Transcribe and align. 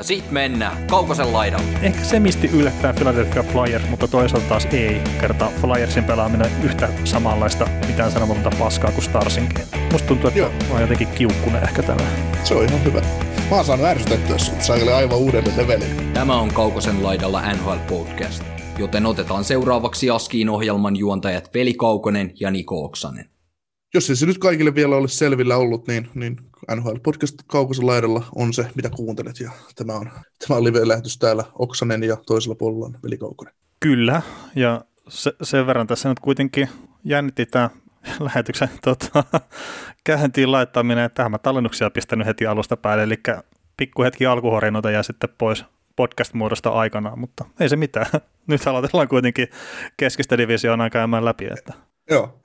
Ja 0.00 0.04
sit 0.04 0.30
mennään 0.30 0.86
Kaukosen 0.86 1.32
laidalle. 1.32 1.66
Ehkä 1.82 2.04
se 2.04 2.20
misti 2.20 2.50
yllättää 2.52 2.92
Philadelphia 2.92 3.42
Flyers, 3.42 3.88
mutta 3.90 4.08
toisaalta 4.08 4.48
taas 4.48 4.64
ei 4.64 5.00
kerta 5.20 5.52
Flyersin 5.60 6.04
pelaaminen 6.04 6.50
yhtä 6.62 6.88
samanlaista 7.04 7.68
mitään 7.86 8.12
sanomatonta 8.12 8.50
paskaa 8.58 8.90
kuin 8.90 9.04
Starsinkin. 9.04 9.64
Musta 9.92 10.08
tuntuu, 10.08 10.28
että 10.28 10.40
Joo. 10.40 10.50
on 10.70 10.80
jotenkin 10.80 11.08
kiukkunen 11.08 11.62
ehkä 11.62 11.82
tällä. 11.82 12.02
Se 12.44 12.54
on 12.54 12.64
ihan 12.64 12.84
hyvä. 12.84 13.00
Mä 13.50 13.56
oon 13.56 13.64
saanut 13.64 13.86
ärsytettyä 13.86 14.38
sut, 14.38 14.62
sä 14.62 14.72
aivan 14.96 15.18
uudelle 15.18 15.52
levelille. 15.56 16.02
Tämä 16.14 16.40
on 16.40 16.48
Kaukosen 16.54 17.02
laidalla 17.02 17.52
NHL 17.52 17.78
Podcast, 17.88 18.42
joten 18.78 19.06
otetaan 19.06 19.44
seuraavaksi 19.44 20.10
Askiin 20.10 20.48
ohjelman 20.48 20.96
juontajat 20.96 21.54
Veli 21.54 21.74
Kaukonen 21.74 22.32
ja 22.40 22.50
Niko 22.50 22.84
Oksanen. 22.84 23.30
Jos 23.94 24.10
ei 24.10 24.16
se 24.16 24.26
nyt 24.26 24.38
kaikille 24.38 24.74
vielä 24.74 24.96
olisi 24.96 25.16
selvillä 25.16 25.56
ollut, 25.56 25.86
niin, 25.86 26.08
niin 26.14 26.36
NHL 26.76 26.96
Podcast 27.02 27.34
Kaukosen 27.46 27.86
laidalla 27.86 28.24
on 28.34 28.52
se, 28.52 28.66
mitä 28.74 28.90
kuuntelet. 28.90 29.40
Ja 29.40 29.50
tämä 29.74 29.92
on, 29.94 30.10
tämä 30.46 30.58
on 30.58 30.64
live-lähetys 30.64 31.18
täällä 31.18 31.44
Oksanen 31.54 32.02
ja 32.02 32.16
toisella 32.26 32.54
puolella 32.54 32.86
on 32.86 32.98
Veli 33.04 33.18
Kaukonen. 33.18 33.54
Kyllä, 33.80 34.22
ja 34.56 34.84
se, 35.08 35.32
sen 35.42 35.66
verran 35.66 35.86
tässä 35.86 36.08
nyt 36.08 36.20
kuitenkin 36.20 36.68
jännitti 37.04 37.46
tämä 37.46 37.70
lähetyksen 38.20 38.70
tota, 38.84 39.24
käyntiin 40.04 40.52
laittaminen, 40.52 41.04
että 41.04 41.16
tähän 41.16 41.30
mä 41.30 41.38
tallennuksia 41.38 41.90
pistänyt 41.90 42.26
heti 42.26 42.46
alusta 42.46 42.76
päälle, 42.76 43.02
eli 43.02 43.16
pikku 43.76 44.02
hetki 44.02 44.26
alkuhorinoita 44.26 44.90
jää 44.90 45.02
sitten 45.02 45.30
pois 45.38 45.64
podcast-muodosta 45.96 46.70
aikanaan, 46.70 47.18
mutta 47.18 47.44
ei 47.60 47.68
se 47.68 47.76
mitään. 47.76 48.06
Nyt 48.46 48.66
aloitellaan 48.66 49.08
kuitenkin 49.08 49.48
keskistä 49.96 50.38
divisioonaa 50.38 50.90
käymään 50.90 51.24
läpi. 51.24 51.46
Että. 51.58 51.72
Joo. 52.10 52.40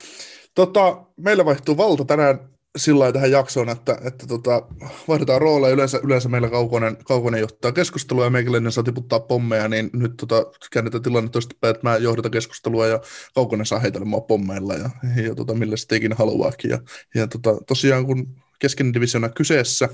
Tota, 0.56 1.04
meillä 1.16 1.44
vaihtuu 1.44 1.76
valta 1.76 2.04
tänään 2.04 2.38
sillä 2.76 3.12
tähän 3.12 3.30
jaksoon, 3.30 3.68
että, 3.68 3.98
että 4.04 4.26
tota, 4.26 4.62
vaihdetaan 5.08 5.40
rooleja. 5.40 5.74
Yleensä, 5.74 6.00
yleensä 6.02 6.28
meillä 6.28 6.50
Kaukonen, 6.50 6.96
Kaukonen 7.04 7.40
johtaa 7.40 7.72
keskustelua 7.72 8.24
ja 8.24 8.30
meikäläinen 8.30 8.72
saa 8.72 8.84
tiputtaa 8.84 9.20
pommeja, 9.20 9.68
niin 9.68 9.90
nyt 9.92 10.16
tota, 10.16 10.46
käännetään 10.72 11.02
tilanne 11.02 11.30
toistepäin, 11.30 11.74
että 11.74 11.88
mä 11.88 11.96
johdatan 11.96 12.30
keskustelua 12.30 12.86
ja 12.86 13.00
Kaukonen 13.34 13.66
saa 13.66 13.78
heitellä 13.78 14.04
mua 14.04 14.20
pommeilla 14.20 14.74
ja, 14.74 14.90
ja 15.22 15.34
tota, 15.34 15.54
millä 15.54 15.76
sitten 15.76 15.98
ikinä 15.98 16.14
haluaakin. 16.18 16.70
Ja, 16.70 16.78
ja 17.14 17.26
tota, 17.26 17.64
tosiaan 17.66 18.06
kun 18.06 18.36
kesken 18.58 18.94
divisiona 18.94 19.28
kyseessä, 19.28 19.88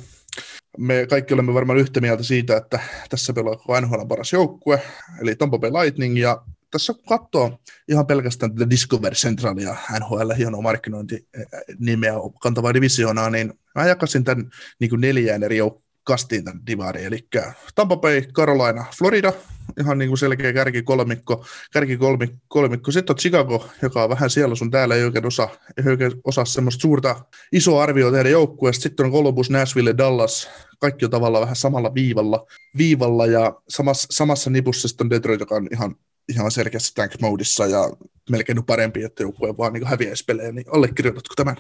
me 0.79 1.07
kaikki 1.11 1.35
olemme 1.35 1.55
varmaan 1.55 1.79
yhtä 1.79 2.01
mieltä 2.01 2.23
siitä, 2.23 2.57
että 2.57 2.81
tässä 3.11 3.33
pelaa 3.33 3.57
koko 3.57 3.81
NHL 3.81 4.05
paras 4.09 4.33
joukkue, 4.33 4.83
eli 5.21 5.37
Tampa 5.37 5.59
Bay 5.59 5.71
Lightning, 5.71 6.19
ja 6.19 6.43
tässä 6.73 6.93
kun 6.93 7.05
katsoo 7.09 7.59
ihan 7.89 8.07
pelkästään 8.07 8.55
tätä 8.55 8.71
Discover 8.71 9.15
Centralia, 9.15 9.77
NHL, 10.01 10.33
hienoa 10.39 10.63
markkinointinimeä 10.63 12.13
kantavaa 12.41 12.75
divisioonaa, 12.75 13.31
niin 13.31 13.55
mä 13.75 13.87
jakasin 13.87 14.25
tämän 14.25 14.51
niin 14.81 14.91
kuin 14.91 15.01
neljään 15.01 15.43
eri 15.43 15.59
kastiin 16.05 16.45
tämän 16.45 16.67
divariin, 16.67 17.07
eli 17.07 17.29
Tampa 17.75 17.97
Bay, 17.97 18.23
Carolina, 18.23 18.85
Florida, 18.99 19.33
ihan 19.81 19.99
niin 19.99 20.09
kuin 20.09 20.19
selkeä 20.19 20.53
kärkikolmikko, 20.53 21.47
kärkikolmikko, 21.73 22.37
kolmikko. 22.49 22.91
Sitten 22.91 23.15
on 23.15 23.19
Chicago, 23.19 23.69
joka 23.83 24.03
on 24.03 24.11
vähän 24.11 24.31
siellä 24.31 24.55
sun 24.55 24.71
täällä, 24.71 24.95
ei 24.95 25.05
oikein 25.05 25.27
osaa, 25.27 25.49
ei 25.77 25.91
oikein 25.91 26.13
osaa 26.25 26.45
semmoista 26.45 26.81
suurta 26.83 27.25
isoa 27.53 27.83
arvioa 27.83 28.13
tehdä 28.13 28.29
joukkueesta. 28.29 28.83
Sitten 28.83 29.07
on 29.07 29.13
Columbus, 29.13 29.51
Nashville, 29.51 29.95
Dallas, 29.99 30.51
kaikki 30.79 31.05
on 31.05 31.11
tavallaan 31.11 31.43
vähän 31.43 31.57
samalla 31.57 31.95
viivalla, 31.95 32.47
viivalla 32.79 33.27
ja 33.27 33.55
samassa, 33.69 34.09
samassa 34.11 34.51
nipussa 34.51 34.89
sitten 34.89 35.05
on 35.05 35.11
Detroit, 35.11 35.41
joka 35.41 35.55
on 35.55 35.69
ihan 35.73 35.95
ihan 36.33 36.51
selkeässä 36.51 36.93
tank 36.95 37.13
modissa 37.21 37.67
ja 37.67 37.91
melkein 38.31 38.65
parempi, 38.65 39.05
että 39.05 39.23
joukkue 39.23 39.57
vaan 39.59 39.73
niin 39.73 39.87
häviäisi 39.87 40.25
pelejä, 40.25 40.53
niin 40.53 40.65
allekirjoitatko 40.73 41.35
tämän? 41.37 41.57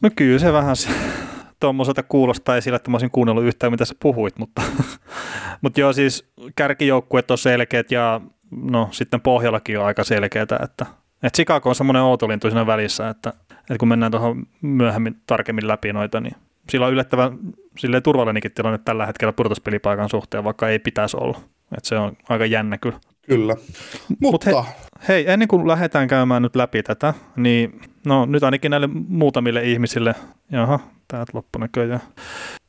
No 0.00 0.10
kyllä 0.16 0.38
se 0.38 0.52
vähän 0.52 0.76
se, 0.76 0.88
tuommoiselta 1.60 2.02
kuulostaa 2.02 2.54
ei 2.54 2.62
sillä, 2.62 2.76
että 2.76 2.90
mä 2.90 2.94
olisin 2.94 3.10
kuunnellut 3.10 3.44
yhtään, 3.44 3.72
mitä 3.72 3.84
sä 3.84 3.94
puhuit, 4.02 4.38
mutta, 4.38 4.62
mutta 5.62 5.80
joo, 5.80 5.92
siis 5.92 6.24
kärkijoukkueet 6.56 7.30
on 7.30 7.38
selkeät 7.38 7.90
ja 7.90 8.20
no 8.50 8.88
sitten 8.90 9.20
pohjallakin 9.20 9.78
on 9.78 9.84
aika 9.84 10.04
selkeätä, 10.04 10.58
että, 10.62 10.86
että 11.22 11.36
Chicago 11.36 11.68
on 11.68 11.74
semmoinen 11.74 12.02
outolintu 12.02 12.50
siinä 12.50 12.66
välissä, 12.66 13.08
että, 13.08 13.32
että 13.50 13.78
kun 13.78 13.88
mennään 13.88 14.12
tuohon 14.12 14.46
myöhemmin 14.62 15.16
tarkemmin 15.26 15.68
läpi 15.68 15.92
noita, 15.92 16.20
niin 16.20 16.34
sillä 16.68 16.86
on 16.86 16.92
yllättävän 16.92 17.38
turvallinenkin 18.02 18.52
tilanne 18.52 18.78
tällä 18.78 19.06
hetkellä 19.06 19.32
pudotuspelipaikan 19.32 20.08
suhteen, 20.08 20.44
vaikka 20.44 20.68
ei 20.68 20.78
pitäisi 20.78 21.16
olla. 21.20 21.40
Että 21.76 21.88
se 21.88 21.98
on 21.98 22.16
aika 22.28 22.46
jännä 22.46 22.78
kyllä. 22.78 23.00
Kyllä. 23.26 23.56
Mutta 24.20 24.50
Mut 24.50 24.66
he, 24.66 24.72
hei, 25.08 25.30
ennen 25.30 25.48
kuin 25.48 25.68
lähdetään 25.68 26.08
käymään 26.08 26.42
nyt 26.42 26.56
läpi 26.56 26.82
tätä, 26.82 27.14
niin 27.36 27.80
no 28.06 28.26
nyt 28.26 28.42
ainakin 28.42 28.70
näille 28.70 28.88
muutamille 29.08 29.62
ihmisille, 29.62 30.14
jaha, 30.50 30.80
täältä 31.08 31.32
loppu 31.34 31.58
näköjään, 31.58 32.00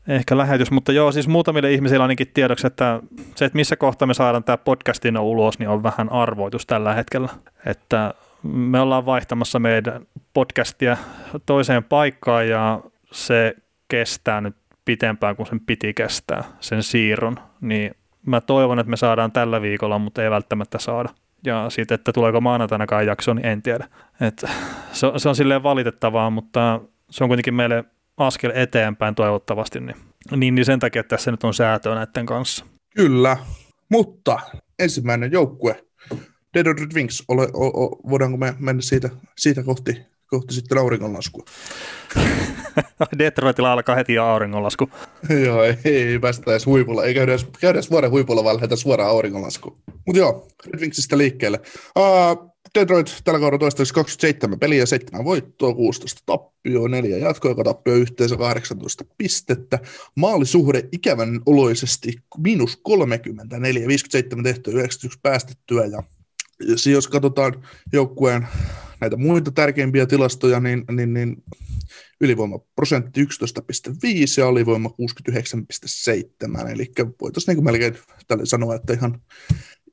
ehkä 0.08 0.38
lähetys, 0.38 0.72
mutta 0.72 0.92
joo, 0.92 1.12
siis 1.12 1.28
muutamille 1.28 1.72
ihmisille 1.72 2.02
ainakin 2.02 2.32
tiedoksi, 2.34 2.68
että 2.68 3.00
se, 3.36 3.46
että 3.46 3.56
missä 3.56 3.76
kohtaa 3.76 4.06
me 4.06 4.14
saadaan 4.14 4.44
tämä 4.44 4.58
podcastin 4.58 5.18
ulos, 5.18 5.60
niin 5.60 5.70
on 5.70 5.84
vähän 5.84 6.12
arvoitus 6.12 6.66
tällä 6.66 6.94
hetkellä. 6.94 7.30
Että 7.66 8.14
me 8.44 8.80
ollaan 8.80 9.06
vaihtamassa 9.06 9.60
meidän 9.60 10.06
podcastia 10.34 10.98
toiseen 11.46 11.84
paikkaan 11.84 12.50
ja 12.50 12.82
se 13.12 13.56
kestää 13.88 14.42
nyt 14.42 14.56
pitempään 14.86 15.36
kuin 15.36 15.48
sen 15.48 15.60
piti 15.60 15.94
kestää, 15.94 16.44
sen 16.60 16.84
siirron, 16.84 17.40
niin 17.62 17.96
mä 18.26 18.42
toivon, 18.42 18.80
että 18.80 18.90
me 18.90 18.98
saadaan 18.98 19.32
tällä 19.32 19.62
viikolla, 19.62 20.00
mutta 20.00 20.24
ei 20.24 20.30
välttämättä 20.30 20.80
saada. 20.80 21.10
Ja 21.46 21.70
sitten, 21.70 21.96
että 21.96 22.14
tuleeko 22.14 22.42
maanantainakaan 22.42 23.06
jakso, 23.06 23.34
niin 23.34 23.46
en 23.46 23.62
tiedä. 23.62 23.88
Et 24.22 24.44
se, 24.92 25.08
se 25.18 25.30
on 25.30 25.36
silleen 25.36 25.64
valitettavaa, 25.64 26.30
mutta 26.30 26.82
se 27.10 27.24
on 27.24 27.30
kuitenkin 27.30 27.54
meille 27.54 27.84
askel 28.18 28.52
eteenpäin 28.56 29.16
toivottavasti. 29.16 29.80
Niin, 29.80 29.96
niin, 30.36 30.56
niin 30.56 30.66
sen 30.66 30.80
takia, 30.80 31.04
tässä 31.04 31.32
nyt 31.32 31.44
on 31.44 31.54
säätöä 31.54 31.96
näiden 31.96 32.26
kanssa. 32.26 32.66
Kyllä, 32.96 33.38
mutta 33.90 34.40
ensimmäinen 34.80 35.32
joukkue, 35.32 35.84
Dead 36.54 36.66
Red 36.66 36.94
Wings, 36.96 37.24
ole, 37.28 37.48
o, 37.54 37.84
o, 37.84 38.02
voidaanko 38.10 38.38
me 38.38 38.56
mennä 38.60 38.82
siitä, 38.82 39.10
siitä 39.38 39.64
kohti, 39.64 40.06
kohti 40.34 40.54
sitten 40.54 40.78
auringonlaskua? 40.78 41.46
Detroitilla 43.20 43.74
alkaa 43.74 43.96
heti 43.96 44.18
auringonlasku. 44.18 44.90
joo, 45.46 45.64
ei, 45.64 45.76
ei 45.86 46.20
päästä 46.20 46.52
edes 46.52 46.66
huipulla, 46.66 47.04
ei 47.04 47.14
käydä 47.14 47.32
edes, 47.32 47.48
käydä 47.60 47.78
edes 47.78 47.92
vuoden 47.92 48.12
huipulla, 48.12 48.44
vaan 48.44 48.56
lähdetään 48.56 48.78
suoraan 48.78 49.10
auringonlaskuun. 49.10 49.78
Mutta 50.06 50.20
joo, 50.20 50.48
Red 50.66 50.80
Wingsistä 50.80 51.18
liikkeelle. 51.18 51.60
Uh, 51.98 52.54
Detroit 52.80 53.22
tällä 53.24 53.40
kaudella 53.40 53.60
toistaiseksi 53.60 53.94
27 53.94 54.60
peliä, 54.60 54.86
7 54.86 55.26
voittoa, 55.26 55.74
16 55.74 56.22
tappioa, 56.26 56.90
4 56.90 57.18
jatkoa, 57.18 57.64
tappio 57.64 57.94
yhteensä 57.94 58.38
18 58.38 59.06
pistettä. 59.18 59.80
Maalisuhde 60.16 60.90
ikävän 60.92 61.42
oloisesti 61.46 62.14
miinus 62.38 62.80
34, 62.84 63.88
57 63.88 64.44
tehtyä, 64.44 64.74
91 64.74 65.20
päästettyä. 65.24 65.86
Ja 65.86 66.04
jos 66.92 67.08
katsotaan 67.08 67.64
joukkueen 67.94 68.48
näitä 69.04 69.18
muita 69.18 69.52
tärkeimpiä 69.52 70.06
tilastoja, 70.06 70.60
niin, 70.60 70.84
niin, 70.92 71.14
niin 71.14 71.44
ylivoimaprosentti 72.22 73.24
11,5 73.24 73.30
ja 74.38 74.48
alivoima 74.48 74.90
69,7, 74.90 76.72
eli 76.72 76.92
voitaisiin 77.22 77.56
niin 77.56 77.66
melkein 77.66 77.98
tälle 78.28 78.46
sanoa, 78.46 78.76
että 78.76 78.94
ihan, 78.94 79.22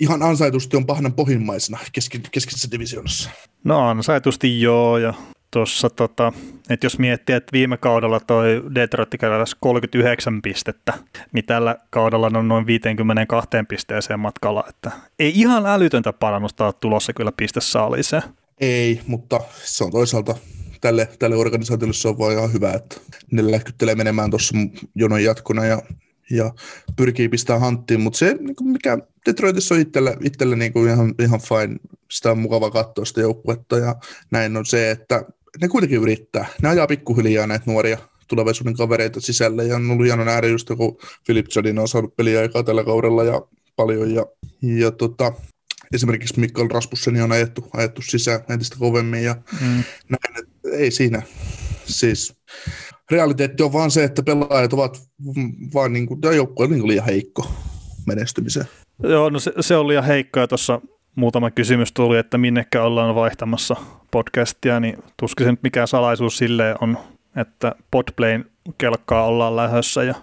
ihan 0.01 0.23
ansaitusti 0.23 0.77
on 0.77 0.87
pahnan 0.87 1.13
pohjimmaisena 1.13 1.79
keski, 1.93 2.21
keskisessä 2.31 2.69
divisioonassa. 2.71 3.31
No 3.65 3.89
ansaitusti 3.89 4.61
joo, 4.61 4.99
ja 4.99 5.15
tuossa, 5.51 5.91
tota, 5.91 6.33
että 6.71 6.87
jos 6.87 6.99
miettii, 6.99 7.37
että 7.37 7.53
viime 7.53 7.77
kaudella 7.77 8.21
toi 8.21 8.63
Detroit 8.75 9.09
keräsi 9.21 9.57
39 9.61 10.43
pistettä, 10.43 10.93
niin 11.33 11.45
tällä 11.45 11.77
kaudella 11.91 12.31
on 12.35 12.49
noin 12.49 12.67
52 12.67 13.49
pisteeseen 13.69 14.21
matkalla, 14.21 14.65
että 14.69 14.91
ei 15.19 15.33
ihan 15.35 15.67
älytöntä 15.67 16.13
parannusta 16.13 16.65
ole 16.65 16.73
tulossa 16.81 17.13
kyllä 17.13 17.33
pistesaaliiseen. 17.37 18.23
Ei, 18.61 19.01
mutta 19.07 19.41
se 19.65 19.85
on 19.85 19.91
toisaalta 19.91 20.37
tälle, 20.81 21.09
tälle 21.19 21.37
organisaatiolle 21.37 21.95
se 21.95 22.09
on 22.09 22.19
vaan 22.19 22.33
ihan 22.33 22.53
hyvä, 22.53 22.73
että 22.73 22.97
ne 23.31 23.51
lähkyttelee 23.51 23.95
menemään 23.95 24.31
tuossa 24.31 24.55
jonon 24.95 25.25
jatkona 25.25 25.67
ja, 25.67 25.83
ja 26.31 26.55
pyrkii 26.97 27.29
pistää 27.29 27.59
hanttiin, 27.59 28.01
mutta 28.01 28.19
se 28.19 28.35
niin 28.41 28.57
mikä 28.63 28.99
Detroitissa 29.27 29.75
on 29.75 29.81
itselle, 29.81 30.17
itselle 30.25 30.57
niin 30.57 30.73
kuin 30.73 30.91
ihan, 30.91 31.15
ihan 31.19 31.41
fine, 31.41 31.77
sitä 32.11 32.31
on 32.31 32.39
mukava 32.39 32.71
katsoa 32.71 33.05
sitä 33.05 33.21
joukkuetta 33.21 33.79
ja 33.79 33.97
näin 34.31 34.57
on 34.57 34.67
se, 34.67 34.91
että 34.91 35.25
ne 35.61 35.69
kuitenkin 35.69 36.03
yrittää, 36.03 36.47
ne 36.63 36.69
ajaa 36.69 36.87
pikkuhiljaa 36.87 37.47
näitä 37.47 37.65
nuoria 37.67 37.99
tulevaisuuden 38.29 38.77
kavereita 38.77 39.21
sisälle 39.21 39.65
ja 39.65 39.77
on 39.77 39.91
ollut 39.91 40.07
hieno 40.07 40.25
nähdä 40.25 40.47
just 40.47 40.69
kun 40.77 40.99
Philip 41.27 41.47
Jadin 41.57 41.79
on 41.79 41.89
saanut 41.89 42.17
peliaikaa 42.17 42.63
tällä 42.63 42.85
kaudella 42.85 43.25
ja 43.25 43.43
paljon 43.77 44.15
ja, 44.15 44.27
ja 44.63 44.91
tota, 44.91 45.33
esimerkiksi 45.95 46.41
Mikkel 46.41 46.69
Rasmussen 46.69 47.23
on 47.23 47.33
ajettu, 47.33 47.69
ajettu 47.73 48.03
sisään 48.03 48.41
entistä 48.49 48.77
kovemmin 48.79 49.25
ja 49.25 49.37
mm. 49.61 49.85
näin, 50.09 50.39
että 50.39 50.77
ei 50.77 50.91
siinä. 50.91 51.23
Siis 51.85 52.37
realiteetti 53.11 53.63
on 53.63 53.73
vaan 53.73 53.91
se, 53.91 54.05
että 54.05 54.23
pelaajat 54.23 54.73
ovat 54.73 55.03
vaan 55.75 55.93
niin 55.93 56.07
kuin, 56.07 56.21
joukkue 56.37 56.65
on 56.65 56.73
niin 56.73 56.89
liian 56.89 57.07
heikko 57.07 57.51
menestymiseen. 58.07 58.67
Joo, 59.03 59.31
no 59.31 59.39
se, 59.39 59.53
se 59.61 59.77
on 59.77 59.89
liian 59.89 60.05
heikko 60.05 60.41
ja 60.41 60.49
tuossa 60.49 60.81
muutama 61.15 61.51
kysymys 61.51 61.93
tuli, 61.93 62.19
että 62.19 62.39
minnekä 62.39 62.83
ollaan 62.83 63.15
vaihtamassa 63.15 63.77
podcastia, 64.11 64.81
niin 64.81 64.99
tuskin 65.17 65.47
se 65.47 65.51
nyt 65.51 65.63
mikään 65.63 65.89
salaisuus 65.89 66.39
sille 66.39 66.75
on, 66.81 66.99
että 67.37 67.75
Podplayn 67.91 68.45
kelkkaa 68.79 69.27
ollaan 69.27 69.57
lähössä 69.57 70.03
ja 70.03 70.15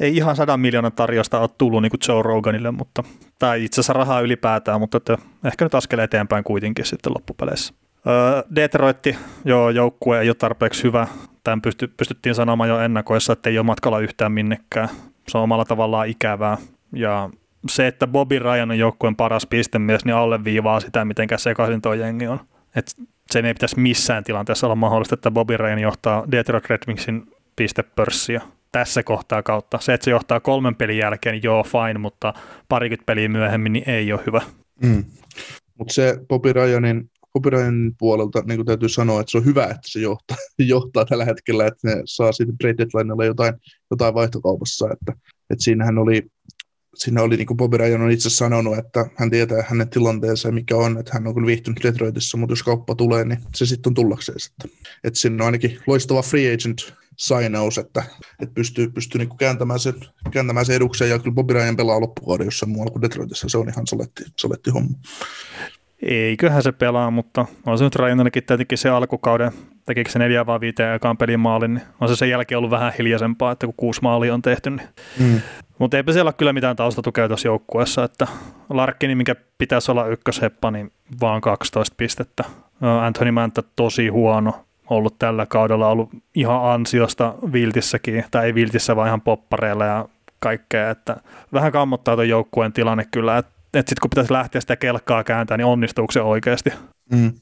ei 0.00 0.16
ihan 0.16 0.36
sadan 0.36 0.60
miljoonan 0.60 0.92
tarjosta 0.92 1.40
ole 1.40 1.50
tullut 1.58 1.82
niin 1.82 1.90
kuin 1.90 2.00
Joe 2.08 2.22
Roganille, 2.22 2.70
mutta 2.70 3.02
tai 3.38 3.64
itse 3.64 3.80
asiassa 3.80 3.92
rahaa 3.92 4.20
ylipäätään, 4.20 4.80
mutta 4.80 4.96
että 4.96 5.18
ehkä 5.44 5.64
nyt 5.64 5.74
askel 5.74 5.98
eteenpäin 5.98 6.44
kuitenkin 6.44 6.84
sitten 6.84 7.12
loppupeleissä. 7.12 7.74
Öö, 8.06 8.42
Detroitti, 8.54 9.16
joo, 9.44 9.70
joukkue 9.70 10.20
ei 10.20 10.28
ole 10.28 10.34
tarpeeksi 10.34 10.82
hyvä. 10.82 11.06
Tämän 11.44 11.62
pysty, 11.62 11.88
pystyttiin 11.88 12.34
sanomaan 12.34 12.68
jo 12.68 12.80
ennakoissa, 12.80 13.32
että 13.32 13.50
ei 13.50 13.58
ole 13.58 13.66
matkalla 13.66 13.98
yhtään 13.98 14.32
minnekään. 14.32 14.88
Se 15.28 15.38
on 15.38 15.44
omalla 15.44 15.64
tavallaan 15.64 16.08
ikävää. 16.08 16.56
Ja 16.92 17.30
se, 17.68 17.86
että 17.86 18.06
Bobby 18.06 18.38
Ryan 18.38 18.70
on 18.70 18.78
joukkueen 18.78 19.16
paras 19.16 19.46
pistemies, 19.46 20.04
niin 20.04 20.14
alleviivaa 20.14 20.80
sitä, 20.80 21.04
miten 21.04 21.28
sekaisin 21.36 21.82
tuo 21.82 21.94
jengi 21.94 22.26
on. 22.26 22.40
Et 22.76 22.96
sen 23.32 23.44
ei 23.44 23.54
pitäisi 23.54 23.80
missään 23.80 24.24
tilanteessa 24.24 24.66
olla 24.66 24.74
mahdollista, 24.74 25.14
että 25.14 25.30
Bobby 25.30 25.56
Ryan 25.56 25.78
johtaa 25.78 26.24
Detroit 26.32 26.64
Red 26.70 26.82
Wingsin 26.86 27.32
pistepörssiä 27.56 28.40
tässä 28.72 29.02
kohtaa 29.02 29.42
kautta. 29.42 29.78
Se, 29.78 29.94
että 29.94 30.04
se 30.04 30.10
johtaa 30.10 30.40
kolmen 30.40 30.76
pelin 30.76 30.98
jälkeen, 30.98 31.32
niin 31.32 31.42
joo, 31.42 31.62
fine, 31.62 31.98
mutta 31.98 32.34
parikymmentä 32.68 33.06
peliä 33.06 33.28
myöhemmin, 33.28 33.72
niin 33.72 33.90
ei 33.90 34.12
ole 34.12 34.20
hyvä. 34.26 34.42
Mm. 34.82 35.04
Mutta 35.78 35.94
se 35.94 36.18
Bobby 36.28 36.52
Ryanin, 36.52 37.10
Bobby 37.32 37.50
Ryanin 37.50 37.94
puolelta 37.98 38.42
niin 38.46 38.64
täytyy 38.64 38.88
sanoa, 38.88 39.20
että 39.20 39.30
se 39.30 39.38
on 39.38 39.44
hyvä, 39.44 39.64
että 39.64 39.80
se 39.86 40.00
johtaa, 40.00 40.36
johtaa 40.58 41.04
tällä 41.04 41.24
hetkellä, 41.24 41.66
että 41.66 41.88
ne 41.88 42.02
saa 42.04 42.32
siitä 42.32 42.52
trade 42.60 42.74
deadlinella 42.78 43.24
jotain, 43.24 43.54
jotain 43.90 44.14
vaihtokaupassa. 44.14 44.88
Että, 44.92 45.12
että 45.50 45.64
siinähän 45.64 45.98
oli 45.98 46.22
siinä 46.94 47.22
oli, 47.22 47.36
niin 47.36 47.46
kuin 47.46 47.56
Bobby 47.56 47.76
Ryan 47.76 48.02
on 48.02 48.10
itse 48.10 48.30
sanonut, 48.30 48.78
että 48.78 49.06
hän 49.14 49.30
tietää 49.30 49.64
hänen 49.68 49.88
tilanteensa 49.88 50.52
mikä 50.52 50.76
on, 50.76 50.98
että 50.98 51.10
hän 51.14 51.26
on 51.26 51.34
kyllä 51.34 51.46
viihtynyt 51.46 51.82
Detroitissa, 51.82 52.38
mutta 52.38 52.52
jos 52.52 52.62
kauppa 52.62 52.94
tulee, 52.94 53.24
niin 53.24 53.38
se 53.54 53.66
sitten 53.66 53.90
on 53.90 53.94
tullakseen. 53.94 54.38
Että, 54.50 54.76
että 55.04 55.18
siinä 55.18 55.34
on 55.34 55.46
ainakin 55.46 55.78
loistava 55.86 56.22
free 56.22 56.54
agent 56.54 56.94
sainaus, 57.16 57.78
että, 57.78 58.02
että 58.42 58.54
pystyy, 58.54 58.90
pystyy 58.90 59.18
niin 59.18 59.28
kuin 59.28 59.38
kääntämään, 59.38 59.80
sen, 59.80 59.94
kääntämään 60.30 60.66
sen 60.66 60.76
edukseen, 60.76 61.10
ja 61.10 61.18
kyllä 61.18 61.34
Bobby 61.34 61.52
Ryan 61.52 61.76
pelaa 61.76 62.00
loppukauden 62.00 62.44
jossain 62.44 62.70
muualla 62.70 62.90
kuin 62.92 63.02
Detroitissa, 63.02 63.48
se 63.48 63.58
on 63.58 63.68
ihan 63.68 63.86
soletti, 63.86 64.24
soletti 64.36 64.70
homma. 64.70 64.98
Eiköhän 66.02 66.62
se 66.62 66.72
pelaa, 66.72 67.10
mutta 67.10 67.46
on 67.66 67.78
se 67.78 67.84
nyt 67.84 67.96
Ryanillekin 67.96 68.44
tietenkin 68.44 68.78
se 68.78 68.88
alkukauden, 68.88 69.52
tekikö 69.86 70.10
se 70.10 70.18
neljä 70.18 70.46
vai 70.46 70.60
viiteen 70.60 70.92
aikaan 70.92 71.16
pelin 71.16 71.40
maalin, 71.40 71.74
niin 71.74 71.84
on 72.00 72.08
se 72.08 72.16
sen 72.16 72.30
jälkeen 72.30 72.58
ollut 72.58 72.70
vähän 72.70 72.92
hiljaisempaa, 72.98 73.52
että 73.52 73.66
kun 73.66 73.74
kuusi 73.76 74.02
maalia 74.02 74.34
on 74.34 74.42
tehty, 74.42 74.70
niin 74.70 74.88
mm. 75.18 75.40
Mutta 75.80 75.96
eipä 75.96 76.12
siellä 76.12 76.28
ole 76.28 76.34
kyllä 76.38 76.52
mitään 76.52 76.76
taustatukea 76.76 77.28
tuossa 77.28 77.48
joukkueessa, 77.48 78.04
että 78.04 78.26
Larkkini, 78.68 79.14
mikä 79.14 79.34
pitäisi 79.58 79.90
olla 79.90 80.06
ykkösheppa, 80.06 80.70
niin 80.70 80.92
vaan 81.20 81.40
12 81.40 81.94
pistettä. 81.96 82.44
Anthony 82.80 83.30
Manta 83.30 83.62
tosi 83.76 84.08
huono, 84.08 84.64
ollut 84.90 85.18
tällä 85.18 85.46
kaudella, 85.46 85.88
ollut 85.88 86.10
ihan 86.34 86.72
ansiosta 86.72 87.34
viltissäkin, 87.52 88.24
tai 88.30 88.46
ei 88.46 88.54
viltissä, 88.54 88.96
vaan 88.96 89.08
ihan 89.08 89.20
poppareilla 89.20 89.84
ja 89.84 90.08
kaikkea, 90.38 90.90
että 90.90 91.16
vähän 91.52 91.72
kammottaa 91.72 92.14
tuon 92.16 92.28
joukkueen 92.28 92.72
tilanne 92.72 93.04
kyllä, 93.10 93.38
että 93.38 93.52
et 93.74 93.88
sitten 93.88 94.00
kun 94.02 94.10
pitäisi 94.10 94.32
lähteä 94.32 94.60
sitä 94.60 94.76
kelkkaa 94.76 95.24
kääntää, 95.24 95.56
niin 95.56 95.66
onnistuuko 95.66 96.12
se 96.12 96.20
oikeasti? 96.20 96.70
Mm 97.10 97.32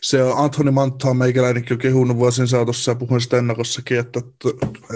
se 0.00 0.22
on 0.22 0.44
Anthony 0.44 0.70
Manta 0.70 1.08
on 1.08 1.16
meikäläinenkin 1.16 1.78
kehunut 1.78 2.16
vuosien 2.16 2.48
saatossa 2.48 2.90
ja 2.90 2.94
puhuin 2.94 3.20
sitä 3.20 3.38
ennakossakin, 3.38 3.98
että, 3.98 4.20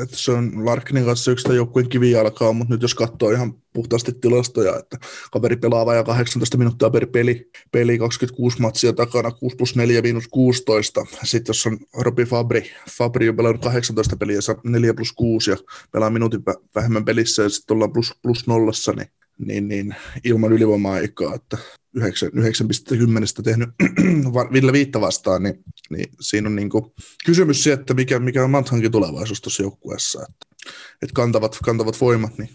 että, 0.03 0.17
se 0.17 0.33
on 0.33 0.67
Larkinin 0.67 1.05
kanssa 1.05 1.31
yksi 1.31 1.55
joukkueen 1.55 1.89
kivijalkaa, 1.89 2.53
mutta 2.53 2.75
nyt 2.75 2.83
jos 2.83 2.95
katsoo 2.95 3.31
ihan 3.31 3.55
puhtaasti 3.73 4.13
tilastoja, 4.13 4.79
että 4.79 4.99
kaveri 5.33 5.57
pelaa 5.57 5.87
vajaa 5.87 6.05
18 6.05 6.57
minuuttia 6.57 6.91
per 6.91 7.07
peli, 7.07 7.51
peli 7.73 7.99
26 7.99 8.61
matsia 8.61 8.93
takana, 8.93 9.31
6 9.31 9.57
plus 9.57 9.77
4 9.77 10.03
miinus 10.03 10.29
16. 10.29 11.07
Sitten 11.25 11.51
jos 11.51 11.67
on 11.67 11.79
Robi 11.99 12.25
Fabri, 12.25 12.71
Fabri 12.91 13.29
on 13.29 13.37
pelannut 13.37 13.63
18 13.63 14.17
peliä, 14.17 14.39
4 14.65 14.95
plus 14.95 15.13
6 15.13 15.51
ja 15.51 15.57
pelaa 15.93 16.11
minuutin 16.11 16.43
vähemmän 16.75 17.05
pelissä 17.05 17.43
ja 17.43 17.49
sitten 17.49 17.75
ollaan 17.75 17.93
plus, 17.93 18.15
plus 18.23 18.47
nollassa, 18.47 18.93
niin 18.93 19.09
niin, 19.39 19.69
niin 19.69 19.97
ilman 20.25 20.53
ylivoima-aikaa, 20.53 21.35
että 21.35 21.59
9,10 21.99 23.43
tehnyt 23.45 23.69
Ville 24.53 24.73
Viitta 24.73 25.01
vastaan, 25.01 25.43
niin, 25.43 25.65
niin 25.91 26.09
siinä 26.21 26.49
on 26.49 26.57
niin 26.57 26.71
kuin 26.71 26.85
kysymys 27.27 27.65
se, 27.65 27.73
että 27.73 27.95
mikä, 27.95 28.19
mikä 28.19 28.45
on 28.45 28.51
Manthankin 28.51 28.93
tulevaisuus 28.93 29.41
tuossa 29.41 29.63
joukkueessa, 29.63 30.23
että, 30.23 30.73
että 31.03 31.15
kantavat, 31.15 31.59
kantavat 31.65 32.01
voimat, 32.01 32.39
niin 32.39 32.51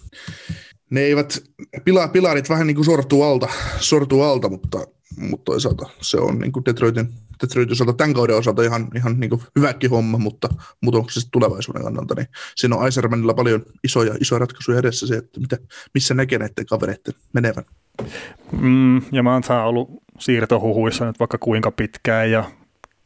ne 0.89 1.01
eivät, 1.01 1.43
pila, 1.85 2.07
pilarit 2.07 2.49
vähän 2.49 2.67
niin 2.67 2.75
kuin 2.75 2.85
sortuu 2.85 3.23
alta, 3.23 3.47
sortuu 3.79 4.21
alta 4.21 4.49
mutta, 4.49 4.87
mutta 5.17 5.43
toisaalta 5.45 5.89
se 6.01 6.17
on 6.17 6.39
niin 6.39 6.51
kuin 6.51 6.65
Detroitin, 6.65 7.09
Detroitin 7.41 7.71
osalta, 7.71 7.93
tämän 7.93 8.13
kauden 8.13 8.35
osalta 8.35 8.63
ihan, 8.63 8.87
ihan 8.95 9.19
niin 9.19 9.29
kuin 9.29 9.41
hyväkin 9.55 9.89
homma, 9.89 10.17
mutta, 10.17 10.49
mutta 10.81 10.97
onko 10.97 11.09
se 11.09 11.21
tulevaisuuden 11.31 11.83
kannalta, 11.83 12.15
niin 12.15 12.27
siinä 12.55 12.75
on 12.75 12.81
Aisermanilla 12.81 13.33
paljon 13.33 13.65
isoja, 13.83 14.15
isoja 14.21 14.39
ratkaisuja 14.39 14.79
edessä 14.79 15.07
se, 15.07 15.15
että 15.15 15.39
mitä, 15.39 15.57
missä 15.93 16.13
näkee 16.13 16.39
näiden 16.39 16.65
kavereiden 16.65 17.13
menevän. 17.33 17.65
Mm, 18.51 19.01
ja 19.11 19.23
mä 19.23 19.33
oon 19.33 19.43
ollut 19.63 19.89
siirtohuhuissa 20.19 21.05
nyt 21.05 21.19
vaikka 21.19 21.37
kuinka 21.37 21.71
pitkään 21.71 22.31
ja 22.31 22.43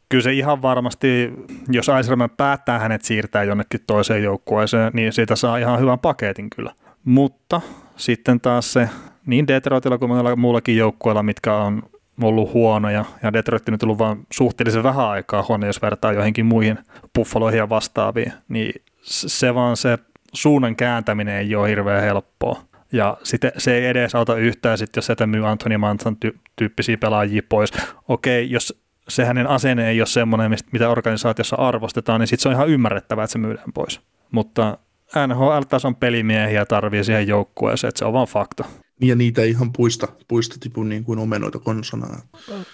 kyllä 0.08 0.22
se 0.22 0.32
ihan 0.32 0.62
varmasti, 0.62 1.32
jos 1.68 1.88
Aiserman 1.88 2.30
päättää 2.30 2.78
hänet 2.78 3.02
siirtää 3.02 3.44
jonnekin 3.44 3.80
toiseen 3.86 4.22
joukkueeseen, 4.22 4.90
niin 4.94 5.12
siitä 5.12 5.36
saa 5.36 5.58
ihan 5.58 5.80
hyvän 5.80 5.98
paketin 5.98 6.50
kyllä. 6.50 6.72
Mutta 7.04 7.60
sitten 7.96 8.40
taas 8.40 8.72
se 8.72 8.88
niin 9.26 9.48
Detroitilla 9.48 9.98
kuin 9.98 10.08
monella 10.08 10.36
muullakin 10.36 10.76
joukkueella, 10.76 11.22
mitkä 11.22 11.54
on 11.54 11.82
ollut 12.22 12.52
huonoja, 12.52 13.04
ja 13.22 13.32
Detroit 13.32 13.68
nyt 13.68 13.82
ollut 13.82 13.98
vain 13.98 14.26
suhteellisen 14.32 14.82
vähän 14.82 15.08
aikaa 15.08 15.44
huono, 15.48 15.66
jos 15.66 15.82
vertaa 15.82 16.12
johonkin 16.12 16.46
muihin 16.46 16.78
buffaloihin 17.14 17.58
ja 17.58 17.68
vastaaviin, 17.68 18.32
niin 18.48 18.82
se 19.02 19.54
vaan 19.54 19.76
se 19.76 19.98
suunnan 20.32 20.76
kääntäminen 20.76 21.36
ei 21.36 21.54
ole 21.54 21.68
hirveän 21.68 22.02
helppoa. 22.02 22.62
Ja 22.94 23.16
sitten 23.22 23.52
se 23.58 23.78
ei 23.78 23.86
edes 23.86 24.14
auta 24.14 24.36
yhtään, 24.36 24.78
sit 24.78 24.96
jos 24.96 25.06
sieltä 25.06 25.26
myy 25.26 25.48
Anthony 25.48 25.76
Manson 25.76 26.16
ty- 26.24 26.38
tyyppisiä 26.56 26.98
pelaajia 26.98 27.42
pois. 27.48 27.72
Okei, 28.08 28.50
jos 28.50 28.82
se 29.08 29.24
hänen 29.24 29.46
asenne 29.46 29.88
ei 29.88 30.00
ole 30.00 30.06
semmoinen, 30.06 30.56
mitä 30.72 30.90
organisaatiossa 30.90 31.56
arvostetaan, 31.56 32.20
niin 32.20 32.28
sitten 32.28 32.42
se 32.42 32.48
on 32.48 32.54
ihan 32.54 32.68
ymmärrettävää, 32.68 33.24
että 33.24 33.32
se 33.32 33.38
myydään 33.38 33.72
pois. 33.72 34.00
Mutta 34.30 34.78
NHL-tason 35.26 35.96
pelimiehiä 35.96 36.66
tarvii 36.66 37.04
siihen 37.04 37.28
joukkueeseen, 37.28 37.88
että 37.88 37.98
se 37.98 38.04
on 38.04 38.12
vaan 38.12 38.26
fakta. 38.26 38.64
Ja 39.00 39.14
niitä 39.14 39.42
ei 39.42 39.50
ihan 39.50 39.72
puista, 39.72 40.08
puista 40.28 40.56
tipu 40.60 40.82
niin 40.82 41.04
kuin 41.04 41.18
omenoita 41.18 41.58
konsonaa. 41.58 42.20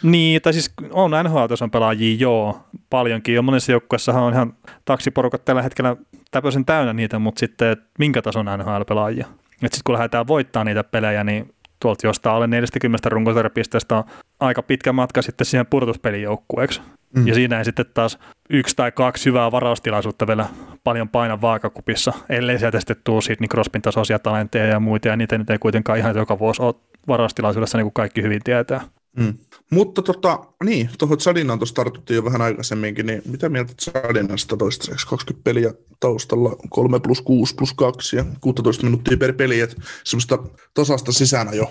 Niin, 0.03 0.43
tai 0.43 0.53
siis 0.53 0.73
on 0.91 1.11
NHL-tason 1.25 1.71
pelaajia, 1.71 2.17
joo, 2.17 2.61
paljonkin. 2.91 3.35
Jo 3.35 3.43
monessa 3.43 3.73
joukkueessahan 3.73 4.23
on 4.23 4.33
ihan 4.33 4.57
taksiporukat 4.85 5.45
tällä 5.45 5.63
hetkellä 5.63 5.97
täpöisen 6.31 6.65
täynnä 6.65 6.93
niitä, 6.93 7.19
mutta 7.19 7.41
sitten 7.41 7.77
minkä 7.99 8.23
tason 8.23 8.47
NHL-pelaajia? 8.47 9.27
Sitten 9.61 9.81
kun 9.85 9.93
lähdetään 9.93 10.27
voittaa 10.27 10.65
niitä 10.65 10.85
pelejä, 10.85 11.25
niin 11.25 11.55
tuolta 11.81 12.07
jostain 12.07 12.37
alle 12.37 12.47
40 12.47 13.09
runkosarjapisteestä 13.09 13.97
on 13.97 14.05
aika 14.41 14.63
pitkä 14.63 14.93
matka 14.93 15.23
sitten 15.23 15.47
siihen 15.47 15.67
purtuspelijoukkueeksi. 15.67 16.81
Mm. 17.17 17.27
Ja 17.27 17.35
siinä 17.35 17.59
ei 17.59 17.65
sitten 17.65 17.87
taas 17.95 18.19
yksi 18.51 18.77
tai 18.77 18.93
kaksi 18.93 19.27
hyvää 19.27 19.53
varaustilaisuutta 19.53 20.27
vielä 20.27 20.47
paljon 20.85 21.09
paina 21.09 21.41
vaakakupissa, 21.41 22.13
ellei 22.29 22.59
sieltä 22.59 22.81
sitten 22.81 22.97
tule 23.05 23.23
siitä 23.23 23.43
niin 23.43 23.49
Crosbyn 23.49 23.83
tasoisia 23.83 24.19
talentteja 24.19 24.67
ja 24.67 24.81
muita, 24.81 25.09
ja 25.09 25.17
niitä 25.17 25.39
nyt 25.39 25.51
ei 25.51 25.59
kuitenkaan 25.59 25.99
ihan 25.99 26.17
joka 26.17 26.39
vuosi 26.39 26.63
ole 26.63 26.75
varaustilaisuudessa, 27.09 27.79
niin 27.79 27.85
kuin 27.85 27.95
kaikki 27.95 28.23
hyvin 28.23 28.41
tietää. 28.45 28.81
Mm. 29.17 29.35
Mutta 29.71 30.03
tota, 30.03 30.39
niin, 30.65 30.91
tuohon 30.99 31.21
Zadinaan 31.21 31.59
tuossa 31.59 31.75
tartuttiin 31.75 32.17
jo 32.17 32.25
vähän 32.25 32.43
aikaisemminkin, 32.43 33.07
niin 33.07 33.23
mitä 33.27 33.49
mieltä 33.49 33.73
Zadinasta 33.81 34.57
toistaiseksi 34.57 35.07
20 35.07 35.45
peliä 35.45 35.75
taustalla, 36.01 36.57
3 36.71 37.01
plus 37.01 37.21
6 37.21 37.55
plus 37.55 37.75
2 37.75 38.17
ja 38.17 38.25
16 38.41 38.85
minuuttia 38.85 39.17
per 39.17 39.33
peli, 39.33 39.61
että 39.61 39.77
semmoista 40.05 40.39
tasasta 40.75 41.13
sisään 41.13 41.49
jo. 41.57 41.71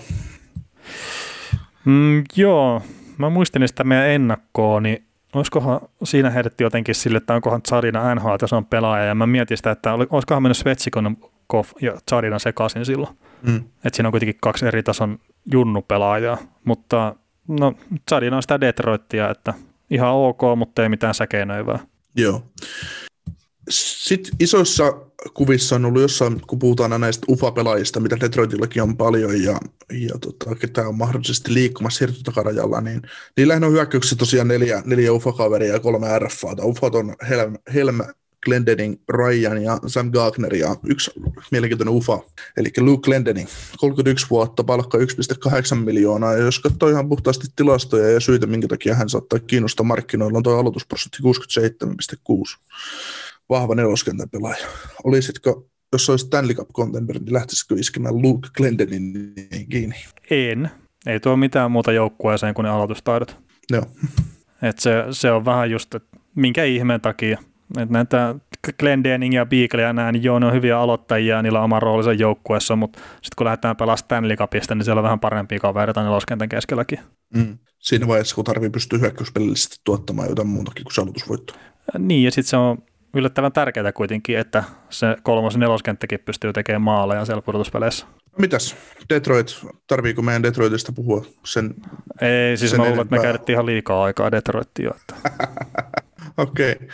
Mm, 1.84 2.24
joo, 2.36 2.82
mä 3.18 3.30
muistin 3.30 3.68
sitä 3.68 3.84
meidän 3.84 4.08
ennakkoa, 4.08 4.80
niin 4.80 5.04
olisikohan 5.34 5.80
siinä 6.04 6.30
heitetty 6.30 6.64
jotenkin 6.64 6.94
sille, 6.94 7.18
että 7.18 7.34
onkohan 7.34 7.60
Zadina 7.68 8.14
NHL-tason 8.14 8.66
pelaaja, 8.66 9.04
ja 9.04 9.14
mä 9.14 9.26
mietin 9.26 9.56
sitä, 9.56 9.70
että 9.70 9.94
olisikohan 9.94 10.42
mennyt 10.42 10.56
Svetsikon 10.56 11.16
ja 11.80 11.92
Zadina 12.10 12.38
sekaisin 12.38 12.84
silloin. 12.84 13.16
Mm. 13.42 13.56
Että 13.56 13.96
siinä 13.96 14.08
on 14.08 14.12
kuitenkin 14.12 14.38
kaksi 14.40 14.66
eri 14.66 14.82
tason 14.82 15.18
junnupelaajaa, 15.52 16.38
mutta 16.64 17.16
no 17.60 17.74
Zadina 18.10 18.36
on 18.36 18.42
sitä 18.42 18.60
Detroittia, 18.60 19.30
että 19.30 19.54
ihan 19.90 20.10
ok, 20.10 20.40
mutta 20.56 20.82
ei 20.82 20.88
mitään 20.88 21.14
säkeinöivää. 21.14 21.78
Joo. 22.16 22.42
Sitten 23.70 24.32
isoissa 24.40 24.92
kuvissa 25.34 25.76
on 25.76 25.84
ollut 25.84 26.02
jossain, 26.02 26.40
kun 26.46 26.58
puhutaan 26.58 27.00
näistä 27.00 27.26
UFA-pelaajista, 27.28 28.00
mitä 28.00 28.20
Detroitillakin 28.20 28.82
on 28.82 28.96
paljon, 28.96 29.42
ja, 29.42 29.58
ja 29.92 30.18
tota, 30.20 30.54
ketä 30.54 30.88
on 30.88 30.94
mahdollisesti 30.94 31.54
liikkumassa 31.54 31.98
siirtotakarajalla, 31.98 32.80
niin 32.80 33.02
niillähän 33.36 33.64
on 33.64 33.72
hyökkäyksissä 33.72 34.16
tosiaan 34.16 34.48
neljä, 34.48 34.82
neljä 34.86 35.12
UFA-kaveria 35.12 35.72
ja 35.72 35.80
kolme 35.80 36.18
RFAta. 36.18 36.64
UFAt 36.64 36.94
on 36.94 37.14
Helm, 37.28 37.56
Helm 37.74 38.00
Glendening, 38.44 38.96
Ryan 39.08 39.62
ja 39.62 39.78
Sam 39.86 40.10
Gagner 40.10 40.54
ja 40.54 40.76
yksi 40.86 41.10
mielenkiintoinen 41.50 41.94
UFA, 41.94 42.18
eli 42.56 42.70
Luke 42.78 43.04
Glendening, 43.04 43.48
31 43.78 44.26
vuotta, 44.30 44.64
palkka 44.64 44.98
1,8 44.98 45.04
miljoonaa, 45.84 46.32
ja 46.32 46.38
jos 46.38 46.58
katsoo 46.58 46.88
ihan 46.88 47.08
puhtaasti 47.08 47.46
tilastoja 47.56 48.10
ja 48.10 48.20
syitä, 48.20 48.46
minkä 48.46 48.68
takia 48.68 48.94
hän 48.94 49.08
saattaa 49.08 49.38
kiinnostaa 49.38 49.84
markkinoilla, 49.84 50.36
on 50.36 50.42
tuo 50.42 50.58
aloitusprosentti 50.58 51.18
67,6. 51.22 52.58
Vahva 53.48 53.74
neloskentän 53.74 54.30
pelaaja. 54.30 54.66
Olisitko, 55.04 55.66
jos 55.92 56.10
olisi 56.10 56.26
Stanley 56.26 56.54
Cup 56.54 56.68
contender, 56.72 57.18
niin 57.18 57.32
lähtisitkö 57.32 57.74
iskemään 57.74 58.22
Luke 58.22 58.48
Glendening 58.56 59.14
kiinni? 59.70 59.96
En. 60.30 60.70
Ei 61.06 61.20
tuo 61.20 61.36
mitään 61.36 61.70
muuta 61.70 61.92
joukkueeseen 61.92 62.54
kuin 62.54 62.64
ne 62.64 62.70
aloitustaidot. 62.70 63.36
Joo. 63.72 63.82
Et 64.62 64.78
se, 64.78 64.92
se 65.10 65.32
on 65.32 65.44
vähän 65.44 65.70
just, 65.70 65.94
että 65.94 66.16
minkä 66.34 66.64
ihmeen 66.64 67.00
takia 67.00 67.38
että 67.78 67.92
näitä 67.92 68.34
Glendening 68.78 69.34
ja 69.34 69.46
Beagle 69.46 69.82
ja 69.82 69.92
näin, 69.92 70.12
niin 70.12 70.22
joo, 70.22 70.38
ne 70.38 70.46
on 70.46 70.52
hyviä 70.52 70.78
aloittajia, 70.78 71.42
niillä 71.42 71.58
on 71.58 71.64
oma 71.64 71.80
roolinsa 71.80 72.12
joukkueessa, 72.12 72.76
mutta 72.76 72.98
sitten 72.98 73.36
kun 73.36 73.44
lähdetään 73.44 73.76
pelaamaan 73.76 73.98
Stanley 73.98 74.36
Cupista, 74.36 74.74
niin 74.74 74.84
siellä 74.84 75.00
on 75.00 75.04
vähän 75.04 75.20
parempia 75.20 75.58
kavereita 75.58 76.02
neloskentän 76.02 76.48
keskelläkin. 76.48 76.98
Mm. 77.36 77.58
Siinä 77.78 78.08
vaiheessa, 78.08 78.34
kun 78.34 78.44
tarvii 78.44 78.70
pystyä 78.70 78.98
hyökkäyspelillisesti 78.98 79.76
tuottamaan 79.84 80.28
jotain 80.28 80.48
muutakin 80.48 80.84
kuin 80.84 80.94
salutusvoittoa. 80.94 81.56
Niin, 81.98 82.24
ja 82.24 82.30
sitten 82.30 82.50
se 82.50 82.56
on 82.56 82.78
yllättävän 83.14 83.52
tärkeää 83.52 83.92
kuitenkin, 83.92 84.38
että 84.38 84.64
se 84.90 85.16
kolmos 85.22 85.56
neloskenttäkin 85.56 86.20
pystyy 86.24 86.52
tekemään 86.52 86.82
maaleja 86.82 87.24
siellä 87.24 87.42
pudotuspeleissä. 87.42 88.06
Mitäs? 88.38 88.76
Detroit, 89.08 89.60
tarviiko 89.86 90.22
meidän 90.22 90.42
Detroitista 90.42 90.92
puhua 90.92 91.24
sen 91.44 91.74
Ei, 92.20 92.56
siis 92.56 92.70
sen 92.70 92.80
mä 92.80 92.86
luulen, 92.86 93.02
että 93.02 93.16
me 93.16 93.22
käytettiin 93.22 93.54
ihan 93.54 93.66
liikaa 93.66 94.04
aikaa 94.04 94.30
Detroittiin. 94.30 94.90
Että. 94.96 95.14
Okei. 96.36 96.72
Okay. 96.72 96.88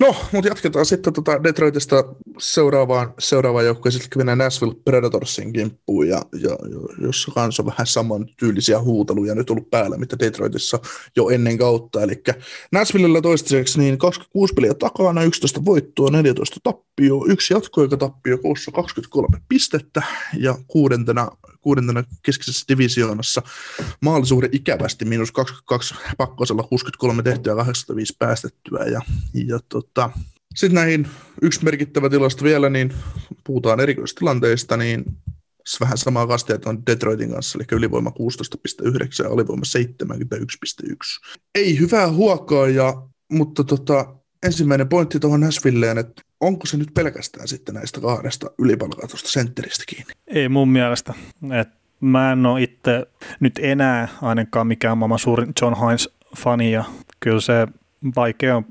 No, 0.00 0.16
mutta 0.32 0.48
jatketaan 0.48 0.86
sitten 0.86 1.12
tuota 1.12 1.42
Detroitista 1.42 2.04
seuraavaan, 2.38 3.14
seuraavaan 3.18 3.64
joukkueen. 3.64 3.92
Sitten 3.92 4.18
mennään 4.18 4.38
Nashville 4.38 4.74
Predatorsin 4.84 5.52
kimppuun, 5.52 6.08
ja, 6.08 6.22
ja, 6.40 6.56
jossa 6.98 7.32
kanssa 7.32 7.62
on 7.62 7.66
vähän 7.66 7.86
saman 7.86 8.26
tyylisiä 8.38 8.80
huuteluja 8.80 9.34
nyt 9.34 9.50
ollut 9.50 9.70
päällä, 9.70 9.98
mitä 9.98 10.18
Detroitissa 10.18 10.78
jo 11.16 11.28
ennen 11.28 11.58
kautta. 11.58 12.02
Eli 12.02 12.22
Nashvillellä 12.72 13.20
toistaiseksi 13.20 13.78
niin 13.78 13.98
26 13.98 14.54
peliä 14.54 14.74
takana, 14.74 15.22
11 15.22 15.64
voittoa, 15.64 16.10
14 16.10 16.56
tappio, 16.62 17.24
yksi 17.28 17.54
jatkoaikatappio, 17.54 18.38
koossa 18.38 18.70
23 18.70 19.38
pistettä, 19.48 20.02
ja 20.38 20.58
kuudentena 20.66 21.28
kuudentena 21.62 22.04
keskisessä 22.22 22.64
divisioonassa. 22.68 23.42
Maalisuhde 24.00 24.48
ikävästi, 24.52 25.04
miinus 25.04 25.32
22 25.32 25.94
pakkosella 26.18 26.62
63 26.62 27.22
tehtyä 27.22 27.54
85 27.54 28.16
päästettyä. 28.18 28.84
Ja, 28.84 29.00
ja 29.34 29.58
tota, 29.68 30.10
sitten 30.54 30.74
näihin 30.74 31.08
yksi 31.42 31.64
merkittävä 31.64 32.10
tilasto 32.10 32.44
vielä, 32.44 32.70
niin 32.70 32.94
puhutaan 33.44 33.80
erikoistilanteista, 33.80 34.76
niin 34.76 35.04
vähän 35.80 35.98
samaa 35.98 36.26
kastia 36.26 36.58
on 36.66 36.86
Detroitin 36.86 37.30
kanssa, 37.30 37.58
eli 37.58 37.66
ylivoima 37.72 38.10
16,9 38.10 39.24
ja 39.24 39.30
alivoima 39.30 39.62
71,1. 39.64 41.36
Ei 41.54 41.78
hyvää 41.78 42.12
huokaa, 42.12 42.68
ja, 42.68 42.94
mutta 43.32 43.64
tota, 43.64 44.16
ensimmäinen 44.42 44.88
pointti 44.88 45.20
tuohon 45.20 45.40
Nashvilleen, 45.40 45.98
että 45.98 46.22
onko 46.40 46.66
se 46.66 46.76
nyt 46.76 46.94
pelkästään 46.94 47.48
sitten 47.48 47.74
näistä 47.74 48.00
kahdesta 48.00 48.50
ylipalkatusta 48.58 49.28
sentteristä 49.28 49.84
kiinni? 49.88 50.12
Ei 50.26 50.48
mun 50.48 50.68
mielestä. 50.68 51.14
Et 51.60 51.68
mä 52.00 52.32
en 52.32 52.46
ole 52.46 52.62
itse 52.62 53.06
nyt 53.40 53.60
enää 53.62 54.08
ainakaan 54.22 54.66
mikään 54.66 54.98
maailman 54.98 55.18
suurin 55.18 55.52
John 55.62 55.86
Hines 55.86 56.08
fani 56.36 56.72
ja 56.72 56.84
kyllä 57.20 57.40
se 57.40 57.66
vaikea 58.16 58.56
on, 58.56 58.64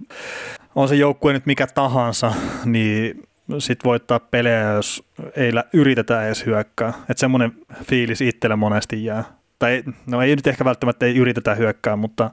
on 0.75 0.88
se 0.90 0.96
joukkue 0.96 1.34
nyt 1.34 1.46
mikä 1.46 1.68
tahansa, 1.68 2.34
niin 2.66 3.24
sit 3.60 3.80
voittaa 3.84 4.20
pelejä, 4.20 4.72
jos 4.72 5.04
ei 5.36 5.51
yritetä 5.74 6.25
edes 6.25 6.46
hyökkää. 6.46 6.94
Että 7.10 7.20
semmoinen 7.20 7.51
fiilis 7.84 8.22
itselle 8.22 8.56
monesti 8.56 9.06
jää. 9.06 9.24
Tai 9.60 9.84
no 10.06 10.22
ei 10.22 10.36
nyt 10.36 10.48
ehkä 10.48 10.66
välttämättä 10.66 11.06
ei 11.06 11.18
yritetä 11.18 11.56
hyökkää, 11.56 11.96
mutta 11.96 12.32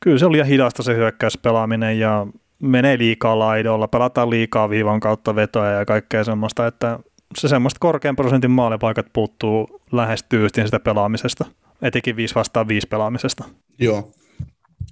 kyllä 0.00 0.18
se 0.18 0.26
oli 0.26 0.32
liian 0.32 0.46
hidasta 0.46 0.82
se 0.82 0.94
hyökkäyspelaaminen 0.94 1.98
ja 1.98 2.26
menee 2.62 2.98
liikaa 2.98 3.38
laidolla, 3.38 3.88
pelataan 3.88 4.30
liikaa 4.30 4.70
viivan 4.70 5.00
kautta 5.00 5.34
vetoja 5.34 5.70
ja 5.70 5.84
kaikkea 5.84 6.24
semmoista, 6.24 6.66
että 6.66 6.98
se 7.38 7.48
semmoista 7.48 7.78
korkean 7.80 8.16
prosentin 8.16 8.50
maalipaikat 8.50 9.06
puuttuu 9.12 9.80
lähes 9.92 10.24
tyystin 10.28 10.64
sitä 10.64 10.80
pelaamisesta, 10.80 11.44
etenkin 11.82 12.16
5 12.16 12.34
vastaan 12.34 12.68
5 12.68 12.88
pelaamisesta. 12.88 13.44
Joo. 13.78 14.12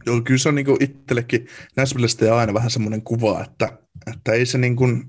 Joo, 0.07 0.21
kyllä 0.21 0.39
se 0.39 0.49
on 0.49 0.55
niin 0.55 0.67
itsellekin 0.81 1.47
Näsvillestä 1.77 2.37
aina 2.37 2.55
vähän 2.55 2.71
semmoinen 2.71 3.03
kuva, 3.03 3.45
että, 3.45 3.79
että 4.15 4.33
ei 4.33 4.47
se 4.47 4.59
niin 4.59 4.77
kuin, 4.77 5.05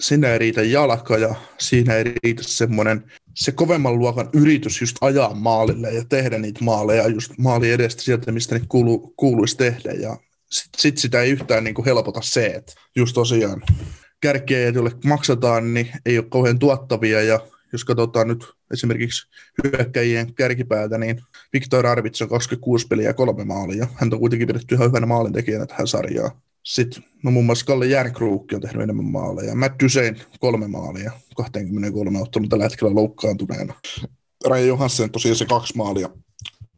sinä 0.00 0.28
ei 0.28 0.38
riitä 0.38 0.62
jalka 0.62 1.18
ja 1.18 1.34
siinä 1.58 1.94
ei 1.94 2.04
riitä 2.24 2.42
semmoinen 2.42 3.04
se 3.34 3.52
kovemman 3.52 3.98
luokan 3.98 4.28
yritys 4.32 4.80
just 4.80 4.96
ajaa 5.00 5.34
maalille 5.34 5.90
ja 5.90 6.04
tehdä 6.08 6.38
niitä 6.38 6.64
maaleja 6.64 7.08
just 7.08 7.32
maali 7.38 7.70
edestä 7.70 8.02
sieltä, 8.02 8.32
mistä 8.32 8.54
ne 8.54 8.64
kuulu, 8.68 9.14
kuuluisi 9.16 9.56
tehdä. 9.56 9.92
Ja 9.92 10.16
sitten 10.50 10.80
sit 10.80 10.98
sitä 10.98 11.22
ei 11.22 11.30
yhtään 11.30 11.64
niin 11.64 11.74
kuin 11.74 11.84
helpota 11.84 12.20
se, 12.22 12.46
että 12.46 12.72
just 12.96 13.14
tosiaan 13.14 13.62
kärkiä, 14.20 14.68
joille 14.68 14.90
maksataan, 15.04 15.74
niin 15.74 15.88
ei 16.06 16.18
ole 16.18 16.26
kauhean 16.30 16.58
tuottavia 16.58 17.22
ja 17.22 17.40
jos 17.72 17.84
katsotaan 17.84 18.28
nyt 18.28 18.44
esimerkiksi 18.72 19.28
hyökkäjien 19.64 20.34
kärkipäätä, 20.34 20.98
niin 20.98 21.20
Viktor 21.52 21.86
Arvids 21.86 22.22
on 22.22 22.28
26 22.28 22.86
peliä 22.86 23.08
ja 23.08 23.14
kolme 23.14 23.44
maalia. 23.44 23.86
Hän 23.94 24.12
on 24.12 24.18
kuitenkin 24.18 24.48
pidetty 24.48 24.74
ihan 24.74 24.88
hyvänä 24.88 25.06
maalintekijänä 25.06 25.66
tähän 25.66 25.86
sarjaan. 25.86 26.30
Sitten 26.64 27.04
no 27.22 27.30
muun 27.30 27.46
muassa 27.46 27.66
Kalle 27.66 27.86
Järnkruukki 27.86 28.54
on 28.54 28.60
tehnyt 28.60 28.82
enemmän 28.82 29.04
maaleja. 29.04 29.54
Matt 29.54 29.82
Dusein 29.82 30.16
kolme 30.40 30.68
maalia, 30.68 31.12
23 31.36 32.20
ottanut 32.20 32.48
tällä 32.48 32.64
hetkellä 32.64 32.94
loukkaantuneena. 32.94 33.74
Raja 34.46 34.64
Johansson 34.64 35.10
tosiaan 35.10 35.36
se 35.36 35.46
kaksi 35.46 35.76
maalia 35.76 36.08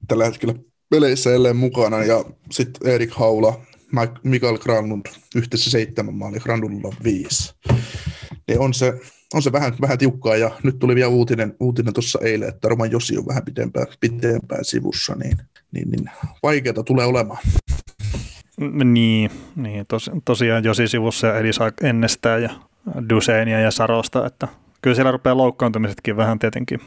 tällä 0.09 0.25
hetkellä 0.25 0.55
peleissä 0.91 1.31
edelleen 1.31 1.57
mukana. 1.57 2.05
Ja 2.05 2.25
sitten 2.51 2.93
Erik 2.93 3.11
Haula, 3.11 3.61
Mikael 4.25 4.59
Granlund 4.59 5.07
yhteensä 5.37 5.71
seitsemän 5.71 6.15
maali, 6.15 6.39
Granlundilla 6.39 6.89
on 6.89 7.05
viisi. 7.05 7.55
Niin 8.49 8.61
on 8.61 8.75
se, 8.75 9.01
on 9.35 9.43
se 9.43 9.53
vähän, 9.53 9.73
vähän 9.81 9.99
tiukkaa 9.99 10.37
ja 10.37 10.51
nyt 10.63 10.79
tuli 10.79 10.95
vielä 10.95 11.09
uutinen, 11.09 11.57
uutinen 11.61 11.95
tuossa 11.95 12.19
eilen, 12.23 12.49
että 12.49 12.69
Roman 12.69 12.91
Josi 12.91 13.19
on 13.19 13.27
vähän 13.27 13.45
pitempään, 13.45 13.87
pitempään 14.01 14.65
sivussa, 14.65 15.15
niin, 15.15 15.37
niin, 15.73 15.91
niin 15.91 16.11
vaikeaa 16.43 16.83
tulee 16.87 17.07
olemaan. 17.07 17.39
Niin, 18.85 19.31
niin 19.57 19.87
tos, 19.87 20.11
tosiaan 20.25 20.65
Josi 20.65 20.89
sivussa 20.89 21.27
ja 21.27 21.39
Elisa 21.39 21.73
ennestää 21.83 22.39
ja 22.39 22.51
Duseinia 23.09 23.61
ja 23.61 23.71
Sarosta, 23.71 24.27
että 24.27 24.49
kyllä 24.83 24.95
siellä 24.95 25.13
rupeaa 25.13 25.37
loukkaantumisetkin 25.37 26.17
vähän 26.17 26.39
tietenkin 26.39 26.81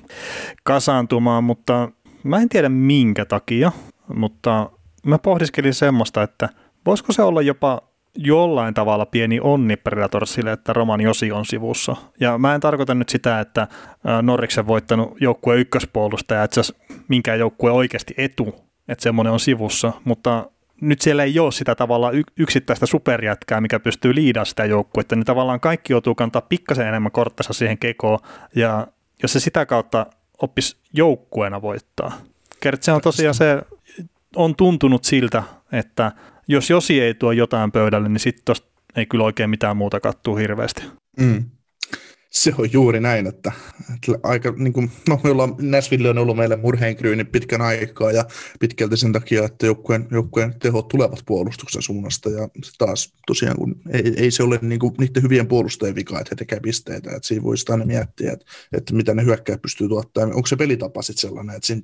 kasaantumaan, 0.64 1.44
mutta 1.44 1.92
mä 2.24 2.42
en 2.42 2.50
tiedä 2.50 2.70
minkä 2.70 3.26
takia, 3.26 3.72
mutta 4.15 4.70
mä 5.05 5.17
pohdiskelin 5.17 5.74
semmoista, 5.74 6.24
että 6.24 6.50
voisiko 6.86 7.13
se 7.13 7.22
olla 7.22 7.41
jopa 7.41 7.82
jollain 8.15 8.74
tavalla 8.74 9.05
pieni 9.05 9.39
onni 9.39 9.75
Predatorsille, 9.75 10.51
että 10.51 10.74
Roman 10.74 11.01
Josi 11.01 11.32
on 11.32 11.46
sivussa. 11.46 11.96
Ja 12.20 12.38
mä 12.38 12.55
en 12.55 12.62
tarkoita 12.62 12.96
nyt 12.96 13.10
sitä, 13.10 13.39
että 13.39 13.67
Norriksen 14.22 14.67
voittanut 14.67 15.22
joukkueen 15.22 15.60
ykköspuolustaja, 15.60 16.43
että 16.43 16.63
se 16.63 16.74
minkään 17.08 17.39
joukkue 17.39 17.72
oikeasti 17.72 18.13
etu, 18.17 18.55
että 18.88 19.03
semmoinen 19.03 19.34
on 19.34 19.39
sivussa, 19.39 19.91
mutta 20.03 20.50
nyt 20.82 21.01
siellä 21.01 21.24
ei 21.24 21.39
ole 21.39 21.51
sitä 21.51 21.75
tavallaan 21.75 22.13
yksittäistä 22.38 22.86
superjätkää, 22.86 23.62
mikä 23.62 23.79
pystyy 23.79 24.15
liidaamaan 24.15 24.46
sitä 24.46 24.65
joukkuetta, 24.65 25.15
niin 25.15 25.25
tavallaan 25.25 25.60
kaikki 25.60 25.93
joutuu 25.93 26.15
kantaa 26.15 26.41
pikkasen 26.41 26.88
enemmän 26.88 27.12
korttensa 27.12 27.53
siihen 27.53 27.77
kekoon, 27.77 28.20
ja 28.55 28.88
jos 29.22 29.34
se 29.34 29.39
sitä 29.39 29.65
kautta 29.65 30.05
oppisi 30.41 30.77
joukkueena 30.93 31.62
voittaa. 31.62 32.12
Kert, 32.60 32.84
se 32.84 32.91
on 32.91 33.01
tosiaan 33.01 33.36
se, 33.36 33.62
on 34.36 34.56
tuntunut 34.56 35.04
siltä, 35.04 35.44
että 35.72 36.12
jos 36.48 36.70
Josi 36.70 37.02
ei 37.02 37.13
tuo 37.13 37.32
jotain 37.32 37.72
pöydälle, 37.72 38.10
niin 38.10 38.20
sitten 38.20 38.46
tosta 38.46 38.68
ei 38.96 39.06
kyllä 39.06 39.24
oikein 39.24 39.50
mitään 39.50 39.78
muuta 39.78 40.00
kattuu 40.00 40.36
hirveästi. 40.36 40.84
Mm. 41.20 41.44
Se 42.30 42.54
on 42.58 42.74
juuri 42.74 43.00
näin, 43.00 43.28
että, 43.28 43.52
että 43.94 44.12
aika, 44.24 44.54
niin 44.58 44.74
kuin, 44.74 44.92
no 45.10 45.20
me 45.24 45.30
ollaan, 45.30 45.56
Nashville 45.62 46.10
on 46.10 46.18
ollut 46.18 46.38
meille 46.38 46.56
murheenkryyni 46.56 47.24
pitkän 47.24 47.62
aikaa 47.62 48.12
ja 48.12 48.25
pitkälti 48.60 48.98
sen 48.98 49.13
takia, 49.13 49.46
että 49.46 49.66
joukkueen, 49.66 50.08
joukkueen 50.12 50.60
tehot 50.60 50.88
tulevat 50.88 51.24
puolustuksen 51.25 51.82
suunnasta 51.82 52.30
ja 52.30 52.50
taas 52.78 53.13
tosiaan, 53.28 53.58
kun 53.58 53.75
ei, 53.90 54.13
ei 54.18 54.32
se 54.32 54.44
ole 54.44 54.60
niin 54.62 54.80
kuin, 54.80 54.94
niiden 55.00 55.24
hyvien 55.24 55.48
puolustajien 55.48 55.96
vika, 55.96 56.20
että 56.20 56.30
he 56.32 56.36
tekevät 56.36 56.62
pisteitä, 56.62 57.10
että 57.16 57.28
siinä 57.28 57.44
voisi 57.44 57.72
aina 57.72 57.86
miettiä, 57.86 58.32
että, 58.32 58.46
että 58.78 58.96
mitä 58.96 59.13
ne 59.13 59.25
hyökkäät 59.25 59.62
pystyy 59.62 59.88
tuottamaan, 59.88 60.36
onko 60.36 60.48
se 60.48 60.56
pelitapa 60.56 61.02
sitten 61.02 61.22
sellainen, 61.22 61.56
että 61.56 61.68
siinä 61.68 61.82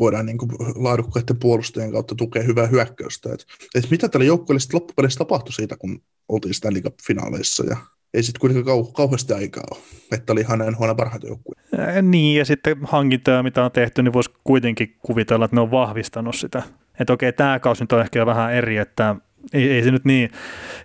voidaan 0.00 0.26
niin 0.26 0.38
kuin 0.38 0.50
laadukkaiden 0.74 1.36
puolustajien 1.36 1.92
kautta 1.92 2.14
tukea 2.14 2.42
hyvää 2.42 2.66
hyökkäystä. 2.66 3.32
Et, 3.34 3.46
et 3.74 3.90
mitä 3.90 4.08
tällä 4.08 4.26
joukkueelle 4.26 4.60
sitten 4.60 4.76
loppupeleissä 4.76 5.18
tapahtui 5.18 5.52
siitä, 5.52 5.76
kun 5.76 6.02
oltiin 6.28 6.54
Stanley 6.54 6.82
Cup-finaaleissa 6.82 7.64
ja 7.66 7.76
ei 8.14 8.22
sitten 8.22 8.40
kuitenkaan 8.40 8.78
kau- 8.78 8.92
kauheasti 8.92 9.32
aikaa 9.32 9.64
ole, 9.70 9.80
että 10.12 10.32
oli 10.32 10.40
ihan 10.40 10.58
NHL 10.58 10.92
parhaita 10.96 11.26
joukkueita. 11.26 12.02
Niin, 12.02 12.38
ja 12.38 12.44
sitten 12.44 12.76
hankintoja, 12.82 13.42
mitä 13.42 13.64
on 13.64 13.72
tehty, 13.72 14.02
niin 14.02 14.12
voisi 14.12 14.30
kuitenkin 14.44 14.96
kuvitella, 14.98 15.44
että 15.44 15.56
ne 15.56 15.60
on 15.60 15.70
vahvistanut 15.70 16.36
sitä. 16.36 16.62
Että 17.00 17.12
okei, 17.12 17.32
tämä 17.32 17.58
kausi 17.58 17.82
nyt 17.82 17.92
on 17.92 18.00
ehkä 18.00 18.26
vähän 18.26 18.52
eri, 18.54 18.76
että 18.76 19.16
ei, 19.52 19.70
ei 19.70 19.82
se 19.82 19.90
nyt 19.90 20.04
niin 20.04 20.30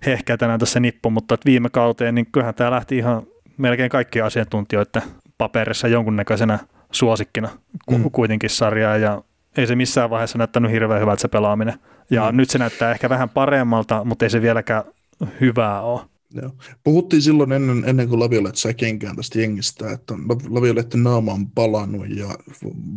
hehkeä 0.06 0.38
tänään 0.38 0.60
tässä 0.60 0.80
nippu, 0.80 1.10
mutta 1.10 1.38
viime 1.46 1.70
kauteen, 1.70 2.16
niin 2.16 2.32
kyllähän 2.32 2.56
tämä 2.56 2.72
lähti 2.72 2.98
ihan 2.98 3.28
melkein 3.58 3.90
kaikkien 3.90 4.26
asiantuntijoiden 4.26 5.02
paperissa 5.38 5.88
jonkunnäköisenä 5.88 6.60
suosikkina 6.96 7.50
mm. 7.92 8.12
kuitenkin 8.12 8.50
sarjaa, 8.50 8.98
ja 8.98 9.24
ei 9.58 9.68
se 9.68 9.76
missään 9.76 10.10
vaiheessa 10.10 10.38
näyttänyt 10.38 10.72
hirveän 10.72 11.02
hyvältä 11.02 11.22
se 11.22 11.28
pelaaminen. 11.28 11.80
Ja 12.10 12.32
mm. 12.32 12.38
nyt 12.38 12.50
se 12.50 12.58
näyttää 12.58 12.92
ehkä 12.92 13.10
vähän 13.10 13.30
paremmalta, 13.30 14.04
mutta 14.04 14.26
ei 14.26 14.30
se 14.30 14.42
vieläkään 14.42 14.84
hyvää 15.42 15.82
ole. 15.82 16.02
Joo. 16.42 16.52
Puhuttiin 16.84 17.22
silloin 17.22 17.52
ennen, 17.52 17.84
ennen 17.88 18.10
kuin 18.10 18.20
Laviolette 18.20 18.60
sai 18.60 18.74
kenkään 18.74 19.16
tästä 19.16 19.40
jengistä, 19.40 19.92
että 19.92 20.14
Laviolette 20.50 20.98
naama 20.98 21.34
on 21.34 21.50
palannut 21.50 22.10
ja 22.10 22.28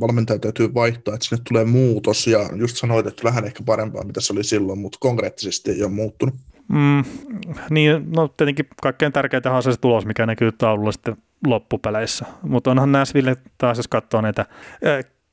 valmentaja 0.00 0.38
täytyy 0.38 0.74
vaihtaa, 0.74 1.14
että 1.14 1.26
sinne 1.26 1.42
tulee 1.48 1.64
muutos 1.64 2.26
ja 2.26 2.38
just 2.56 2.76
sanoit, 2.76 3.06
että 3.06 3.24
vähän 3.24 3.44
ehkä 3.44 3.62
parempaa, 3.66 4.04
mitä 4.04 4.20
se 4.20 4.32
oli 4.32 4.44
silloin, 4.44 4.78
mutta 4.78 4.98
konkreettisesti 5.00 5.70
ei 5.70 5.82
ole 5.82 5.92
muuttunut. 5.92 6.34
Mm, 6.68 7.04
niin, 7.70 8.12
no 8.16 8.28
tietenkin 8.28 8.66
kaikkein 8.82 9.12
tärkeintä 9.12 9.52
on 9.52 9.62
se, 9.62 9.72
se 9.72 9.80
tulos, 9.80 10.06
mikä 10.06 10.26
näkyy 10.26 10.52
taululla 10.52 10.92
sitten 10.92 11.16
loppupeleissä, 11.46 12.26
mutta 12.42 12.70
onhan 12.70 12.92
Näsville 12.92 13.36
taas, 13.58 13.76
jos 13.76 13.88
katsoo 13.88 14.20
näitä 14.20 14.46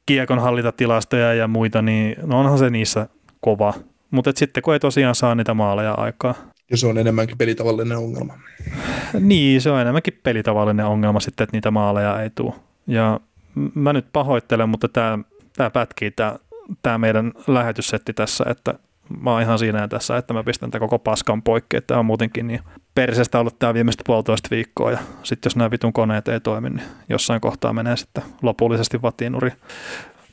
kiekon 0.06 0.40
hallintatilastoja 0.40 1.34
ja 1.34 1.48
muita, 1.48 1.82
niin 1.82 2.16
no 2.22 2.40
onhan 2.40 2.58
se 2.58 2.70
niissä 2.70 3.08
kova, 3.42 3.74
mutta 4.12 4.32
sitten 4.36 4.64
kun 4.64 4.74
ei 4.74 4.80
tosiaan 4.80 5.16
saa 5.16 5.36
niitä 5.36 5.54
maaleja 5.54 5.94
aikaa, 5.94 6.36
ja 6.72 6.78
se 6.78 6.88
on 6.88 6.98
enemmänkin 6.98 7.38
pelitavallinen 7.38 7.98
ongelma. 7.98 8.34
Niin, 9.20 9.62
se 9.62 9.72
on 9.72 9.82
enemmänkin 9.82 10.20
pelitavallinen 10.24 10.86
ongelma 10.86 11.20
sitten, 11.20 11.44
että 11.44 11.58
niitä 11.58 11.72
maaleja 11.72 12.22
ei 12.22 12.30
tule. 12.30 12.54
Ja 12.88 13.20
mä 13.76 13.94
nyt 13.94 14.06
pahoittelen, 14.14 14.70
mutta 14.70 14.88
tämä, 14.88 15.20
tämä 15.56 15.70
pätkii 15.70 16.12
tämä, 16.12 16.36
tämä 16.82 16.98
meidän 16.98 17.32
lähetyssetti 17.48 18.14
tässä, 18.14 18.46
että 18.48 18.74
mä 19.22 19.32
oon 19.32 19.42
ihan 19.42 19.60
siinä 19.60 19.88
tässä, 19.88 20.18
että 20.18 20.34
mä 20.34 20.44
pistän 20.44 20.72
tämän 20.72 20.90
koko 20.90 21.00
paskan 21.00 21.42
poikki, 21.42 21.78
että 21.78 22.00
on 22.00 22.06
muutenkin 22.06 22.48
niin 22.48 22.62
persestä 22.96 23.40
ollut 23.40 23.60
tämä 23.60 23.74
viimeistä 23.74 24.04
puolitoista 24.06 24.50
viikkoa 24.52 24.92
ja 24.92 25.00
sitten 25.24 25.50
jos 25.50 25.56
nämä 25.56 25.72
vitun 25.72 25.94
koneet 25.94 26.28
ei 26.28 26.40
toimi, 26.40 26.70
niin 26.70 26.88
jossain 27.10 27.42
kohtaa 27.42 27.74
menee 27.74 27.98
sitten 27.98 28.24
lopullisesti 28.42 29.02
vatiinuri. 29.02 29.52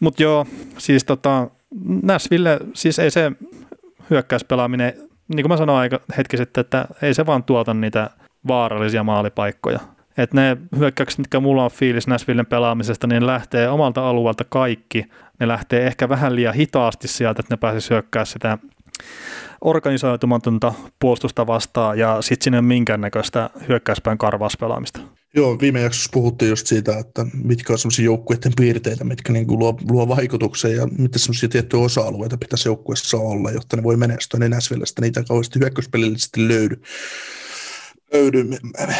Mutta 0.01 0.23
joo, 0.23 0.47
siis 0.79 1.05
tota, 1.05 1.51
Nashville, 2.03 2.61
siis 2.75 2.99
ei 2.99 3.11
se 3.11 3.33
hyökkäyspelaaminen 4.11 4.93
niin 5.29 5.43
kuin 5.43 5.49
mä 5.49 5.57
sanoin 5.57 5.79
aika 5.79 6.01
hetki 6.17 6.37
sitten, 6.37 6.61
että 6.61 6.85
ei 7.03 7.15
se 7.15 7.27
vaan 7.27 7.45
tuota 7.45 7.75
niitä 7.75 8.11
vaarallisia 8.49 9.05
maalipaikkoja. 9.05 9.81
Että 10.19 10.37
ne 10.37 10.57
hyökkäykset, 10.79 11.19
mitkä 11.19 11.41
mulla 11.41 11.65
on 11.65 11.71
fiilis 11.71 12.07
Näsvillen 12.07 12.47
pelaamisesta, 12.47 13.07
niin 13.07 13.27
lähtee 13.27 13.69
omalta 13.69 14.09
alueelta 14.09 14.45
kaikki. 14.49 15.05
Ne 15.43 15.49
lähtee 15.49 15.87
ehkä 15.87 16.09
vähän 16.09 16.37
liian 16.37 16.55
hitaasti 16.55 17.09
sieltä, 17.09 17.41
että 17.41 17.55
ne 17.55 17.57
pääsisi 17.57 17.91
hyökkää 17.91 18.25
sitä 18.25 18.59
organisoitumatonta 19.61 20.75
puolustusta 21.01 21.47
vastaan 21.47 21.99
ja 21.99 22.23
sitten 22.23 22.45
sinne 22.45 22.63
minkäännäköistä 22.63 23.51
hyökkäyspään 23.69 24.19
karvauspelaamista. 24.19 25.01
Joo, 25.35 25.59
viime 25.61 25.81
jaksossa 25.81 26.11
puhuttiin 26.13 26.49
just 26.49 26.67
siitä, 26.67 26.99
että 26.99 27.27
mitkä 27.45 27.73
on 27.73 27.79
sellaisia 27.79 28.05
joukkueiden 28.05 28.53
piirteitä, 28.57 29.05
mitkä 29.05 29.33
niin 29.33 29.47
kuin 29.47 29.59
luo, 29.59 29.79
luo 29.91 30.09
vaikutuksen 30.09 30.77
ja 30.77 30.87
mitä 30.99 31.19
sellaisia 31.19 31.49
tiettyjä 31.49 31.83
osa-alueita 31.83 32.39
pitäisi 32.39 32.69
joukkueessa 32.69 33.17
olla, 33.17 33.51
jotta 33.51 33.77
ne 33.77 33.83
voi 33.83 33.97
menestyä, 33.97 34.41
niin 34.41 34.51
Näsvillestä 34.51 35.03
niitä 35.03 35.25
kauheasti 35.29 35.59
hyökkäyspelillisesti 35.59 36.49
löydy. 36.49 36.77
löydy. 38.13 38.49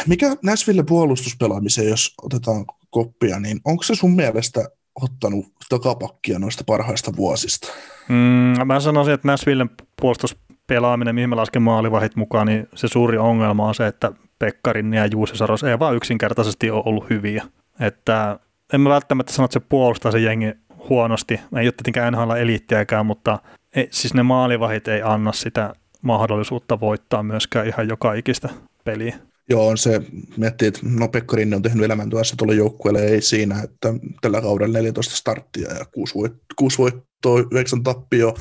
Mikä 0.07 0.35
Näsville 0.43 0.83
puolustuspelaamiseen, 0.83 1.89
jos 1.89 2.13
otetaan 2.21 2.65
koppia, 2.89 3.39
niin 3.39 3.59
onko 3.65 3.83
se 3.83 3.95
sun 3.95 4.15
mielestä 4.15 4.69
ottanut 5.01 5.45
takapakkia 5.69 6.39
noista 6.39 6.63
parhaista 6.63 7.11
vuosista? 7.15 7.67
Mm, 8.09 8.67
mä 8.67 8.79
sanoisin, 8.79 9.13
että 9.13 9.27
Näsvillen 9.27 9.69
puolustuspelaaminen, 10.01 11.15
mihin 11.15 11.29
mä 11.29 11.35
lasken 11.35 11.61
maalivahit 11.61 12.15
mukaan, 12.15 12.47
niin 12.47 12.67
se 12.75 12.87
suuri 12.87 13.17
ongelma 13.17 13.67
on 13.67 13.75
se, 13.75 13.87
että 13.87 14.11
Pekkarin 14.39 14.93
ja 14.93 15.05
Juuse 15.05 15.35
Saros 15.35 15.63
ei 15.63 15.79
vaan 15.79 15.95
yksinkertaisesti 15.95 16.71
ole 16.71 16.83
ollut 16.85 17.09
hyviä. 17.09 17.43
Että 17.79 18.39
en 18.73 18.81
mä 18.81 18.89
välttämättä 18.89 19.33
sano, 19.33 19.45
että 19.45 19.53
se 19.53 19.65
puolustaa 19.69 20.11
se 20.11 20.19
jengi 20.19 20.53
huonosti. 20.89 21.33
Ei 21.33 21.67
ole 21.67 21.71
tietenkään 21.71 22.13
NHL 22.13 22.31
eliittiäkään, 22.31 23.05
mutta 23.05 23.39
ei, 23.75 23.87
siis 23.91 24.13
ne 24.13 24.23
maalivahit 24.23 24.87
ei 24.87 25.01
anna 25.01 25.31
sitä 25.31 25.73
mahdollisuutta 26.01 26.79
voittaa 26.79 27.23
myöskään 27.23 27.67
ihan 27.67 27.87
joka 27.87 28.13
ikistä 28.13 28.49
peliä. 28.83 29.15
Joo, 29.49 29.67
on 29.67 29.77
se, 29.77 30.01
miettii, 30.37 30.67
että 30.67 30.79
no 30.83 31.07
Pekka 31.07 31.35
Rinne 31.35 31.55
on 31.55 31.61
tehnyt 31.61 31.85
elämäntyössä 31.85 32.35
tuolle 32.37 32.55
joukkueelle, 32.55 33.05
ei 33.05 33.21
siinä, 33.21 33.61
että 33.61 33.93
tällä 34.21 34.41
kaudella 34.41 34.73
14 34.73 35.15
starttia 35.15 35.73
ja 35.73 35.85
6, 35.85 36.15
voit, 36.15 36.33
6 36.55 36.77
voittoa, 36.77 37.43
9 37.51 37.83
tappio, 37.83 38.37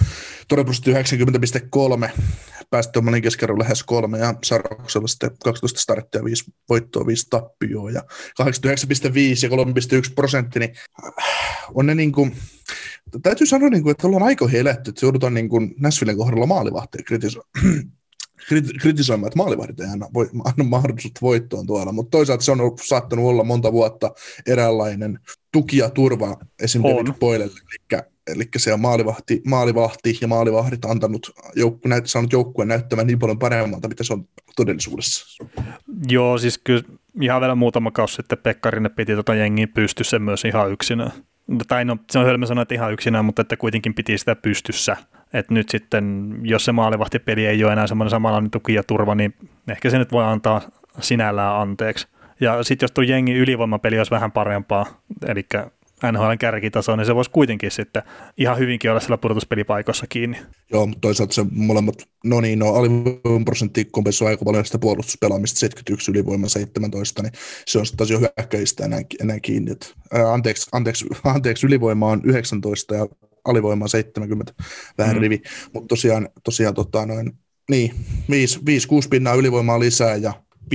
todennäköisesti 0.48 0.92
90,3, 0.92 2.10
päästömalin 2.70 3.22
keskiarvo 3.22 3.58
lähes 3.58 3.82
kolme 3.82 4.18
ja 4.18 4.34
Saroksella 4.44 5.06
sitten 5.06 5.30
12 5.44 5.80
starttia, 5.80 6.24
5 6.24 6.44
voittoa, 6.68 7.06
5 7.06 7.26
tappioa 7.30 7.90
ja 7.90 8.02
89,5 8.42 8.48
ja 9.42 9.48
3,1 10.08 10.12
prosentti, 10.14 10.58
niin 10.58 10.74
on 11.74 11.86
ne 11.86 11.94
niin 11.94 12.12
kuin, 12.12 12.36
täytyy 13.22 13.46
sanoa, 13.46 13.68
niin 13.68 13.82
kuin, 13.82 13.90
että 13.90 14.06
ollaan 14.06 14.22
aikoihin 14.22 14.60
eletty, 14.60 14.90
että 14.90 15.06
joudutaan 15.06 15.34
niin 15.34 15.48
kuin 15.48 15.74
Näsvillen 15.80 16.16
kohdalla 16.16 16.46
maalivahtia 16.46 17.02
kritisoimaan 17.06 17.50
kritisoimaan, 18.80 19.28
että 19.28 19.36
maalivahdit 19.36 19.80
ei 19.80 19.86
anna, 19.86 20.08
voi, 20.14 20.30
anna 20.44 20.64
mahdollisuutta 20.64 21.18
voittoon 21.22 21.66
tuolla, 21.66 21.92
mutta 21.92 22.10
toisaalta 22.10 22.44
se 22.44 22.52
on 22.52 22.60
ollut, 22.60 22.80
saattanut 22.84 23.26
olla 23.26 23.44
monta 23.44 23.72
vuotta 23.72 24.10
eräänlainen 24.46 25.18
tuki 25.52 25.76
ja 25.76 25.90
turva 25.90 26.36
esimerkiksi 26.62 27.12
Poilelle, 27.20 27.60
eli, 27.92 28.02
eli 28.26 28.48
se 28.56 28.72
on 28.72 28.80
maalivahti, 28.80 29.42
maalivahti 29.46 30.18
ja 30.20 30.28
maalivahdit 30.28 30.84
antanut 30.84 31.30
joukku, 31.56 31.88
näyt, 31.88 32.06
saanut 32.06 32.32
joukkueen 32.32 32.68
näyttämään 32.68 33.06
niin 33.06 33.18
paljon 33.18 33.38
paremmalta, 33.38 33.88
mitä 33.88 34.04
se 34.04 34.12
on 34.12 34.28
todellisuudessa. 34.56 35.44
Joo, 36.08 36.38
siis 36.38 36.58
kyllä 36.58 36.82
ihan 37.20 37.40
vielä 37.40 37.54
muutama 37.54 37.90
kausi 37.90 38.14
sitten 38.14 38.38
Pekkarinen 38.38 38.92
piti 38.92 39.14
tota 39.14 39.34
jengiä 39.34 39.66
pystyssä 39.66 40.18
myös 40.18 40.44
ihan 40.44 40.72
yksinään. 40.72 41.12
Tai 41.68 41.84
no, 41.84 41.96
se 42.10 42.18
on 42.18 42.26
hölmö 42.26 42.46
sanoa, 42.46 42.62
että 42.62 42.74
ihan 42.74 42.92
yksinään, 42.92 43.24
mutta 43.24 43.42
että 43.42 43.56
kuitenkin 43.56 43.94
piti 43.94 44.18
sitä 44.18 44.34
pystyssä 44.36 44.96
että 45.32 45.54
nyt 45.54 45.68
sitten, 45.68 46.36
jos 46.42 46.64
se 46.64 46.72
maalivahtipeli 46.72 47.46
ei 47.46 47.64
ole 47.64 47.72
enää 47.72 47.86
semmoinen 47.86 48.10
samanlainen 48.10 48.50
tuki 48.50 48.74
ja 48.74 48.82
turva, 48.82 49.14
niin 49.14 49.34
ehkä 49.68 49.90
se 49.90 49.98
nyt 49.98 50.12
voi 50.12 50.24
antaa 50.24 50.60
sinällään 51.00 51.60
anteeksi. 51.60 52.06
Ja 52.40 52.62
sitten 52.62 52.84
jos 52.84 52.92
tuo 52.92 53.04
jengi 53.04 53.32
ylivoimapeli 53.32 53.98
olisi 53.98 54.10
vähän 54.10 54.32
parempaa, 54.32 54.86
eli 55.26 55.46
NHL 56.12 56.32
kärkitaso, 56.38 56.96
niin 56.96 57.06
se 57.06 57.14
voisi 57.14 57.30
kuitenkin 57.30 57.70
sitten 57.70 58.02
ihan 58.36 58.58
hyvinkin 58.58 58.90
olla 58.90 59.00
siellä 59.00 59.18
pudotuspelipaikossa 59.18 60.06
kiinni. 60.08 60.38
Joo, 60.72 60.86
mutta 60.86 61.00
toisaalta 61.00 61.34
se 61.34 61.44
molemmat, 61.50 61.94
no 62.24 62.40
niin, 62.40 62.58
no 62.58 62.74
alivoiman 62.74 63.44
prosentti 63.44 63.84
kompensoi 63.84 64.28
aika 64.28 64.44
paljon 64.44 64.64
sitä 64.64 64.78
puolustuspelaamista, 64.78 65.58
71 65.58 66.10
ylivoima 66.10 66.48
17, 66.48 67.22
niin 67.22 67.32
se 67.66 67.78
on 67.78 67.84
taas 67.96 68.10
jo 68.10 68.18
hyökkäistä 68.18 68.84
enää, 68.84 69.00
enää 69.20 69.40
kiinni. 69.40 69.70
Et, 69.70 69.94
ää, 70.12 70.32
anteeksi, 70.32 70.66
anteeksi, 70.72 71.06
anteeksi, 71.24 71.66
ylivoima 71.66 72.08
on 72.08 72.20
19 72.24 72.94
ja 72.94 73.06
alivoimaa 73.44 73.88
70 73.88 74.52
vähän 74.98 75.16
mm. 75.16 75.20
rivi, 75.20 75.42
mutta 75.74 75.88
tosiaan, 75.88 76.28
tosiaan 76.44 76.74
tota, 76.74 77.06
noin, 77.06 77.32
niin, 77.70 77.94
5-6 78.30 78.34
pinnaa 79.10 79.34
ylivoimaa 79.34 79.80
lisää 79.80 80.16
ja 80.16 80.32
5-6 80.64 80.66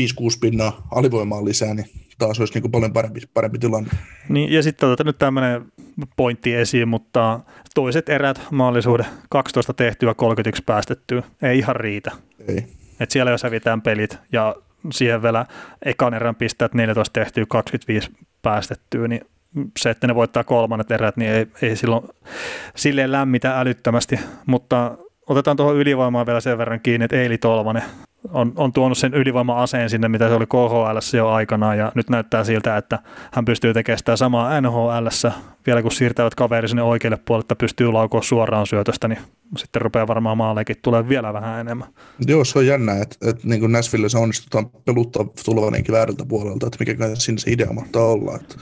pinnaa 0.42 0.88
alivoimaa 0.92 1.46
lisää, 1.46 1.74
niin 1.74 1.90
taas 2.18 2.40
olisi 2.40 2.60
niin 2.60 2.72
paljon 2.72 2.94
parempi, 2.94 3.22
parempi 3.34 3.60
tilanne. 3.60 3.90
Niin, 4.30 4.52
ja 4.52 4.64
sitten 4.64 4.90
otetaan 4.90 5.06
nyt 5.06 5.18
tämmöinen 5.18 5.66
pointti 6.16 6.54
esiin, 6.54 6.88
mutta 6.88 7.40
toiset 7.76 8.10
erät 8.10 8.42
maallisuuden 8.52 9.06
12 9.30 9.74
tehtyä, 9.74 10.14
31 10.14 10.64
päästettyä, 10.66 11.24
ei 11.42 11.58
ihan 11.58 11.76
riitä. 11.76 12.12
Ei. 12.48 12.66
Et 13.00 13.12
siellä 13.12 13.32
jos 13.32 13.44
hävitään 13.44 13.82
pelit 13.82 14.18
ja 14.32 14.56
siihen 14.92 15.22
vielä 15.22 15.46
ekan 15.86 16.14
erän 16.14 16.36
pistää 16.36 16.70
14 16.74 17.14
tehtyä, 17.14 17.46
25 17.50 18.12
päästettyä, 18.42 19.08
niin 19.08 19.22
se, 19.80 19.90
että 19.90 20.08
ne 20.08 20.16
voittaa 20.16 20.44
kolmannet 20.44 20.92
erät, 20.92 21.18
niin 21.18 21.32
ei, 21.32 21.48
ei 21.62 21.76
silloin 21.76 22.04
silleen 22.76 23.12
lämmitä 23.12 23.60
älyttömästi, 23.60 24.20
mutta 24.46 24.98
otetaan 25.28 25.58
tuohon 25.58 25.76
ylivoimaan 25.76 26.26
vielä 26.26 26.40
sen 26.40 26.58
verran 26.58 26.80
kiinni, 26.80 27.06
että 27.06 27.16
Eili 27.16 27.38
Tolvanen 27.38 27.84
on, 28.32 28.54
on 28.56 28.74
tuonut 28.74 28.98
sen 28.98 29.14
ylivoima-aseen 29.14 29.90
sinne, 29.90 30.08
mitä 30.08 30.30
se 30.30 30.36
oli 30.36 30.46
KHL 30.46 31.18
jo 31.18 31.30
aikanaan, 31.30 31.78
ja 31.78 31.92
nyt 31.96 32.10
näyttää 32.10 32.44
siltä, 32.44 32.78
että 32.78 33.00
hän 33.32 33.46
pystyy 33.46 33.74
tekemään 33.74 33.98
sitä 33.98 34.16
samaa 34.16 34.62
NHL, 34.62 35.08
vielä 35.68 35.82
kun 35.82 35.92
siirtävät 35.92 36.36
kaveri 36.36 36.68
sinne 36.68 36.84
oikealle 36.84 37.20
puolelle, 37.26 37.44
että 37.44 37.56
pystyy 37.56 37.92
laukoa 37.92 38.22
suoraan 38.22 38.68
syötöstä, 38.68 39.08
niin 39.08 39.20
sitten 39.58 39.82
rupeaa 39.82 40.08
varmaan 40.08 40.38
maalleikin 40.38 40.76
tulee 40.82 41.10
vielä 41.10 41.34
vähän 41.34 41.60
enemmän. 41.60 41.88
Joo, 42.28 42.46
se 42.46 42.60
on 42.60 42.68
jännä, 42.68 42.94
että, 43.02 43.30
että 43.30 43.48
niin 43.48 43.60
kuin 43.60 43.72
Näsville 43.72 44.10
se 44.10 44.18
onnistutaan 44.18 44.70
peluttaa 44.86 45.26
tulevanenkin 45.46 45.94
väärältä 45.94 46.26
puolelta, 46.26 46.68
että 46.68 46.78
mikä 46.80 47.16
siinä 47.16 47.40
se 47.40 47.52
idea 47.52 47.74
mahtaa 47.74 48.04
olla. 48.04 48.36
Että 48.36 48.56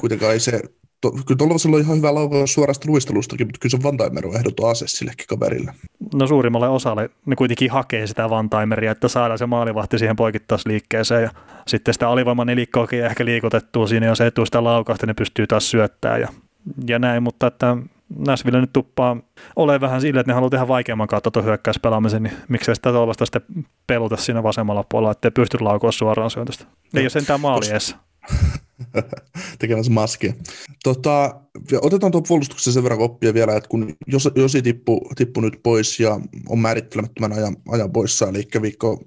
kuitenkaan 0.00 0.32
ei 0.32 0.40
se 0.40 0.62
to, 1.00 1.10
kyllä 1.10 1.38
tuolla 1.38 1.76
on 1.76 1.80
ihan 1.80 1.96
hyvä 1.96 2.14
laukaus 2.14 2.54
suorasta 2.54 2.88
luistelustakin, 2.88 3.46
mutta 3.46 3.58
kyllä 3.60 3.70
se 3.70 3.82
Van 3.82 3.96
Timer 3.96 4.26
on 4.26 4.36
ehdoton 4.36 4.70
ase 4.70 4.88
sillekin 4.88 5.26
kaverille. 5.26 5.74
no 6.14 6.26
suurimmalle 6.26 6.68
osalle 6.68 7.10
ne 7.26 7.36
kuitenkin 7.36 7.70
hakee 7.70 8.06
sitä 8.06 8.26
one-timeria, 8.26 8.90
että 8.90 9.08
saadaan 9.08 9.38
se 9.38 9.46
maalivahti 9.46 9.98
siihen 9.98 10.16
poikittaisliikkeeseen 10.16 11.22
ja 11.22 11.30
sitten 11.66 11.94
sitä 11.94 12.08
alivoiman 12.08 12.46
nelikkoakin 12.46 13.04
ehkä 13.04 13.24
liikutettua 13.24 13.86
siinä, 13.86 14.06
jos 14.06 14.20
etuu 14.20 14.46
sitä 14.46 14.64
laukasta, 14.64 15.06
ne 15.06 15.14
pystyy 15.14 15.46
taas 15.46 15.70
syöttämään 15.70 16.20
ja, 16.20 16.28
ja 16.86 16.98
näin, 16.98 17.22
mutta 17.22 17.46
että 17.46 17.76
Näsville 18.26 18.60
nyt 18.60 18.72
tuppaa 18.72 19.16
ole 19.56 19.80
vähän 19.80 20.00
sille, 20.00 20.20
että 20.20 20.30
ne 20.30 20.34
haluaa 20.34 20.50
tehdä 20.50 20.68
vaikeamman 20.68 21.08
kautta 21.08 21.30
tuon 21.30 21.44
hyökkäyspelaamisen, 21.44 22.22
niin 22.22 22.36
miksei 22.48 22.74
sitä 22.74 22.92
tuollaista 22.92 23.26
sitten 23.26 23.42
peluta 23.86 24.16
siinä 24.16 24.42
vasemmalla 24.42 24.84
puolella, 24.88 25.10
ettei 25.10 25.30
pysty 25.30 25.58
laukoa 25.60 25.92
suoraan 25.92 26.30
syöntöstä. 26.30 26.64
Ei 26.94 27.02
ole 27.02 27.10
sentään 27.10 27.40
maali 27.40 27.70
edes. 27.70 27.96
tekemässä 29.58 29.92
maskia. 29.92 30.34
Tota, 30.84 31.40
otetaan 31.80 32.12
tuon 32.12 32.24
puolustuksen 32.28 32.72
sen 32.72 32.82
verran 32.82 33.00
oppia 33.00 33.34
vielä, 33.34 33.56
että 33.56 33.68
kun 33.68 33.96
jos, 34.06 34.28
Josi 34.34 34.62
tippu, 34.62 35.10
tippu 35.16 35.40
nyt 35.40 35.60
pois 35.62 36.00
ja 36.00 36.20
on 36.48 36.58
määrittelemättömän 36.58 37.32
ajan, 37.32 37.56
ajan 37.68 37.92
poissa, 37.92 38.28
eli 38.28 38.48
viikko, 38.62 39.04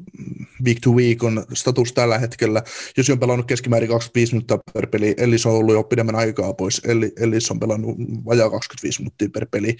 week 0.65 0.79
to 0.83 0.91
week 0.91 1.23
on 1.23 1.45
status 1.53 1.93
tällä 1.93 2.17
hetkellä. 2.17 2.63
Josi 2.97 3.11
on 3.11 3.19
pelannut 3.19 3.45
keskimäärin 3.45 3.89
25 3.89 4.33
minuuttia 4.33 4.57
per 4.73 4.87
peli, 4.87 5.15
Ellis 5.17 5.45
on 5.45 5.53
ollut 5.53 5.75
jo 5.75 5.83
pidemmän 5.83 6.15
aikaa 6.15 6.53
pois, 6.53 6.81
Eli, 6.85 7.11
Ellis 7.19 7.51
on 7.51 7.59
pelannut 7.59 7.97
vajaa 8.25 8.49
25 8.49 9.01
minuuttia 9.01 9.29
per 9.33 9.47
peli. 9.51 9.77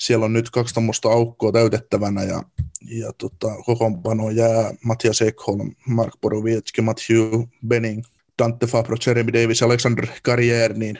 Siellä 0.00 0.24
on 0.24 0.32
nyt 0.32 0.50
kaksi 0.50 0.74
tuommoista 0.74 1.08
aukkoa 1.08 1.52
täytettävänä 1.52 2.22
ja, 2.22 2.42
ja 2.90 3.12
tota, 3.18 3.48
kokoonpano 3.66 4.30
jää 4.30 4.74
Matias 4.84 5.22
Ekholm, 5.22 5.74
Mark 5.88 6.20
Borowiecki, 6.20 6.82
Matthew 6.82 7.42
Benning, 7.66 8.02
Dante 8.38 8.66
Fabro, 8.66 8.96
Jeremy 9.06 9.32
Davis, 9.32 9.62
Alexander 9.62 10.06
Carrier, 10.24 10.74
niin 10.74 10.98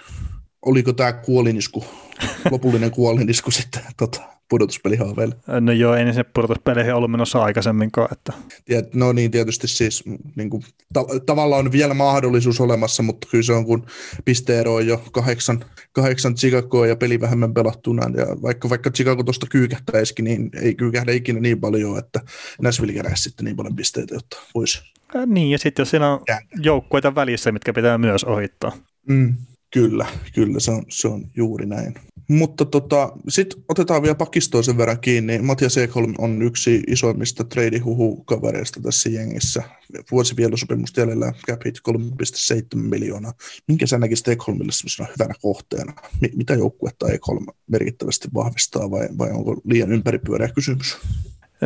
oliko 0.62 0.92
tämä 0.92 1.12
kuolinisku, 1.12 1.84
lopullinen 2.50 2.90
kuolinisku 2.90 3.50
sitten 3.50 3.82
tota, 3.96 4.20
pudotuspelihaaveille? 4.48 5.34
No 5.60 5.72
joo, 5.72 5.94
ei 5.94 6.14
se 6.14 6.24
pudotuspeleihin 6.24 6.94
ollut 6.94 7.10
menossa 7.10 7.42
aikaisemminkaan. 7.42 8.08
Että. 8.12 8.32
Tiet, 8.64 8.94
no 8.94 9.12
niin, 9.12 9.30
tietysti 9.30 9.68
siis 9.68 10.04
niin 10.36 10.50
kuin, 10.50 10.62
ta- 10.92 11.06
tavallaan 11.26 11.66
on 11.66 11.72
vielä 11.72 11.94
mahdollisuus 11.94 12.60
olemassa, 12.60 13.02
mutta 13.02 13.28
kyllä 13.30 13.42
se 13.42 13.52
on, 13.52 13.64
kun 13.64 13.86
pisteero 14.24 14.74
on 14.74 14.86
jo 14.86 15.02
kahdeksan, 15.12 15.64
kahdeksan 15.92 16.34
Chicagoa 16.34 16.86
ja 16.86 16.96
peli 16.96 17.20
vähemmän 17.20 17.54
pelattuna, 17.54 18.10
ja 18.16 18.26
vaikka, 18.42 18.68
vaikka 18.68 18.90
Chicago 18.90 19.22
tuosta 19.22 19.46
kyykähtäisikin, 19.50 20.24
niin 20.24 20.50
ei 20.62 20.74
kyykähdä 20.74 21.12
ikinä 21.12 21.40
niin 21.40 21.60
paljon, 21.60 21.98
että 21.98 22.20
Nashville 22.62 22.92
keräisi 22.92 23.22
sitten 23.22 23.44
niin 23.44 23.56
paljon 23.56 23.76
pisteitä, 23.76 24.14
jotta 24.14 24.36
voisi 24.54 24.95
Äh, 25.16 25.26
niin, 25.26 25.50
ja 25.50 25.58
sitten 25.58 25.82
jos 25.82 25.90
siinä 25.90 26.12
on 26.12 26.20
joukkueita 26.62 27.14
välissä, 27.14 27.52
mitkä 27.52 27.72
pitää 27.72 27.98
myös 27.98 28.24
ohittaa. 28.24 28.72
Mm, 29.08 29.34
kyllä, 29.70 30.06
kyllä, 30.34 30.60
se 30.60 30.70
on, 30.70 30.84
se 30.88 31.08
on 31.08 31.24
juuri 31.36 31.66
näin. 31.66 31.94
Mutta 32.28 32.64
tota, 32.64 33.12
sitten 33.28 33.62
otetaan 33.68 34.02
vielä 34.02 34.14
pakistoa 34.14 34.62
sen 34.62 34.78
verran 34.78 35.00
kiinni. 35.00 35.38
Matias 35.38 35.76
Ekholm 35.76 36.14
on 36.18 36.42
yksi 36.42 36.82
isoimmista 36.86 37.44
trade-huhu-kavereista 37.44 38.80
tässä 38.82 39.08
jengissä. 39.08 39.62
Vuosi 40.10 40.36
vielä 40.36 40.56
sopimusta 40.56 41.00
jäljellä, 41.00 41.32
cap 41.46 41.60
hit 41.64 41.78
3,7 41.88 42.82
miljoonaa. 42.82 43.32
Minkä 43.68 43.86
sä 43.86 43.98
näkisit 43.98 44.28
Ekholmille 44.28 44.72
sellaisena 44.72 45.08
hyvänä 45.18 45.34
kohteena? 45.42 45.92
M- 46.20 46.36
mitä 46.36 46.54
joukkuetta 46.54 47.08
Ekholm 47.08 47.46
merkittävästi 47.70 48.28
vahvistaa 48.34 48.90
vai, 48.90 49.08
vai 49.18 49.30
onko 49.30 49.60
liian 49.64 49.92
ympäripyöreä 49.92 50.48
kysymys? 50.48 50.96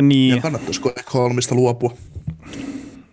Niin. 0.01 0.35
Ja 0.35 0.41
kannattaisiko 0.41 0.91
Ekholmista 0.97 1.55
luopua? 1.55 1.97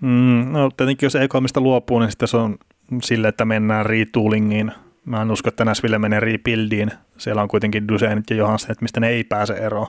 Mm, 0.00 0.52
no 0.52 0.70
tietenkin 0.76 1.06
jos 1.06 1.14
E3 1.14 1.60
luopuu, 1.60 1.98
niin 1.98 2.10
sitten 2.10 2.28
se 2.28 2.36
on 2.36 2.58
sille, 3.02 3.28
että 3.28 3.44
mennään 3.44 3.86
retoolingiin. 3.86 4.72
Mä 5.04 5.22
en 5.22 5.30
usko, 5.30 5.48
että 5.48 5.64
Näsville 5.64 5.98
menee 5.98 6.20
rebuildiin. 6.20 6.90
Siellä 7.18 7.42
on 7.42 7.48
kuitenkin 7.48 7.88
Duseinit 7.88 8.30
ja 8.30 8.36
Johansenit, 8.36 8.80
mistä 8.80 9.00
ne 9.00 9.08
ei 9.08 9.24
pääse 9.24 9.54
eroon. 9.54 9.86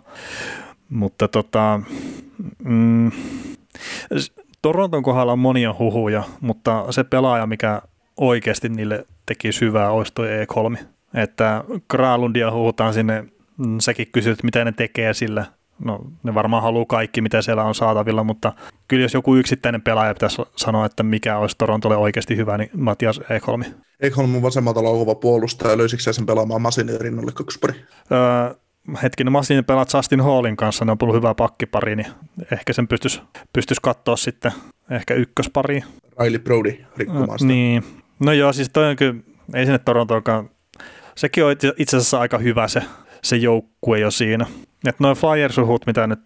Mutta 0.89 1.27
tota, 1.27 1.81
mm, 2.63 3.11
Toronton 4.61 5.03
kohdalla 5.03 5.31
on 5.31 5.39
monia 5.39 5.75
huhuja, 5.79 6.23
mutta 6.41 6.85
se 6.91 7.03
pelaaja, 7.03 7.47
mikä 7.47 7.81
oikeasti 8.17 8.69
niille 8.69 9.05
teki 9.25 9.51
syvää, 9.51 9.91
olisi 9.91 10.13
tuo 10.15 10.25
E3. 10.25 10.77
Että 11.13 11.63
Kralundia 11.87 12.51
huhutaan 12.51 12.93
sinne, 12.93 13.25
mm, 13.57 13.79
säkin 13.79 14.07
kysyt, 14.11 14.43
mitä 14.43 14.65
ne 14.65 14.71
tekee 14.71 15.13
sillä 15.13 15.45
no 15.83 15.99
ne 16.23 16.33
varmaan 16.33 16.63
haluaa 16.63 16.85
kaikki, 16.85 17.21
mitä 17.21 17.41
siellä 17.41 17.63
on 17.63 17.75
saatavilla, 17.75 18.23
mutta 18.23 18.53
kyllä 18.87 19.03
jos 19.03 19.13
joku 19.13 19.35
yksittäinen 19.35 19.81
pelaaja 19.81 20.13
pitäisi 20.13 20.41
sanoa, 20.55 20.85
että 20.85 21.03
mikä 21.03 21.37
olisi 21.37 21.55
Torontolle 21.57 21.97
oikeasti 21.97 22.37
hyvä, 22.37 22.57
niin 22.57 22.69
Matias 22.73 23.21
Ekholmi. 23.29 23.65
Ekholm 23.99 24.35
on 24.35 24.41
vasemmalta 24.41 24.83
laukova 24.83 25.15
puolustaja, 25.15 25.77
löysikö 25.77 26.13
sen 26.13 26.25
pelaamaan 26.25 26.61
Masinin 26.61 27.01
rinnalle 27.01 27.31
kakkospari? 27.31 27.73
Öö, 28.11 28.55
hetkinen, 29.03 29.33
Masinin 29.33 29.65
pelaat 29.65 29.93
Justin 29.93 30.21
Hallin 30.21 30.55
kanssa, 30.57 30.85
ne 30.85 30.91
on 30.91 30.97
ollut 31.01 31.15
hyvä 31.15 31.35
pakkipari, 31.35 31.95
niin 31.95 32.07
ehkä 32.51 32.73
sen 32.73 32.87
pystyisi, 32.87 33.21
pystyisi 33.53 33.81
katsoa 33.81 34.15
sitten 34.15 34.51
ehkä 34.91 35.13
ykköspari. 35.13 35.83
Riley 36.19 36.39
Brody 36.39 36.85
rikkomaan 36.97 37.39
sitä. 37.39 37.47
Niin, 37.47 37.83
no 38.19 38.31
joo, 38.31 38.53
siis 38.53 38.69
toi 38.69 38.89
on 38.89 38.95
kyllä, 38.95 39.15
ei 39.53 39.65
sinne 39.65 39.79
Torontoonkaan, 39.79 40.49
sekin 41.15 41.45
on 41.45 41.51
itse 41.77 41.97
asiassa 41.97 42.19
aika 42.19 42.37
hyvä 42.37 42.67
se, 42.67 42.81
se 43.23 43.35
joukkue 43.35 43.99
jo 43.99 44.11
siinä. 44.11 44.45
Että 44.87 45.03
noin 45.03 45.17
Flyersuhut, 45.17 45.85
mitä 45.85 46.07
nyt 46.07 46.19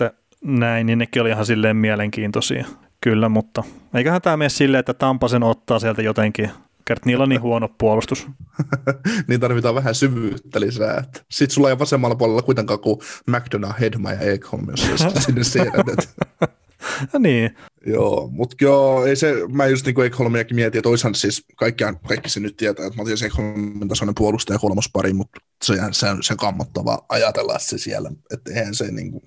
näin, 0.43 0.85
niin 0.85 0.99
nekin 0.99 1.21
oli 1.21 1.29
ihan 1.29 1.45
silleen 1.45 1.75
mielenkiintoisia. 1.75 2.65
Kyllä, 3.01 3.29
mutta 3.29 3.63
eiköhän 3.93 4.21
tämä 4.21 4.37
mene 4.37 4.49
silleen, 4.49 4.79
että 4.79 4.93
Tampasen 4.93 5.43
ottaa 5.43 5.79
sieltä 5.79 6.01
jotenkin. 6.01 6.49
Kert, 6.85 7.05
niillä 7.05 7.23
on 7.23 7.29
niin 7.29 7.41
huono 7.41 7.69
puolustus. 7.77 8.27
niin 9.27 9.39
tarvitaan 9.39 9.75
vähän 9.75 9.95
syvyyttä 9.95 10.59
lisää. 10.59 11.03
Sitten 11.29 11.53
sulla 11.53 11.69
ei 11.69 11.79
vasemmalla 11.79 12.15
puolella 12.15 12.41
kuitenkaan 12.41 12.79
kuin 12.79 12.99
McDonough, 13.27 13.79
Hedma 13.79 14.11
ja 14.11 14.19
Ekholm, 14.19 14.67
jos 14.69 15.05
sinne 15.25 15.43
siirrät. 15.43 16.15
niin. 17.19 17.57
Joo, 17.85 18.29
mutta 18.31 18.55
joo, 18.61 19.05
ei 19.05 19.15
se, 19.15 19.33
mä 19.49 19.65
just 19.65 19.85
niin 19.85 20.05
Ekholmiakin 20.05 20.55
mietin, 20.55 20.79
että 20.79 20.89
oishan 20.89 21.15
siis, 21.15 21.45
kaikki, 21.55 21.83
kaikki 22.07 22.29
se 22.29 22.39
nyt 22.39 22.57
tietää, 22.57 22.85
että 22.85 22.97
Matias 22.97 23.23
Ekholmin 23.23 23.87
tasoinen 23.87 24.15
puolustaja 24.15 24.59
kolmospari, 24.59 25.13
mutta 25.13 25.39
se, 25.63 25.73
se, 25.91 26.09
on, 26.09 26.23
se 26.23 26.35
kammottava 26.35 27.05
ajatella 27.09 27.59
se 27.59 27.77
siellä, 27.77 28.11
että 28.33 28.51
eihän 28.53 28.75
se 28.75 28.91
niin 28.91 29.11
kuin, 29.11 29.23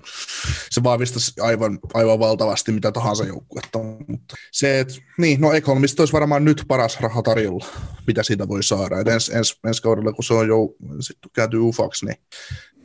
se 0.70 0.82
vahvistaisi 0.82 1.32
aivan, 1.40 1.78
aivan 1.94 2.18
valtavasti 2.18 2.72
mitä 2.72 2.92
tahansa 2.92 3.24
joukkuetta, 3.24 3.78
mutta 4.08 4.34
se, 4.52 4.80
että 4.80 4.94
niin, 5.18 5.40
no 5.40 5.52
Ekholmista 5.52 6.02
olisi 6.02 6.12
varmaan 6.12 6.44
nyt 6.44 6.64
paras 6.68 7.00
raha 7.00 7.22
tarjolla, 7.22 7.66
mitä 8.06 8.22
siitä 8.22 8.48
voi 8.48 8.62
saada, 8.62 9.00
että 9.00 9.12
ens, 9.12 9.28
ens, 9.28 9.60
ensi 9.66 9.82
kaudella, 9.82 10.12
kun 10.12 10.24
se 10.24 10.34
on 10.34 10.48
jo 10.48 10.58
sitten 11.00 11.30
kääntyy 11.34 11.60
ufaksi, 11.60 12.06
niin 12.06 12.16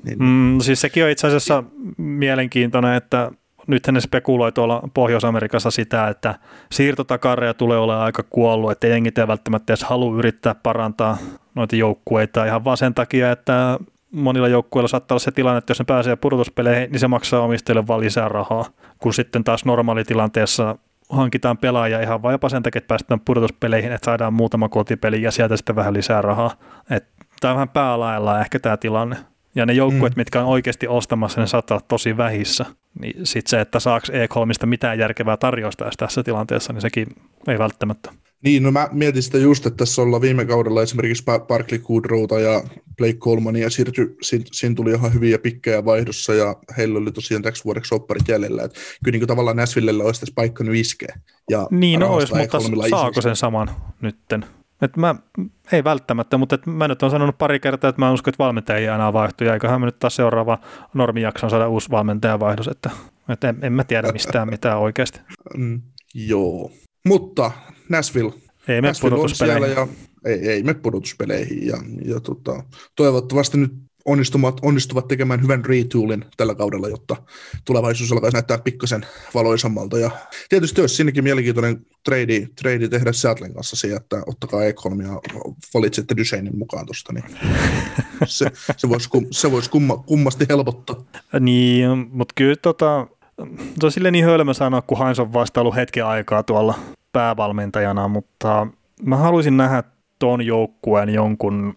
niin. 0.05 0.17
Mm, 0.19 0.59
siis 0.59 0.81
sekin 0.81 1.03
on 1.03 1.09
itse 1.09 1.27
asiassa 1.27 1.63
mielenkiintoinen, 1.97 2.93
että 2.93 3.31
nyt 3.67 3.87
ne 3.91 4.01
spekuloi 4.01 4.51
tuolla 4.51 4.81
Pohjois-Amerikassa 4.93 5.71
sitä, 5.71 6.07
että 6.07 6.35
siirtotakareja 6.71 7.53
tulee 7.53 7.77
olemaan 7.77 8.05
aika 8.05 8.23
kuollut, 8.29 8.71
että 8.71 8.87
jengit 8.87 9.17
ei 9.17 9.27
välttämättä 9.27 9.73
edes 9.73 9.83
halua 9.83 10.17
yrittää 10.17 10.55
parantaa 10.55 11.17
noita 11.55 11.75
joukkueita 11.75 12.45
ihan 12.45 12.63
vaan 12.63 12.77
sen 12.77 12.93
takia, 12.93 13.31
että 13.31 13.79
monilla 14.11 14.47
joukkueilla 14.47 14.87
saattaa 14.87 15.15
olla 15.15 15.23
se 15.23 15.31
tilanne, 15.31 15.57
että 15.57 15.71
jos 15.71 15.79
ne 15.79 15.85
pääsee 15.85 16.15
pudotuspeleihin, 16.15 16.91
niin 16.91 16.99
se 16.99 17.07
maksaa 17.07 17.41
omistajille 17.41 17.87
vaan 17.87 17.99
lisää 17.99 18.29
rahaa, 18.29 18.65
kun 18.99 19.13
sitten 19.13 19.43
taas 19.43 19.65
normaalitilanteessa 19.65 20.75
hankitaan 21.09 21.57
pelaajia 21.57 22.01
ihan 22.01 22.21
vain 22.21 22.33
jopa 22.33 22.49
sen 22.49 22.63
takia, 22.63 22.77
että 22.77 22.87
päästään 22.87 23.19
pudotuspeleihin, 23.19 23.91
että 23.91 24.05
saadaan 24.05 24.33
muutama 24.33 24.69
kotipeli 24.69 25.21
ja 25.21 25.31
sieltä 25.31 25.57
sitten 25.57 25.75
vähän 25.75 25.93
lisää 25.93 26.21
rahaa. 26.21 26.51
Tämä 27.39 27.51
on 27.51 27.55
vähän 27.55 27.69
päälailla 27.69 28.39
ehkä 28.39 28.59
tämä 28.59 28.77
tilanne. 28.77 29.15
Ja 29.55 29.65
ne 29.65 29.73
joukkueet, 29.73 30.15
mm. 30.15 30.19
mitkä 30.19 30.41
on 30.41 30.47
oikeasti 30.47 30.87
ostamassa, 30.87 31.41
ne 31.41 31.47
saattaa 31.47 31.75
olla 31.75 31.85
tosi 31.87 32.17
vähissä. 32.17 32.65
Niin 32.99 33.25
sitten 33.25 33.49
se, 33.49 33.61
että 33.61 33.79
saako 33.79 34.07
E3 34.07 34.65
mitään 34.65 34.99
järkevää 34.99 35.37
tarjousta 35.37 35.89
tässä 35.97 36.23
tilanteessa, 36.23 36.73
niin 36.73 36.81
sekin 36.81 37.07
ei 37.47 37.59
välttämättä. 37.59 38.11
Niin, 38.43 38.63
no 38.63 38.71
mä 38.71 38.89
mietin 38.91 39.23
sitä 39.23 39.37
just, 39.37 39.65
että 39.65 39.77
tässä 39.77 40.01
ollaan 40.01 40.21
viime 40.21 40.45
kaudella 40.45 40.81
esimerkiksi 40.81 41.23
Barkley 41.47 41.79
Goodrowta 41.79 42.39
ja 42.39 42.63
Blake 42.97 43.13
Coleman 43.17 43.55
ja 43.55 43.69
siirty, 43.69 44.15
siinä, 44.21 44.45
siinä 44.51 44.75
tuli 44.75 44.91
ihan 44.91 45.13
hyviä 45.13 45.39
pikkejä 45.39 45.85
vaihdossa 45.85 46.33
ja 46.33 46.55
heillä 46.77 46.99
oli 46.99 47.11
tosiaan 47.11 47.43
täksi 47.43 47.65
vuodeksi 47.65 47.89
sopparit 47.89 48.27
jäljellä. 48.27 48.63
Että 48.63 48.79
kyllä 49.03 49.13
niin 49.13 49.19
kuin 49.19 49.27
tavallaan 49.27 49.57
Näsvillellä 49.57 50.03
olisi 50.03 50.19
tässä 50.19 50.33
paikka 50.35 50.63
nyt 50.63 50.75
iskeä. 50.75 51.19
Ja 51.49 51.67
niin 51.71 51.99
no 51.99 52.13
olisi, 52.13 52.35
mutta 52.35 52.59
saako 52.89 53.21
sen 53.21 53.35
saman 53.35 53.69
nytten? 54.01 54.45
Et 54.81 54.97
mä, 54.97 55.15
ei 55.71 55.83
välttämättä, 55.83 56.37
mutta 56.37 56.55
et 56.55 56.65
mä 56.65 56.87
nyt 56.87 57.03
olen 57.03 57.11
sanonut 57.11 57.37
pari 57.37 57.59
kertaa, 57.59 57.89
että 57.89 58.01
mä 58.01 58.11
usko, 58.11 58.29
että 58.29 58.43
valmentaja 58.43 58.77
ei 58.77 58.89
aina 58.89 59.13
vaihtu, 59.13 59.43
ja 59.43 59.53
eiköhän 59.53 59.81
me 59.81 59.85
nyt 59.85 59.99
taas 59.99 60.15
seuraava 60.15 60.59
normijakson 60.93 61.49
saada 61.49 61.67
uusi 61.67 61.91
valmentajavaihdos, 61.91 62.67
että, 62.67 62.89
että 63.29 63.49
en, 63.49 63.57
en 63.61 63.73
mä 63.73 63.83
tiedä 63.83 64.11
mistään 64.11 64.49
mitään 64.49 64.79
oikeasti. 64.79 65.19
Mm, 65.57 65.81
joo, 66.13 66.71
mutta 67.07 67.51
Nashville, 67.89 68.33
ei 68.67 68.81
me 68.81 68.87
Nashville 68.87 69.19
on 69.19 69.29
siellä 69.29 69.67
ja 69.67 69.87
ei, 70.25 70.49
ei 70.49 70.63
me 70.63 70.73
pudotuspeleihin 70.73 71.67
ja, 71.67 71.77
ja 72.05 72.19
tota, 72.19 72.63
toivottavasti 72.95 73.57
nyt 73.57 73.73
onnistuvat, 74.05 74.59
onnistuvat 74.61 75.07
tekemään 75.07 75.41
hyvän 75.41 75.65
retoolin 75.65 76.25
tällä 76.37 76.55
kaudella, 76.55 76.89
jotta 76.89 77.15
tulevaisuus 77.65 78.11
alkaisi 78.11 78.35
näyttää 78.35 78.57
pikkasen 78.57 79.05
valoisammalta. 79.33 79.99
Ja 79.99 80.11
tietysti 80.49 80.81
olisi 80.81 80.95
sinnekin 80.95 81.23
mielenkiintoinen 81.23 81.85
trade, 82.03 82.47
trade 82.61 82.87
tehdä 82.87 83.11
Seattlen 83.11 83.53
kanssa 83.53 83.75
siihen, 83.75 83.97
että 83.97 84.23
ottakaa 84.25 84.63
Ekholm 84.63 85.01
ja 85.01 85.21
valitsette 85.73 86.15
Dyseinin 86.17 86.57
mukaan 86.57 86.85
tuosta, 86.85 87.13
niin 87.13 87.25
se, 88.25 88.45
se 88.77 88.89
voisi, 88.89 89.09
se 89.31 89.51
voisi 89.51 89.69
kumma, 89.69 89.97
kummasti 89.97 90.45
helpottaa. 90.49 90.95
Niin, 91.39 92.07
mutta 92.11 92.33
kyllä 92.37 92.55
tota, 92.55 93.07
se 93.79 93.85
on 93.85 93.91
silleen 93.91 94.13
niin 94.13 94.25
hölmö 94.25 94.53
sanoa, 94.53 94.81
kun 94.81 94.97
Heinz 94.97 95.19
on 95.19 95.33
vasta 95.33 95.61
ollut 95.61 95.75
hetken 95.75 96.05
aikaa 96.05 96.43
tuolla 96.43 96.79
päävalmentajana, 97.11 98.07
mutta 98.07 98.67
mä 99.01 99.17
haluaisin 99.17 99.57
nähdä 99.57 99.83
ton 100.19 100.45
joukkueen 100.45 101.09
jonkun 101.09 101.75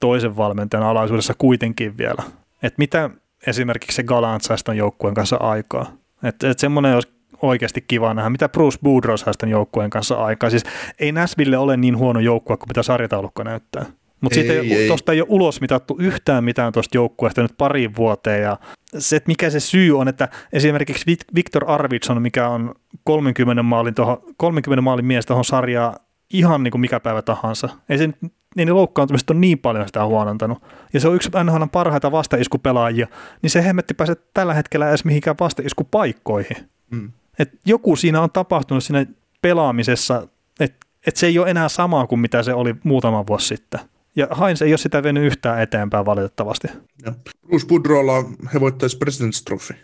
toisen 0.00 0.36
valmentajan 0.36 0.86
alaisuudessa 0.86 1.34
kuitenkin 1.38 1.98
vielä. 1.98 2.22
Että 2.62 2.78
mitä 2.78 3.10
esimerkiksi 3.46 3.96
se 3.96 4.02
Galant 4.02 4.42
ton 4.64 4.76
joukkueen 4.76 5.14
kanssa 5.14 5.36
aikaa. 5.36 5.92
Että 6.22 6.50
et 6.50 6.58
semmoinen 6.58 6.94
olisi 6.94 7.08
oikeasti 7.42 7.84
kiva 7.88 8.14
nähdä, 8.14 8.30
mitä 8.30 8.48
Bruce 8.48 8.78
Boudreau 8.82 9.16
ton 9.38 9.48
joukkueen 9.48 9.90
kanssa 9.90 10.14
aikaa. 10.14 10.50
Siis 10.50 10.64
ei 10.98 11.12
Nashville 11.12 11.58
ole 11.58 11.76
niin 11.76 11.98
huono 11.98 12.20
joukkue 12.20 12.56
kuin 12.56 12.68
mitä 12.68 12.82
sarjataulukko 12.82 13.42
näyttää. 13.42 13.86
Mutta 14.20 14.34
siitä 14.34 14.52
ei, 14.52 14.86
tuosta 14.88 15.12
ei 15.12 15.20
ole 15.20 15.28
ulos 15.30 15.60
mitattu 15.60 15.96
yhtään 16.00 16.44
mitään 16.44 16.72
tuosta 16.72 16.96
joukkueesta 16.96 17.42
nyt 17.42 17.54
pariin 17.58 17.96
vuoteen. 17.96 18.42
Ja 18.42 18.56
se, 18.98 19.16
että 19.16 19.28
mikä 19.28 19.50
se 19.50 19.60
syy 19.60 19.98
on, 19.98 20.08
että 20.08 20.28
esimerkiksi 20.52 21.16
Victor 21.34 21.70
Arvidsson, 21.70 22.22
mikä 22.22 22.48
on 22.48 22.74
30 23.04 23.62
maalin, 23.62 23.94
toho, 23.94 24.24
30 24.36 24.82
maalin 24.82 25.04
mies 25.04 25.26
tuohon 25.26 25.44
sarjaan 25.44 25.94
ihan 26.32 26.62
niin 26.62 26.70
kuin 26.70 26.80
mikä 26.80 27.00
päivä 27.00 27.22
tahansa. 27.22 27.68
Ei 27.88 27.98
se 27.98 28.08
niin 28.56 28.66
ne 28.66 28.72
loukkaantumiset 28.72 29.30
on 29.30 29.40
niin 29.40 29.58
paljon 29.58 29.86
sitä 29.86 30.06
huonontanut. 30.06 30.62
Ja 30.92 31.00
se 31.00 31.08
on 31.08 31.14
yksi 31.14 31.30
NHL 31.44 31.64
parhaita 31.72 32.12
vastaiskupelaajia, 32.12 33.06
niin 33.42 33.50
se 33.50 33.64
hemmetti 33.64 33.94
pääse 33.94 34.16
tällä 34.34 34.54
hetkellä 34.54 34.88
edes 34.88 35.04
mihinkään 35.04 35.36
vastaiskupaikkoihin. 35.40 36.56
Mm. 36.90 37.12
Et 37.38 37.50
joku 37.66 37.96
siinä 37.96 38.20
on 38.20 38.30
tapahtunut 38.30 38.84
siinä 38.84 39.06
pelaamisessa, 39.42 40.28
että 40.60 40.86
et 41.06 41.16
se 41.16 41.26
ei 41.26 41.38
ole 41.38 41.50
enää 41.50 41.68
sama 41.68 42.06
kuin 42.06 42.20
mitä 42.20 42.42
se 42.42 42.54
oli 42.54 42.74
muutama 42.84 43.26
vuosi 43.26 43.46
sitten. 43.46 43.80
Ja 44.16 44.28
Heinz 44.40 44.62
ei 44.62 44.72
ole 44.72 44.78
sitä 44.78 45.02
vienyt 45.02 45.24
yhtään 45.24 45.62
eteenpäin 45.62 46.06
valitettavasti. 46.06 46.68
Ja. 47.04 47.12
Bruce 47.46 47.66
Boudreaulla 47.66 48.24
he 48.54 48.60
voittaisi 48.60 48.98
President's 49.04 49.44
Trophy. 49.44 49.74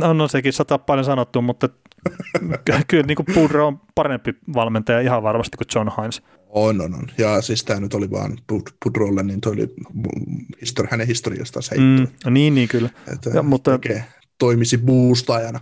No, 0.00 0.12
no 0.12 0.28
sekin 0.28 0.52
sata 0.52 0.78
paljon 0.78 1.04
sanottu, 1.04 1.42
mutta 1.42 1.68
kyllä 2.88 3.02
niin 3.02 3.16
kuin 3.16 3.26
Boudreau 3.34 3.66
on 3.66 3.80
parempi 3.94 4.34
valmentaja 4.54 5.00
ihan 5.00 5.22
varmasti 5.22 5.56
kuin 5.56 5.68
John 5.74 5.90
Hines. 6.00 6.22
On, 6.54 6.80
on, 6.80 6.94
on. 6.94 7.06
Ja 7.18 7.42
siis 7.42 7.64
tämä 7.64 7.80
nyt 7.80 7.94
oli 7.94 8.10
vaan 8.10 8.38
Boudreaulle, 8.48 9.22
niin 9.22 9.40
toi 9.40 9.52
oli 9.52 9.74
histori- 10.64 10.88
hänen 10.90 11.06
historiastaan 11.06 11.62
heitto. 11.70 12.10
Mm, 12.10 12.18
no 12.24 12.30
niin, 12.30 12.54
niin 12.54 12.68
kyllä. 12.68 12.90
Että 13.12 13.30
ja, 13.30 13.42
mutta, 13.42 13.78
toimisi 14.38 14.78
boostajana. 14.78 15.60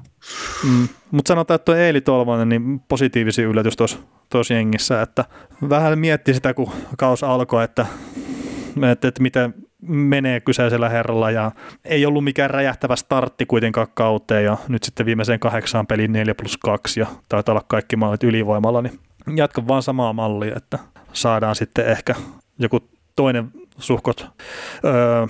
Mm, 0.64 0.88
mutta 1.10 1.28
sanotaan, 1.28 1.54
että 1.54 1.64
tuo 1.64 1.74
Eeli 1.74 2.00
Tolvanen, 2.00 2.48
niin 2.48 2.80
positiivisi 2.80 3.42
yllätys 3.42 3.76
tuossa 3.76 4.54
jengissä, 4.54 5.02
että 5.02 5.24
vähän 5.68 5.98
mietti 5.98 6.34
sitä, 6.34 6.54
kun 6.54 6.70
kaus 6.98 7.24
alkoi, 7.24 7.64
että, 7.64 7.86
että, 8.92 9.08
että 9.08 9.22
miten 9.22 9.54
menee 9.88 10.40
kyseisellä 10.40 10.88
herralla 10.88 11.30
ja 11.30 11.52
ei 11.84 12.06
ollut 12.06 12.24
mikään 12.24 12.50
räjähtävä 12.50 12.96
startti 12.96 13.46
kuitenkaan 13.46 13.86
kauteen 13.94 14.44
ja 14.44 14.56
nyt 14.68 14.82
sitten 14.82 15.06
viimeiseen 15.06 15.40
kahdeksaan 15.40 15.86
peliin 15.86 16.12
4 16.12 16.34
plus 16.34 16.56
2 16.56 17.00
ja 17.00 17.06
taitaa 17.28 17.52
olla 17.52 17.64
kaikki 17.68 17.96
maalit 17.96 18.24
ylivoimalla, 18.24 18.82
niin 18.82 18.98
jatka 19.36 19.68
vaan 19.68 19.82
samaa 19.82 20.12
mallia, 20.12 20.56
että 20.56 20.78
saadaan 21.12 21.56
sitten 21.56 21.86
ehkä 21.86 22.14
joku 22.58 22.80
toinen 23.16 23.50
suhkot 23.78 24.26
öö, 24.84 25.26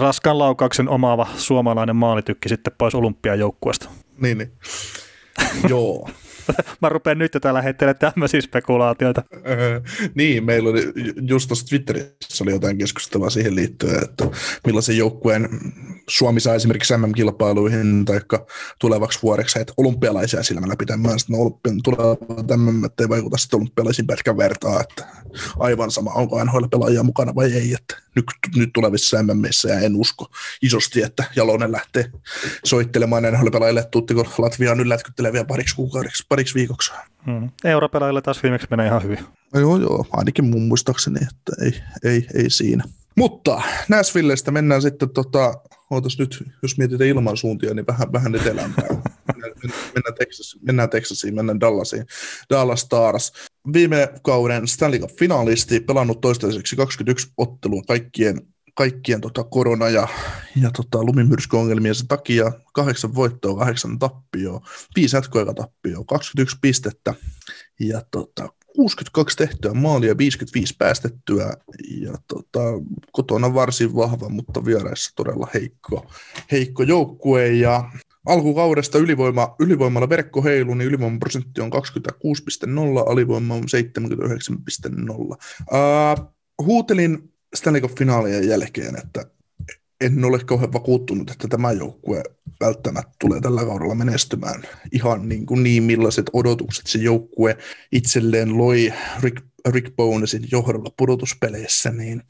raskan 0.00 0.38
laukauksen 0.38 0.88
omaava 0.88 1.26
suomalainen 1.36 1.96
maalitykki 1.96 2.48
sitten 2.48 2.72
pois 2.78 2.94
olympiajoukkueesta. 2.94 3.88
Niin, 4.20 4.38
niin. 4.38 4.52
Joo. 5.68 6.08
Mä 6.82 6.88
rupean 6.88 7.18
nyt 7.18 7.34
jo 7.34 7.40
täällä 7.40 7.62
heittelemään 7.62 7.98
tämmöisiä 7.98 8.40
spekulaatioita. 8.40 9.22
niin, 10.14 10.44
meillä 10.44 10.70
oli 10.70 10.92
just 11.28 11.48
tuossa 11.48 11.66
Twitterissä 11.66 12.44
oli 12.44 12.50
jotain 12.50 12.78
keskustelua 12.78 13.30
siihen 13.30 13.54
liittyen, 13.54 14.04
että 14.04 14.24
millaisen 14.66 14.96
joukkueen 14.96 15.48
Suomi 16.08 16.40
saa 16.40 16.54
esimerkiksi 16.54 16.96
MM-kilpailuihin 16.96 18.04
tai 18.04 18.20
tulevaksi 18.80 19.18
vuodeksi, 19.22 19.60
että 19.60 19.72
olympialaisia 19.76 20.42
silmällä 20.42 20.74
pitämään, 20.78 21.18
sitten 21.18 21.36
olympian 21.40 21.80
tulevat 21.84 22.18
MM, 22.56 22.84
ei 22.84 23.08
vaikuta 23.08 23.36
sitten 23.36 23.56
olympialaisiin 23.60 24.06
pätkän 24.06 24.36
vertaa, 24.36 24.80
että 24.80 25.04
aivan 25.58 25.90
sama, 25.90 26.10
onko 26.10 26.44
NHL-pelaajia 26.44 27.02
mukana 27.02 27.34
vai 27.34 27.52
ei, 27.52 27.74
että 27.74 28.03
nyt, 28.14 28.24
nyt 28.56 28.70
tulevissa 28.72 29.22
MMissä 29.22 29.68
ja 29.68 29.80
en 29.80 29.96
usko 29.96 30.30
isosti, 30.62 31.02
että 31.02 31.24
Jalonen 31.36 31.72
lähtee 31.72 32.10
soittelemaan 32.64 33.22
NHL-pelaajille, 33.22 33.84
tuuttiko 33.90 34.34
Latviaan 34.38 34.78
nyt 34.78 34.86
lätkytteleviä 34.86 35.44
pariksi 35.44 35.76
kuukaudeksi, 35.76 36.26
pariksi 36.28 36.54
viikoksi. 36.54 36.92
Hmm. 37.26 37.50
Europelaajille 37.64 38.22
taas 38.22 38.42
viimeksi 38.42 38.66
menee 38.70 38.86
ihan 38.86 39.02
hyvin. 39.02 39.18
No 39.54 39.60
joo, 39.60 39.76
joo, 39.76 40.06
ainakin 40.12 40.44
mun 40.44 40.62
muistaakseni, 40.62 41.18
että 41.22 41.64
ei, 41.64 41.82
ei, 42.04 42.26
ei 42.34 42.50
siinä. 42.50 42.84
Mutta 43.16 43.62
Nashvillestä 43.88 44.50
mennään 44.50 44.82
sitten, 44.82 45.10
tota, 45.10 45.54
ootas 45.90 46.18
nyt, 46.18 46.44
jos 46.62 46.78
mietitään 46.78 47.10
ilmansuuntia, 47.10 47.74
niin 47.74 47.86
vähän, 47.86 48.12
vähän 48.12 48.34
etelämpään. 48.34 48.88
mennään, 49.62 49.82
mennään, 49.94 50.14
mennään 50.62 50.90
Texasiin, 50.90 51.34
mennään 51.34 51.60
Dallasiin. 51.60 52.06
Dallas 52.50 52.80
Stars. 52.80 53.32
Viime 53.72 54.08
kauden 54.22 54.68
Stanley 54.68 54.98
Cup-finaalisti, 54.98 55.80
pelannut 55.80 56.20
toistaiseksi 56.20 56.76
21 56.76 57.32
ottelua 57.36 57.82
kaikkien 57.86 58.40
kaikkien 58.74 59.20
tota, 59.20 59.44
korona- 59.44 59.88
ja, 59.88 60.08
ja 60.62 60.70
tota, 60.70 61.04
lumimyrskyongelmien 61.04 61.94
takia 62.08 62.52
kahdeksan 62.72 63.14
voittoa, 63.14 63.58
kahdeksan 63.58 63.98
tappioa, 63.98 64.66
viisi 64.96 65.16
tappioa, 65.56 66.04
21 66.04 66.56
pistettä 66.60 67.14
ja 67.80 68.02
tota, 68.10 68.48
62 68.76 69.36
tehtyä 69.36 69.74
maalia, 69.74 70.18
55 70.18 70.74
päästettyä 70.78 71.54
ja 72.00 72.14
tota, 72.28 72.60
kotona 73.12 73.54
varsin 73.54 73.94
vahva, 73.96 74.28
mutta 74.28 74.64
vieraissa 74.64 75.12
todella 75.16 75.48
heikko, 75.54 76.10
heikko 76.52 76.82
joukkue 76.82 77.48
ja 77.48 77.90
alkukaudesta 78.26 78.98
ylivoima, 78.98 79.54
ylivoimalla 79.60 80.08
verkko 80.08 80.42
heilu, 80.42 80.74
niin 80.74 80.88
ylivoiman 80.88 81.18
prosentti 81.18 81.60
on 81.60 81.70
26,0, 81.72 83.10
alivoima 83.10 83.54
on 83.54 83.64
79,0. 83.64 85.16
Uh, 85.18 86.34
huutelin 86.62 87.32
Stanley 87.54 87.82
Cup-finaalien 87.82 88.48
jälkeen, 88.48 88.98
että 88.98 89.26
en 90.00 90.24
ole 90.24 90.38
kauhean 90.38 90.72
vakuuttunut, 90.72 91.30
että 91.30 91.48
tämä 91.48 91.72
joukkue 91.72 92.22
välttämättä 92.60 93.12
tulee 93.18 93.40
tällä 93.40 93.64
kaudella 93.64 93.94
menestymään 93.94 94.62
ihan 94.92 95.28
niin, 95.28 95.46
kuin 95.46 95.62
niin 95.62 95.82
millaiset 95.82 96.30
odotukset 96.32 96.86
se 96.86 96.98
joukkue 96.98 97.56
itselleen 97.92 98.58
loi 98.58 98.92
Rick, 99.20 99.44
Rick 99.68 99.96
Bonesin 99.96 100.48
johdolla 100.52 100.90
pudotuspeleissä, 100.96 101.90
niin 101.90 102.22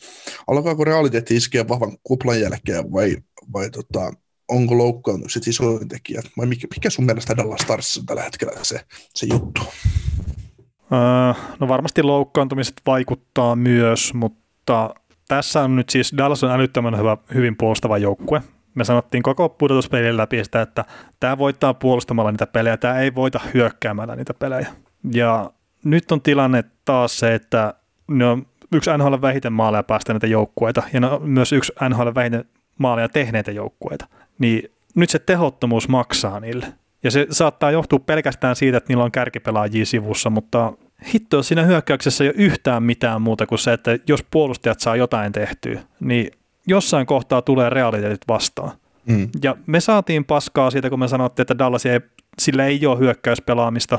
alkaako 0.46 0.84
realiteetti 0.84 1.36
iskeä 1.36 1.68
vahvan 1.68 1.98
kuplan 2.02 2.40
jälkeen 2.40 2.92
vai, 2.92 3.16
vai 3.52 3.70
tota, 3.70 4.12
onko 4.48 4.78
loukkaantukset 4.78 5.46
isoin 5.46 5.88
tekijä, 5.88 6.22
vai 6.38 6.46
mikä, 6.46 6.66
mikä 6.76 6.90
sun 6.90 7.04
mielestä 7.04 7.36
Dallas 7.36 7.60
Starsissa 7.60 8.02
tällä 8.06 8.22
hetkellä 8.22 8.52
se, 8.62 8.80
se 9.14 9.26
juttu? 9.26 9.62
Öö, 10.92 11.42
no 11.60 11.68
varmasti 11.68 12.02
loukkaantumiset 12.02 12.74
vaikuttaa 12.86 13.56
myös, 13.56 14.14
mutta 14.14 14.94
tässä 15.28 15.62
on 15.62 15.76
nyt 15.76 15.90
siis 15.90 16.14
Dallas 16.16 16.44
on 16.44 16.50
älyttömän 16.50 16.98
hyvä, 16.98 17.16
hyvin 17.34 17.56
puolustava 17.56 17.98
joukkue. 17.98 18.42
Me 18.74 18.84
sanottiin 18.84 19.22
koko 19.22 19.48
pudotuspelin 19.48 20.16
läpi 20.16 20.44
sitä, 20.44 20.62
että 20.62 20.84
tämä 21.20 21.38
voittaa 21.38 21.74
puolustamalla 21.74 22.30
niitä 22.30 22.46
pelejä, 22.46 22.76
tämä 22.76 22.98
ei 22.98 23.14
voita 23.14 23.40
hyökkäämällä 23.54 24.16
niitä 24.16 24.34
pelejä. 24.34 24.68
Ja 25.12 25.50
nyt 25.84 26.12
on 26.12 26.22
tilanne 26.22 26.64
taas 26.84 27.18
se, 27.18 27.34
että 27.34 27.74
ne 28.08 28.26
on 28.26 28.46
yksi 28.72 28.90
NHL 28.98 29.14
vähiten 29.20 29.52
maaleja 29.52 29.82
päästäneitä 29.82 30.26
joukkueita 30.26 30.82
ja 30.92 31.00
ne 31.00 31.06
on 31.06 31.30
myös 31.30 31.52
yksi 31.52 31.72
NHL 31.88 32.08
vähiten 32.14 32.44
maaleja 32.78 33.08
tehneitä 33.08 33.52
joukkueita. 33.52 34.06
Niin 34.38 34.70
nyt 34.94 35.10
se 35.10 35.18
tehottomuus 35.18 35.88
maksaa 35.88 36.40
niille. 36.40 36.66
Ja 37.02 37.10
se 37.10 37.26
saattaa 37.30 37.70
johtua 37.70 37.98
pelkästään 37.98 38.56
siitä, 38.56 38.78
että 38.78 38.88
niillä 38.88 39.04
on 39.04 39.12
kärkipelaajia 39.12 39.86
sivussa, 39.86 40.30
mutta 40.30 40.72
hitto, 41.14 41.42
siinä 41.42 41.62
hyökkäyksessä 41.62 42.24
ei 42.24 42.30
ole 42.30 42.36
yhtään 42.38 42.82
mitään 42.82 43.22
muuta 43.22 43.46
kuin 43.46 43.58
se, 43.58 43.72
että 43.72 43.98
jos 44.08 44.24
puolustajat 44.30 44.80
saa 44.80 44.96
jotain 44.96 45.32
tehtyä, 45.32 45.80
niin 46.00 46.30
jossain 46.66 47.06
kohtaa 47.06 47.42
tulee 47.42 47.70
realiteetit 47.70 48.20
vastaan. 48.28 48.72
Mm. 49.06 49.28
Ja 49.42 49.56
me 49.66 49.80
saatiin 49.80 50.24
paskaa 50.24 50.70
siitä, 50.70 50.90
kun 50.90 50.98
me 50.98 51.08
sanottiin, 51.08 51.44
että 51.44 51.58
Dallas 51.58 51.86
ei, 51.86 52.00
sillä 52.38 52.64
ei 52.64 52.86
ole 52.86 52.98
hyökkäyspelaamista. 52.98 53.98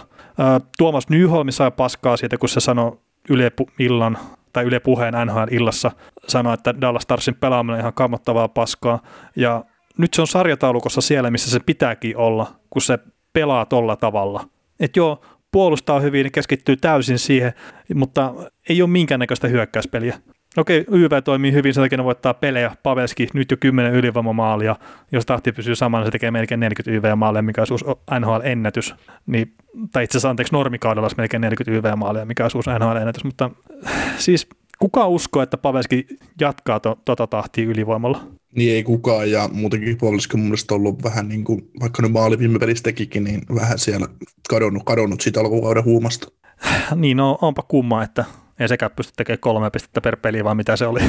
Tuomas 0.78 1.10
Nyholm 1.10 1.48
sai 1.50 1.72
paskaa 1.72 2.18
siitä, 2.18 2.38
kun 2.38 2.50
se 2.50 2.60
sanoi 2.60 2.98
Yle 3.30 3.52
illan 3.80 4.18
tai 4.56 4.66
Yle 4.66 4.80
puheen 4.80 5.14
NHL-illassa, 5.14 5.92
sanoi, 6.28 6.54
että 6.54 6.82
Dallas 6.82 7.04
Starsin 7.04 7.36
pelaaminen 7.36 7.74
on 7.74 7.80
ihan 7.80 7.94
kammottavaa 7.94 8.48
paskaa. 8.48 9.02
Ja 9.36 9.66
nyt 9.98 10.14
se 10.14 10.22
on 10.22 10.28
sarjataulukossa 10.28 11.02
siellä, 11.02 11.32
missä 11.32 11.52
se 11.52 11.60
pitääkin 11.60 12.18
olla, 12.18 12.56
kun 12.70 12.82
se 12.82 13.00
pelaa 13.34 13.66
tolla 13.66 13.96
tavalla. 13.96 14.48
Että 14.80 15.00
joo, 15.00 15.22
puolustaa 15.52 16.00
hyvin, 16.00 16.32
keskittyy 16.32 16.78
täysin 16.78 17.20
siihen, 17.20 17.54
mutta 17.96 18.34
ei 18.70 18.82
ole 18.82 18.90
minkäännäköistä 18.90 19.48
hyökkäyspeliä. 19.48 20.20
Okei, 20.58 20.86
YV 20.92 21.12
toimii 21.24 21.52
hyvin, 21.52 21.74
sen 21.74 21.84
takia 21.84 21.98
ne 21.98 22.04
voittaa 22.04 22.34
pelejä. 22.34 22.76
Pavelski 22.84 23.28
nyt 23.34 23.52
jo 23.52 23.58
10 23.60 23.94
ylivoimamaalia. 23.94 24.76
Jos 25.12 25.26
tahti 25.26 25.52
pysyy 25.52 25.76
samana, 25.76 26.06
se 26.06 26.12
tekee 26.12 26.32
melkein 26.32 26.60
40 26.60 26.92
YV-maalia, 26.92 27.42
mikä 27.42 27.62
on 27.62 27.68
uusi 27.72 27.86
NHL-ennätys. 28.20 28.96
Niin, 29.26 29.54
tai 29.92 30.04
itse 30.04 30.18
asiassa 30.18 30.30
anteeksi, 30.30 30.54
normikaudella 30.54 31.06
olisi 31.06 31.18
melkein 31.18 31.42
40 31.42 31.90
YV-maalia, 31.90 32.26
mikä 32.26 32.46
on 32.46 32.52
uusi 32.56 32.70
NHL-ennätys. 32.70 33.24
Mutta 33.24 33.50
siis 34.18 34.48
kuka 34.80 35.08
uskoo, 35.08 35.42
että 35.42 35.58
Pavelski 35.58 36.08
jatkaa 36.42 36.80
to, 36.80 37.00
tota 37.06 37.28
tahtia 37.28 37.66
ylivoimalla? 37.66 38.22
Niin 38.56 38.76
ei 38.76 38.84
kukaan, 38.84 39.32
ja 39.32 39.50
muutenkin 39.54 39.98
Pavelski 39.98 40.38
on 40.38 40.44
mun 40.44 40.56
ollut 40.72 41.04
vähän 41.04 41.28
niin 41.28 41.44
kuin, 41.44 41.70
vaikka 41.80 42.02
nyt 42.02 42.12
maali 42.12 42.40
viime 42.40 42.60
pelissä 42.60 42.84
tekikin, 42.84 43.24
niin 43.24 43.42
vähän 43.56 43.80
siellä 43.80 44.08
kadonnut, 44.50 44.84
kadonnut 44.86 45.22
siitä 45.22 45.40
alkukauden 45.40 45.84
huumasta. 45.84 46.28
niin, 46.96 47.18
no 47.18 47.38
onpa 47.42 47.62
kumma, 47.68 48.04
että 48.04 48.26
ei 48.60 48.68
sekään 48.68 48.92
pysty 48.92 49.14
tekemään 49.16 49.40
kolme 49.40 49.70
pistettä 49.70 50.02
per 50.02 50.18
peli, 50.18 50.44
vaan 50.44 50.58
mitä 50.58 50.76
se 50.76 50.88
oli. 50.88 51.00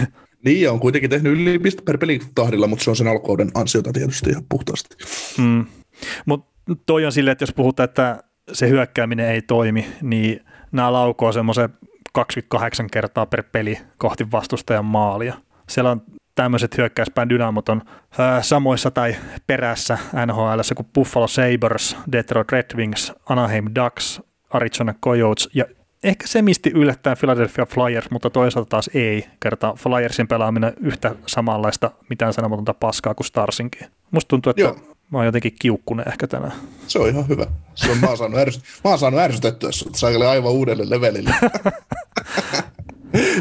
Niin, 0.44 0.70
on 0.70 0.80
kuitenkin 0.80 1.10
tehnyt 1.10 1.32
yli 1.32 1.58
piste 1.58 1.82
per 1.82 1.98
peli 1.98 2.20
tahdilla, 2.34 2.66
mutta 2.66 2.84
se 2.84 2.90
on 2.90 2.96
sen 2.96 3.08
alkuuden 3.08 3.50
ansiota 3.54 3.92
tietysti 3.92 4.30
ihan 4.30 4.44
puhtaasti. 4.48 4.96
Mm. 5.38 5.66
Mutta 6.26 6.74
toi 6.86 7.06
on 7.06 7.12
silleen, 7.12 7.32
että 7.32 7.42
jos 7.42 7.52
puhutaan, 7.52 7.84
että 7.84 8.22
se 8.52 8.68
hyökkääminen 8.68 9.28
ei 9.28 9.42
toimi, 9.42 9.86
niin 10.02 10.44
nämä 10.72 10.92
laukoo 10.92 11.32
semmoisen 11.32 11.68
28 12.12 12.90
kertaa 12.90 13.26
per 13.26 13.42
peli 13.52 13.78
kohti 13.98 14.30
vastustajan 14.32 14.84
maalia. 14.84 15.34
Siellä 15.68 15.90
on 15.90 16.02
tämmöiset 16.34 16.78
hyökkäyspään 16.78 17.28
dynamot 17.28 17.68
on 17.68 17.82
ää, 18.18 18.42
samoissa 18.42 18.90
tai 18.90 19.16
perässä 19.46 19.98
NHL 20.26 20.60
kuin 20.76 20.88
Buffalo 20.94 21.28
Sabres, 21.28 21.96
Detroit 22.12 22.52
Red 22.52 22.76
Wings, 22.76 23.12
Anaheim 23.28 23.64
Ducks, 23.74 24.20
Arizona 24.50 24.94
Coyotes 25.04 25.48
ja 25.54 25.64
ehkä 26.06 26.26
se 26.26 26.42
misti 26.42 26.70
yllättäen 26.74 27.16
Philadelphia 27.18 27.66
Flyers, 27.66 28.10
mutta 28.10 28.30
toisaalta 28.30 28.68
taas 28.68 28.90
ei, 28.94 29.26
kertaa 29.40 29.74
Flyersin 29.74 30.28
pelaaminen 30.28 30.72
yhtä 30.80 31.14
samanlaista 31.26 31.90
mitään 32.10 32.32
sanomatonta 32.32 32.74
paskaa 32.74 33.14
kuin 33.14 33.26
Starsinkin. 33.26 33.86
Musta 34.10 34.28
tuntuu, 34.28 34.50
että 34.50 34.62
Joo. 34.62 34.76
mä 35.10 35.18
oon 35.18 35.26
jotenkin 35.26 35.56
kiukkunen 35.60 36.08
ehkä 36.08 36.26
tänään. 36.26 36.52
Se 36.86 36.98
on 36.98 37.08
ihan 37.08 37.28
hyvä. 37.28 37.46
Se 37.74 37.90
on, 37.90 37.98
mä, 37.98 38.06
oon 38.06 38.16
saanut 38.16 38.40
ärsyt, 38.40 38.62
mä 38.84 38.90
oon 38.90 38.98
saanut 38.98 39.20
ärsytettyä 39.20 39.72
sut, 39.72 39.96
aivan 40.28 40.52
uudelle 40.52 40.90
levelille. 40.90 41.34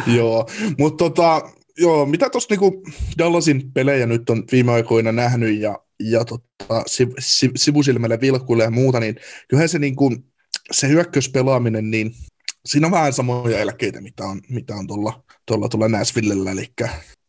Joo, 0.17 0.49
mutta 0.77 1.03
tota, 1.03 1.41
joo, 1.77 2.05
mitä 2.05 2.29
tuossa 2.29 2.47
niinku 2.53 2.83
Dallasin 3.17 3.71
pelejä 3.71 4.05
nyt 4.05 4.29
on 4.29 4.43
viime 4.51 4.71
aikoina 4.71 5.11
nähnyt 5.11 5.59
ja, 5.59 5.79
ja 5.99 6.25
tota, 6.25 6.83
siv, 6.87 7.09
siv, 7.19 7.51
sivusilmälle 7.55 8.21
vilkkuille 8.21 8.63
ja 8.63 8.71
muuta, 8.71 8.99
niin 8.99 9.15
kyllähän 9.47 9.69
se, 9.69 9.79
niinku, 9.79 10.15
se 10.71 10.87
hyökkäyspelaaminen, 10.87 11.91
niin 11.91 12.11
siinä 12.65 12.87
on 12.87 12.91
vähän 12.91 13.13
samoja 13.13 13.59
eläkkeitä, 13.59 14.01
mitä 14.01 14.23
on, 14.23 14.41
mitä 14.49 14.75
on 14.75 14.87
tuolla, 14.87 15.23
tuolla, 15.45 15.69
tuolla 15.69 15.87
Näsvillellä, 15.87 16.51
eli 16.51 16.67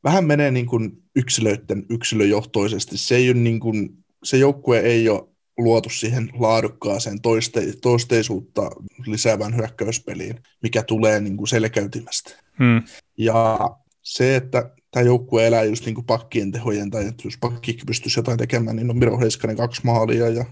vähän 0.04 0.24
menee 0.24 0.50
niin 0.50 0.66
kuin 0.66 1.02
yksilöiden 1.16 1.86
yksilöjohtoisesti. 1.90 2.98
Se, 2.98 3.16
ei 3.16 3.30
ole 3.30 3.38
niin 3.38 3.60
kuin, 3.60 4.04
se 4.24 4.36
joukkue 4.36 4.78
ei 4.80 5.08
ole 5.08 5.28
luotu 5.58 5.90
siihen 5.90 6.30
laadukkaaseen 6.38 7.20
toiste, 7.20 7.72
toisteisuutta 7.82 8.70
lisäävään 9.06 9.56
hyökkäyspeliin, 9.56 10.40
mikä 10.62 10.82
tulee 10.82 11.20
niin 11.20 11.36
kuin 11.36 11.48
selkäytimästä. 11.48 12.30
Hmm. 12.58 12.82
Ja 13.18 13.58
se, 14.02 14.36
että 14.36 14.70
tämä 14.90 15.06
joukkue 15.06 15.46
elää 15.46 15.64
just 15.64 15.84
niin 15.84 15.94
kuin 15.94 16.04
pakkien 16.04 16.52
tehojen, 16.52 16.90
tai 16.90 17.06
että 17.06 17.22
jos 17.24 17.38
pakki 17.40 17.78
pystyisi 17.86 18.18
jotain 18.18 18.38
tekemään, 18.38 18.76
niin 18.76 18.90
on 18.90 18.98
Miro 18.98 19.18
Heiskanen 19.18 19.56
kaksi 19.56 19.80
maalia 19.84 20.28
ja 20.28 20.44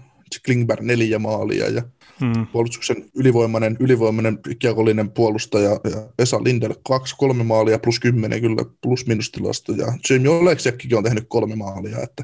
Klingberg 0.45 0.81
neljä 0.81 1.19
maalia 1.19 1.69
ja 1.69 1.81
hmm. 2.19 2.47
puolustuksen 2.47 3.05
ylivoimainen, 3.15 3.77
ylivoimainen 3.79 4.39
kiekollinen 4.59 5.11
puolustaja 5.11 5.69
ja 5.69 6.09
Esa 6.19 6.43
Lindel 6.43 6.75
kaksi, 6.87 7.15
kolme 7.17 7.43
maalia 7.43 7.79
plus 7.79 7.99
kymmenen 7.99 8.41
kyllä 8.41 8.65
plus 8.81 9.05
tilasto 9.31 9.73
ja 9.73 9.93
Jamie 10.09 10.29
Oleksiakkikin 10.29 10.97
on 10.97 11.03
tehnyt 11.03 11.25
kolme 11.27 11.55
maalia, 11.55 11.97
että, 12.03 12.23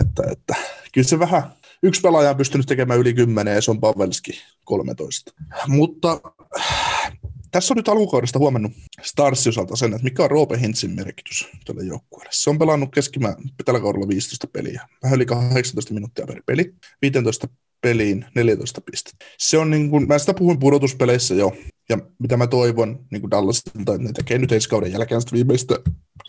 että, 0.00 0.22
että 0.32 0.54
kyllä 0.92 1.08
se 1.08 1.18
vähän, 1.18 1.42
yksi 1.82 2.00
pelaaja 2.00 2.30
on 2.30 2.36
pystynyt 2.36 2.66
tekemään 2.66 3.00
yli 3.00 3.14
kymmenen 3.14 3.54
ja 3.54 3.62
se 3.62 3.70
on 3.70 3.80
Pavelski 3.80 4.32
13. 4.64 5.32
Mutta 5.66 6.20
tässä 7.50 7.74
on 7.74 7.76
nyt 7.76 7.88
alkukaudesta 7.88 8.38
huomannut 8.38 8.72
Starsin 9.02 9.50
osalta 9.50 9.76
sen, 9.76 9.92
että 9.92 10.04
mikä 10.04 10.24
on 10.24 10.30
Roope 10.30 10.60
Hintsin 10.60 10.90
merkitys 10.90 11.48
tälle 11.64 11.84
joukkueelle. 11.84 12.30
Se 12.32 12.50
on 12.50 12.58
pelannut 12.58 12.92
keskimäärin 12.94 13.50
tällä 13.64 13.80
kaudella 13.80 14.08
15 14.08 14.46
peliä, 14.46 14.88
vähän 15.02 15.16
yli 15.16 15.26
18 15.26 15.94
minuuttia 15.94 16.26
per 16.26 16.42
peli, 16.46 16.74
15 17.02 17.48
peliin 17.80 18.24
14 18.34 18.80
pistettä. 18.80 19.24
Se 19.38 19.58
on 19.58 19.70
niin 19.70 19.90
kuin, 19.90 20.08
mä 20.08 20.18
sitä 20.18 20.34
puhuin 20.34 20.58
pudotuspeleissä 20.58 21.34
jo, 21.34 21.56
ja 21.88 21.98
mitä 22.18 22.36
mä 22.36 22.46
toivon 22.46 23.06
niin 23.10 23.20
kuin 23.20 23.30
Dallasilta, 23.30 23.94
että 23.94 23.98
ne 23.98 24.12
tekee 24.12 24.38
nyt 24.38 24.52
ensi 24.52 24.68
kauden 24.68 24.92
jälkeen 24.92 25.20
sitä 25.20 25.32
viimeistä 25.32 25.78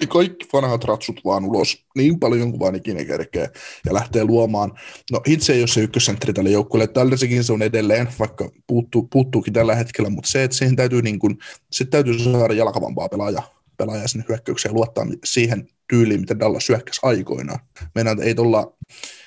ja 0.02 0.08
kaikki 0.08 0.48
vanhat 0.54 0.84
ratsut 0.84 1.22
vaan 1.26 1.46
ulos 1.46 1.86
niin 1.96 2.20
paljon 2.20 2.50
kuin 2.52 2.60
vaan 2.60 2.76
ikinä 2.76 3.06
kerkee 3.06 3.50
ja 3.86 3.94
lähtee 3.94 4.24
luomaan. 4.24 4.74
No 5.12 5.22
itse 5.26 5.54
ei 5.54 5.62
ole 5.62 5.68
se 5.68 5.82
ykkössentteri 5.82 6.34
tälle 6.34 6.50
joukkueelle, 6.50 6.88
tällaisekin 6.88 7.44
se 7.44 7.54
on 7.54 7.62
edelleen, 7.62 8.08
vaikka 8.20 8.52
puuttuu, 8.68 9.08
puuttuukin 9.12 9.54
tällä 9.54 9.76
hetkellä, 9.76 10.10
mutta 10.10 10.32
se, 10.32 10.44
että 10.44 10.58
siihen 10.58 10.76
täytyy, 10.76 11.02
niin 11.02 11.20
kuin, 11.20 11.38
sit 11.72 11.90
täytyy 11.90 12.20
saada 12.20 12.54
jalkavampaa 12.54 13.10
pelaaja, 13.10 13.44
pelaaja 13.78 14.08
sinne 14.08 14.26
hyökkäykseen 14.30 14.74
luottaa 14.74 15.06
siihen 15.26 15.68
tyyliin, 15.90 16.20
mitä 16.20 16.40
Dallas 16.40 16.70
hyökkäsi 16.70 17.00
aikoinaan. 17.04 17.60
Meidän 17.96 18.22
ei 18.22 18.36
tuolla 18.36 18.74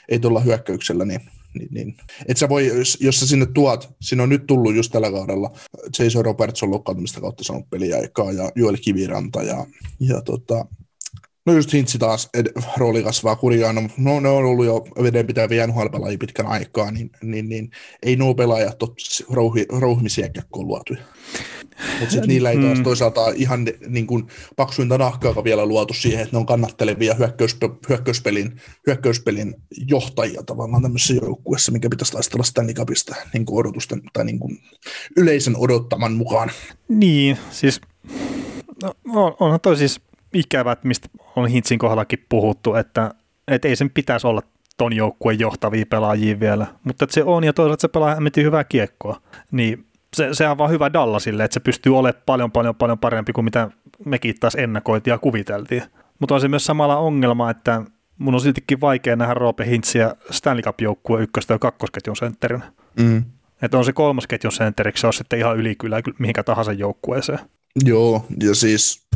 ei 0.09 0.19
tuolla 0.19 0.41
hyökkäyksellä, 0.41 1.05
niin 1.05 1.21
niin, 1.55 1.69
niin. 1.71 1.97
Et 2.29 2.37
sä 2.37 2.49
voi, 2.49 2.67
jos, 2.67 2.99
jos 3.01 3.21
sä 3.21 3.27
sinne 3.27 3.47
tuot, 3.47 3.93
siinä 4.01 4.23
on 4.23 4.29
nyt 4.29 4.47
tullut 4.47 4.75
just 4.75 4.93
tällä 4.93 5.11
kaudella, 5.11 5.51
Jason 5.99 6.25
Roberts 6.25 6.63
on 6.63 6.71
loukkaantumista 6.71 7.21
kautta 7.21 7.45
saanut 7.45 7.71
peliaikaa 7.71 8.33
ja 8.33 8.51
Joel 8.55 8.77
Kiviranta 8.85 9.43
ja, 9.43 9.67
ja 10.01 10.21
tota, 10.23 10.67
No 11.47 11.53
just 11.53 11.73
Hintsi 11.73 11.99
taas, 11.99 12.29
ed, 12.35 12.47
rooli 12.77 13.03
kasvaa 13.03 13.37
kurjaan. 13.37 13.75
No, 13.75 13.83
no, 13.99 14.21
ne 14.21 14.29
on 14.29 14.45
ollut 14.45 14.67
jo 14.67 14.85
vedenpitäviä 15.03 15.67
nhl 15.67 15.87
pitkän 16.21 16.47
aikaa, 16.47 16.91
niin, 16.91 17.11
niin, 17.23 17.49
niin, 17.49 17.71
ei 18.03 18.17
nuo 18.17 18.35
pelaajat 18.35 18.83
ole 18.83 18.91
rouhi, 19.31 19.67
rouhmisia 19.69 20.29
kiekkoon 20.29 20.67
luotuja. 20.67 21.01
Mutta 21.99 22.11
sitten 22.11 22.29
niillä 22.29 22.51
ei 22.51 22.59
taas 22.59 22.79
mm. 22.79 22.85
toisaalta 22.85 23.33
ihan 23.35 23.67
niin 23.87 24.07
kuin 24.07 24.27
paksuinta 24.57 24.99
nahkaa 24.99 25.45
vielä 25.45 25.67
luotu 25.67 25.95
siihen, 25.95 26.23
että 26.23 26.37
ne 26.37 26.39
on 26.39 26.47
kannattelevia 26.47 27.15
hyökkäyspe- 27.15 27.89
hyökkäyspelin, 27.89 28.61
hyökkäyspelin 28.87 29.55
johtajia 29.89 30.43
tavallaan 30.43 30.83
tämmöisessä 30.83 31.15
joukkueessa, 31.15 31.73
mikä 31.73 31.89
pitäisi 31.89 32.13
taistella 32.13 32.45
Stanley 32.45 32.75
Cupista 32.75 33.15
niin 33.33 33.47
kuin 33.47 33.61
odotusten 33.61 34.03
tai 34.13 34.25
niin 34.25 34.39
kuin 34.39 34.59
yleisen 35.17 35.57
odottaman 35.57 36.13
mukaan. 36.13 36.51
Niin, 36.89 37.39
siis 37.51 37.81
no, 38.83 38.95
on, 39.09 39.37
onhan 39.41 39.61
toi 39.61 39.77
siis 39.77 40.01
ikävät, 40.35 40.85
mistä 40.85 41.09
on 41.37 41.49
Hintsin 41.49 41.79
kohdallakin 41.79 42.27
puhuttu, 42.29 42.75
että, 42.75 43.15
että 43.49 43.69
ei 43.69 43.77
sen 43.77 43.91
pitäisi 43.91 44.27
olla 44.27 44.43
ton 44.79 44.93
joukkueen 44.93 45.39
johtavia 45.39 45.87
pelaajia 45.87 46.41
vielä, 46.41 46.67
mutta 46.85 47.05
että 47.05 47.15
se 47.15 47.25
on 47.25 47.45
ja 47.45 47.53
toisaalta 47.53 47.81
se 47.81 47.89
pelaa 47.89 48.17
hyvää 48.37 48.65
kiekkoa, 48.65 49.21
niin 49.51 49.87
se, 50.17 50.29
se 50.33 50.49
on 50.49 50.59
vaan 50.59 50.71
hyvä 50.71 50.93
Dallasille, 50.93 51.45
että 51.45 51.55
se 51.55 51.61
pystyy 51.61 51.99
olemaan 51.99 52.23
paljon, 52.27 52.53
paljon, 52.53 52.75
paljon 52.75 52.99
parempi 52.99 53.33
kuin 53.33 53.45
mitä 53.45 53.71
mekin 54.05 54.35
taas 54.41 54.55
ennakoitiin 54.55 55.13
ja 55.13 55.19
kuviteltiin. 55.19 55.83
Mutta 56.19 56.35
on 56.35 56.41
se 56.41 56.49
myös 56.49 56.67
samalla 56.67 56.97
ongelma, 56.97 57.51
että 57.51 57.83
mun 58.19 58.35
on 58.35 58.41
siltikin 58.41 58.81
vaikea 58.81 59.17
nähdä 59.17 59.35
Roope 59.35 59.67
Hintsiä 59.67 60.15
Stanley 60.31 60.63
Cup-joukkueen 60.63 61.23
ykköstä 61.23 61.55
ja 61.55 61.59
kakkosketjun 61.59 62.17
sentterinä. 62.17 62.73
Mm. 62.97 63.25
Että 63.63 63.79
on 63.79 63.85
se 63.85 63.93
kolmosketjun 63.93 64.53
sentteriksi, 64.53 65.01
se 65.01 65.07
on 65.07 65.13
sitten 65.13 65.39
ihan 65.39 65.57
yli 65.57 65.75
kyllä 65.75 66.01
mihinkä 66.19 66.43
tahansa 66.43 66.73
joukkueeseen. 66.73 67.39
Joo, 67.85 68.27
ja 68.43 68.55
siis 68.55 69.07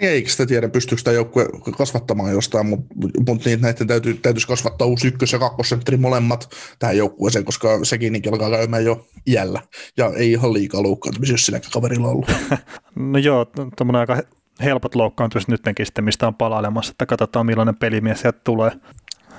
niin 0.00 0.10
eikä 0.10 0.30
sitä 0.30 0.46
tiedä, 0.46 0.68
pystyykö 0.68 0.98
sitä 0.98 1.12
joukkue 1.12 1.46
kasvattamaan 1.78 2.32
jostain, 2.32 2.66
mutta 2.66 2.94
mut 3.26 3.44
niin, 3.44 3.60
näiden 3.60 3.86
täytyy, 3.86 4.14
täytyisi 4.14 4.46
kasvattaa 4.46 4.86
uusi 4.86 5.08
ykkös- 5.08 5.32
ja 5.32 5.38
kakkosentteri 5.38 5.96
molemmat 5.96 6.54
tähän 6.78 6.96
joukkueeseen, 6.96 7.44
koska 7.44 7.84
sekin 7.84 8.12
niin 8.12 8.32
alkaa 8.32 8.50
käymään 8.50 8.84
jo 8.84 9.06
iällä. 9.26 9.62
Ja 9.96 10.12
ei 10.16 10.32
ihan 10.32 10.52
liikaa 10.52 10.82
loukkaantumisia, 10.82 11.34
jos 11.34 11.46
silläkään 11.46 11.72
kaverilla 11.72 12.08
ollut. 12.08 12.32
no 13.12 13.18
joo, 13.18 13.44
tuommoinen 13.76 14.00
aika 14.00 14.22
helpot 14.62 14.94
loukkaantuisi 14.94 15.50
nytkin 15.50 15.86
sitten, 15.86 16.04
mistä 16.04 16.26
on 16.26 16.34
palailemassa, 16.34 16.90
että 16.90 17.06
katsotaan 17.06 17.46
millainen 17.46 17.76
pelimies 17.76 18.20
sieltä 18.20 18.40
tulee. 18.44 18.70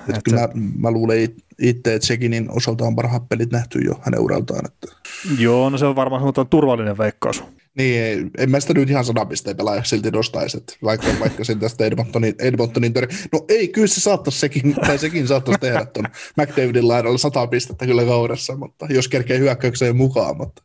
Et 0.08 0.22
kyllä 0.24 0.38
se... 0.38 0.46
mä, 0.46 0.50
mä 0.78 0.90
luulen 0.90 1.22
itse, 1.60 1.94
että 1.94 2.06
Sekinin 2.06 2.50
osalta 2.50 2.84
on 2.84 2.96
parhaat 2.96 3.28
pelit 3.28 3.50
nähty 3.52 3.78
jo 3.78 4.00
hänen 4.02 4.20
uraltaan. 4.20 4.66
Että... 4.66 4.96
Joo, 5.38 5.70
no 5.70 5.78
se 5.78 5.86
on 5.86 5.96
varmaan 5.96 6.22
turvallinen 6.50 6.98
veikkaus. 6.98 7.44
Niin, 7.76 8.30
en 8.38 8.50
mä 8.50 8.60
sitä 8.60 8.74
nyt 8.74 8.90
ihan 8.90 9.04
sadan 9.04 9.28
pisteen 9.28 9.56
pelaaja 9.56 9.84
silti 9.84 10.10
nostaisi, 10.10 10.64
vaikka, 10.84 11.06
vaikka 11.20 11.44
sen 11.44 11.58
tästä 11.58 11.84
Edmontonin, 11.84 12.34
Edmontonin 12.38 12.92
töri. 12.92 13.06
No 13.32 13.44
ei, 13.48 13.68
kyllä 13.68 13.86
se 13.86 14.00
saattaisi 14.00 14.38
sekin, 14.38 14.74
tai 14.86 14.98
sekin 14.98 15.28
saattaisi 15.28 15.60
tehdä 15.60 15.86
tuon 15.86 16.06
McDavidin 16.36 16.88
laidalla 16.88 17.18
sata 17.18 17.46
pistettä 17.46 17.86
kyllä 17.86 18.04
kaudessa, 18.04 18.56
mutta 18.56 18.86
jos 18.90 19.08
kerkee 19.08 19.38
hyökkäykseen 19.38 19.96
mukaan. 19.96 20.36
Mutta. 20.36 20.62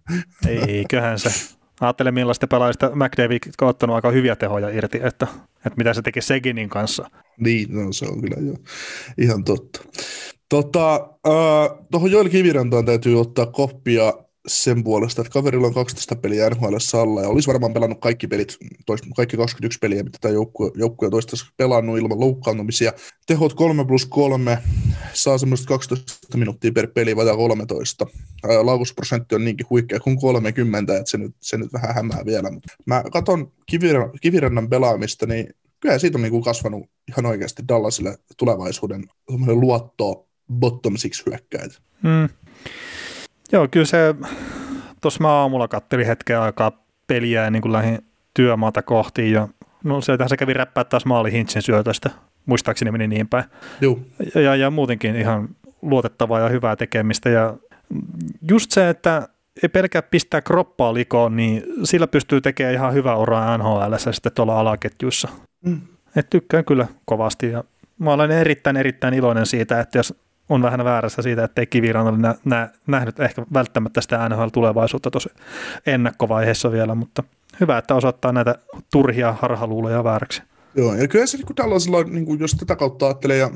Eiköhän 0.67 1.19
se. 1.19 1.29
Ajattelen 1.81 2.13
millaista 2.13 2.47
pelaajista 2.47 2.91
McDavid 2.95 3.39
on 3.61 3.67
ottanut 3.67 3.95
aika 3.95 4.11
hyviä 4.11 4.35
tehoja 4.35 4.69
irti, 4.69 4.97
että, 5.03 5.27
että 5.55 5.77
mitä 5.77 5.93
se 5.93 6.01
teki 6.01 6.21
Seginin 6.21 6.69
kanssa. 6.69 7.09
Niin, 7.37 7.67
no, 7.75 7.93
se 7.93 8.05
on 8.05 8.21
kyllä 8.21 8.47
jo 8.47 8.53
ihan 9.17 9.43
totta. 9.43 9.81
Tota, 10.49 10.93
äh, 11.27 11.77
tuohon 11.91 12.11
Joel 12.11 12.29
Kivirantaan 12.29 12.85
täytyy 12.85 13.19
ottaa 13.19 13.45
koppia 13.45 14.13
sen 14.47 14.83
puolesta, 14.83 15.21
että 15.21 15.33
kaverilla 15.33 15.67
on 15.67 15.73
12 15.73 16.15
peliä 16.15 16.49
NHL 16.49 16.75
alla 16.93 17.21
ja 17.21 17.27
olisi 17.27 17.47
varmaan 17.47 17.73
pelannut 17.73 17.99
kaikki 18.01 18.27
pelit, 18.27 18.57
tois, 18.85 19.01
kaikki 19.15 19.37
21 19.37 19.79
peliä, 19.79 20.03
mitä 20.03 20.17
tämä 20.21 20.33
joukkue, 20.33 20.71
joukkue 20.75 21.09
toistaiseksi 21.09 21.53
pelannut 21.57 21.97
ilman 21.97 22.19
loukkaantumisia. 22.19 22.93
Tehot 23.27 23.53
3 23.53 23.85
plus 23.85 24.05
3, 24.05 24.57
saa 25.13 25.37
semmoista 25.37 25.67
12 25.67 26.37
minuuttia 26.37 26.71
per 26.71 26.87
peli, 26.87 27.15
vajaa 27.15 27.35
13. 27.37 28.07
Laukusprosentti 28.61 29.35
on 29.35 29.45
niinkin 29.45 29.67
huikea 29.69 29.99
kuin 29.99 30.19
30, 30.19 30.97
että 30.97 31.11
se 31.11 31.17
nyt, 31.17 31.35
se 31.39 31.57
nyt 31.57 31.73
vähän 31.73 31.95
hämää 31.95 32.25
vielä. 32.25 32.51
Mutta 32.51 32.73
mä 32.85 33.03
katson 33.11 33.51
kivirannan, 33.65 34.11
kivirannan 34.21 34.69
pelaamista, 34.69 35.25
niin 35.25 35.47
kyllä 35.79 35.99
siitä 35.99 36.17
on 36.17 36.21
niin 36.21 36.43
kasvanut 36.43 36.89
ihan 37.09 37.25
oikeasti 37.25 37.63
Dallasille 37.67 38.17
tulevaisuuden 38.37 39.05
luottoa 39.47 40.25
bottom 40.53 40.97
six 40.97 41.25
hyökkäitä. 41.25 41.75
Mm. 42.03 42.29
Joo, 43.51 43.67
kyllä 43.71 43.85
se, 43.85 44.15
tuossa 45.01 45.21
mä 45.21 45.29
aamulla 45.29 45.67
kattelin 45.67 46.05
hetken 46.05 46.39
aikaa 46.39 46.71
peliä 47.07 47.43
ja 47.43 47.51
niin 47.51 47.61
kuin 47.61 47.71
lähdin 47.71 47.99
työmaata 48.33 48.81
kohti 48.81 49.31
ja 49.31 49.47
no 49.83 50.01
sieltähän 50.01 50.29
se 50.29 50.37
kävi 50.37 50.53
räppää 50.53 50.83
taas 50.83 51.05
maali 51.05 51.31
Hintsin 51.31 51.61
syötöstä, 51.61 52.09
muistaakseni 52.45 52.91
meni 52.91 53.07
niin 53.07 53.27
päin. 53.27 53.45
Joo. 53.81 53.99
Ja, 54.35 54.55
ja 54.55 54.71
muutenkin 54.71 55.15
ihan 55.15 55.49
luotettavaa 55.81 56.39
ja 56.39 56.49
hyvää 56.49 56.75
tekemistä 56.75 57.29
ja 57.29 57.57
just 58.49 58.71
se, 58.71 58.89
että 58.89 59.27
ei 59.63 59.69
pelkää 59.69 60.01
pistää 60.01 60.41
kroppaa 60.41 60.93
likoon, 60.93 61.35
niin 61.35 61.63
sillä 61.83 62.07
pystyy 62.07 62.41
tekemään 62.41 62.73
ihan 62.73 62.93
hyvää 62.93 63.15
uraa 63.15 63.57
NHL 63.57 63.95
sitten 64.11 64.31
tuolla 64.31 64.59
alaketjuissa. 64.59 65.27
Mm. 65.65 65.81
Et 66.15 66.29
tykkään 66.29 66.65
kyllä 66.65 66.87
kovasti 67.05 67.49
ja 67.49 67.63
mä 67.99 68.13
olen 68.13 68.31
erittäin 68.31 68.77
erittäin 68.77 69.13
iloinen 69.13 69.45
siitä, 69.45 69.79
että 69.79 69.99
jos 69.99 70.13
on 70.51 70.61
vähän 70.61 70.83
väärässä 70.83 71.21
siitä, 71.21 71.43
että 71.43 71.61
ei 71.61 71.67
Kivirannalle 71.67 72.19
nä, 72.19 72.35
nä, 72.45 72.69
nähnyt 72.87 73.19
ehkä 73.19 73.45
välttämättä 73.53 74.01
sitä 74.01 74.29
NHL-tulevaisuutta 74.29 75.11
tuossa 75.11 75.29
ennakkovaiheessa 75.85 76.71
vielä, 76.71 76.95
mutta 76.95 77.23
hyvä, 77.59 77.77
että 77.77 77.95
osoittaa 77.95 78.31
näitä 78.31 78.55
turhia 78.91 79.35
harhaluuloja 79.41 80.03
vääräksi. 80.03 80.41
Joo, 80.75 80.95
ja 80.95 81.07
kyllä 81.07 81.25
se 81.25 81.37
niin 81.37 81.55
tällaisella, 81.55 82.03
niin 82.03 82.25
kuin 82.25 82.39
jos 82.39 82.51
tätä 82.51 82.75
kautta 82.75 83.05
ajattelee 83.05 83.37
ja 83.37 83.49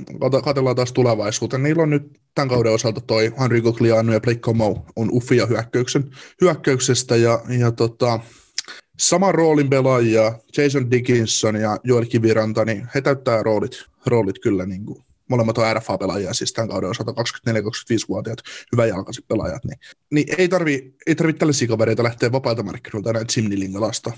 katsellaan 0.43 0.75
taas 0.75 0.93
tulevaisuuteen, 0.93 1.63
niillä 1.63 1.83
on 1.83 1.89
nyt 1.89 2.19
tämän 2.35 2.49
kauden 2.49 2.73
osalta 2.73 3.01
toi 3.01 3.33
Henri 3.39 3.61
Cogliano 3.61 4.13
ja 4.13 4.19
Blake 4.19 4.39
Como 4.39 4.85
on 4.95 5.09
uffia 5.11 5.45
hyökkäyksen, 5.45 6.03
hyökkäyksestä 6.41 7.15
ja, 7.15 7.41
ja 7.59 7.71
tota, 7.71 8.19
saman 8.99 9.35
roolin 9.35 9.69
pelaajia, 9.69 10.33
Jason 10.57 10.91
Dickinson 10.91 11.55
ja 11.55 11.77
Joel 11.83 12.05
Kiviranta, 12.05 12.65
niin 12.65 12.87
he 12.95 13.01
täyttää 13.01 13.43
roolit, 13.43 13.85
roolit 14.05 14.39
kyllä 14.39 14.65
niin 14.65 14.85
kuin 14.85 15.04
molemmat 15.29 15.57
on 15.57 15.75
RFA-pelaajia, 15.75 16.33
siis 16.33 16.53
tämän 16.53 16.69
kauden 16.69 16.89
osalta 16.89 17.11
24-25-vuotiaat, 17.11 18.39
hyväjalkaiset 18.71 19.27
pelaajat, 19.27 19.65
niin, 19.65 19.79
niin 20.11 20.27
ei 20.37 20.47
tarvi, 20.47 20.95
ei 21.07 21.15
tarvi 21.15 21.33
tällaisia 21.33 21.67
kavereita 21.67 22.03
lähteä 22.03 22.31
vapailta 22.31 22.63
markkinoilta 22.63 23.13
näin 23.13 23.29
Simnilin 23.29 23.77
alasta. 23.77 24.11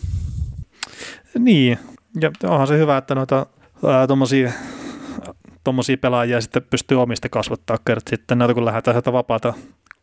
Niin, 1.40 1.80
ja 2.22 2.32
onhan 2.44 2.68
se 2.68 2.78
hyvä, 2.78 2.98
että 2.98 3.16
noita 3.16 3.46
tuommoisia 4.08 4.52
tuommoisia 5.64 5.98
pelaajia 5.98 6.42
sitten 6.42 6.64
pystyy 6.64 7.02
omista 7.02 7.30
kasvattaa 7.30 7.78
kertaa 7.86 8.10
sitten 8.10 8.38
näitä 8.38 8.54
kun 8.54 8.66
lähdetään 8.66 8.96
sieltä 8.96 9.14
vapaata 9.14 9.54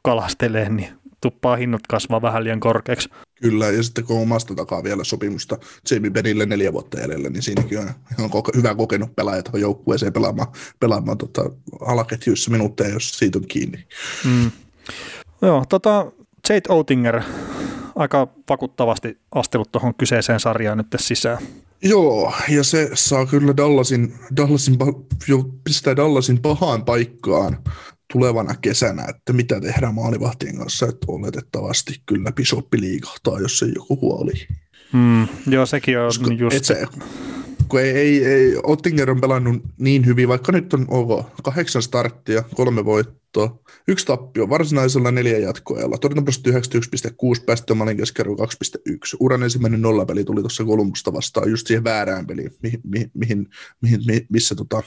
kalasteleen, 0.02 0.76
niin 0.76 0.88
tuppaa 1.24 1.56
hinnat 1.56 1.86
kasvaa 1.88 2.22
vähän 2.22 2.44
liian 2.44 2.60
korkeaksi. 2.60 3.08
Kyllä, 3.42 3.66
ja 3.66 3.82
sitten 3.82 4.04
kun 4.04 4.20
omasta 4.20 4.54
takaa 4.54 4.82
vielä 4.84 5.04
sopimusta 5.04 5.58
Jamie 5.90 6.10
Benille 6.10 6.46
neljä 6.46 6.72
vuotta 6.72 7.00
jäljellä, 7.00 7.28
niin 7.28 7.42
siinäkin 7.42 7.78
on 7.78 7.90
ihan 8.18 8.30
hyvä 8.56 8.74
kokenut 8.74 9.16
pelaaja 9.16 9.42
tuohon 9.42 9.60
joukkueeseen 9.60 10.12
pelaamaan, 10.12 10.48
pelaamaan 10.80 11.18
tota, 11.18 11.50
alaketjuissa 11.80 12.50
minuutteja, 12.50 12.94
jos 12.94 13.18
siitä 13.18 13.38
on 13.38 13.46
kiinni. 13.46 13.86
Mm. 14.24 14.50
Joo, 15.42 15.64
tota, 15.68 16.12
Jade 16.48 16.68
Oettinger 16.68 17.22
aika 17.96 18.28
vakuuttavasti 18.50 19.18
astellut 19.34 19.72
tuohon 19.72 19.94
kyseiseen 19.94 20.40
sarjaan 20.40 20.78
nyt 20.78 20.86
sisään. 20.96 21.38
Joo, 21.82 22.32
ja 22.48 22.64
se 22.64 22.90
saa 22.94 23.26
kyllä 23.26 23.56
Dallasin, 23.56 24.14
Dallasin 24.36 24.76
jo 25.28 25.44
pistää 25.64 25.96
Dallasin 25.96 26.42
pahaan 26.42 26.84
paikkaan 26.84 27.58
tulevana 28.14 28.54
kesänä, 28.54 29.04
että 29.08 29.32
mitä 29.32 29.60
tehdään 29.60 29.94
maalivahtien 29.94 30.58
kanssa, 30.58 30.86
että 30.86 31.06
oletettavasti 31.08 32.00
kyllä 32.06 32.32
Bishoppi 32.32 32.80
liikahtaa, 32.80 33.40
jos 33.40 33.62
ei 33.62 33.72
joku 33.74 34.00
huoli. 34.00 34.32
Mm, 34.92 35.28
joo, 35.46 35.66
sekin 35.66 35.98
on 35.98 36.06
Koska 36.06 36.32
just... 36.32 36.56
Et 36.56 36.64
se, 36.64 36.86
kun 37.68 37.80
ei, 37.80 37.90
ei, 37.90 38.24
ei, 38.24 38.56
Ottinger 38.62 39.10
on 39.10 39.20
pelannut 39.20 39.62
niin 39.78 40.06
hyvin, 40.06 40.28
vaikka 40.28 40.52
nyt 40.52 40.74
on 40.74 40.86
ok, 40.88 41.26
kahdeksan 41.42 41.82
starttia, 41.82 42.42
kolme 42.54 42.84
voittoa, 42.84 43.58
yksi 43.88 44.06
tappio, 44.06 44.48
varsinaisella 44.48 45.10
neljä 45.10 45.38
jatkoajalla, 45.38 45.98
torjuntaprosentti 45.98 46.50
91,6, 46.50 47.44
päästömaalin 47.46 47.96
keskiarvo 47.96 48.34
2,1. 48.34 48.46
Uran 49.20 49.42
ensimmäinen 49.42 49.82
nollapeli 49.82 50.24
tuli 50.24 50.40
tuossa 50.40 50.64
Kolumbusta 50.64 51.12
vastaan 51.12 51.50
just 51.50 51.66
siihen 51.66 51.84
väärään 51.84 52.26
peliin, 52.26 52.50
mihin, 52.62 52.80
mihin, 52.84 53.10
mihin, 53.14 53.48
mihin 53.80 54.26
missä 54.28 54.54
tota, 54.54 54.82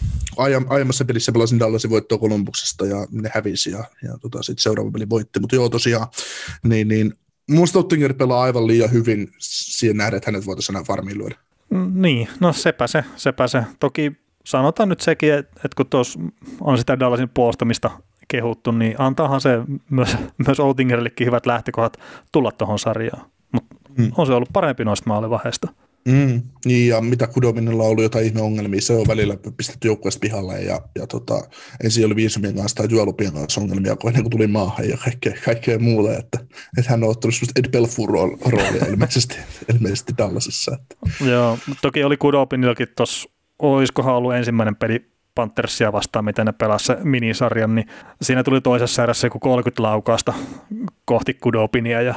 aiemmassa 0.70 1.06
pelissä 1.06 1.32
pelasin 1.32 1.60
Dallasin 1.60 1.90
voittoa 1.90 2.18
Kolumbuksesta 2.18 2.86
ja 2.86 3.08
ne 3.12 3.32
hävisi 3.34 3.72
ja, 3.72 3.84
ja 4.04 4.18
tota, 4.22 4.44
sitten 4.44 4.64
seuraava 4.64 4.92
peli 4.92 5.10
voitti, 5.10 5.40
mutta 5.40 5.56
joo 5.56 5.70
tosiaan, 5.70 6.08
niin, 6.64 6.88
niin 6.88 7.14
Minusta 7.48 7.80
Ottinger 7.80 8.14
pelaa 8.14 8.42
aivan 8.42 8.68
liian 8.68 8.92
hyvin 8.92 9.30
siihen 9.40 9.98
nähdä, 9.98 10.18
että 10.18 10.32
hänet 10.32 10.46
voitaisiin 10.46 10.76
enää 10.76 10.84
farmiin 10.84 11.18
lyödä. 11.18 11.47
Niin, 11.94 12.28
no 12.40 12.54
sepä 12.54 12.88
se, 12.88 13.04
sepä 13.16 13.48
se. 13.48 13.64
Toki 13.80 14.12
sanotaan 14.44 14.90
nyt 14.90 15.02
sekin, 15.02 15.34
että, 15.34 15.70
kun 15.76 15.88
tuossa 15.90 16.20
on 16.62 16.78
sitä 16.78 17.00
Dallasin 17.00 17.30
puolustamista 17.30 17.92
kehuttu, 18.28 18.72
niin 18.72 18.96
antaahan 18.98 19.42
se 19.42 19.60
myös, 19.90 20.18
myös 20.48 20.60
Outingerillekin 20.60 21.28
hyvät 21.28 21.46
lähtökohdat 21.46 21.98
tulla 22.32 22.52
tuohon 22.52 22.80
sarjaan. 22.80 23.26
Mutta 23.52 23.76
mm. 23.98 24.12
on 24.18 24.28
se 24.28 24.34
ollut 24.34 24.50
parempi 24.54 24.86
noista 24.86 25.10
maalivaiheista. 25.10 25.68
Mm, 26.08 26.42
niin, 26.66 26.88
ja 26.88 27.02
mitä 27.02 27.28
Kudominilla 27.28 27.84
on 27.84 27.90
ollut 27.90 28.04
jotain 28.04 28.26
ihmeongelmia, 28.26 28.82
se 28.82 28.94
on 28.94 29.08
välillä 29.08 29.38
pistetty 29.58 29.88
joukkueesta 29.88 30.20
pihalle, 30.20 30.62
ja, 30.62 30.82
ja 30.96 31.08
tota, 31.08 31.42
ensin 31.84 32.06
oli 32.06 32.16
viisumien 32.16 32.56
kanssa 32.56 32.76
tai 32.76 32.88
työlupien 32.88 33.34
kanssa 33.34 33.62
ongelmia, 33.62 33.96
kun 33.96 34.10
ennen 34.10 34.24
kuin 34.24 34.32
tuli 34.32 34.48
maahan 34.48 34.90
ja 34.90 34.98
kaikkea, 34.98 35.34
kaikkea 35.46 35.80
muuta, 35.80 36.18
että, 36.18 36.40
että 36.78 36.92
hän 36.92 37.04
on 37.04 37.10
ottanut 37.10 37.36
semmoista 37.36 37.60
Ed 37.60 37.70
Belfour-roolia 37.72 38.90
ilmeisesti, 38.92 39.36
ilmeisesti 39.74 40.14
Dallasissa. 40.18 40.72
Että. 40.82 41.26
Joo, 41.30 41.58
toki 41.82 42.04
oli 42.04 42.18
Kudopinillakin 42.18 42.88
tuossa, 42.98 43.30
olisikohan 43.60 44.16
ollut 44.16 44.36
ensimmäinen 44.36 44.76
peli 44.76 45.17
Panthersia 45.38 45.92
vastaan, 45.92 46.26
miten 46.26 46.46
ne 46.46 46.52
pelasi 46.52 46.94
minisarjan, 47.04 47.76
niin 47.76 47.88
siinä 48.22 48.44
tuli 48.44 48.62
toisessa 48.62 49.04
erässä 49.04 49.28
joku 49.28 49.40
30 49.40 49.84
laukausta 49.84 50.34
kohti 51.06 51.34
Kudopinia 51.34 52.02
ja 52.02 52.16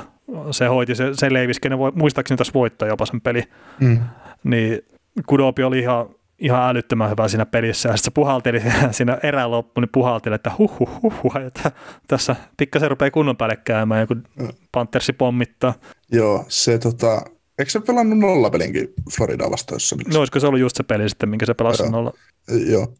se 0.51 0.67
hoiti, 0.67 0.95
se, 0.95 1.05
se 1.13 1.33
leiviski, 1.33 1.69
ne 1.69 1.79
voi, 1.79 1.93
muistaakseni 1.95 2.39
tässä 2.39 2.53
voittaa 2.55 2.89
jopa 2.89 3.07
sen 3.07 3.21
peli. 3.21 3.43
Mm. 3.81 3.99
Niin 4.45 4.79
Kudopi 5.27 5.63
oli 5.63 5.79
ihan, 5.79 6.07
ihan 6.39 6.71
älyttömän 6.71 7.11
hyvä 7.11 7.29
siinä 7.29 7.47
pelissä 7.47 7.89
ja 7.89 7.97
sitten 7.97 8.13
se 8.13 8.15
puhalteli 8.15 8.63
siinä 8.91 9.19
erään 9.23 9.51
loppuun, 9.51 9.83
niin 9.83 9.93
puhalteli, 9.93 10.35
että 10.35 10.53
huh, 10.59 10.79
huh, 10.79 11.03
huh, 11.03 11.23
huh 11.23 11.37
että 11.37 11.73
tässä 12.09 12.37
pikkasen 12.57 12.91
rupeaa 12.91 13.11
kunnon 13.11 13.37
päälle 13.37 13.57
käymään, 13.57 14.07
kun 14.07 14.23
mm. 14.39 14.49
Panthersi 14.73 15.13
pommittaa. 15.13 15.75
Joo, 16.13 16.45
se 16.49 16.79
tota, 16.79 17.23
Eikö 17.61 17.71
se 17.71 17.81
pelannut 17.81 18.19
nollapelinkin 18.19 18.89
Florida 19.17 19.51
vastaan? 19.51 19.81
No 20.13 20.19
olisiko 20.19 20.41
se 20.41 20.47
ollut 20.47 20.61
just 20.61 20.77
se 20.77 20.83
peli 20.83 21.09
sitten, 21.09 21.29
minkä 21.29 21.47
se 21.47 21.55
pelasi 21.55 21.83
Joo. 21.83 21.91
nolla? 21.91 22.13
Joo, 22.49 22.95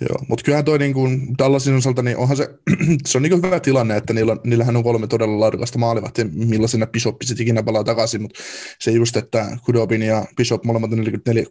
Joo. 0.00 0.18
mutta 0.28 0.44
kyllähän 0.44 0.64
toi 0.64 0.78
niin 0.78 0.94
kuin 0.94 1.34
Dallasin 1.38 1.74
osalta, 1.74 2.02
niin 2.02 2.16
onhan 2.16 2.36
se, 2.36 2.48
se 3.06 3.18
on 3.18 3.22
niin 3.22 3.42
hyvä 3.42 3.60
tilanne, 3.60 3.96
että 3.96 4.12
niillä, 4.12 4.36
niillähän 4.44 4.76
on 4.76 4.82
kolme 4.82 5.06
todella 5.06 5.40
laadukasta 5.40 5.78
maalivat, 5.78 6.18
ja 6.18 6.24
millaisena 6.32 6.86
Bishop 6.86 7.16
sitten 7.24 7.42
ikinä 7.42 7.62
palaa 7.62 7.84
takaisin, 7.84 8.22
mutta 8.22 8.40
se 8.80 8.90
just, 8.90 9.16
että 9.16 9.56
Kudobin 9.64 10.02
ja 10.02 10.24
Bishop 10.36 10.64
molemmat 10.64 10.92
on 10.92 10.98
44, 10.98 11.44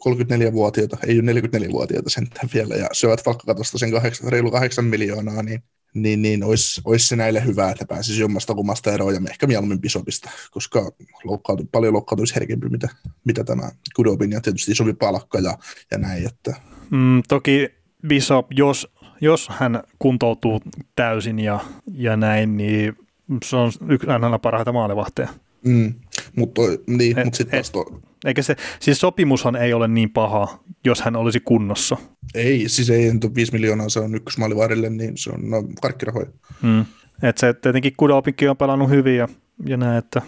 34-vuotiaita, 0.50 0.98
ei 1.08 1.20
ole 1.20 1.32
44-vuotiaita 1.32 2.10
sentään 2.10 2.50
vielä, 2.54 2.76
ja 2.76 2.88
syövät 2.92 3.22
palkkakatosta 3.26 3.78
sen 3.78 3.92
kahdeksan, 3.92 4.32
reilu 4.32 4.52
kahdeksan 4.52 4.86
miljoonaa, 4.86 5.44
niin 5.44 5.64
niin, 5.96 6.22
niin 6.22 6.44
olisi, 6.44 6.82
olisi 6.86 7.08
se 7.08 7.16
näille 7.16 7.46
hyvä, 7.46 7.72
että 7.72 7.86
pääsisi 7.86 8.22
jommasta 8.22 8.56
kummasta 8.56 8.92
eroon 8.92 9.14
ja 9.14 9.22
ehkä 9.30 9.48
mieluummin 9.48 9.82
Bishopista, 9.82 10.30
koska 10.52 10.92
loukkautui, 11.24 11.66
paljon 11.72 11.94
loukkaantuisi 11.94 12.36
herkempi, 12.36 12.70
mitä, 12.70 12.90
mitä 13.26 13.44
tämä 13.44 13.72
Kudobin 13.96 14.32
ja 14.32 14.42
tietysti 14.42 14.72
isompi 14.72 14.94
palkka 14.94 15.40
ja, 15.40 15.58
ja 15.92 15.98
näin. 15.98 16.28
Että. 16.28 16.56
Mm, 16.90 17.24
toki 17.28 17.70
Bishop, 18.08 18.48
jos, 18.52 18.88
jos 19.22 19.50
hän 19.50 19.84
kuntoutuu 20.00 20.62
täysin 20.96 21.40
ja, 21.40 21.60
ja 21.94 22.18
näin, 22.18 22.58
niin 22.58 22.98
se 23.46 23.56
on 23.56 23.72
yksi 23.90 24.08
aina 24.08 24.40
parhaita 24.40 24.72
maalivahteja. 24.72 25.30
Mm, 25.66 25.94
mutta 26.36 26.62
niin, 26.88 27.18
mut 27.26 27.34
sitten 27.34 27.58
taas 27.60 27.72
to... 27.72 28.02
Eikä 28.26 28.42
se, 28.42 28.56
siis 28.80 29.00
sopimushan 29.00 29.56
ei 29.56 29.74
ole 29.74 29.88
niin 29.88 30.10
paha, 30.10 30.60
jos 30.86 31.02
hän 31.02 31.16
olisi 31.16 31.40
kunnossa. 31.40 31.98
Ei, 32.36 32.70
siis 32.70 32.90
ei 32.90 33.12
5 33.36 33.52
miljoonaa, 33.52 33.90
se 33.90 34.00
on 34.00 34.16
ykkösmaalivahdille, 34.16 34.90
niin 34.90 35.18
se 35.18 35.30
on 35.30 35.50
no, 35.50 35.64
karkkirahoja. 35.82 36.28
Mm. 36.62 36.86
Et 37.24 37.38
se 37.38 37.54
tietenkin 37.54 37.94
Kudopinkin 37.98 38.50
on 38.50 38.58
pelannut 38.58 38.90
hyvin 38.90 39.18
ja, 39.18 39.28
ja 39.66 39.78
näin, 39.78 39.98
että 39.98 40.22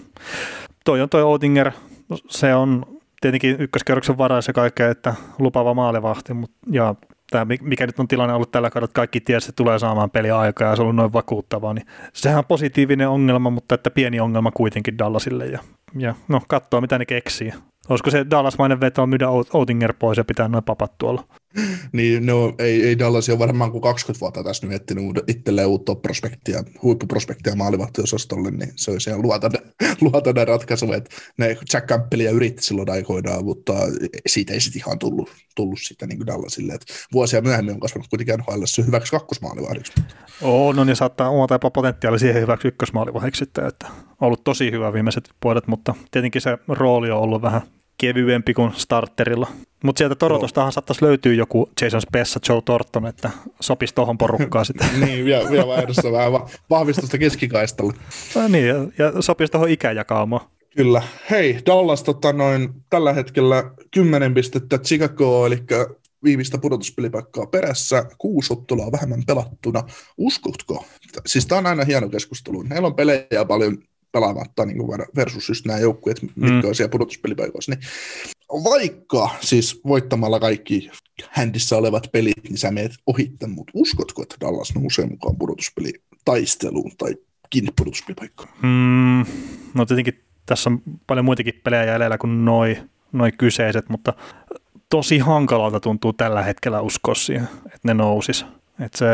toi 0.86 1.02
on 1.02 1.10
toi 1.10 1.24
Oettinger, 1.24 1.72
se 2.30 2.56
on 2.56 3.00
tietenkin 3.22 3.56
ykköskerroksen 3.60 4.18
varaa 4.18 4.42
se 4.42 4.54
kaikkea, 4.54 4.90
että 4.90 5.16
lupava 5.40 5.74
maalivahti, 5.74 6.34
mutta, 6.34 6.58
ja 6.72 6.96
tämä, 7.32 7.46
mikä 7.62 7.86
nyt 7.86 8.00
on 8.00 8.08
tilanne 8.08 8.36
ollut 8.36 8.52
tällä 8.52 8.70
kaudella, 8.70 8.86
että 8.86 8.96
kaikki 8.96 9.22
tiesi, 9.22 9.50
että 9.50 9.64
tulee 9.64 9.80
saamaan 9.80 10.12
peliä 10.12 10.40
aikaa 10.40 10.70
ja 10.70 10.76
se 10.76 10.82
on 10.82 10.86
ollut 10.86 10.96
noin 10.96 11.14
vakuuttavaa, 11.14 11.74
niin 11.74 11.88
sehän 12.14 12.38
on 12.38 12.46
positiivinen 12.46 13.10
ongelma, 13.10 13.50
mutta 13.50 13.76
että 13.76 13.92
pieni 13.92 14.20
ongelma 14.20 14.52
kuitenkin 14.52 14.98
Dallasille 14.98 15.46
ja, 15.46 15.60
ja 15.98 16.16
no 16.28 16.42
katsoo 16.48 16.82
mitä 16.82 16.98
ne 16.98 17.06
keksii. 17.06 17.54
Olisiko 17.90 18.12
se 18.12 18.26
Dallasmainen 18.32 18.82
veto 18.82 19.08
myydä 19.08 19.30
Outinger 19.54 19.94
pois 20.00 20.18
ja 20.18 20.24
pitää 20.24 20.48
noin 20.48 20.64
papat 20.64 20.98
tuolla? 20.98 21.24
niin 21.92 22.26
no, 22.26 22.54
ei, 22.60 22.88
ei 22.88 23.00
Dallas 23.00 23.30
ole 23.30 23.40
varmaan 23.40 23.72
kuin 23.72 23.82
20 23.82 24.22
vuotta 24.22 24.44
tässä 24.44 24.68
nyt 24.68 24.76
etsinyt 24.76 25.24
itselleen 25.28 25.68
uutta 25.68 25.96
prospektia, 25.96 26.64
huippuprospektia 26.84 27.56
maalivahtiosastolle, 27.56 28.52
niin 28.52 28.72
se 28.76 28.92
olisi 28.92 29.10
ihan 29.10 29.22
luotainen, 29.22 29.62
luotainen 30.02 30.48
ratkaisu, 30.48 30.94
että 30.94 31.16
ne 31.38 31.58
Jack 31.74 31.88
Campbellia 31.88 32.32
yritti 32.32 32.64
silloin 32.64 32.90
aikoinaan, 32.90 33.46
mutta 33.46 33.74
siitä 34.28 34.54
ei 34.54 34.60
sitten 34.60 34.82
ihan 34.82 35.00
tullut, 35.00 35.30
tullut 35.56 35.80
sitä 35.82 36.08
niin 36.08 36.18
kuin 36.18 36.28
Dallasille, 36.28 36.74
että 36.74 36.94
vuosia 37.14 37.42
myöhemmin 37.42 37.74
on 37.74 37.80
kasvanut 37.80 38.08
kuitenkin 38.08 38.36
NHL 38.38 38.84
hyväksi 38.88 39.12
kakkosmaalivahdiksi. 39.12 39.94
Oo, 40.42 40.74
no 40.74 40.84
niin 40.84 40.96
saattaa 40.96 41.30
omata 41.30 41.56
jopa 41.56 41.72
potentiaali 41.72 42.20
siihen 42.20 42.42
hyväksi 42.42 42.68
ykkösmaalivahdiksi 42.68 43.40
sitten, 43.40 43.68
että 43.68 43.88
ollut 44.22 44.44
tosi 44.44 44.72
hyvä 44.72 44.94
viimeiset 44.94 45.30
vuodet, 45.44 45.68
mutta 45.68 45.96
tietenkin 46.12 46.42
se 46.42 46.58
rooli 46.68 47.12
on 47.12 47.20
ollut 47.20 47.42
vähän 47.42 47.62
kevyempi 47.98 48.54
kuin 48.54 48.72
starterilla. 48.76 49.48
Mutta 49.84 49.98
sieltä 49.98 50.16
Torontostahan 50.16 50.72
saattaisi 50.72 51.06
löytyä 51.06 51.34
joku 51.34 51.70
Jason 51.82 52.02
Spessa, 52.02 52.40
Joe 52.50 52.62
Torton, 52.62 53.06
että 53.06 53.30
sopisi 53.60 53.96
tuohon 53.96 54.18
porukkaan 54.18 54.66
sitten. 54.70 54.88
niin, 55.00 55.26
vielä, 55.26 55.50
vielä 55.50 55.68
vaihdossa 55.68 56.12
vähän 56.12 56.32
vahvistusta 56.70 57.18
keskikaistalle. 57.18 57.94
no 58.36 58.48
niin, 58.48 58.68
ja, 58.68 58.76
ja 58.98 59.22
sopisi 59.22 59.52
tuohon 59.52 59.70
ikäjakaumaan. 59.70 60.48
Kyllä. 60.76 61.02
Hei, 61.30 61.60
Dallas 61.66 62.04
tota, 62.04 62.34
noin, 62.34 62.70
tällä 62.90 63.14
hetkellä 63.14 63.72
10 63.92 64.34
pistettä 64.34 64.78
Chicago, 64.78 65.46
eli 65.46 65.64
viimeistä 66.24 66.58
pudotuspelipaikkaa 66.58 67.46
perässä, 67.46 68.06
kuusi 68.18 68.54
ottelua 68.54 68.92
vähemmän 68.92 69.24
pelattuna. 69.28 69.84
Uskotko? 70.18 70.86
Siis 71.26 71.46
tämä 71.46 71.60
on 71.60 71.66
aina 71.66 71.84
hieno 71.84 72.10
keskustelu. 72.10 72.64
Heillä 72.70 72.88
on 72.88 72.96
pelejä 72.96 73.46
paljon 73.48 73.78
pelaamatta 74.18 74.66
niin 74.66 74.78
kuin 74.78 75.00
versus 75.16 75.50
just 75.50 75.66
nämä 75.66 75.80
joukkueet, 75.80 76.22
mitkä 76.22 76.62
mm. 76.62 76.68
on 76.68 76.76
siellä 76.76 76.92
pudotuspelipaikoissa. 76.92 77.72
Niin 77.72 77.82
vaikka 78.64 79.30
siis 79.42 79.82
voittamalla 79.88 80.40
kaikki 80.40 80.90
händissä 81.30 81.78
olevat 81.78 82.10
pelit, 82.12 82.44
niin 82.44 82.58
sä 82.58 82.72
meet 82.72 82.92
ohitte, 83.08 83.48
mutta 83.48 83.72
uskotko, 83.76 84.22
että 84.22 84.36
Dallas 84.42 84.76
nousee 84.76 85.06
mukaan 85.06 85.36
pudotuspelitaisteluun 85.38 86.92
tai 86.98 87.16
kiinni 87.50 87.72
pudotuspelipaikkaan? 87.78 88.50
Mm, 88.62 89.26
no 89.74 89.86
tietenkin 89.86 90.24
tässä 90.46 90.70
on 90.70 90.82
paljon 91.08 91.26
muitakin 91.26 91.62
pelejä 91.64 91.84
jäljellä 91.84 92.18
kuin 92.18 92.46
noi, 92.46 92.78
noi 93.12 93.32
kyseiset, 93.32 93.90
mutta 93.90 94.14
tosi 94.90 95.18
hankalalta 95.18 95.80
tuntuu 95.80 96.14
tällä 96.14 96.44
hetkellä 96.44 96.82
uskoa 96.82 97.16
siihen, 97.16 97.48
että 97.66 97.80
ne 97.84 97.94
nousis. 97.94 98.46
Että 98.80 98.98
se, 98.98 99.06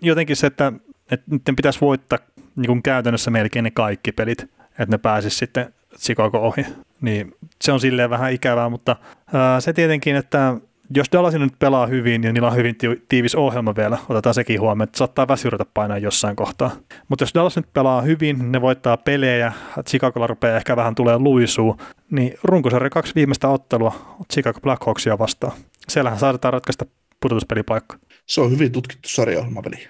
jotenkin 0.00 0.36
se, 0.36 0.46
että, 0.46 0.72
että 1.10 1.30
niiden 1.30 1.56
pitäisi 1.56 1.80
voittaa 1.80 2.18
niin 2.58 2.66
kuin 2.66 2.82
käytännössä 2.82 3.30
melkein 3.30 3.62
ne 3.62 3.70
kaikki 3.70 4.12
pelit, 4.12 4.42
että 4.42 4.86
ne 4.88 4.98
pääsis 4.98 5.38
sitten 5.38 5.74
Chicago 5.98 6.38
ohi. 6.38 6.66
Niin 7.00 7.34
se 7.60 7.72
on 7.72 7.80
silleen 7.80 8.10
vähän 8.10 8.32
ikävää, 8.32 8.68
mutta 8.68 8.96
ää, 9.32 9.60
se 9.60 9.72
tietenkin, 9.72 10.16
että 10.16 10.56
jos 10.94 11.06
Dallas 11.12 11.34
nyt 11.34 11.58
pelaa 11.58 11.86
hyvin 11.86 12.24
ja 12.24 12.32
niillä 12.32 12.48
on 12.48 12.56
hyvin 12.56 12.76
tiivis 13.08 13.34
ohjelma 13.34 13.76
vielä, 13.76 13.98
otetaan 14.08 14.34
sekin 14.34 14.60
huomioon, 14.60 14.88
että 14.88 14.98
saattaa 14.98 15.28
väsyrata 15.28 15.66
painaa 15.74 15.98
jossain 15.98 16.36
kohtaa. 16.36 16.70
Mutta 17.08 17.22
jos 17.22 17.34
Dallas 17.34 17.56
nyt 17.56 17.72
pelaa 17.72 18.02
hyvin, 18.02 18.52
ne 18.52 18.60
voittaa 18.60 18.96
pelejä, 18.96 19.52
Chicagolla 19.88 20.26
rupeaa 20.26 20.56
ehkä 20.56 20.76
vähän 20.76 20.94
tulee 20.94 21.18
luisuu, 21.18 21.76
niin 22.10 22.34
runkosarja 22.44 22.90
kaksi 22.90 23.14
viimeistä 23.14 23.48
ottelua 23.48 24.18
Chicago 24.32 24.60
Blackhawksia 24.60 25.18
vastaan. 25.18 25.52
Siellähän 25.88 26.18
saadaan 26.18 26.52
ratkaista 26.52 26.86
pudotuspelipaikka. 27.20 27.96
Se 28.26 28.40
on 28.40 28.50
hyvin 28.50 28.72
tutkittu 28.72 29.08
sarjaohjelmapeli. 29.08 29.88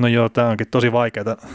No 0.00 0.08
joo, 0.08 0.28
tämä 0.28 0.48
onkin 0.48 0.66
tosi 0.70 0.92
vaikeaa. 0.92 1.36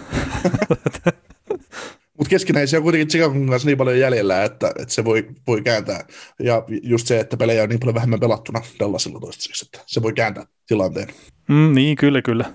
Mutta 2.18 2.30
keskinäisiä 2.30 2.80
on 2.80 2.84
kuitenkin 2.84 3.08
Chicagon 3.08 3.50
kanssa 3.50 3.66
niin 3.66 3.78
paljon 3.78 4.00
jäljellä, 4.00 4.44
että, 4.44 4.72
että 4.80 4.94
se 4.94 5.06
voi, 5.06 5.28
voi 5.48 5.62
kääntää. 5.62 6.06
Ja 6.40 6.64
just 6.84 7.08
se, 7.08 7.20
että 7.20 7.38
pelejä 7.38 7.64
on 7.64 7.70
niin 7.70 7.80
paljon 7.80 7.96
vähemmän 7.96 8.20
pelattuna 8.20 8.62
Dallasilla 8.80 9.20
toistaiseksi, 9.20 9.66
että 9.66 9.80
se 9.86 10.02
voi 10.02 10.14
kääntää 10.14 10.46
tilanteen. 10.68 11.08
Mm, 11.48 11.74
niin, 11.74 11.96
kyllä, 11.98 12.22
kyllä. 12.22 12.46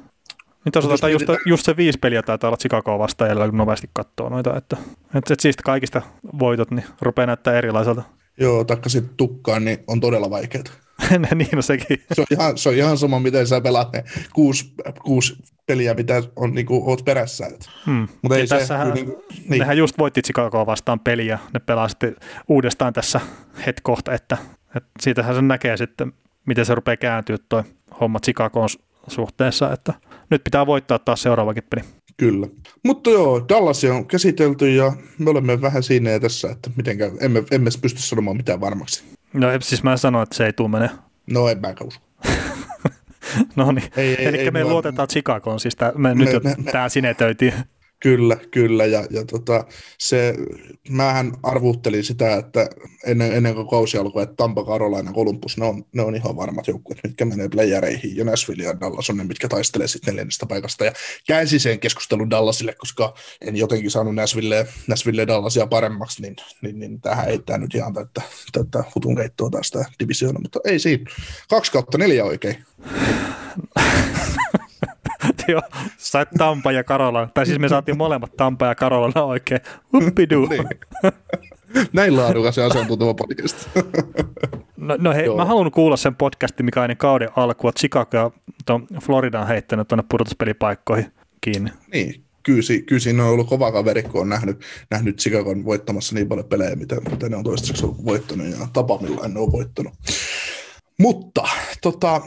Nyt 0.65 0.77
osataan 0.77 1.13
just, 1.13 1.25
just, 1.47 1.65
se 1.65 1.77
viisi 1.77 1.99
peliä 1.99 2.23
taitaa 2.23 2.49
olla 2.49 2.57
Chicagoa 2.57 2.99
vastaan 2.99 3.31
jäljellä, 3.31 3.49
kun 3.49 3.59
nopeasti 3.59 3.91
katsoo 3.93 4.29
noita, 4.29 4.57
että, 4.57 4.77
että, 5.05 5.19
että 5.19 5.43
siitä 5.43 5.63
kaikista 5.63 6.03
voitot 6.39 6.71
niin 6.71 6.85
rupeaa 7.01 7.27
näyttää 7.27 7.59
erilaiselta. 7.59 8.03
Joo, 8.41 8.65
taikka 8.65 8.89
sitten 8.89 9.17
tukkaan, 9.17 9.65
niin 9.65 9.79
on 9.87 10.01
todella 10.01 10.31
vaikeaa. 10.31 10.65
niin 11.35 11.57
on 11.57 11.63
sekin. 11.63 12.03
Se 12.13 12.21
on, 12.21 12.27
ihan, 12.31 12.59
se 12.59 12.69
on 12.69 12.75
ihan 12.75 12.99
sama, 12.99 13.21
miten 13.21 13.47
sä 13.47 13.61
pelaat 13.61 13.93
ne 13.93 14.05
kuusi, 14.33 14.73
kuusi 15.03 15.37
peliä, 15.67 15.95
mitä 15.95 16.23
on, 16.37 16.55
niin 16.55 16.67
kuin, 16.67 16.83
oot 16.87 17.05
perässä. 17.05 17.51
Hmm. 17.87 18.09
Mutta 18.23 18.37
ei 18.37 18.47
tässähän, 18.47 18.89
se, 18.89 18.95
niin, 18.95 19.13
niin. 19.49 19.59
Nehän 19.59 19.79
just 19.79 19.99
voitti 19.99 20.23
Chicagoa 20.23 20.67
vastaan 20.67 21.01
peliä. 21.01 21.39
Ne 21.55 21.61
pelaa 21.61 21.89
sitten 21.89 22.17
uudestaan 22.49 22.93
tässä 22.93 23.21
hetkohta, 23.67 24.13
että, 24.13 24.39
että 24.77 24.91
siitähän 25.01 25.35
se 25.35 25.43
näkee 25.43 25.77
sitten, 25.77 26.13
miten 26.47 26.67
se 26.67 26.75
rupeaa 26.75 26.97
kääntyä 26.97 27.37
tuo 27.49 27.65
homma 28.01 28.21
Chicagoon 28.21 28.69
suhteessa, 29.09 29.73
että 29.73 29.95
nyt 30.31 30.45
pitää 30.45 30.67
voittaa 30.67 30.99
taas 30.99 31.23
seuraavakin 31.23 31.65
peli. 31.71 31.85
Kyllä. 32.17 32.47
Mutta 32.85 33.11
joo, 33.11 33.45
Dallas 33.49 33.85
on 33.85 34.07
käsitelty 34.07 34.75
ja 34.75 34.93
me 35.19 35.31
olemme 35.31 35.61
vähän 35.61 35.83
siinä 35.83 36.21
tässä, 36.21 36.51
että 36.51 36.71
mitenkään, 36.77 37.13
emme, 37.21 37.45
emme 37.51 37.71
pysty 37.83 38.01
sanomaan 38.03 38.37
mitään 38.37 38.61
varmaksi. 38.61 39.05
No 39.35 39.49
siis 39.61 39.83
mä 39.83 39.97
sanoin, 39.97 40.23
että 40.23 40.37
se 40.37 40.47
ei 40.47 40.53
tule 40.53 40.69
mene. 40.69 40.91
No 41.31 41.49
en 41.49 41.61
mä 41.61 41.75
usko. 41.85 42.05
no 43.57 43.73
niin, 43.73 43.91
eli 43.97 44.51
me 44.51 44.65
luotetaan 44.65 45.09
Chicagoon, 45.09 45.61
siis 45.61 45.77
tää, 45.77 45.93
me, 45.95 46.15
me, 46.15 46.25
nyt 46.25 46.45
me, 46.45 46.55
me, 46.59 46.73
tämä 46.73 46.89
sinetöitiin. 46.89 47.55
Kyllä, 48.01 48.37
kyllä. 48.51 48.87
Ja, 48.87 49.07
ja 49.11 49.25
tota, 49.25 49.65
se, 49.99 50.35
mähän 50.89 51.33
arvuttelin 51.43 52.05
sitä, 52.05 52.35
että 52.35 52.69
ennen, 53.07 53.33
ennen 53.33 53.55
kuin 53.55 53.69
kausi 53.69 53.99
alkoi, 53.99 54.23
että 54.23 54.35
Tampa, 54.37 54.65
Carolina, 54.65 55.13
Columbus, 55.13 55.57
ne 55.57 55.67
on, 55.67 55.85
ne 55.93 56.03
on 56.03 56.17
ihan 56.17 56.37
varmat 56.37 56.69
joukkueet, 56.69 57.01
mitkä 57.05 57.25
menee 57.25 57.49
playereihin. 57.49 58.17
Ja 58.17 58.25
Nashville 58.25 58.63
ja 58.63 58.81
Dallas 58.81 59.11
on 59.11 59.17
ne, 59.17 59.25
mitkä 59.25 59.49
taistelee 59.49 59.89
sitten 59.89 60.13
neljännestä 60.13 60.47
paikasta. 60.47 60.85
Ja 60.85 60.93
käänsin 61.27 61.61
sen 61.61 61.81
keskustelun 61.81 62.31
Dallasille, 62.31 62.75
koska 62.79 63.15
en 63.41 63.57
jotenkin 63.57 63.91
saanut 63.91 64.15
Nashville, 64.15 64.67
Nashville 64.87 65.27
Dallasia 65.27 65.67
paremmaksi, 65.67 66.23
niin, 66.23 66.37
niin, 66.63 66.79
niin 66.79 67.01
tähän 67.01 67.29
ei 67.29 67.39
tämä 67.39 67.59
nyt 67.59 67.75
ihan 67.75 67.95
täyttä, 67.95 68.23
täyttä 68.53 68.85
hutun 68.95 69.17
keittoa 69.17 69.51
tästä 69.51 69.85
divisioona. 69.99 70.41
Mutta 70.41 70.61
ei 70.65 70.79
siinä. 70.79 71.05
Kaksi 71.51 71.73
kautta 71.73 71.99
neljä 71.99 72.25
oikein. 72.25 72.65
Joo, 75.51 75.63
sait 75.99 76.29
Tampa 76.39 76.73
ja 76.73 76.85
Karola. 76.85 77.29
Tai 77.35 77.47
siis 77.47 77.59
me 77.59 77.69
saatiin 77.69 77.97
molemmat 77.97 78.37
Tampa 78.37 78.67
ja 78.67 78.75
Karola 78.75 79.23
oikein. 79.23 79.61
Uppidu. 79.95 80.47
niin. 80.51 80.69
Näin 81.93 82.17
laadukas 82.17 82.57
ja 82.57 82.67
asiantunteva 82.67 83.15
podcast. 83.15 83.69
no, 84.77 84.97
no 84.99 85.13
hei, 85.13 85.25
Joo. 85.25 85.37
mä 85.37 85.45
haluan 85.45 85.71
kuulla 85.71 85.97
sen 85.97 86.15
podcastin, 86.15 86.67
mikä 86.67 86.85
ennen 86.85 86.97
kauden 86.97 87.29
alkua 87.37 87.73
Chicago 87.73 88.17
ja 88.17 88.81
Florida 89.03 89.41
on 89.41 89.47
heittänyt 89.47 89.89
tuonne 89.89 90.05
pudotuspelipaikkoihin 90.11 91.13
kiinni. 91.41 91.71
Niin, 91.93 92.25
kyllä, 92.43 92.61
kyllä 92.87 93.01
siinä 93.01 93.25
on 93.25 93.31
ollut 93.31 93.49
kova 93.49 93.73
kaveri, 93.73 94.03
kun 94.03 94.21
on 94.21 94.29
nähnyt, 94.29 94.61
nähnyt 94.91 95.19
Chicagon 95.19 95.65
voittamassa 95.65 96.15
niin 96.15 96.29
paljon 96.29 96.49
pelejä, 96.49 96.77
mitä, 96.77 96.97
mitä 97.11 97.29
ne 97.29 97.37
on 97.37 97.45
toistaiseksi 97.45 97.87
voittanut 97.87 98.47
ja 98.47 98.69
tapa, 98.73 98.99
millä 98.99 99.29
ne 99.29 99.41
on 99.41 99.53
voittanut. 99.53 99.93
Mutta 100.99 101.43
tota, 101.83 102.23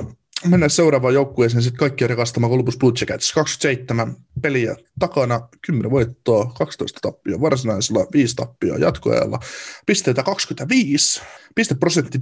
mennään 0.45 0.69
seuraavaan 0.69 1.13
joukkueeseen, 1.13 1.63
sitten 1.63 1.79
kaikki 1.79 2.07
rakastama 2.07 2.49
Columbus 2.49 2.77
Blue 2.77 2.93
Jackets. 2.99 3.33
27 3.33 4.15
peliä 4.41 4.75
takana, 4.99 5.47
10 5.65 5.91
voittoa, 5.91 6.53
12 6.57 6.99
tappia 7.01 7.41
varsinaisella, 7.41 8.07
5 8.13 8.35
tappia 8.35 8.77
jatkoajalla, 8.77 9.39
pisteitä 9.85 10.23
25, 10.23 11.21
pisteprosentti 11.55 12.17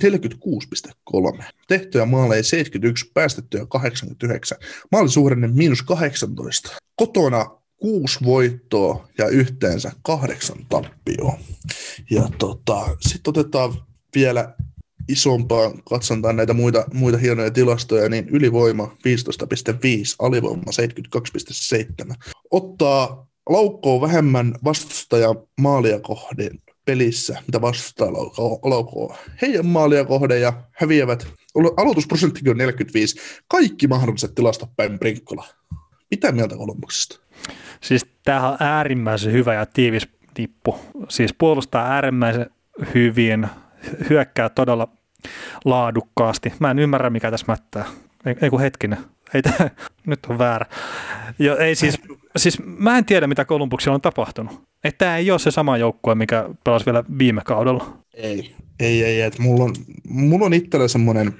46,3, 1.40 1.44
tehtyjä 1.68 2.06
maaleja 2.06 2.44
71, 2.44 3.12
päästettyjä 3.14 3.66
89, 3.66 4.58
maalisuhdanne 4.92 5.48
miinus 5.48 5.82
18, 5.82 6.72
kotona 6.96 7.46
kuusi 7.78 8.20
voittoa 8.26 9.08
ja 9.18 9.28
yhteensä 9.28 9.92
kahdeksan 10.02 10.66
tappioa. 10.70 11.40
Ja 12.12 12.30
tota, 12.38 12.98
sitten 13.00 13.30
otetaan 13.30 13.74
vielä 14.16 14.56
isompaa 15.10 15.72
katsontaan 15.90 16.36
näitä 16.36 16.54
muita, 16.54 16.86
muita 16.94 17.18
hienoja 17.18 17.52
tilastoja, 17.52 18.10
niin 18.10 18.30
ylivoima 18.30 18.84
15,5, 18.86 18.92
alivoima 20.20 20.64
72,7. 22.10 22.16
Ottaa 22.52 23.28
laukkoa 23.50 24.02
vähemmän 24.02 24.56
vastustaja 24.64 25.36
maalia 25.62 26.00
kohden 26.00 26.60
pelissä, 26.86 27.42
mitä 27.48 27.62
vastustaa 27.62 28.14
laukkoa 28.64 29.18
heidän 29.42 29.66
maalia 29.66 30.06
kohden 30.06 30.42
ja 30.42 30.54
häviävät. 30.72 31.28
Aloitusprosenttikin 31.78 32.52
on 32.52 32.58
45. 32.58 33.20
Kaikki 33.48 33.88
mahdolliset 33.88 34.36
tilastot 34.36 34.70
päin 34.76 35.00
Brinkkola. 35.00 35.46
Mitä 36.12 36.32
mieltä 36.32 36.56
Kolumbuksesta? 36.56 37.20
Siis 37.82 38.06
tämähän 38.24 38.52
on 38.52 38.58
äärimmäisen 38.60 39.34
hyvä 39.34 39.54
ja 39.54 39.66
tiivis 39.66 40.08
tippu. 40.34 40.76
Siis 41.10 41.34
puolustaa 41.34 41.88
äärimmäisen 41.88 42.50
hyvin, 42.94 43.48
hyökkää 44.10 44.50
todella 44.50 44.88
laadukkaasti. 45.66 46.54
Mä 46.60 46.72
en 46.72 46.80
ymmärrä, 46.80 47.10
mikä 47.10 47.32
tässä 47.32 47.46
mättää. 47.48 47.86
Ei, 48.26 48.36
ei 48.42 48.50
kun 48.50 48.60
hetkinen. 48.62 48.98
Ei 49.34 49.42
nyt 50.06 50.20
on 50.30 50.38
väärä. 50.38 50.66
Jo, 51.40 51.58
ei 51.58 51.76
siis, 51.76 51.98
siis, 52.38 52.60
mä 52.66 52.98
en 52.98 53.06
tiedä, 53.06 53.28
mitä 53.28 53.46
Kolumbuksilla 53.46 53.96
on 53.96 54.02
tapahtunut. 54.02 54.62
Että 54.84 54.98
tämä 54.98 55.18
ei 55.18 55.32
ole 55.32 55.40
se 55.40 55.52
sama 55.52 55.78
joukkue, 55.78 56.16
mikä 56.16 56.50
pelasi 56.64 56.86
vielä 56.86 57.04
viime 57.20 57.42
kaudella. 57.46 57.98
Ei, 58.14 58.56
ei, 58.80 59.04
ei. 59.04 59.22
Et 59.22 59.40
mulla, 59.40 59.64
on, 59.64 59.76
mulla 60.08 60.46
on 60.46 60.54
itsellä 60.54 60.88
semmoinen 60.88 61.34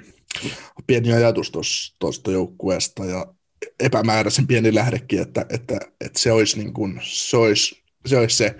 pieni 0.86 1.12
ajatus 1.12 1.52
tuosta 1.98 2.30
joukkueesta 2.30 3.04
ja 3.04 3.26
epämääräisen 3.80 4.46
pieni 4.46 4.74
lähdekin, 4.74 5.22
että, 5.22 5.46
että, 5.50 5.78
että 6.00 6.18
se, 6.18 6.32
olisi 6.32 6.58
niin 6.58 6.72
kuin, 6.72 7.00
se, 7.02 7.36
olisi, 7.36 7.82
se 8.06 8.18
olisi 8.18 8.36
se 8.36 8.56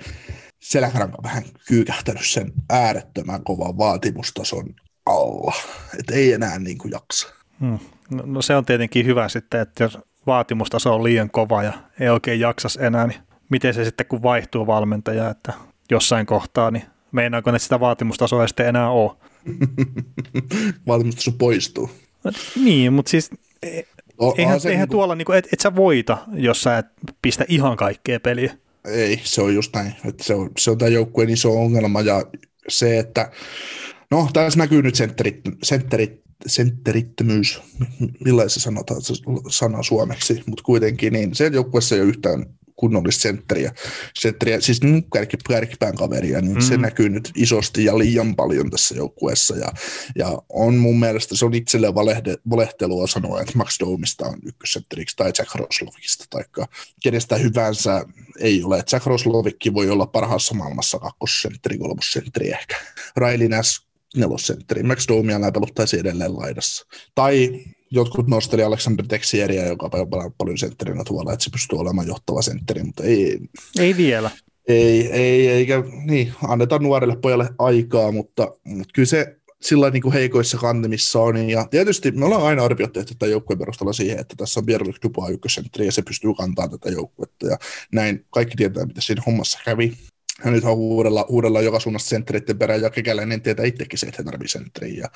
selkäranka 0.62 1.22
vähän 1.22 1.42
kyykähtänyt 1.68 2.26
sen 2.26 2.52
äärettömän 2.70 3.44
kovan 3.44 3.78
vaatimustason 3.78 4.74
alla. 5.06 5.54
Että 6.00 6.14
ei 6.14 6.32
enää 6.32 6.58
niin 6.58 6.78
kuin 6.78 6.90
jaksa. 6.90 7.28
Hmm. 7.60 7.78
No, 8.10 8.22
no 8.26 8.42
se 8.42 8.56
on 8.56 8.64
tietenkin 8.64 9.06
hyvä 9.06 9.28
sitten, 9.28 9.60
että 9.60 9.84
jos 9.84 9.98
vaatimustaso 10.26 10.94
on 10.94 11.04
liian 11.04 11.30
kova 11.30 11.62
ja 11.62 11.72
ei 12.00 12.08
oikein 12.08 12.40
jaksas 12.40 12.76
enää, 12.76 13.06
niin 13.06 13.20
miten 13.48 13.74
se 13.74 13.84
sitten 13.84 14.06
kun 14.06 14.22
vaihtuu 14.22 14.66
valmentaja, 14.66 15.30
että 15.30 15.52
jossain 15.90 16.26
kohtaa, 16.26 16.70
niin 16.70 16.84
meinaako 17.12 17.50
ne 17.50 17.58
sitä 17.58 17.80
vaatimustasoa 17.80 18.46
sitten 18.46 18.66
enää 18.66 18.90
ole? 18.90 19.12
Vaatimustaso 20.86 21.32
poistuu. 21.32 21.90
No, 22.24 22.30
niin, 22.64 22.92
mutta 22.92 23.10
siis 23.10 23.30
e- 23.62 23.82
no, 24.20 24.34
eihän, 24.38 24.54
eihän 24.54 24.62
niin 24.64 24.78
kuin... 24.78 24.90
tuolla, 24.90 25.14
niin 25.14 25.26
kuin, 25.26 25.38
et, 25.38 25.48
et 25.52 25.60
sä 25.60 25.76
voita, 25.76 26.18
jos 26.32 26.62
sä 26.62 26.78
et 26.78 26.86
pistä 27.22 27.44
ihan 27.48 27.76
kaikkea 27.76 28.20
peliä. 28.20 28.54
Ei, 28.84 29.20
se 29.24 29.42
on 29.42 29.54
just 29.54 29.74
näin. 29.74 29.94
Että 30.04 30.24
se, 30.24 30.34
on, 30.34 30.50
se 30.58 30.70
on 30.70 30.78
tämän 30.78 30.92
joukkueen 30.92 31.30
iso 31.30 31.52
ongelma 31.62 32.00
ja 32.00 32.22
se, 32.68 32.98
että 32.98 33.30
no 34.10 34.28
tässä 34.32 34.58
näkyy 34.58 34.82
nyt 34.82 34.94
sentterit, 34.94 35.40
sentterit, 35.62 36.22
sentterittömyys, 36.46 37.60
millaisen 38.24 38.62
sanotaan 38.62 39.02
se 39.02 39.14
sana 39.50 39.82
suomeksi, 39.82 40.42
mutta 40.46 40.64
kuitenkin 40.64 41.12
niin 41.12 41.34
se 41.34 41.46
joukkueessa 41.46 41.94
ei 41.94 42.00
ole 42.00 42.08
yhtään 42.08 42.46
kunnollista 42.82 43.22
sentteriä, 43.22 43.72
sentteriä 44.14 44.60
siis 44.60 44.80
kärki, 45.12 45.36
kärkipään 45.48 45.96
kaveria, 45.96 46.40
niin 46.40 46.54
mm. 46.54 46.60
se 46.60 46.76
näkyy 46.76 47.08
nyt 47.08 47.30
isosti 47.36 47.84
ja 47.84 47.98
liian 47.98 48.36
paljon 48.36 48.70
tässä 48.70 48.94
joukkueessa. 48.94 49.56
Ja, 49.56 49.72
ja 50.16 50.42
on 50.48 50.74
mun 50.74 51.00
mielestä 51.00 51.36
se 51.36 51.44
on 51.44 51.54
itselleen 51.54 51.94
valehde, 51.94 52.36
valehtelua 52.50 53.06
sanoa, 53.06 53.40
että 53.40 53.52
Max 53.56 53.78
Domista 53.80 54.26
on 54.26 54.38
ykkössentteriksi 54.46 55.16
tai 55.16 55.32
Jack 55.38 55.54
Roslovista 55.54 56.24
tai 56.30 56.44
kenestä 57.02 57.36
hyvänsä 57.36 58.04
ei 58.40 58.64
ole. 58.64 58.82
Jack 58.92 59.06
Roslovikki 59.06 59.74
voi 59.74 59.90
olla 59.90 60.06
parhaassa 60.06 60.54
maailmassa 60.54 60.98
kakkosentteri, 60.98 61.78
kolmosentteri 61.78 62.50
ehkä. 62.50 62.76
Riley 63.16 63.48
Nash 63.48 63.82
nelosentteri. 64.16 64.82
Max 64.82 65.08
Domia 65.08 65.52
peluttaisi 65.54 65.98
edelleen 65.98 66.36
laidassa. 66.36 66.86
Tai 67.14 67.64
jotkut 67.92 68.28
nosteli 68.28 68.62
Alexander 68.62 69.06
Texieriä, 69.06 69.66
joka 69.66 69.90
pelaa 69.90 70.30
paljon 70.38 70.58
sentterinä 70.58 71.04
tuolla, 71.04 71.32
että 71.32 71.44
se 71.44 71.50
pystyy 71.50 71.78
olemaan 71.78 72.06
johtava 72.06 72.42
sentteri, 72.42 72.82
mutta 72.82 73.02
ei. 73.02 73.38
Ei 73.78 73.96
vielä. 73.96 74.30
Ei, 74.68 75.12
ei, 75.12 75.48
eikä, 75.48 75.82
niin, 76.04 76.32
annetaan 76.48 76.82
nuorelle 76.82 77.16
pojalle 77.16 77.48
aikaa, 77.58 78.12
mutta, 78.12 78.54
mutta 78.64 78.92
kyllä 78.94 79.06
se 79.06 79.36
sillä 79.62 79.90
niin 79.90 80.02
kuin 80.02 80.12
heikoissa 80.12 80.58
kantimissa 80.58 81.20
on. 81.20 81.48
Ja 81.48 81.66
tietysti 81.70 82.10
me 82.10 82.24
ollaan 82.24 82.42
aina 82.42 82.64
arviot 82.64 82.92
tehty 82.92 83.14
tätä 83.14 83.26
joukkueen 83.26 83.58
perusteella 83.58 83.92
siihen, 83.92 84.18
että 84.18 84.34
tässä 84.36 84.60
on 84.60 84.66
Pierre-Luc 84.66 84.96
Dubois 85.02 85.34
ykkössentteri 85.34 85.86
ja 85.86 85.92
se 85.92 86.02
pystyy 86.02 86.34
kantamaan 86.34 86.70
tätä 86.70 86.90
joukkuetta. 86.90 87.46
Ja 87.46 87.56
näin 87.92 88.24
kaikki 88.30 88.56
tietää, 88.56 88.86
mitä 88.86 89.00
siinä 89.00 89.22
hommassa 89.26 89.58
kävi. 89.64 89.92
Ja 90.44 90.50
nyt 90.50 90.64
on 90.64 90.76
huudella, 90.76 91.26
huudella 91.28 91.62
joka 91.62 91.80
suunnasta 91.80 92.08
senttereiden 92.08 92.58
perään 92.58 92.82
ja 92.82 92.90
kekäläinen 92.90 93.42
tietää 93.42 93.66
itsekin 93.66 93.98
se, 93.98 94.06
että 94.06 94.22
he 94.22 94.24
tarvitsee 94.24 94.62
sentteriä. 94.62 94.96
Ja, 94.96 95.08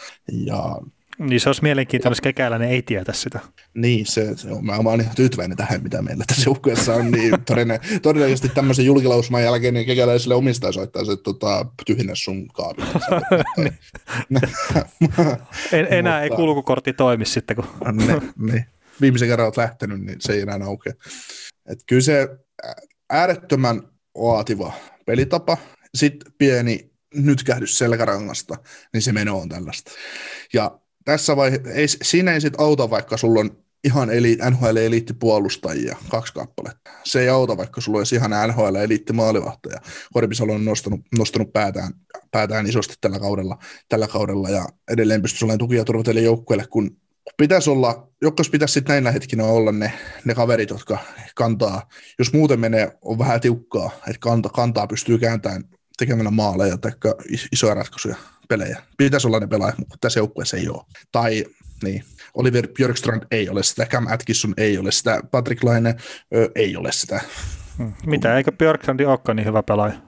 ja 0.47 0.77
niin 1.19 1.41
se 1.41 1.49
olisi 1.49 1.63
mielenkiintoista, 1.63 2.11
jos 2.11 2.21
kekäläinen 2.21 2.69
ei 2.69 2.83
tietä 2.83 3.13
sitä. 3.13 3.41
Niin, 3.75 4.07
se, 4.07 4.37
se 4.37 4.51
on, 4.51 4.67
mä, 4.67 4.77
olen 4.77 5.01
ihan 5.01 5.17
tyytyväinen 5.17 5.57
tähän, 5.57 5.83
mitä 5.83 6.03
meillä 6.03 6.25
tässä 6.27 6.51
joukkueessa 6.51 6.95
on. 6.95 7.11
Niin 7.11 7.33
todennäköisesti 8.03 8.49
tämmöisen 8.49 8.87
julkilausuman 8.87 9.43
jälkeen 9.43 9.75
niin 9.75 9.87
kekäläiselle 9.87 10.35
omistaja 10.35 10.73
soittaa 10.73 11.05
se 11.05 11.17
tota, 11.17 11.67
tyhjennä 11.87 12.13
sun 12.15 12.49
kaavi. 12.49 12.83
en, 15.73 15.87
enää 15.91 16.23
ei 16.23 16.31
kulkukortti 16.31 16.93
toimi 16.93 17.25
sitten. 17.25 17.57
Kun... 17.57 17.67
ne, 17.93 18.23
ne. 18.39 18.67
Viimeisen 19.01 19.29
kerran 19.29 19.47
olet 19.47 19.57
lähtenyt, 19.57 20.01
niin 20.01 20.21
se 20.21 20.33
ei 20.33 20.41
enää 20.41 20.59
aukea. 20.65 20.93
Et 21.67 21.79
kyllä 21.87 22.03
se 22.03 22.29
äärettömän 23.11 23.83
vaativa 24.15 24.73
pelitapa, 25.07 25.57
sitten 25.95 26.33
pieni 26.39 26.91
nytkähdys 27.15 27.79
selkärangasta, 27.79 28.57
niin 28.93 29.03
se 29.03 29.13
meno 29.13 29.39
on 29.39 29.49
tällaista. 29.49 29.91
Ja 30.53 30.79
tässä 31.07 31.37
vaiheessa, 31.37 31.71
ei, 31.71 31.87
siinä 31.89 32.33
ei 32.33 32.41
sitten 32.41 32.61
auta, 32.61 32.91
vaikka 32.91 33.17
sulla 33.17 33.41
on 33.41 33.51
ihan 33.85 34.11
eli, 34.11 34.39
NHL-eliittipuolustajia, 34.51 35.97
kaksi 36.09 36.33
kappaletta. 36.33 36.91
Se 37.05 37.21
ei 37.21 37.29
auta, 37.29 37.57
vaikka 37.57 37.81
sulla 37.81 37.99
olisi 37.99 38.15
ihan 38.17 38.31
NHL-eliittimaalivahtaja. 38.31 39.81
Korpisalo 40.13 40.53
on 40.53 40.65
nostanut, 40.65 41.01
nostanut 41.19 41.53
päätään, 41.53 41.93
päätään 42.31 42.67
isosti 42.67 42.95
tällä 43.01 43.19
kaudella, 43.19 43.59
tällä 43.89 44.09
kaudella 44.09 44.49
ja 44.49 44.67
edelleen 44.93 45.23
pystyisi 45.23 45.45
olemaan 45.45 45.59
tukia 45.59 45.85
turvatelleen 45.85 46.25
joukkueelle, 46.25 46.67
kun 46.71 46.97
pitäisi 47.37 47.71
olla, 47.71 48.09
jokos 48.23 48.51
pitäisi 48.51 48.73
sitten 48.73 48.93
näinä 48.93 49.11
hetkinä 49.11 49.45
olla 49.45 49.73
ne, 49.73 49.93
ne 50.25 50.35
kaverit, 50.35 50.71
jotka 50.71 50.99
kantaa, 51.35 51.89
jos 52.19 52.33
muuten 52.33 52.61
menee, 52.61 52.99
on 53.03 53.19
vähän 53.19 53.41
tiukkaa, 53.41 53.91
että 53.97 54.21
kanta, 54.21 54.49
kantaa 54.49 54.87
pystyy 54.87 55.19
kääntämään 55.19 55.65
tekemällä 55.99 56.31
maaleja 56.31 56.79
tai 56.79 56.93
isoja 57.53 57.75
ratkaisuja 57.75 58.17
pelejä. 58.49 58.83
Pitäisi 58.97 59.27
olla 59.27 59.41
ne 59.41 59.47
pelaajat, 59.47 59.79
mutta 59.79 59.97
tässä 60.01 60.21
joukkueessa 60.21 60.57
ei 60.57 60.69
ole. 60.69 60.85
Tai 61.13 61.45
niin, 61.83 62.05
Oliver 62.35 62.69
Björkstrand 62.69 63.23
ei 63.31 63.49
ole 63.49 63.63
sitä, 63.63 63.87
Cam 63.87 64.07
Atkinson 64.11 64.55
ei 64.57 64.79
ole 64.79 64.93
sitä, 64.93 65.21
Patrick 65.31 65.65
Laine 65.65 65.95
ö, 66.35 66.51
ei 66.55 66.77
ole 66.77 66.93
sitä. 66.93 67.21
Hmm. 67.79 67.93
Mitä, 68.07 68.37
eikö 68.37 68.53
Björkstrandi 68.53 69.05
olekaan 69.05 69.37
niin 69.37 69.47
hyvä 69.47 69.63
pelaaja? 69.63 70.06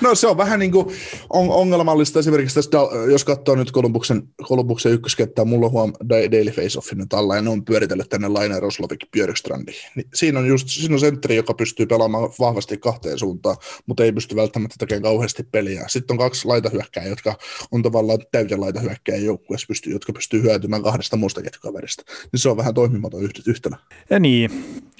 No 0.00 0.14
se 0.14 0.26
on 0.26 0.36
vähän 0.36 0.58
niin 0.58 0.72
kuin 0.72 0.86
on, 1.30 1.50
ongelmallista 1.50 2.18
esimerkiksi 2.18 2.54
tässä, 2.54 2.78
jos 3.10 3.24
katsoo 3.24 3.54
nyt 3.54 3.70
Kolumbuksen, 3.70 4.22
Kolumbuksen 4.48 4.92
ykköskenttää, 4.92 5.44
mulla 5.44 5.66
on 5.66 5.72
huom 5.72 5.92
Daily 6.08 6.50
Face 6.50 6.78
Offin 6.78 6.98
nyt 6.98 7.12
alla 7.12 7.36
ja 7.36 7.42
ne 7.42 7.50
on 7.50 7.64
pyöritellyt 7.64 8.08
tänne 8.08 8.28
Laine 8.28 8.60
Roslovik 8.60 9.10
Björkstrandi. 9.10 9.72
Niin 9.96 10.08
siinä 10.14 10.38
on 10.38 10.46
just 10.46 10.68
siinä 10.68 10.94
on 10.94 11.00
sentteri, 11.00 11.36
joka 11.36 11.54
pystyy 11.54 11.86
pelaamaan 11.86 12.30
vahvasti 12.38 12.78
kahteen 12.78 13.18
suuntaan, 13.18 13.56
mutta 13.86 14.04
ei 14.04 14.12
pysty 14.12 14.36
välttämättä 14.36 14.76
tekemään 14.78 15.02
kauheasti 15.02 15.42
peliä. 15.42 15.84
Sitten 15.88 16.14
on 16.14 16.18
kaksi 16.18 16.48
laitahyökkää, 16.48 17.04
jotka 17.04 17.34
on 17.72 17.82
tavallaan 17.82 18.18
täyteen 18.32 18.60
laitahyökkää 18.60 19.16
joukkueessa, 19.16 19.66
pystyy, 19.68 19.92
jotka 19.92 20.12
pystyy 20.12 20.42
hyötymään 20.42 20.82
kahdesta 20.82 21.16
muusta 21.16 21.42
ketjukaverista. 21.42 22.02
Niin 22.32 22.40
se 22.40 22.48
on 22.48 22.56
vähän 22.56 22.74
toimimaton 22.74 23.22
yhtälö. 23.46 23.76
Ja 24.10 24.20
niin, 24.20 24.50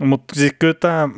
mutta 0.03 0.35
siis 0.35 0.53
kyllä 0.59 0.75
tämä 0.75 1.09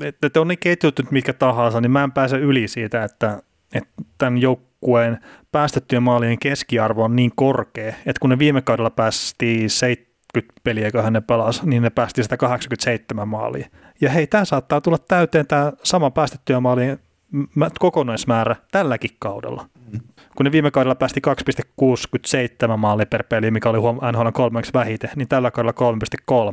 että, 0.00 0.40
on 0.40 0.48
ne 0.48 0.56
ketjut 0.56 0.98
nyt 0.98 1.10
mitkä 1.10 1.32
tahansa, 1.32 1.80
niin 1.80 1.90
mä 1.90 2.04
en 2.04 2.12
pääse 2.12 2.36
yli 2.36 2.68
siitä, 2.68 3.04
että, 3.04 3.42
että 3.74 3.90
tämän 4.18 4.38
joukkueen 4.38 5.18
päästettyjen 5.52 6.02
maalien 6.02 6.38
keskiarvo 6.38 7.04
on 7.04 7.16
niin 7.16 7.32
korkea, 7.34 7.94
että 8.06 8.20
kun 8.20 8.30
ne 8.30 8.38
viime 8.38 8.62
kaudella 8.62 8.90
päästiin 8.90 9.70
70 9.70 10.60
peliä, 10.64 10.90
kun 10.90 11.12
ne 11.12 11.20
pelasi, 11.20 11.60
niin 11.64 11.82
ne 11.82 11.90
päästi 11.90 12.22
187 12.22 13.28
maalia. 13.28 13.68
Ja 14.00 14.10
hei, 14.10 14.26
tämä 14.26 14.44
saattaa 14.44 14.80
tulla 14.80 14.98
täyteen 14.98 15.46
tämä 15.46 15.72
sama 15.82 16.10
päästettyjen 16.10 16.62
maalien 16.62 16.98
kokonaismäärä 17.78 18.56
tälläkin 18.72 19.10
kaudella. 19.18 19.68
Mm. 19.92 20.00
Kun 20.36 20.44
ne 20.44 20.52
viime 20.52 20.70
kaudella 20.70 20.94
päästi 20.94 21.20
2,67 22.70 22.76
maalia 22.76 23.06
per 23.06 23.24
peli, 23.28 23.50
mikä 23.50 23.70
oli 23.70 24.12
NHL 24.12 24.28
kolmeksi 24.32 24.72
vähiten, 24.74 25.10
niin 25.16 25.28
tällä 25.28 25.50
kaudella 25.50 25.92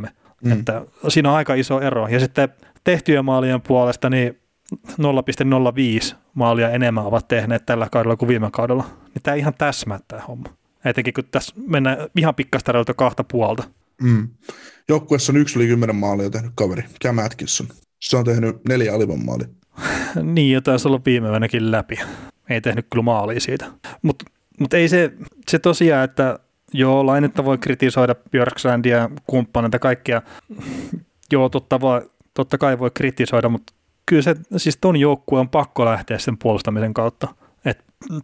3,3. 0.03 0.09
Mm. 0.43 0.51
Että 0.51 0.81
siinä 1.07 1.29
on 1.29 1.35
aika 1.35 1.53
iso 1.53 1.81
ero. 1.81 2.07
Ja 2.07 2.19
sitten 2.19 2.49
tehtyjen 2.83 3.25
maalien 3.25 3.61
puolesta 3.61 4.09
niin 4.09 4.39
0,05 4.75 6.15
maalia 6.33 6.69
enemmän 6.69 7.05
ovat 7.05 7.27
tehneet 7.27 7.65
tällä 7.65 7.87
kaudella 7.91 8.15
kuin 8.15 8.29
viime 8.29 8.49
kaudella. 8.51 8.83
Niin 8.83 9.23
tämä 9.23 9.35
ihan 9.35 9.53
täsmää 9.57 9.99
tämä 10.07 10.21
homma. 10.21 10.49
Etenkin 10.85 11.13
kun 11.13 11.23
tässä 11.31 11.55
mennään 11.67 11.97
ihan 12.17 12.35
pikkasta 12.35 12.73
kahta 12.95 13.23
puolta. 13.23 13.63
Mm. 14.01 14.27
Joukkueessa 14.89 15.31
on 15.31 15.37
yksi 15.37 15.59
yli 15.59 15.67
kymmenen 15.67 15.95
maalia 15.95 16.29
tehnyt 16.29 16.51
kaveri, 16.55 16.83
Cam 17.03 17.17
Atkinson. 17.17 17.67
Se 17.99 18.17
on 18.17 18.25
tehnyt 18.25 18.55
neljä 18.69 18.93
alivan 18.93 19.25
maalia. 19.25 19.47
niin, 20.35 20.53
ja 20.53 20.61
taisi 20.61 20.87
olla 20.87 21.01
viimeinenkin 21.05 21.71
läpi. 21.71 21.99
Ei 22.49 22.61
tehnyt 22.61 22.87
kyllä 22.89 23.03
maalia 23.03 23.39
siitä. 23.39 23.65
Mutta 24.01 24.25
mut 24.59 24.73
ei 24.73 24.89
se, 24.89 25.13
se 25.49 25.59
tosiaan, 25.59 26.03
että 26.03 26.39
joo, 26.73 27.05
lainetta 27.05 27.45
voi 27.45 27.57
kritisoida 27.57 28.15
Björksandia, 28.31 29.09
kumppaneita, 29.27 29.79
kaikkia. 29.79 30.21
Joo, 31.31 31.49
totta 31.49 31.81
voi, 31.81 32.09
totta 32.33 32.57
kai 32.57 32.79
voi 32.79 32.91
kritisoida, 32.93 33.49
mutta 33.49 33.73
kyllä 34.05 34.21
se, 34.21 34.35
siis 34.57 34.77
ton 34.81 34.97
joukkue 34.97 35.39
on 35.39 35.49
pakko 35.49 35.85
lähteä 35.85 36.17
sen 36.17 36.37
puolustamisen 36.37 36.93
kautta. 36.93 37.27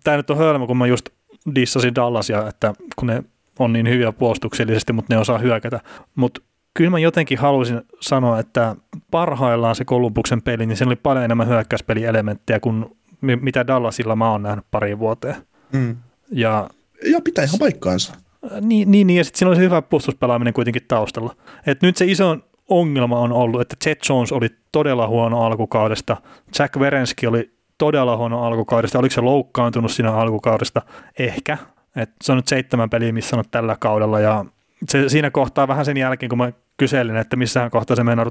Tämä 0.03 0.17
nyt 0.17 0.29
on 0.29 0.37
hölmö, 0.37 0.67
kun 0.67 0.77
mä 0.77 0.87
just 0.87 1.09
dissasin 1.55 1.95
Dallasia, 1.95 2.47
että 2.47 2.73
kun 2.95 3.07
ne 3.07 3.23
on 3.59 3.73
niin 3.73 3.89
hyviä 3.89 4.11
puolustuksellisesti, 4.11 4.93
mutta 4.93 5.13
ne 5.13 5.19
osaa 5.19 5.37
hyökätä. 5.37 5.79
Mutta 6.15 6.41
kyllä 6.73 6.89
mä 6.89 6.99
jotenkin 6.99 7.37
haluaisin 7.37 7.81
sanoa, 7.99 8.39
että 8.39 8.75
parhaillaan 9.11 9.75
se 9.75 9.85
Kolumbuksen 9.85 10.41
peli, 10.41 10.65
niin 10.65 10.77
se 10.77 10.85
oli 10.85 10.95
paljon 10.95 11.25
enemmän 11.25 11.47
hyökkäyspelielementtejä 11.47 12.59
kuin 12.59 12.85
mitä 13.21 13.67
Dallasilla 13.67 14.15
mä 14.15 14.31
oon 14.31 14.43
nähnyt 14.43 14.65
pari 14.71 14.99
vuoteen. 14.99 15.35
Mm. 15.73 15.97
Ja, 16.31 16.69
ja 17.11 17.21
pitää 17.23 17.45
ihan 17.45 17.59
paikkaansa. 17.59 18.13
Niin, 18.61 18.91
niin, 18.91 19.07
niin 19.07 19.17
ja 19.17 19.23
sitten 19.23 19.39
siinä 19.39 19.49
oli 19.49 19.55
se 19.55 19.61
hyvä 19.61 19.81
puolustuspelaaminen 19.81 20.53
kuitenkin 20.53 20.85
taustalla. 20.87 21.35
Et 21.67 21.81
nyt 21.81 21.97
se 21.97 22.05
iso 22.05 22.37
ongelma 22.69 23.19
on 23.19 23.33
ollut, 23.33 23.61
että 23.61 23.75
Chet 23.83 23.99
Jones 24.09 24.31
oli 24.31 24.47
todella 24.71 25.07
huono 25.07 25.45
alkukaudesta, 25.45 26.17
Jack 26.59 26.79
Verenski 26.79 27.27
oli 27.27 27.51
todella 27.77 28.17
huono 28.17 28.43
alkukaudesta, 28.43 28.99
oliko 28.99 29.13
se 29.13 29.21
loukkaantunut 29.21 29.91
siinä 29.91 30.13
alkukaudesta? 30.13 30.81
Ehkä. 31.19 31.57
Et 31.95 32.09
se 32.23 32.31
on 32.31 32.35
nyt 32.35 32.47
seitsemän 32.47 32.89
peliä, 32.89 33.11
missä 33.11 33.37
on 33.37 33.43
tällä 33.51 33.75
kaudella 33.79 34.19
ja 34.19 34.45
se, 34.89 35.09
siinä 35.09 35.31
kohtaa 35.31 35.67
vähän 35.67 35.85
sen 35.85 35.97
jälkeen, 35.97 36.29
kun 36.29 36.37
mä 36.37 36.51
kyselin, 36.77 37.15
että 37.15 37.35
missähän 37.35 37.71
kohtaa 37.71 37.95
se 37.95 38.03
meinaa 38.03 38.25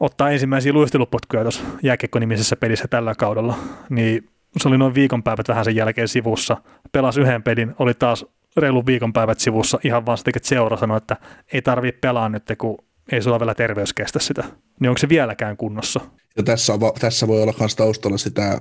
ottaa 0.00 0.30
ensimmäisiä 0.30 0.72
luistelupotkuja 0.72 1.42
tuossa 1.42 1.64
jääkiekko-nimisessä 1.82 2.56
pelissä 2.56 2.88
tällä 2.88 3.14
kaudella, 3.14 3.54
niin 3.90 4.28
se 4.56 4.68
oli 4.68 4.78
noin 4.78 4.94
viikonpäivät 4.94 5.48
vähän 5.48 5.64
sen 5.64 5.76
jälkeen 5.76 6.08
sivussa. 6.08 6.56
Pelasi 6.92 7.20
yhden 7.20 7.42
pelin, 7.42 7.74
oli 7.78 7.94
taas 7.94 8.26
reilu 8.56 8.86
viikonpäivät 8.86 9.38
sivussa 9.38 9.78
ihan 9.84 10.06
vaan 10.06 10.18
että 10.26 10.48
seura 10.48 10.76
sanoi, 10.76 10.96
että 10.96 11.16
ei 11.52 11.62
tarvitse 11.62 11.98
pelaa 12.00 12.28
nyt, 12.28 12.42
kun 12.58 12.78
ei 13.12 13.22
sulla 13.22 13.40
vielä 13.40 13.54
terveys 13.54 13.92
kestä 13.92 14.18
sitä. 14.18 14.44
Niin 14.80 14.88
onko 14.88 14.98
se 14.98 15.08
vieläkään 15.08 15.56
kunnossa? 15.56 16.00
Ja 16.36 16.42
tässä, 16.42 16.74
on, 16.74 16.80
tässä 16.98 17.28
voi 17.28 17.42
olla 17.42 17.54
myös 17.58 17.76
taustalla 17.76 18.18
sitä, 18.18 18.60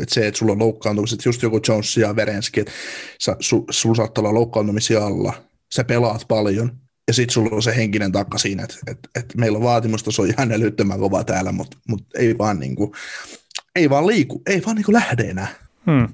että 0.00 0.14
se, 0.14 0.26
että 0.26 0.38
sulla 0.38 0.52
on 0.52 0.58
loukkaantumiset, 0.58 1.24
just 1.24 1.42
joku 1.42 1.60
Jones 1.68 1.96
ja 1.96 2.16
Verenski, 2.16 2.60
että 2.60 2.72
su, 3.40 3.64
sulla 3.70 3.94
saattaa 3.94 4.22
olla 4.22 4.34
loukkaantumisia 4.34 5.06
alla, 5.06 5.32
sä 5.74 5.84
pelaat 5.84 6.24
paljon, 6.28 6.72
ja 7.08 7.14
sitten 7.14 7.34
sulla 7.34 7.56
on 7.56 7.62
se 7.62 7.76
henkinen 7.76 8.12
takka 8.12 8.38
siinä, 8.38 8.64
että, 8.64 8.76
että, 8.86 9.08
että 9.14 9.38
meillä 9.38 9.56
on 9.56 9.64
vaatimustaso 9.64 10.24
ihan 10.24 10.52
älyttömän 10.52 10.98
kova 10.98 11.24
täällä, 11.24 11.52
mutta, 11.52 11.76
mutta 11.88 12.18
ei 12.18 12.38
vaan 12.38 12.60
niin 12.60 12.76
kuin, 12.76 12.92
ei 13.76 13.90
vaan 13.90 14.06
liiku, 14.06 14.42
ei 14.46 14.62
vaan 14.66 14.76
niin 14.76 14.84
kuin 14.84 14.94
lähde 14.94 15.22
enää. 15.22 15.48
Hmm. 15.86 16.08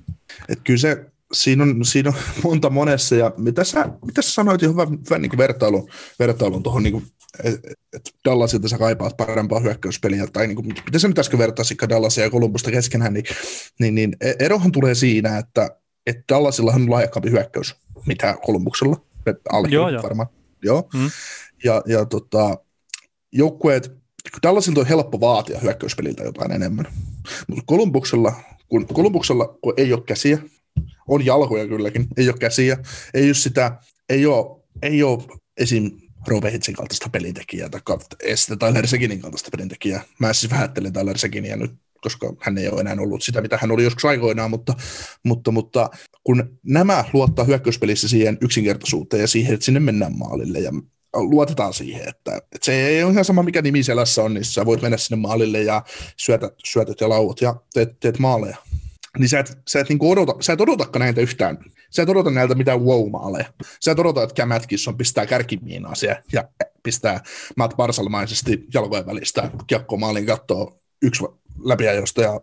Että 0.48 0.64
kyllä 0.64 0.78
se, 0.78 1.06
siinä 1.32 1.62
on, 1.62 1.84
siinä 1.84 2.10
on 2.10 2.16
monta 2.44 2.70
monessa, 2.70 3.14
ja 3.14 3.32
mitä 3.36 3.64
sä, 3.64 3.88
mitä 4.06 4.22
sä 4.22 4.30
sanoit 4.30 4.62
jo 4.62 4.70
hyvän, 4.70 4.88
hyvän 4.90 5.22
niin 5.22 5.38
vertailun, 5.38 5.88
vertailun 6.18 6.62
tuohon, 6.62 6.82
niin 6.82 7.02
että 7.44 7.72
et 7.92 8.14
Dallasilta 8.24 8.68
sä 8.68 8.78
kaipaat 8.78 9.16
parempaa 9.16 9.60
hyökkäyspeliä, 9.60 10.26
tai 10.26 10.46
niin 10.46 10.56
kuin, 10.56 10.66
miten 10.66 11.00
sä 11.00 11.08
nyt 11.08 11.18
äsken 11.18 11.38
vertaisit 11.38 11.78
Dallasia 11.88 12.24
ja 12.24 12.30
Kolumbusta 12.30 12.70
keskenään, 12.70 13.14
niin, 13.14 13.24
niin, 13.80 13.94
niin 13.94 14.16
e- 14.20 14.34
erohan 14.38 14.72
tulee 14.72 14.94
siinä, 14.94 15.38
että, 15.38 15.70
että 16.06 16.22
Dallasillahan 16.34 16.82
on 16.82 16.90
laajakkaampi 16.90 17.30
hyökkäys, 17.30 17.74
mitä 18.06 18.36
Kolumbuksella, 18.46 18.96
joo, 19.68 19.88
joo. 19.88 20.02
varmaan. 20.02 20.28
Joo. 20.62 20.88
Mm. 20.94 21.10
Ja, 21.64 21.82
ja 21.86 22.04
tota, 22.04 22.58
joukkueet, 23.32 23.92
Dallasilta 24.42 24.80
on 24.80 24.86
helppo 24.86 25.20
vaatia 25.20 25.58
hyökkäyspeliltä 25.58 26.22
jotain 26.22 26.52
enemmän, 26.52 26.86
mutta 27.48 27.62
Kolumbuksella, 27.66 28.34
kun 28.68 28.86
Kolumbuksella 28.86 29.58
kun 29.62 29.74
ei 29.76 29.92
ole 29.92 30.02
käsiä, 30.02 30.38
on 31.08 31.26
jalkoja 31.26 31.66
kylläkin, 31.66 32.06
ei 32.16 32.28
ole 32.28 32.38
käsiä, 32.38 32.76
ei 33.14 33.28
ole 33.28 33.34
sitä, 33.34 33.78
ei 34.08 34.26
ole, 34.26 34.62
ei 34.82 35.02
ole 35.02 35.22
esim. 35.56 35.90
Rove 36.28 36.52
Hitsin 36.52 36.74
kaltaista 36.74 37.08
pelintekijää 37.08 37.68
tai 37.68 37.80
este 38.22 38.56
Tyler 38.56 38.86
Seginin 38.86 39.20
kaltaista 39.20 39.50
pelintekijää. 39.50 40.02
Mä 40.18 40.32
siis 40.32 40.52
vähättelen 40.52 40.92
Tyler 40.92 41.18
Seginia 41.18 41.56
nyt, 41.56 41.72
koska 42.00 42.32
hän 42.40 42.58
ei 42.58 42.68
ole 42.68 42.80
enää 42.80 42.96
ollut 42.98 43.22
sitä, 43.22 43.40
mitä 43.40 43.58
hän 43.60 43.70
oli 43.70 43.84
joskus 43.84 44.04
aikoinaan, 44.04 44.50
mutta, 44.50 44.74
mutta, 45.24 45.50
mutta 45.50 45.90
kun 46.24 46.58
nämä 46.62 47.04
luottaa 47.12 47.44
hyökkäyspelissä 47.44 48.08
siihen 48.08 48.38
yksinkertaisuuteen 48.40 49.20
ja 49.20 49.26
siihen, 49.26 49.54
että 49.54 49.64
sinne 49.64 49.80
mennään 49.80 50.18
maalille 50.18 50.58
ja 50.58 50.72
luotetaan 51.16 51.74
siihen, 51.74 52.08
että, 52.08 52.36
että 52.36 52.58
se 52.62 52.86
ei 52.86 53.02
ole 53.02 53.12
ihan 53.12 53.24
sama 53.24 53.42
mikä 53.42 53.62
nimi 53.62 53.82
selässä 53.82 54.22
on, 54.22 54.34
niin 54.34 54.44
sä 54.44 54.66
voit 54.66 54.82
mennä 54.82 54.96
sinne 54.96 55.20
maalille 55.20 55.62
ja 55.62 55.84
syötät, 56.16 56.54
syötät 56.64 57.00
ja 57.00 57.08
lauot 57.08 57.40
ja 57.40 57.54
teet, 57.74 58.00
teet 58.00 58.18
maaleja 58.18 58.56
niin 59.18 59.28
sä 59.28 59.38
et, 59.38 59.58
sä 59.68 59.80
et, 59.80 59.88
niin 59.88 59.98
odota, 60.02 60.34
sä 60.40 60.52
et 60.52 60.60
odotakaan 60.60 61.00
näitä 61.00 61.20
yhtään. 61.20 61.58
Sä 61.90 62.02
et 62.02 62.08
odota 62.08 62.30
näiltä 62.30 62.54
mitään 62.54 62.80
wow-maaleja. 62.80 63.52
Sä 63.84 63.92
et 63.92 63.98
odota, 63.98 64.22
että 64.22 64.34
Cam 64.34 64.50
Atkinson 64.50 64.96
pistää 64.96 65.26
kärkimiinaa 65.26 65.94
siellä 65.94 66.22
ja 66.32 66.48
pistää 66.82 67.20
Matt 67.56 67.76
Barsalmaisesti 67.76 68.66
jalkojen 68.74 69.06
välistä 69.06 69.50
kiekko 69.66 69.96
maalin 69.96 70.26
kattoa 70.26 70.78
yksi 71.02 71.24
läpiajosta 71.64 72.22
ja, 72.22 72.40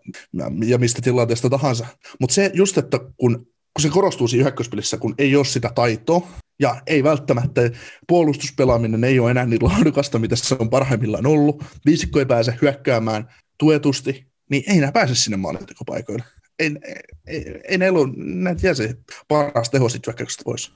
ja 0.65 0.77
mistä 0.77 1.01
tilanteesta 1.01 1.49
tahansa. 1.49 1.85
Mutta 2.19 2.33
se 2.33 2.51
just, 2.53 2.77
että 2.77 2.99
kun, 3.17 3.35
kun 3.73 3.81
se 3.81 3.89
korostuu 3.89 4.27
siinä 4.27 4.43
hyökkäyspelissä, 4.43 4.97
kun 4.97 5.15
ei 5.17 5.35
ole 5.35 5.45
sitä 5.45 5.71
taitoa, 5.75 6.27
ja 6.59 6.81
ei 6.87 7.03
välttämättä 7.03 7.61
puolustuspelaaminen 8.07 9.03
ei 9.03 9.19
ole 9.19 9.31
enää 9.31 9.45
niin 9.45 9.63
laadukasta, 9.63 10.19
mitä 10.19 10.35
se 10.35 10.55
on 10.59 10.69
parhaimmillaan 10.69 11.25
ollut. 11.25 11.63
Viisikko 11.85 12.19
ei 12.19 12.25
pääse 12.25 12.53
hyökkäämään 12.61 13.29
tuetusti, 13.59 14.25
niin 14.49 14.63
ei 14.67 14.77
enää 14.77 14.91
pääse 14.91 15.15
sinne 15.15 15.37
maalintekopaikoille 15.37 16.23
ei, 16.59 17.61
ei 17.67 17.77
ne 17.77 17.89
ollut, 17.89 18.09
näin 18.15 18.57
tiedä 18.57 18.75
se 18.75 18.95
paras 19.27 19.69
teho 19.69 19.89
sitten 19.89 20.11
hyökkäyksestä 20.11 20.43
pois. 20.45 20.71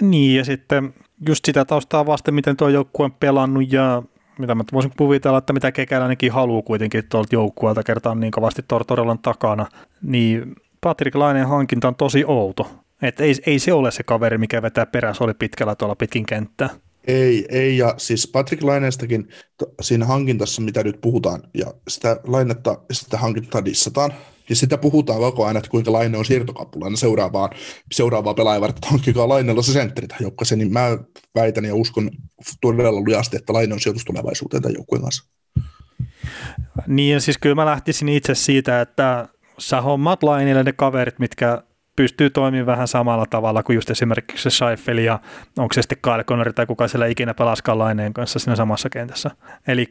Niin, 0.00 0.36
ja 0.36 0.44
sitten 0.44 0.94
just 1.28 1.44
sitä 1.44 1.64
taustaa 1.64 2.06
vasten, 2.06 2.34
miten 2.34 2.56
tuo 2.56 2.68
joukkue 2.68 3.04
on 3.04 3.12
pelannut 3.12 3.72
ja 3.72 4.02
mitä 4.38 4.54
mä 4.54 4.64
voisin 4.72 4.92
kuvitella, 4.96 5.38
että 5.38 5.52
mitä 5.52 5.72
kekäläinenkin 5.72 6.32
haluaa 6.32 6.62
kuitenkin 6.62 7.08
tuolta 7.08 7.34
joukkueelta 7.34 7.82
kertaa 7.82 8.14
niin 8.14 8.30
kovasti 8.30 8.62
Tortorellan 8.68 9.18
takana, 9.18 9.66
niin 10.02 10.56
Patrick 10.80 11.16
Laineen 11.16 11.48
hankinta 11.48 11.88
on 11.88 11.94
tosi 11.94 12.24
outo. 12.26 12.70
Että 13.02 13.24
ei, 13.24 13.34
ei 13.46 13.58
se 13.58 13.72
ole 13.72 13.90
se 13.90 14.02
kaveri, 14.02 14.38
mikä 14.38 14.62
vetää 14.62 14.86
perässä 14.86 15.24
oli 15.24 15.34
pitkällä 15.34 15.74
tuolla 15.74 15.94
pitkin 15.94 16.26
kenttää. 16.26 16.70
Ei, 17.06 17.46
ei, 17.48 17.78
ja 17.78 17.94
siis 17.96 18.26
Patrick 18.26 18.62
Laineestakin 18.62 19.28
siinä 19.80 20.06
hankintassa, 20.06 20.62
mitä 20.62 20.82
nyt 20.82 21.00
puhutaan, 21.00 21.42
ja 21.54 21.66
sitä 21.88 22.20
lainetta 22.24 22.78
sitä 22.92 23.18
hankintaa 23.18 23.64
dissataan, 23.64 24.12
ja 24.48 24.56
sitä 24.56 24.78
puhutaan 24.78 25.20
koko 25.20 25.44
ajan, 25.44 25.56
että 25.56 25.70
kuinka 25.70 25.92
Laine 25.92 26.18
on 26.18 26.24
siirtokappulana 26.24 26.96
seuraavaan, 26.96 27.50
seuraavaa 27.92 28.34
pelaajaa 28.34 28.60
varten, 28.60 28.76
että 28.76 28.88
hankkikaa 28.90 29.28
Lainella 29.28 29.62
se 29.62 29.72
sentteri 29.72 30.06
tai 30.06 30.18
joukkueeseen, 30.20 30.58
niin 30.58 30.72
mä 30.72 30.98
väitän 31.34 31.64
ja 31.64 31.74
uskon 31.74 32.10
todella 32.60 33.00
lujasti, 33.00 33.36
että 33.36 33.52
Laine 33.52 33.74
on 33.74 33.80
sijoitus 33.80 34.04
tulevaisuuteen 34.04 34.62
tämän 34.62 34.74
joukkueen 34.74 35.02
kanssa. 35.02 35.30
Niin 36.86 37.14
ja 37.14 37.20
siis 37.20 37.38
kyllä 37.38 37.54
mä 37.54 37.66
lähtisin 37.66 38.08
itse 38.08 38.34
siitä, 38.34 38.80
että 38.80 39.28
sä 39.58 39.80
hommat 39.80 40.22
Lainille 40.22 40.62
ne 40.62 40.72
kaverit, 40.72 41.18
mitkä 41.18 41.62
pystyy 41.96 42.30
toimimaan 42.30 42.66
vähän 42.66 42.88
samalla 42.88 43.26
tavalla 43.30 43.62
kuin 43.62 43.74
just 43.74 43.90
esimerkiksi 43.90 44.42
se 44.42 44.50
Scheifel 44.50 44.98
ja 44.98 45.20
onko 45.58 45.74
se 45.74 45.82
sitten 45.82 45.98
Kyle 46.02 46.24
Connor 46.24 46.52
tai 46.52 46.66
kuka 46.66 46.88
siellä 46.88 47.06
ikinä 47.06 47.34
pelaskaan 47.34 47.78
Laineen 47.78 48.14
kanssa 48.14 48.38
siinä 48.38 48.56
samassa 48.56 48.90
kentässä. 48.90 49.30
Eli 49.68 49.86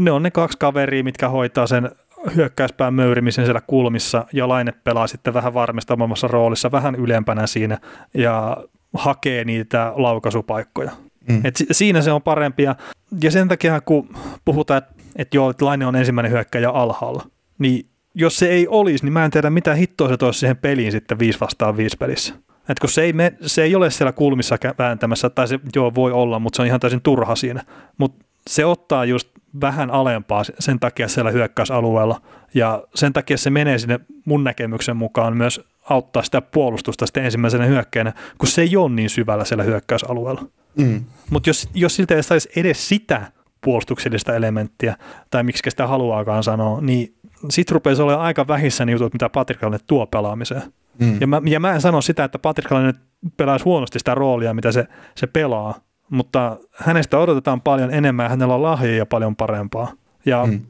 ne 0.00 0.10
on 0.10 0.22
ne 0.22 0.30
kaksi 0.30 0.58
kaveria, 0.58 1.04
mitkä 1.04 1.28
hoitaa 1.28 1.66
sen 1.66 1.90
hyökkäyspään 2.36 2.94
möyrimisen 2.94 3.44
siellä 3.44 3.60
kulmissa 3.66 4.26
ja 4.32 4.48
Laine 4.48 4.72
pelaa 4.84 5.06
sitten 5.06 5.34
vähän 5.34 5.54
varmistamammassa 5.54 6.28
roolissa 6.28 6.72
vähän 6.72 6.94
ylempänä 6.94 7.46
siinä 7.46 7.78
ja 8.14 8.56
hakee 8.94 9.44
niitä 9.44 9.92
laukaisupaikkoja. 9.96 10.90
Mm. 11.28 11.40
Et 11.44 11.54
siinä 11.70 12.02
se 12.02 12.12
on 12.12 12.22
parempi 12.22 12.62
ja, 12.62 12.76
ja 13.22 13.30
sen 13.30 13.48
takia 13.48 13.80
kun 13.80 14.16
puhutaan, 14.44 14.78
että, 14.78 14.94
että 15.16 15.36
joo, 15.36 15.50
että 15.50 15.64
Laine 15.64 15.86
on 15.86 15.96
ensimmäinen 15.96 16.32
hyökkäjä 16.32 16.70
alhaalla, 16.70 17.26
niin 17.58 17.86
jos 18.14 18.36
se 18.36 18.48
ei 18.48 18.68
olisi, 18.68 19.04
niin 19.04 19.12
mä 19.12 19.24
en 19.24 19.30
tiedä 19.30 19.50
mitä 19.50 19.74
hittoa 19.74 20.08
se 20.08 20.16
toisi 20.16 20.40
siihen 20.40 20.56
peliin 20.56 20.92
sitten 20.92 21.18
5 21.18 21.40
vastaan 21.40 21.76
5 21.76 21.96
pelissä. 21.96 22.34
Et 22.68 22.78
kun 22.78 22.90
se 22.90 23.02
ei, 23.02 23.12
me, 23.12 23.32
se 23.40 23.62
ei 23.62 23.74
ole 23.74 23.90
siellä 23.90 24.12
kulmissa 24.12 24.58
vääntämässä, 24.78 25.30
tai 25.30 25.48
se 25.48 25.60
joo 25.74 25.94
voi 25.94 26.12
olla, 26.12 26.38
mutta 26.38 26.56
se 26.56 26.62
on 26.62 26.66
ihan 26.66 26.80
täysin 26.80 27.02
turha 27.02 27.36
siinä. 27.36 27.62
Mutta 27.98 28.24
se 28.50 28.64
ottaa 28.64 29.04
just 29.04 29.28
vähän 29.60 29.90
alempaa 29.90 30.42
sen 30.58 30.80
takia 30.80 31.08
siellä 31.08 31.30
hyökkäysalueella, 31.30 32.20
ja 32.54 32.84
sen 32.94 33.12
takia 33.12 33.38
se 33.38 33.50
menee 33.50 33.78
sinne 33.78 34.00
mun 34.24 34.44
näkemyksen 34.44 34.96
mukaan 34.96 35.36
myös 35.36 35.60
auttaa 35.90 36.22
sitä 36.22 36.40
puolustusta 36.40 37.06
sitten 37.06 37.24
ensimmäisenä 37.24 37.64
hyökkäänä, 37.64 38.12
kun 38.38 38.48
se 38.48 38.62
ei 38.62 38.76
ole 38.76 38.90
niin 38.90 39.10
syvällä 39.10 39.44
siellä 39.44 39.64
hyökkäysalueella. 39.64 40.42
Mm. 40.76 41.04
Mutta 41.30 41.50
jos, 41.50 41.68
jos 41.74 41.96
siltä 41.96 42.14
ei 42.14 42.22
saisi 42.22 42.48
edes 42.56 42.88
sitä 42.88 43.32
puolustuksellista 43.60 44.34
elementtiä, 44.34 44.96
tai 45.30 45.42
miksi 45.42 45.70
sitä 45.70 45.86
haluaakaan 45.86 46.42
sanoa, 46.44 46.80
niin 46.80 47.14
sitten 47.50 47.74
rupeaa 47.74 47.96
olemaan 48.02 48.26
aika 48.26 48.48
vähissä 48.48 48.84
ne 48.84 48.92
jutut, 48.92 49.12
mitä 49.12 49.28
Patrikalle 49.28 49.78
tuo 49.86 50.06
pelaamiseen. 50.06 50.62
Mm. 50.98 51.20
Ja, 51.20 51.26
mä, 51.26 51.42
ja 51.44 51.60
mä 51.60 51.74
en 51.74 51.80
sano 51.80 52.00
sitä, 52.00 52.24
että 52.24 52.38
Patrikalle 52.38 52.94
pelaisi 53.36 53.64
huonosti 53.64 53.98
sitä 53.98 54.14
roolia, 54.14 54.54
mitä 54.54 54.72
se, 54.72 54.86
se 55.14 55.26
pelaa, 55.26 55.80
mutta 56.10 56.56
hänestä 56.74 57.18
odotetaan 57.18 57.60
paljon 57.60 57.94
enemmän 57.94 58.24
ja 58.24 58.30
hänellä 58.30 58.54
on 58.54 58.62
lahjoja 58.62 59.06
paljon 59.06 59.36
parempaa. 59.36 59.92
Ja 60.26 60.46
mm. 60.46 60.60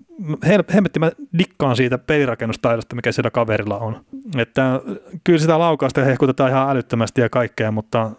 hemmetti 0.74 0.98
mä 0.98 1.10
dikkaan 1.38 1.76
siitä 1.76 1.98
pelirakennustaidosta, 1.98 2.96
mikä 2.96 3.12
siellä 3.12 3.30
kaverilla 3.30 3.78
on. 3.78 4.04
Että 4.36 4.80
kyllä 5.24 5.38
sitä 5.38 5.58
laukausta 5.58 6.04
hehkutetaan 6.04 6.50
ihan 6.50 6.70
älyttömästi 6.70 7.20
ja 7.20 7.28
kaikkea, 7.28 7.70
mutta 7.70 8.10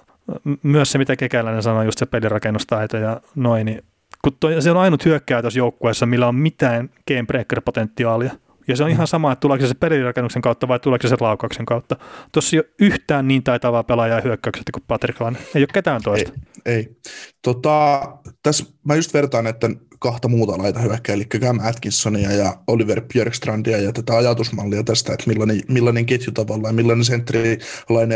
myös 0.64 0.92
se, 0.92 0.98
mitä 0.98 1.16
Kekäläinen 1.16 1.64
sanoi, 1.64 1.86
just 1.86 2.00
se 2.00 2.06
pelirakennustaito 2.06 2.98
ja 2.98 3.22
noin, 3.36 3.66
niin 3.66 3.84
kun 4.22 4.34
toi, 4.40 4.62
se 4.62 4.72
on 4.72 4.78
ainut 4.78 5.06
hyökkääjä 5.06 5.42
tuossa 5.42 5.60
joukkueessa, 5.60 6.06
millä 6.06 6.28
on 6.28 6.36
mitään 6.36 6.90
gamebreaker-potentiaalia. 7.12 8.32
Ja 8.68 8.76
se 8.76 8.84
on 8.84 8.90
ihan 8.90 9.08
sama, 9.08 9.32
että 9.32 9.42
tuleeko 9.42 9.68
se 9.68 9.74
pelirakennuksen 9.74 10.42
kautta 10.42 10.68
vai 10.68 10.80
tuleeko 10.80 11.08
se 11.08 11.16
laukauksen 11.20 11.66
kautta. 11.66 11.96
Tuossa 12.32 12.56
ei 12.56 12.60
ole 12.60 12.70
yhtään 12.80 13.28
niin 13.28 13.44
taitavaa 13.44 13.84
pelaajaa 13.84 14.22
hyökkäyksestä 14.22 14.72
kuin 14.72 14.84
Patrick 14.88 15.22
Laine. 15.22 15.40
Ei 15.56 15.62
ole 15.62 15.68
ketään 15.74 16.02
toista. 16.04 16.32
Ei. 16.66 16.74
ei. 16.76 16.98
Tota, 17.42 18.02
tässä 18.44 18.66
mä 18.84 18.96
just 18.96 19.14
vertaan, 19.14 19.48
että 19.48 19.70
kahta 20.00 20.28
muuta 20.28 20.58
laita 20.58 20.80
hyökkää, 20.80 21.16
eli 21.16 21.26
Cam 21.26 21.60
Atkinsonia 21.64 22.34
ja 22.34 22.58
Oliver 22.68 23.02
Björkstrandia 23.14 23.78
ja 23.78 23.94
tätä 23.94 24.18
ajatusmallia 24.18 24.84
tästä, 24.84 25.14
että 25.14 25.28
millainen, 25.28 25.62
millainen 25.68 26.06
ketju 26.06 26.32
tavallaan, 26.32 26.76
millainen 26.76 27.06
sentteri 27.06 27.58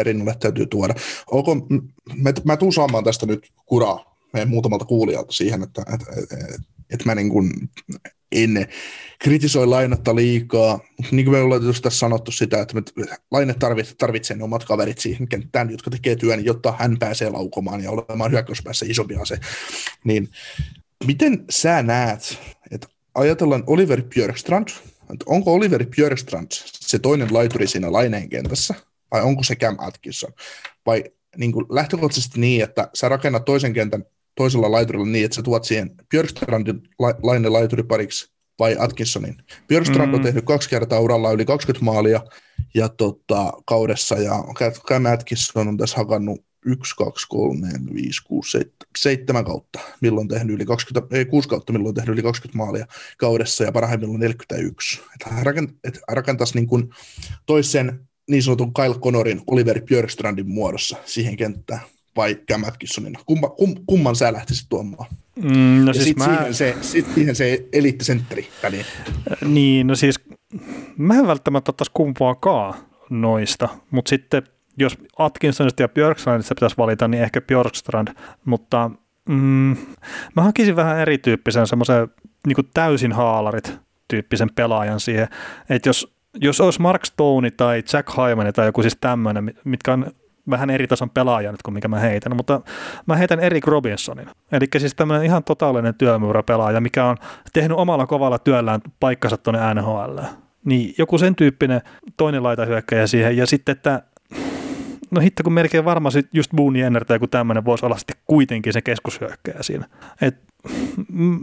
rinnalle 0.03 0.35
täytyy 0.39 0.65
tuoda. 0.65 0.93
Onko, 1.31 1.55
mä, 2.15 2.33
mä 2.43 2.57
tuun 2.57 2.73
saamaan 2.73 3.03
tästä 3.03 3.25
nyt 3.25 3.51
kuraa 3.65 4.10
muutamalta 4.45 4.85
kuulijalta 4.85 5.31
siihen, 5.31 5.63
että, 5.63 5.81
että, 5.93 6.05
että, 6.23 6.35
että 6.89 7.05
mä 7.05 7.15
niin 7.15 7.29
kuin 7.29 7.51
en 8.31 8.67
kritisoi 9.19 9.67
lainatta 9.67 10.15
liikaa, 10.15 10.79
mutta 10.97 11.15
niin 11.15 11.25
kuin 11.25 11.37
me 11.37 11.41
ollaan 11.41 11.61
tässä 11.81 11.99
sanottu 11.99 12.31
sitä, 12.31 12.61
että 12.61 12.75
me 12.75 12.81
laine 13.31 13.53
tarvitsee, 13.53 13.95
tarvitsee 13.97 14.37
ne 14.37 14.43
omat 14.43 14.65
kaverit 14.65 14.99
siihen 14.99 15.27
kenttään, 15.27 15.69
jotka 15.69 15.91
tekee 15.91 16.15
työn, 16.15 16.45
jotta 16.45 16.73
hän 16.79 16.99
pääsee 16.99 17.29
laukomaan 17.29 17.83
ja 17.83 17.91
olemaan 17.91 18.31
hyökkäyspäässä 18.31 18.85
isompi 18.89 19.15
ase. 19.15 19.37
Niin 20.03 20.29
miten 21.07 21.45
sä 21.49 21.83
näet, 21.83 22.39
että 22.71 22.87
ajatellaan 23.15 23.63
Oliver 23.67 24.03
Björkstrand, 24.03 24.67
että 25.01 25.25
onko 25.25 25.53
Oliver 25.53 25.85
Björkstrand 25.95 26.51
se 26.51 26.99
toinen 26.99 27.33
laituri 27.33 27.67
siinä 27.67 27.91
laineen 27.91 28.29
kentässä, 28.29 28.75
vai 29.11 29.21
onko 29.21 29.43
se 29.43 29.55
Cam 29.55 29.75
Atkinson, 29.79 30.33
vai 30.85 31.03
niin 31.37 31.51
kuin 31.51 31.65
lähtökohtaisesti 31.69 32.39
niin, 32.39 32.63
että 32.63 32.89
sä 32.93 33.09
rakennat 33.09 33.45
toisen 33.45 33.73
kentän 33.73 34.05
toisella 34.35 34.71
laiturilla 34.71 35.07
niin, 35.07 35.25
että 35.25 35.35
sä 35.35 35.41
tuot 35.41 35.63
siihen 35.63 35.91
Björkstrandin 36.09 36.81
la- 36.99 37.15
laine 37.23 37.49
laituripariksi 37.49 38.31
vai 38.59 38.75
Atkinsonin. 38.79 39.35
Björkstrand 39.67 40.09
mm. 40.09 40.13
on 40.13 40.21
tehnyt 40.21 40.45
kaksi 40.45 40.69
kertaa 40.69 40.99
uralla 40.99 41.31
yli 41.31 41.45
20 41.45 41.85
maalia 41.85 42.21
ja 42.75 42.89
tota, 42.89 43.53
kaudessa 43.65 44.15
ja 44.15 44.43
Cam 44.87 45.05
Atkinson 45.05 45.67
on 45.67 45.77
tässä 45.77 45.97
hakannut 45.97 46.45
1, 46.65 46.95
2, 46.95 47.27
3, 47.29 47.67
5, 47.93 48.23
6, 48.23 48.51
7, 48.51 48.71
7 48.97 49.45
kautta, 49.45 49.79
milloin 50.01 50.27
tehnyt 50.27 50.55
yli 50.55 50.65
20, 50.65 51.17
ei 51.17 51.25
6 51.25 51.49
kautta, 51.49 51.73
milloin 51.73 51.95
tehnyt 51.95 52.13
yli 52.13 52.21
20 52.21 52.57
maalia 52.57 52.85
kaudessa 53.17 53.63
ja 53.63 53.71
parhaimmillaan 53.71 54.19
41. 54.19 55.01
Että 55.13 55.35
hän 55.35 55.45
rakent, 55.45 55.71
et 55.83 55.99
rakentaisi 56.11 56.55
niin 56.55 56.67
kuin 56.67 56.89
toisen 57.45 58.07
niin 58.29 58.43
sanotun 58.43 58.73
Kyle 58.73 58.99
Connorin 58.99 59.41
Oliver 59.47 59.81
Björkstrandin 59.81 60.49
muodossa 60.49 60.97
siihen 61.05 61.37
kenttään 61.37 61.81
vai 62.15 62.35
Cam 62.51 62.63
Atkinsonina? 62.63 63.19
Kumma, 63.25 63.49
kum, 63.49 63.75
kumman 63.85 64.15
sä 64.15 64.33
lähtisit 64.33 64.69
tuomaan? 64.69 65.09
Mm, 65.35 65.85
no 65.85 65.87
ja 65.87 65.93
siis 65.93 66.05
sitten 66.05 66.29
mä... 66.29 66.35
siihen 66.35 66.53
se, 66.53 66.75
sit 66.81 67.05
siihen 67.15 67.35
se 67.35 67.67
eliittisentteri 67.73 68.47
väliin. 68.63 68.85
Niin, 69.45 69.87
no 69.87 69.95
siis 69.95 70.19
mä 70.97 71.15
en 71.15 71.27
välttämättä 71.27 71.69
ottaisi 71.69 71.91
kumpaakaan 71.93 72.73
noista, 73.09 73.69
mutta 73.91 74.09
sitten 74.09 74.43
jos 74.77 74.97
Atkinsonista 75.17 75.81
ja 75.81 75.89
Björkstrandista 75.89 76.55
pitäisi 76.55 76.77
valita, 76.77 77.07
niin 77.07 77.23
ehkä 77.23 77.41
Björkstrand, 77.41 78.07
mutta 78.45 78.91
mm, 79.29 79.77
mä 80.35 80.41
hakisin 80.43 80.75
vähän 80.75 80.99
erityyppisen 80.99 81.67
semmoisen 81.67 82.07
niin 82.47 82.69
täysin 82.73 83.11
haalarit 83.11 83.77
tyyppisen 84.07 84.49
pelaajan 84.55 84.99
siihen, 84.99 85.27
että 85.69 85.89
jos, 85.89 86.15
jos 86.41 86.61
olisi 86.61 86.81
Mark 86.81 87.05
Stone 87.05 87.51
tai 87.51 87.83
Jack 87.93 88.09
Hyman 88.17 88.53
tai 88.53 88.65
joku 88.65 88.81
siis 88.81 88.97
tämmöinen, 89.01 89.53
mitkä 89.63 89.93
on 89.93 90.11
vähän 90.49 90.69
eri 90.69 90.87
tason 90.87 91.09
pelaaja 91.09 91.51
nyt 91.51 91.61
kuin 91.61 91.73
mikä 91.73 91.87
mä 91.87 91.99
heitän, 91.99 92.35
mutta 92.35 92.61
mä 93.05 93.15
heitän 93.15 93.39
Erik 93.39 93.67
Robinsonin. 93.67 94.27
Eli 94.51 94.65
siis 94.77 94.95
tämmöinen 94.95 95.25
ihan 95.25 95.43
totaalinen 95.43 95.93
pelaaja, 96.45 96.81
mikä 96.81 97.05
on 97.05 97.17
tehnyt 97.53 97.77
omalla 97.77 98.07
kovalla 98.07 98.39
työllään 98.39 98.81
paikkansa 98.99 99.37
tuonne 99.37 99.73
NHL. 99.73 100.19
Niin 100.65 100.95
joku 100.97 101.17
sen 101.17 101.35
tyyppinen 101.35 101.81
toinen 102.17 102.43
laita 102.43 102.65
hyökkäjä 102.65 103.07
siihen, 103.07 103.37
ja 103.37 103.45
sitten, 103.45 103.73
että 103.73 104.03
no 105.11 105.21
hitto 105.21 105.43
kun 105.43 105.53
melkein 105.53 105.85
varmasti 105.85 106.27
just 106.33 106.51
Boone 106.55 106.79
Jenner 106.79 107.05
tai 107.05 107.15
joku 107.15 107.27
tämmöinen 107.27 107.65
voisi 107.65 107.85
olla 107.85 107.97
sitten 107.97 108.17
kuitenkin 108.27 108.73
se 108.73 108.81
keskushyökkäjä 108.81 109.57
siinä. 109.61 109.85
Et 110.21 110.37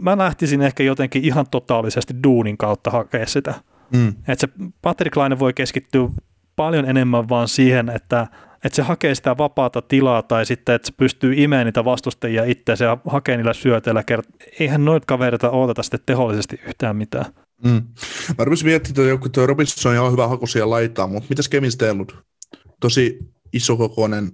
mä 0.01 0.17
lähtisin 0.17 0.61
ehkä 0.61 0.83
jotenkin 0.83 1.25
ihan 1.25 1.45
totaalisesti 1.51 2.13
duunin 2.23 2.57
kautta 2.57 2.91
hakea 2.91 3.25
sitä. 3.25 3.53
Mm. 3.93 4.07
Että 4.09 4.47
se 4.47 4.47
Patrick 4.81 5.15
Laine 5.15 5.39
voi 5.39 5.53
keskittyä 5.53 6.09
paljon 6.55 6.89
enemmän 6.89 7.29
vaan 7.29 7.47
siihen, 7.47 7.89
että 7.89 8.27
että 8.63 8.75
se 8.75 8.81
hakee 8.81 9.15
sitä 9.15 9.37
vapaata 9.37 9.81
tilaa 9.81 10.23
tai 10.23 10.45
sitten, 10.45 10.75
että 10.75 10.85
se 10.85 10.93
pystyy 10.97 11.33
imeen 11.37 11.65
niitä 11.65 11.85
vastustajia 11.85 12.43
itse 12.43 12.83
ja 12.83 12.97
hakee 13.05 13.37
niillä 13.37 13.53
syöteillä. 13.53 14.03
Eihän 14.59 14.85
noita 14.85 15.05
kavereita 15.05 15.49
odota 15.49 15.83
sitten 15.83 15.99
tehollisesti 16.05 16.59
yhtään 16.67 16.95
mitään. 16.95 17.25
Mm. 17.63 17.81
Mä 18.37 18.45
rupesin 18.45 18.67
miettimään, 18.67 19.13
että 19.13 19.29
tuo 19.29 19.45
Robinson 19.45 19.97
on 19.97 20.11
hyvä 20.11 20.27
haku 20.27 20.47
siellä 20.47 20.69
laitaa, 20.69 21.07
mutta 21.07 21.27
mitäs 21.29 21.49
Kevin 21.49 21.71
Stellut? 21.71 22.17
Tosi 22.79 23.19
isokokoinen 23.53 24.31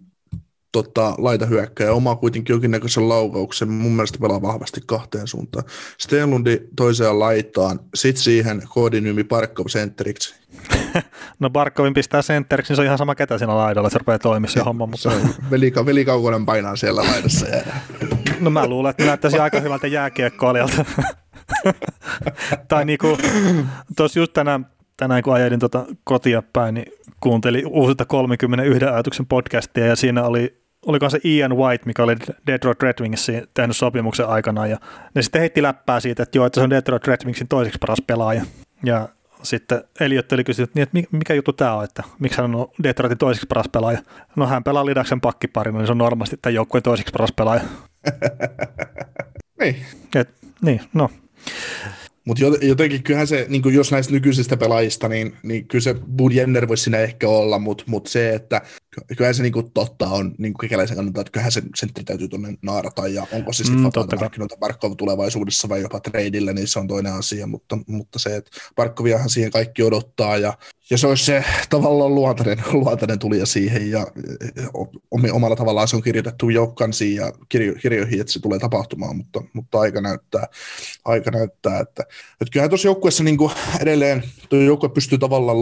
tota, 0.76 1.16
laitahyökkäjä, 1.18 1.94
omaa 1.94 2.16
kuitenkin 2.16 2.54
jonkinnäköisen 2.54 3.10
laukauksen, 3.10 3.72
mun 3.72 3.92
mielestä 3.92 4.20
pelaa 4.22 4.42
vahvasti 4.42 4.82
kahteen 4.86 5.28
suuntaan. 5.28 5.66
Stenlundi 5.98 6.60
toiseen 6.76 7.20
laitaan, 7.20 7.80
sit 7.96 8.18
siihen 8.18 8.62
koodinyymi 8.70 9.24
Parkkov 9.24 9.68
sentteriksi. 9.68 10.36
no 11.40 11.50
Barkovin 11.50 11.94
pistää 11.94 12.22
sentteriksi, 12.22 12.72
niin 12.72 12.76
se 12.76 12.82
on 12.82 12.86
ihan 12.86 12.98
sama 12.98 13.16
ketä 13.16 13.38
siinä 13.38 13.58
laidalla, 13.58 13.90
se 13.90 13.98
rupeaa 13.98 14.20
toimia 14.20 14.50
se 14.50 14.60
homma. 14.60 14.86
Mutta... 14.86 15.12
Velika, 15.52 15.86
velikaukonen 15.86 16.46
painaa 16.46 16.76
siellä 16.76 17.02
laidassa. 17.02 17.48
Ja... 17.48 17.64
no 18.40 18.50
mä 18.50 18.68
luulen, 18.68 18.90
että 18.90 19.06
näyttäisi 19.06 19.40
aika 19.40 19.60
hyvältä 19.60 19.88
jääkiekkoilijalta. 19.88 20.86
tai 22.70 22.86
niinku, 22.86 23.18
tuossa 23.98 24.20
just 24.20 24.34
tänään, 24.34 24.66
tänään 24.98 25.24
kun 25.24 25.34
ajelin 25.34 25.60
tuota 25.60 25.86
kotia 26.04 26.44
päin, 26.54 26.74
niin 26.74 26.92
kuuntelin 27.20 27.68
uusilta 27.68 28.06
31 28.06 28.86
ajatuksen 28.86 29.26
podcastia 29.26 29.86
ja 29.86 29.96
siinä 29.96 30.24
oli 30.24 30.65
oliko 30.86 31.10
se 31.10 31.20
Ian 31.26 31.58
White, 31.58 31.86
mikä 31.86 32.04
oli 32.04 32.16
Detroit 32.48 32.84
Red 32.84 33.02
Wingissa 33.02 33.32
tehnyt 33.54 33.78
sopimuksen 33.78 34.28
aikana, 34.28 34.68
ja 34.68 34.78
ne 35.16 35.22
sitten 35.22 35.40
heitti 35.40 35.62
läppää 35.62 36.00
siitä, 36.00 36.24
että 36.24 36.38
joo, 36.38 36.46
että 36.46 36.60
se 36.60 36.64
on 36.64 36.70
Detroit 36.70 37.08
Red 37.08 37.26
Wingsin 37.26 37.48
toiseksi 37.48 37.80
paras 37.80 38.02
pelaaja. 38.08 38.46
Ja 38.84 39.10
sitten 39.44 39.84
Eliot 40.00 40.32
oli 40.32 40.44
kysynyt, 40.44 40.76
niin, 40.76 40.84
että 40.84 40.98
mikä 41.12 41.34
juttu 41.34 41.54
tämä 41.54 41.74
on, 41.74 41.84
että 41.84 42.04
miksi 42.20 42.42
hän 42.42 42.56
on 42.56 42.68
Detroitin 42.84 43.18
toiseksi 43.18 43.48
paras 43.48 43.70
pelaaja. 43.72 44.00
No 44.36 44.48
hän 44.48 44.64
pelaa 44.64 44.86
Lidaksen 44.86 45.22
pakkiparina, 45.22 45.78
niin 45.78 45.88
se 45.88 45.92
on 45.92 45.98
normaalisti 45.98 46.38
tämän 46.42 46.56
joukkueen 46.56 46.84
toiseksi 46.84 47.12
paras 47.12 47.32
pelaaja. 47.36 47.62
niin. 49.62 49.76
Et, 50.16 50.30
niin, 50.62 50.82
no. 50.94 51.10
Mutta 52.26 52.44
jotenkin 52.62 53.04
kyllähän 53.04 53.28
se, 53.28 53.46
niin 53.50 53.74
jos 53.74 53.92
näistä 53.92 54.14
nykyisistä 54.14 54.58
pelaajista, 54.58 55.08
niin, 55.08 55.38
niin 55.44 55.68
kyllä 55.68 55.82
se 55.82 55.94
Bud 55.94 56.32
Jenner 56.32 56.68
voisi 56.68 56.84
siinä 56.84 56.98
ehkä 56.98 57.28
olla, 57.28 57.60
mutta 57.60 57.84
mut 57.88 58.08
se, 58.08 58.34
että 58.34 58.62
kyllähän 59.18 59.36
se 59.36 59.44
niin 59.44 59.54
kuin 59.54 59.72
totta 59.72 60.08
on 60.08 60.36
niin 60.38 60.54
kuin 60.54 60.70
kekäläisen 60.70 60.96
kannalta, 60.96 61.22
että 61.22 61.32
kyllähän 61.32 61.52
se 61.52 61.62
sentteri 61.76 62.06
täytyy 62.06 62.28
tuonne 62.28 62.58
naarata, 62.62 63.08
ja 63.08 63.28
onko 63.32 63.54
se 63.54 63.64
sitten 63.64 63.78
mm, 63.80 63.84
vapaata 63.84 64.16
markkinoita 64.16 64.58
Barkov 64.58 64.94
tulevaisuudessa 64.98 65.70
vai 65.70 65.82
jopa 65.82 66.00
tradeille, 66.00 66.54
niin 66.54 66.68
se 66.68 66.80
on 66.80 66.88
toinen 66.88 67.14
asia, 67.14 67.48
mutta, 67.48 67.78
mutta 67.88 68.20
se, 68.20 68.36
että 68.36 68.52
Barkoviahan 68.76 69.30
siihen 69.30 69.52
kaikki 69.52 69.84
odottaa, 69.84 70.38
ja, 70.38 70.58
ja 70.90 70.98
se 70.98 71.08
olisi 71.08 71.26
se 71.26 71.44
tavallaan 71.70 72.16
luontainen, 72.16 72.64
luontainen 72.72 73.20
tulija 73.26 73.46
siihen, 73.46 73.92
ja 73.92 74.08
omalla 75.32 75.56
tavallaan 75.56 75.88
se 75.88 75.96
on 75.96 76.02
kirjoitettu 76.02 76.50
jo 76.50 76.68
kansiin 76.68 77.16
ja 77.16 77.32
kirjo, 77.50 77.74
kirjoihin, 77.82 78.22
että 78.22 78.34
se 78.34 78.40
tulee 78.40 78.60
tapahtumaan, 78.60 79.18
mutta, 79.18 79.42
mutta 79.54 79.80
aika 79.80 80.02
näyttää, 80.02 80.48
aika 81.06 81.32
näyttää 81.32 81.80
että, 81.80 82.04
että 82.42 82.52
kyllähän 82.52 82.70
tuossa 82.70 82.88
joukkueessa 82.88 83.24
niin 83.24 83.38
kuin 83.38 83.52
edelleen 83.80 84.24
tuo 84.50 84.60
joukkue 84.60 84.90
pystyy 84.90 85.18
tavallaan 85.18 85.58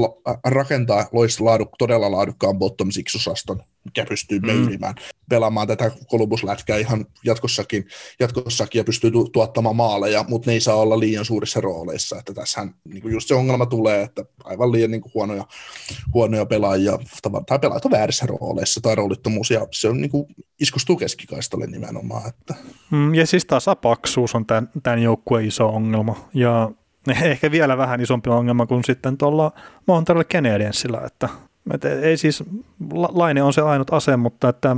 rakentamaan 0.46 1.08
loista 1.12 1.44
todella 1.78 2.12
laadukkaan 2.12 2.58
bottom 2.58 2.92
six 2.92 3.16
osaston, 3.16 3.64
mikä 3.86 4.06
pystyy 4.10 4.40
mm. 4.40 4.46
meilimään, 4.46 4.96
pelaamaan 5.30 5.68
tätä 5.68 5.92
kolubuslätkää 6.08 6.78
ihan 6.78 7.06
jatkossakin, 7.26 7.86
jatkossakin 8.20 8.80
ja 8.80 8.84
pystyy 8.84 9.12
tu- 9.12 9.30
tuottamaan 9.30 9.76
maaleja, 9.76 10.26
mutta 10.28 10.50
ne 10.50 10.54
ei 10.54 10.60
saa 10.62 10.76
olla 10.76 11.00
liian 11.00 11.26
suurissa 11.26 11.62
rooleissa. 11.62 12.20
Että 12.20 12.34
tässähän 12.34 12.76
niin 12.86 13.12
just 13.12 13.28
se 13.28 13.36
ongelma 13.36 13.66
tulee, 13.66 14.02
että 14.02 14.26
aivan 14.44 14.72
liian 14.72 14.92
niin 14.92 15.02
kuin 15.02 15.14
huonoja, 15.14 15.48
huonoja 16.14 16.46
pelaajia 16.46 17.00
tai 17.46 17.60
pelaajat 17.60 17.86
on 17.86 17.92
väärissä 17.92 18.26
rooleissa 18.26 18.82
tai 18.82 18.96
roolittomuus 18.96 19.52
ja 19.52 19.68
se 19.72 19.90
on 19.90 20.02
niin 20.02 20.12
kuin, 20.12 20.26
iskustuu 20.60 20.96
keskikaistalle 20.96 21.68
nimenomaan. 21.68 22.30
Että. 22.30 22.56
Mm, 22.92 23.14
ja 23.14 23.28
siis 23.28 23.46
tasapaksuus 23.46 24.36
on 24.36 24.46
tämän, 24.46 24.70
tämän 24.84 25.02
joukkueen 25.02 25.48
iso 25.48 25.68
ongelma 25.68 26.30
ja 26.34 26.72
ehkä 27.24 27.52
vielä 27.52 27.78
vähän 27.78 28.02
isompi 28.02 28.30
ongelma 28.30 28.66
kuin 28.66 28.84
sitten 28.84 29.18
tuolla 29.18 29.52
Montreal 29.88 30.24
Canadiensilla, 30.24 31.02
että 31.06 31.30
et 31.74 31.86
ei 31.86 32.18
siis, 32.18 32.44
Laine 32.94 33.44
on 33.44 33.54
se 33.54 33.62
ainut 33.62 33.94
ase, 33.94 34.18
mutta 34.18 34.50
että 34.50 34.76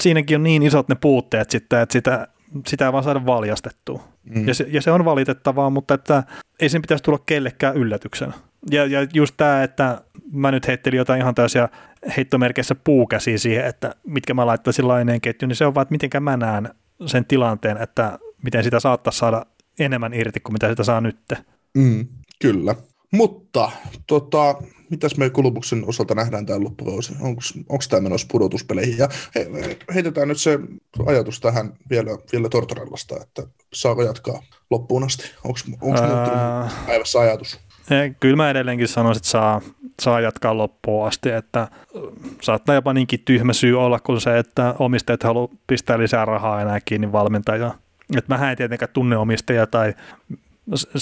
siinäkin 0.00 0.36
on 0.36 0.42
niin 0.42 0.62
isot 0.62 0.88
ne 0.88 0.94
puutteet 0.94 1.50
sitten, 1.50 1.80
että 1.80 1.92
sitä, 1.92 2.28
sitä 2.66 2.86
ei 2.86 2.92
vaan 2.92 3.04
saada 3.04 3.26
valjastettua. 3.26 4.04
Mm. 4.24 4.48
Ja, 4.48 4.54
se, 4.54 4.66
ja 4.68 4.82
se 4.82 4.90
on 4.90 5.04
valitettavaa, 5.04 5.70
mutta 5.70 5.94
että 5.94 6.22
ei 6.60 6.68
sen 6.68 6.82
pitäisi 6.82 7.04
tulla 7.04 7.18
kellekään 7.26 7.76
yllätyksenä. 7.76 8.32
Ja, 8.70 8.86
ja 8.86 9.06
just 9.14 9.34
tämä, 9.36 9.62
että 9.62 10.00
mä 10.32 10.50
nyt 10.50 10.66
heittelin 10.66 10.98
jotain 10.98 11.20
ihan 11.20 11.34
täysiä 11.34 11.68
heittomerkeissä 12.16 12.74
puukäsiä 12.74 13.38
siihen, 13.38 13.66
että 13.66 13.94
mitkä 14.06 14.34
mä 14.34 14.46
laittaisin 14.46 14.88
laineen 14.88 15.20
ketju, 15.20 15.48
niin 15.48 15.56
se 15.56 15.66
on 15.66 15.74
vaan, 15.74 15.82
että 15.82 15.92
miten 15.92 16.22
mä 16.22 16.36
näen 16.36 16.68
sen 17.06 17.24
tilanteen, 17.24 17.76
että 17.76 18.18
miten 18.44 18.64
sitä 18.64 18.80
saattaa 18.80 19.12
saada 19.12 19.46
enemmän 19.78 20.14
irti 20.14 20.40
kuin 20.40 20.52
mitä 20.52 20.68
sitä 20.68 20.84
saa 20.84 21.00
nyt. 21.00 21.18
Mm, 21.74 22.06
kyllä. 22.42 22.74
Mutta 23.10 23.70
tota, 24.06 24.54
mitäs 24.90 25.16
me 25.16 25.30
Kolumbuksen 25.30 25.84
osalta 25.86 26.14
nähdään 26.14 26.46
tämän 26.46 26.64
loppukausi? 26.64 27.12
Onko 27.68 27.84
tämä 27.90 28.00
menossa 28.00 28.26
pudotuspeleihin? 28.30 28.98
Ja 28.98 29.08
he, 29.34 29.50
heitetään 29.94 30.28
nyt 30.28 30.38
se 30.38 30.58
ajatus 31.06 31.40
tähän 31.40 31.72
vielä, 31.90 32.10
vielä 32.32 32.48
Tortorellasta, 32.48 33.16
että 33.22 33.42
saako 33.74 34.02
jatkaa 34.02 34.42
loppuun 34.70 35.04
asti? 35.04 35.30
Onko 35.44 35.58
muuttunut 35.66 36.10
päivässä 36.86 37.20
ajatus? 37.20 37.60
Kyllä 38.20 38.36
mä 38.36 38.50
edelleenkin 38.50 38.88
sanoisin, 38.88 39.18
että 39.20 39.30
saa, 39.30 39.60
saa 40.02 40.20
jatkaa 40.20 40.56
loppuun 40.56 41.06
asti, 41.06 41.30
että 41.30 41.68
saattaa 42.42 42.74
jopa 42.74 42.92
niinkin 42.92 43.20
tyhmä 43.24 43.52
syy 43.52 43.80
olla 43.80 44.00
kuin 44.00 44.20
se, 44.20 44.38
että 44.38 44.74
omistajat 44.78 45.22
haluaa 45.22 45.48
pistää 45.66 45.98
lisää 45.98 46.24
rahaa 46.24 46.62
enää 46.62 46.80
kiinni 46.84 47.12
valmentajaa. 47.12 47.78
Että 48.16 48.38
mä 48.38 48.50
en 48.50 48.56
tietenkään 48.56 48.92
tunne 48.92 49.16
omistajia 49.16 49.66
tai 49.66 49.94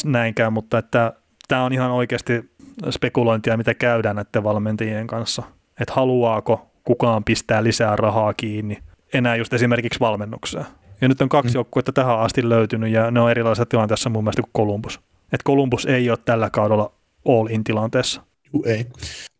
näinkään, 0.04 0.52
mutta 0.52 0.78
että 0.78 1.12
tämä 1.48 1.64
on 1.64 1.72
ihan 1.72 1.90
oikeasti 1.90 2.50
spekulointia, 2.90 3.56
mitä 3.56 3.74
käydään 3.74 4.16
näiden 4.16 4.44
valmentajien 4.44 5.06
kanssa. 5.06 5.42
Että 5.80 5.94
haluaako 5.94 6.66
kukaan 6.84 7.24
pistää 7.24 7.64
lisää 7.64 7.96
rahaa 7.96 8.34
kiinni 8.34 8.78
enää 9.14 9.36
just 9.36 9.52
esimerkiksi 9.52 10.00
valmennukseen. 10.00 10.66
Ja 11.00 11.08
nyt 11.08 11.22
on 11.22 11.28
kaksi 11.28 11.50
mm. 11.50 11.54
joukkuetta 11.54 11.92
tähän 11.92 12.20
asti 12.20 12.48
löytynyt 12.48 12.92
ja 12.92 13.10
ne 13.10 13.20
on 13.20 13.30
erilaisessa 13.30 13.66
tilanteessa 13.66 14.10
mun 14.10 14.24
mielestä 14.24 14.42
kuin 14.42 14.52
Columbus. 14.56 15.00
Että 15.32 15.44
Columbus 15.46 15.86
ei 15.86 16.10
ole 16.10 16.18
tällä 16.24 16.50
kaudella 16.50 16.92
all-in 17.28 17.64
tilanteessa. 17.64 18.22
Juu, 18.52 18.64
ei. 18.66 18.86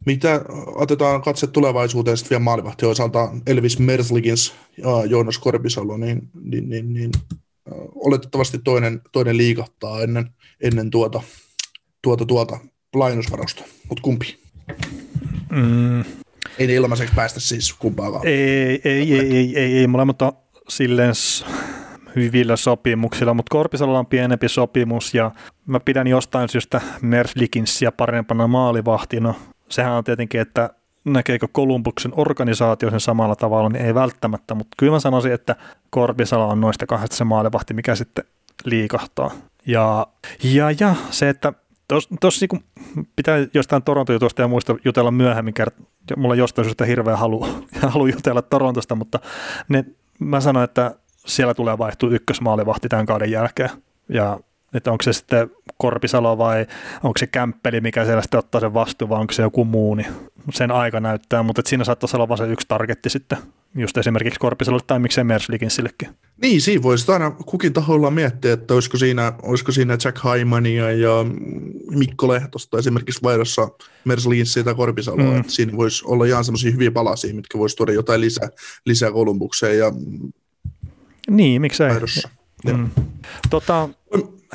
Mitä 0.07 0.41
otetaan 0.67 1.23
katse 1.23 1.47
tulevaisuuteen 1.47 2.17
sitten 2.17 2.31
vielä 2.31 2.45
maalivahti 2.45 2.87
osalta 2.87 3.29
Elvis 3.47 3.79
Merslikins 3.79 4.55
ja 4.77 5.05
Joonas 5.05 5.39
Korpisalo, 5.39 5.97
niin, 5.97 6.29
niin, 6.43 6.69
niin, 6.69 6.93
niin 6.93 7.11
oletettavasti 7.95 8.59
toinen, 8.65 9.01
toinen 9.13 9.37
liikahtaa 9.37 10.03
ennen, 10.03 10.31
ennen 10.61 10.91
tuota, 10.91 11.23
tuota, 12.03 12.27
tuota 12.27 12.59
lainusvarausta, 12.95 13.65
mutta 13.89 14.03
kumpi? 14.03 14.39
Mm. 15.51 16.01
Ei 16.59 16.67
ne 16.67 16.75
ilmaiseksi 16.75 17.15
päästä 17.15 17.41
siis 17.41 17.73
kumpaakaan. 17.73 18.27
Ei, 18.27 18.81
ei, 18.85 19.15
ei, 19.15 19.37
ei, 19.37 19.59
ei, 19.59 19.79
ei, 19.79 19.87
molemmat 19.87 20.23
on 20.23 20.33
silleen 20.69 21.15
hyvillä 22.17 22.57
sopimuksilla, 22.57 23.35
mutta 23.35 23.51
Korpisalolla 23.51 23.99
on 23.99 24.07
pienempi 24.07 24.49
sopimus 24.49 25.15
ja 25.15 25.31
mä 25.67 25.81
pidän 25.81 26.07
jostain 26.07 26.49
syystä 26.49 26.81
Merslikinsia 27.03 27.93
parempana 27.93 28.47
maalivahtina. 28.47 29.35
Sehän 29.69 29.93
on 29.93 30.05
tietenkin, 30.05 30.41
että 30.41 30.71
näkeekö 31.05 31.49
Kolumbuksen 31.53 32.13
organisaatio 32.17 32.91
sen 32.91 33.01
samalla 33.01 33.37
tavalla, 33.37 33.69
niin 33.69 33.85
ei 33.85 33.95
välttämättä, 33.95 34.55
mutta 34.55 34.75
kyllä 34.79 34.93
mä 34.93 35.01
sanoisin, 35.01 35.33
että 35.33 35.57
Korpisalo 35.91 36.49
on 36.49 36.61
noista 36.61 36.87
kahdesta 36.87 37.17
se 37.17 37.25
maalivahti, 37.25 37.75
mikä 37.75 37.95
sitten 37.95 38.25
liikahtaa. 38.65 39.31
Ja, 39.67 40.07
ja, 40.43 40.71
ja 40.81 40.95
se, 41.11 41.29
että 41.29 41.53
tuossa 42.20 42.43
niinku 42.43 42.59
pitää 43.16 43.47
jostain 43.55 43.82
Toronto-jutusta 43.82 44.43
ja 44.43 44.49
muista 44.49 44.76
jutella 44.84 45.11
myöhemmin, 45.11 45.55
kert- 45.61 46.16
mulla 46.16 46.34
jostain 46.34 46.66
syystä 46.66 46.84
hirveä 46.84 47.16
halu, 47.16 47.47
halu 47.93 48.07
jutella 48.07 48.43
Torontosta, 48.43 48.95
mutta 48.95 49.20
ne, 49.68 49.84
mä 50.18 50.41
sanoin, 50.41 50.64
että 50.64 50.95
siellä 51.26 51.55
tulee 51.55 51.78
vaihtua 51.78 52.11
ykkösmaalivahti 52.11 52.89
tämän 52.89 53.07
kauden 53.07 53.30
jälkeen. 53.30 53.70
Ja 54.09 54.41
että 54.74 54.93
onko 54.93 55.03
se 55.03 55.12
sitten 55.12 55.51
Korpisalo 55.76 56.39
vai 56.39 56.66
onko 57.03 57.18
se 57.18 57.26
Kämppeli, 57.26 57.80
mikä 57.80 58.05
siellä 58.05 58.22
sitten 58.22 58.39
ottaa 58.39 58.61
sen 58.61 58.74
vastuun, 58.74 59.09
vai 59.09 59.20
onko 59.20 59.32
se 59.32 59.43
joku 59.43 59.64
muu, 59.64 59.95
niin 59.95 60.07
sen 60.53 60.70
aika 60.70 61.01
näyttää, 61.01 61.43
mutta 61.43 61.62
siinä 61.66 61.84
saattaisi 61.84 62.16
olla 62.16 62.28
vain 62.28 62.39
se 62.39 62.47
yksi 62.47 62.68
targetti 62.68 63.11
sitten, 63.11 63.39
just 63.74 63.97
esimerkiksi 63.97 64.41
Korpisalolle 64.41 64.84
tai 64.86 64.99
miksei 64.99 65.24
Merslikinsillekin. 65.24 66.09
Niin, 66.43 66.61
siinä 66.61 66.82
voisi 66.82 67.12
aina 67.12 67.30
kukin 67.30 67.72
taholla 67.72 68.11
miettiä, 68.11 68.53
että 68.53 68.74
olisiko 68.74 68.97
siinä, 68.97 69.32
olisiko 69.43 69.72
siinä 69.72 69.99
Jack 70.05 70.18
Haimania 70.18 70.93
ja 70.93 71.11
Mikko 71.91 72.28
Lehtosta 72.28 72.78
esimerkiksi 72.78 73.22
vaihdossa 73.22 73.68
Merslikinsiä 74.05 74.64
tai 74.64 74.74
Korpisaloa, 74.74 75.32
mm. 75.32 75.41
että 75.41 75.53
siinä 75.53 75.76
voisi 75.76 76.05
olla 76.07 76.24
ihan 76.24 76.45
semmoisia 76.45 76.72
hyviä 76.72 76.91
palasia, 76.91 77.34
mitkä 77.34 77.59
voisi 77.59 77.76
tuoda 77.76 77.93
jotain 77.93 78.20
lisää, 78.20 78.49
lisää 78.86 79.12
Kolumbukseen 79.12 79.78
ja 79.78 79.93
niin, 81.30 81.61
miksei. 81.61 81.91
Mm. 82.64 82.91
Tota, 83.51 83.89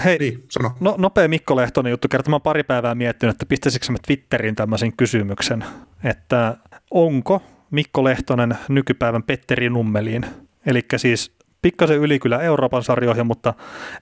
hei, 0.04 0.18
niin, 0.18 0.44
sano. 0.50 0.72
No, 0.80 0.96
nopea 0.98 1.28
Mikko 1.28 1.56
Lehtonen 1.56 1.92
juttu. 1.92 2.08
Kertomaan 2.08 2.42
pari 2.42 2.64
päivää 2.64 2.96
miettinyt, 2.96 3.36
että 3.36 3.46
pistäisikö 3.46 3.92
mä 3.92 3.98
Twitteriin 4.08 4.56
tämmöisen 4.56 4.98
kysymyksen, 4.98 5.66
että 6.04 6.58
onko 6.92 7.42
Mikko 7.72 8.04
Lehtonen 8.04 8.58
nykypäivän 8.70 9.24
Petteri 9.24 9.70
Nummeliin? 9.70 10.26
Eli 10.66 10.86
siis 10.98 11.32
pikkasen 11.64 11.98
yli 11.98 12.20
kyllä 12.20 12.42
Euroopan 12.42 12.84
sarjoihin, 12.84 13.28
mutta 13.28 13.54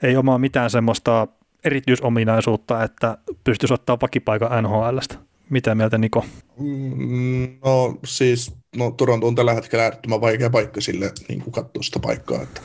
ei 0.03 0.17
omaa 0.17 0.37
mitään 0.37 0.69
semmoista 0.69 1.27
erityisominaisuutta, 1.63 2.83
että 2.83 3.17
pystyisi 3.43 3.73
ottaa 3.73 3.97
vakipaikan 4.01 4.63
NHLstä. 4.63 5.15
Mitä 5.49 5.75
mieltä 5.75 5.97
Niko? 5.97 6.25
Mm, 6.59 7.57
no 7.65 7.97
siis, 8.05 8.53
no 8.75 8.91
Toronto 8.91 9.27
on 9.27 9.35
tällä 9.35 9.53
hetkellä 9.53 9.83
äärettömän 9.83 10.21
vaikea 10.21 10.49
paikka 10.49 10.81
sille 10.81 11.11
niin 11.27 11.41
kuin 11.41 11.51
katsoa 11.51 11.83
sitä 11.83 11.99
paikkaa. 11.99 12.41
Että, 12.41 12.61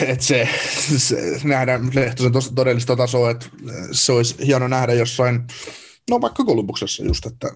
et 0.12 0.20
se, 0.20 0.48
se, 0.96 1.16
nähdään 1.44 1.90
Lehtosen 1.94 2.32
todellista 2.54 2.96
tasoa, 2.96 3.30
että 3.30 3.46
se 3.92 4.12
olisi 4.12 4.46
hieno 4.46 4.68
nähdä 4.68 4.92
jossain, 4.92 5.40
no 6.10 6.20
vaikka 6.20 6.44
Kolumbuksessa 6.44 7.04
just, 7.04 7.26
että... 7.26 7.48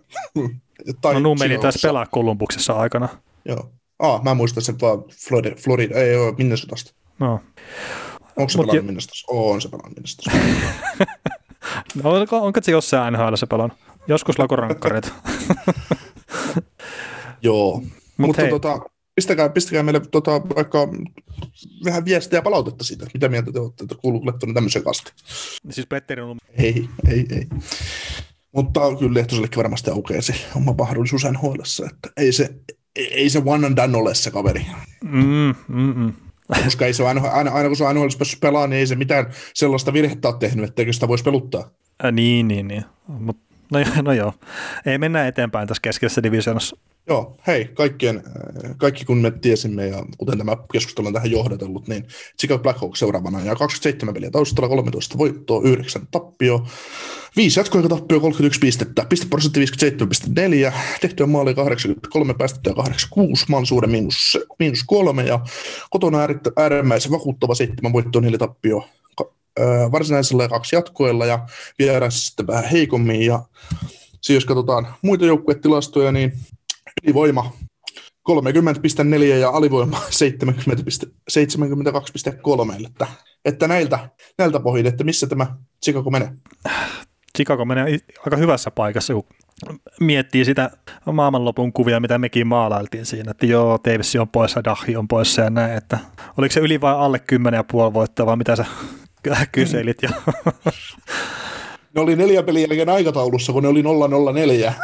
Tai 1.00 1.14
no 1.14 1.20
Numeni 1.20 1.58
taisi 1.58 1.78
pelaa 1.82 2.06
Kolumbuksessa 2.06 2.72
aikana. 2.72 3.08
Joo. 3.44 3.70
Ah, 4.00 4.22
mä 4.22 4.34
muistan 4.34 4.62
sen 4.62 4.80
vaan 4.80 5.04
Florida, 5.28 5.56
Florida 5.56 5.94
ei 5.94 6.16
ole 6.16 6.34
Minnesotasta. 6.38 6.94
No. 7.18 7.40
Onko 8.36 8.48
se 8.48 8.58
Mut 8.58 8.66
pelannut 8.66 8.74
jo... 8.74 8.82
Minnesotassa? 8.82 9.26
Oo, 9.30 9.50
on 9.50 9.60
se 9.60 9.68
pelannut 9.68 9.96
Minnesotassa. 9.96 10.38
no, 12.02 12.10
onko, 12.10 12.36
onko 12.36 12.60
se 12.62 12.72
jossain 12.72 13.14
NHL 13.14 13.34
se 13.34 13.46
pelannut? 13.46 13.78
Joskus 14.08 14.38
lakorankkareita. 14.38 15.08
Joo, 17.42 17.80
Mut 17.80 17.88
mutta 18.18 18.42
hei. 18.42 18.50
tota, 18.50 18.80
pistäkää, 19.14 19.48
pistäkää 19.48 19.82
meille 19.82 20.00
tota, 20.00 20.30
vaikka 20.30 20.88
vähän 21.84 22.04
viestiä 22.04 22.38
ja 22.38 22.42
palautetta 22.42 22.84
siitä, 22.84 23.06
mitä 23.14 23.28
mieltä 23.28 23.52
te 23.52 23.60
olette, 23.60 23.84
että 23.84 23.94
kuuluuko 23.94 24.26
Lehtonen 24.26 24.54
tämmöisen 24.54 24.84
kasti. 24.84 25.12
Siis 25.70 25.86
Petteri 25.86 26.22
on 26.22 26.36
Ei, 26.58 26.88
ei, 27.08 27.26
ei. 27.30 27.46
Mutta 28.52 28.80
kyllä 28.98 29.14
Lehtosellekin 29.14 29.56
varmasti 29.56 29.90
aukeaa 29.90 30.22
se 30.22 30.34
oma 30.56 30.74
mahdollisuus 30.78 31.24
nhl 31.24 31.60
että 31.90 32.10
ei 32.16 32.32
se, 32.32 32.54
ei 32.96 33.30
se 33.30 33.42
one 33.44 33.66
and 33.66 33.76
done 33.76 33.98
ole 33.98 34.14
se 34.14 34.30
kaveri. 34.30 34.66
Mm, 35.04 35.54
mm, 35.68 35.94
mm. 35.96 36.12
Koska 36.64 36.86
ei 36.86 36.94
se 36.94 37.06
aina, 37.06 37.28
aina, 37.28 37.50
aina 37.50 37.68
kun 37.68 37.76
se 37.76 37.84
on 37.84 37.96
nhl 37.96 38.06
pelaa, 38.40 38.66
niin 38.66 38.78
ei 38.78 38.86
se 38.86 38.96
mitään 38.96 39.26
sellaista 39.54 39.92
virhettä 39.92 40.28
ole 40.28 40.36
tehnyt, 40.38 40.64
etteikö 40.64 40.92
sitä 40.92 41.08
voisi 41.08 41.24
peluttaa. 41.24 41.70
Ä, 42.04 42.10
niin, 42.10 42.48
niin, 42.48 42.68
niin. 42.68 42.84
Mutta 43.06 43.50
No, 43.70 43.78
no 44.02 44.12
joo, 44.12 44.34
ei 44.86 44.98
mennä 44.98 45.26
eteenpäin 45.26 45.68
tässä 45.68 45.80
keskisessä 45.82 46.22
divisioonassa. 46.22 46.76
Joo, 47.10 47.36
hei, 47.46 47.64
kaikkien, 47.64 48.16
äh, 48.16 48.76
kaikki 48.76 49.04
kun 49.04 49.18
me 49.18 49.30
tiesimme 49.30 49.86
ja 49.86 50.04
kuten 50.18 50.38
tämä 50.38 50.56
keskustelu 50.72 51.06
on 51.06 51.12
tähän 51.12 51.30
johdatellut, 51.30 51.88
niin 51.88 52.06
Chicago 52.40 52.62
Blackhawks 52.62 52.98
seuraavana 52.98 53.38
ja 53.38 53.56
27 53.56 54.14
peliä 54.14 54.30
taustalla, 54.30 54.68
13 54.68 55.18
voittoa, 55.18 55.60
9 55.64 56.02
tappio, 56.10 56.66
5 57.36 57.60
tappio, 57.88 58.20
31 58.20 58.60
pistettä, 58.60 59.06
pisteprosentti 59.08 59.60
57,4, 60.70 60.72
tehtyä 61.00 61.26
maalia 61.26 61.54
83, 61.54 62.34
päästettyä 62.34 62.74
86, 62.74 63.44
maalisuuden 63.48 63.90
miinus, 63.90 64.38
miinus 64.58 64.84
3 64.86 65.22
ja 65.22 65.40
kotona 65.90 66.18
äärimmäisen 66.56 67.12
vakuuttava 67.12 67.54
7 67.54 67.92
voittoa, 67.92 68.22
4 68.22 68.38
tappio, 68.38 68.88
varsinaisella 69.92 70.42
ja 70.42 70.48
kaksi 70.48 70.76
jatkoilla 70.76 71.26
ja 71.26 71.48
vieressä 71.78 72.26
sitten 72.26 72.46
vähän 72.46 72.64
heikommin. 72.64 73.26
Ja 73.26 73.42
siis 74.20 74.34
jos 74.34 74.44
katsotaan 74.44 74.94
muita 75.02 75.26
joukkuetilastoja, 75.26 76.12
niin 76.12 76.32
ylivoima 77.04 77.52
30,4 78.30 78.34
ja 79.24 79.50
alivoima 79.50 79.98
72,3. 79.98 82.86
Että, 82.86 83.06
että 83.44 83.68
näiltä, 83.68 84.08
näiltä 84.38 84.60
pohjilta, 84.60 84.88
että 84.88 85.04
missä 85.04 85.26
tämä 85.26 85.46
Chicago 85.84 86.10
menee? 86.10 86.32
Chicago 87.36 87.64
menee 87.64 87.98
aika 88.26 88.36
hyvässä 88.36 88.70
paikassa, 88.70 89.14
kun 89.14 89.24
miettii 90.00 90.44
sitä 90.44 90.70
maailmanlopun 91.12 91.72
kuvia, 91.72 92.00
mitä 92.00 92.18
mekin 92.18 92.46
maalailtiin 92.46 93.06
siinä, 93.06 93.30
että 93.30 93.46
joo, 93.46 93.78
Davis 93.84 94.16
on 94.16 94.28
poissa, 94.28 94.64
Dahi 94.64 94.96
on 94.96 95.08
poissa 95.08 95.42
ja 95.42 95.50
näin, 95.50 95.76
että 95.76 95.98
oliko 96.36 96.52
se 96.52 96.60
yli 96.60 96.80
vai 96.80 96.94
alle 96.94 97.20
10,5 97.32 97.36
voittoa 97.94 98.26
vai 98.26 98.36
mitä 98.36 98.56
sä 98.56 98.64
kyselit 99.52 100.02
jo. 100.02 100.10
Ne 101.94 102.00
oli 102.00 102.16
neljä 102.16 102.42
peliä 102.42 102.60
jälkeen 102.60 102.88
aikataulussa, 102.88 103.52
kun 103.52 103.62
ne 103.62 103.68
oli 103.68 103.82
004. 103.82 104.74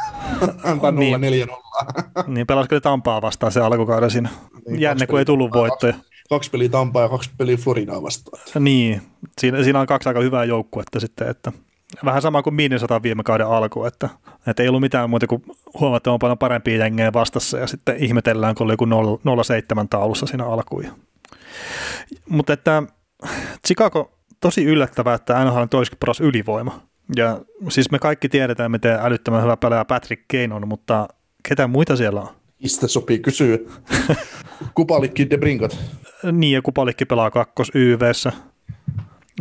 tai 0.83 0.93
niin. 0.93 1.21
040. 1.21 1.67
niin, 2.27 2.47
pelasiko 2.47 2.75
ne 2.75 2.81
Tampaa 2.81 3.23
vastaan 3.23 3.53
se 3.53 3.61
alkukauden 3.61 4.11
siinä? 4.11 4.29
Niin, 4.69 4.81
Jänne, 4.81 5.07
kun 5.07 5.19
ei 5.19 5.25
tullut 5.25 5.53
voittoja. 5.53 5.93
Kaksi, 5.93 6.11
kaksi 6.29 6.51
peliä 6.51 6.69
Tampaa 6.69 7.03
ja 7.03 7.09
kaksi 7.09 7.31
peliä 7.39 7.57
Floridaa 7.57 8.03
vastaan. 8.03 8.43
Niin, 8.61 9.03
siinä, 9.41 9.63
siinä 9.63 9.81
on 9.81 9.87
kaksi 9.87 10.09
aika 10.09 10.21
hyvää 10.21 10.45
joukkuetta 10.45 11.01
sitten, 11.01 11.29
että 11.29 11.53
vähän 12.05 12.23
sama 12.23 12.43
kuin 12.43 12.55
Minnesota 12.55 13.03
viime 13.03 13.23
kauden 13.23 13.47
alku, 13.47 13.85
että, 13.85 14.09
että 14.47 14.63
ei 14.63 14.69
ollut 14.69 14.81
mitään 14.81 15.11
muuta 15.11 15.27
kuin 15.27 15.43
huomattavan 15.81 16.19
paljon 16.19 16.39
parempia 16.39 16.77
jengejä 16.77 17.13
vastassa 17.13 17.59
ja 17.59 17.67
sitten 17.67 17.97
ihmetellään, 17.97 18.55
kun 18.55 18.65
oli 18.65 18.73
joku 18.73 18.85
0,7 18.85 19.87
taulussa 19.91 20.27
siinä 20.27 20.47
alkuun. 20.47 20.85
Mutta 22.29 22.53
että 22.53 22.83
Chicago 23.67 24.13
tosi 24.41 24.65
yllättävää, 24.65 25.15
että 25.15 25.45
NHL 25.45 25.59
on 25.59 25.69
toisikin 25.69 25.99
paras 25.99 26.21
ylivoima. 26.21 26.81
Ja 27.17 27.41
siis 27.69 27.91
me 27.91 27.99
kaikki 27.99 28.29
tiedetään, 28.29 28.71
miten 28.71 28.99
älyttömän 29.03 29.43
hyvä 29.43 29.57
pelaaja 29.57 29.85
Patrick 29.85 30.23
Kane 30.33 30.55
on, 30.55 30.69
mutta 30.69 31.09
ketä 31.49 31.67
muita 31.67 31.97
siellä 31.97 32.21
on? 32.21 32.29
Mistä 32.63 32.89
sopii 32.89 33.19
kysyä? 33.19 33.59
Kupalikki 34.75 35.31
De 35.31 35.39
Brinkat. 35.39 35.79
Niin, 36.33 36.53
ja 36.53 36.63
Kupalikki 36.63 37.05
pelaa 37.05 37.31
kakkos 37.31 37.71
YVssä. 37.75 38.33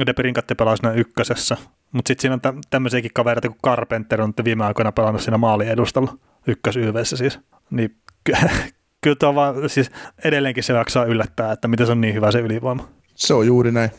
De 0.05 0.13
Brinkat 0.13 0.45
pelaa 0.57 0.75
siinä 0.75 0.93
ykkösessä. 0.93 1.57
Mutta 1.91 2.07
sitten 2.07 2.21
siinä 2.21 2.33
on 2.33 2.41
tä- 2.41 2.53
tämmöisiäkin 2.69 3.11
kavereita 3.13 3.47
kuin 3.49 3.59
Carpenter 3.65 4.21
on 4.21 4.33
viime 4.43 4.65
aikoina 4.65 4.91
pelannut 4.91 5.21
siinä 5.21 5.37
maalin 5.37 5.67
edustalla. 5.67 6.17
Ykkös 6.47 6.77
YVssä 6.77 7.17
siis. 7.17 7.39
Niin 7.69 7.95
ky- 8.23 8.33
kyllä 9.01 9.15
tuo 9.15 9.35
vaan, 9.35 9.69
siis 9.69 9.91
edelleenkin 10.23 10.63
se 10.63 10.73
jaksaa 10.73 11.05
yllättää, 11.05 11.51
että 11.51 11.67
miten 11.67 11.85
se 11.85 11.91
on 11.91 12.01
niin 12.01 12.13
hyvä 12.13 12.31
se 12.31 12.39
ylivoima. 12.39 12.87
Se 13.15 13.33
on 13.33 13.47
juuri 13.47 13.71
näin. 13.71 13.89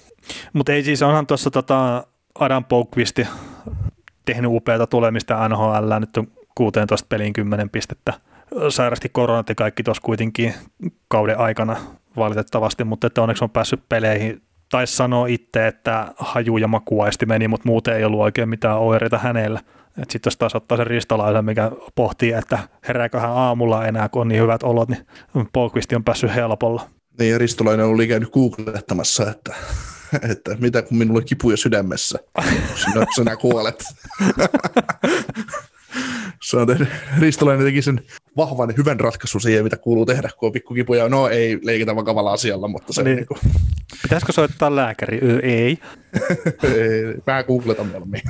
Mutta 0.52 0.72
ei 0.72 0.82
siis, 0.82 1.02
onhan 1.02 1.26
tuossa 1.26 1.50
tota 1.50 2.06
Adam 2.40 2.64
Poukvisti 2.64 3.26
tehnyt 4.24 4.50
upeata 4.54 4.86
tulemista 4.86 5.48
NHL, 5.48 5.92
nyt 6.00 6.16
on 6.16 6.26
16 6.54 7.06
peliin 7.08 7.32
10 7.32 7.70
pistettä. 7.70 8.12
Sairasti 8.68 9.08
koronat 9.08 9.48
ja 9.48 9.54
kaikki 9.54 9.82
tuossa 9.82 10.02
kuitenkin 10.02 10.54
kauden 11.08 11.38
aikana 11.38 11.76
valitettavasti, 12.16 12.84
mutta 12.84 13.06
että 13.06 13.22
onneksi 13.22 13.44
on 13.44 13.50
päässyt 13.50 13.80
peleihin. 13.88 14.42
Taisi 14.70 14.96
sanoa 14.96 15.26
itse, 15.26 15.66
että 15.66 16.12
haju 16.16 16.56
ja 16.56 16.68
makuaisti 16.68 17.26
meni, 17.26 17.48
mutta 17.48 17.68
muuten 17.68 17.96
ei 17.96 18.04
ollut 18.04 18.20
oikein 18.20 18.48
mitään 18.48 18.78
oireita 18.78 19.18
hänellä. 19.18 19.60
Sitten 19.96 20.20
jos 20.24 20.36
taas 20.36 20.54
ottaa 20.54 20.76
sen 20.76 20.86
ristolaisen, 20.86 21.44
mikä 21.44 21.70
pohtii, 21.94 22.32
että 22.32 22.58
herääkö 22.88 23.20
hän 23.20 23.30
aamulla 23.30 23.86
enää, 23.86 24.08
kun 24.08 24.22
on 24.22 24.28
niin 24.28 24.42
hyvät 24.42 24.62
olot, 24.62 24.88
niin 24.88 25.06
Polkvisti 25.52 25.96
on 25.96 26.04
päässyt 26.04 26.34
helpolla. 26.34 26.82
Niin, 27.18 27.32
ja 27.32 27.38
Ristolainen 27.38 27.86
oli 27.86 28.08
käynyt 28.08 28.30
googlettamassa, 28.30 29.30
että, 29.30 29.54
että 30.30 30.56
mitä 30.60 30.82
kun 30.82 30.98
minulla 30.98 31.18
on 31.18 31.24
kipuja 31.24 31.56
sydämessä, 31.56 32.18
sinä, 32.74 33.06
sinä 33.14 33.36
kuolet. 33.36 33.84
se 36.42 36.56
on 36.56 36.66
tehnyt, 36.66 36.88
Ristolainen 37.18 37.66
teki 37.66 37.82
sen 37.82 38.00
vahvan 38.36 38.74
hyvän 38.76 39.00
ratkaisun 39.00 39.40
siihen, 39.40 39.64
mitä 39.64 39.76
kuuluu 39.76 40.06
tehdä, 40.06 40.30
kun 40.38 40.46
on 40.46 40.52
pikkukipuja. 40.52 41.08
No 41.08 41.28
ei 41.28 41.58
leikitä 41.62 41.96
vakavalla 41.96 42.32
asialla, 42.32 42.68
mutta 42.68 42.92
se 42.92 43.02
niin. 43.02 43.16
niin 43.16 43.26
kuin... 43.26 43.38
Pitäisikö 44.02 44.32
soittaa 44.32 44.76
lääkäri? 44.76 45.20
Ö, 45.22 45.40
ei. 45.42 45.78
ei. 46.62 47.14
Mä 47.26 47.42
googletan 47.42 47.86
mieluummin. 47.86 48.22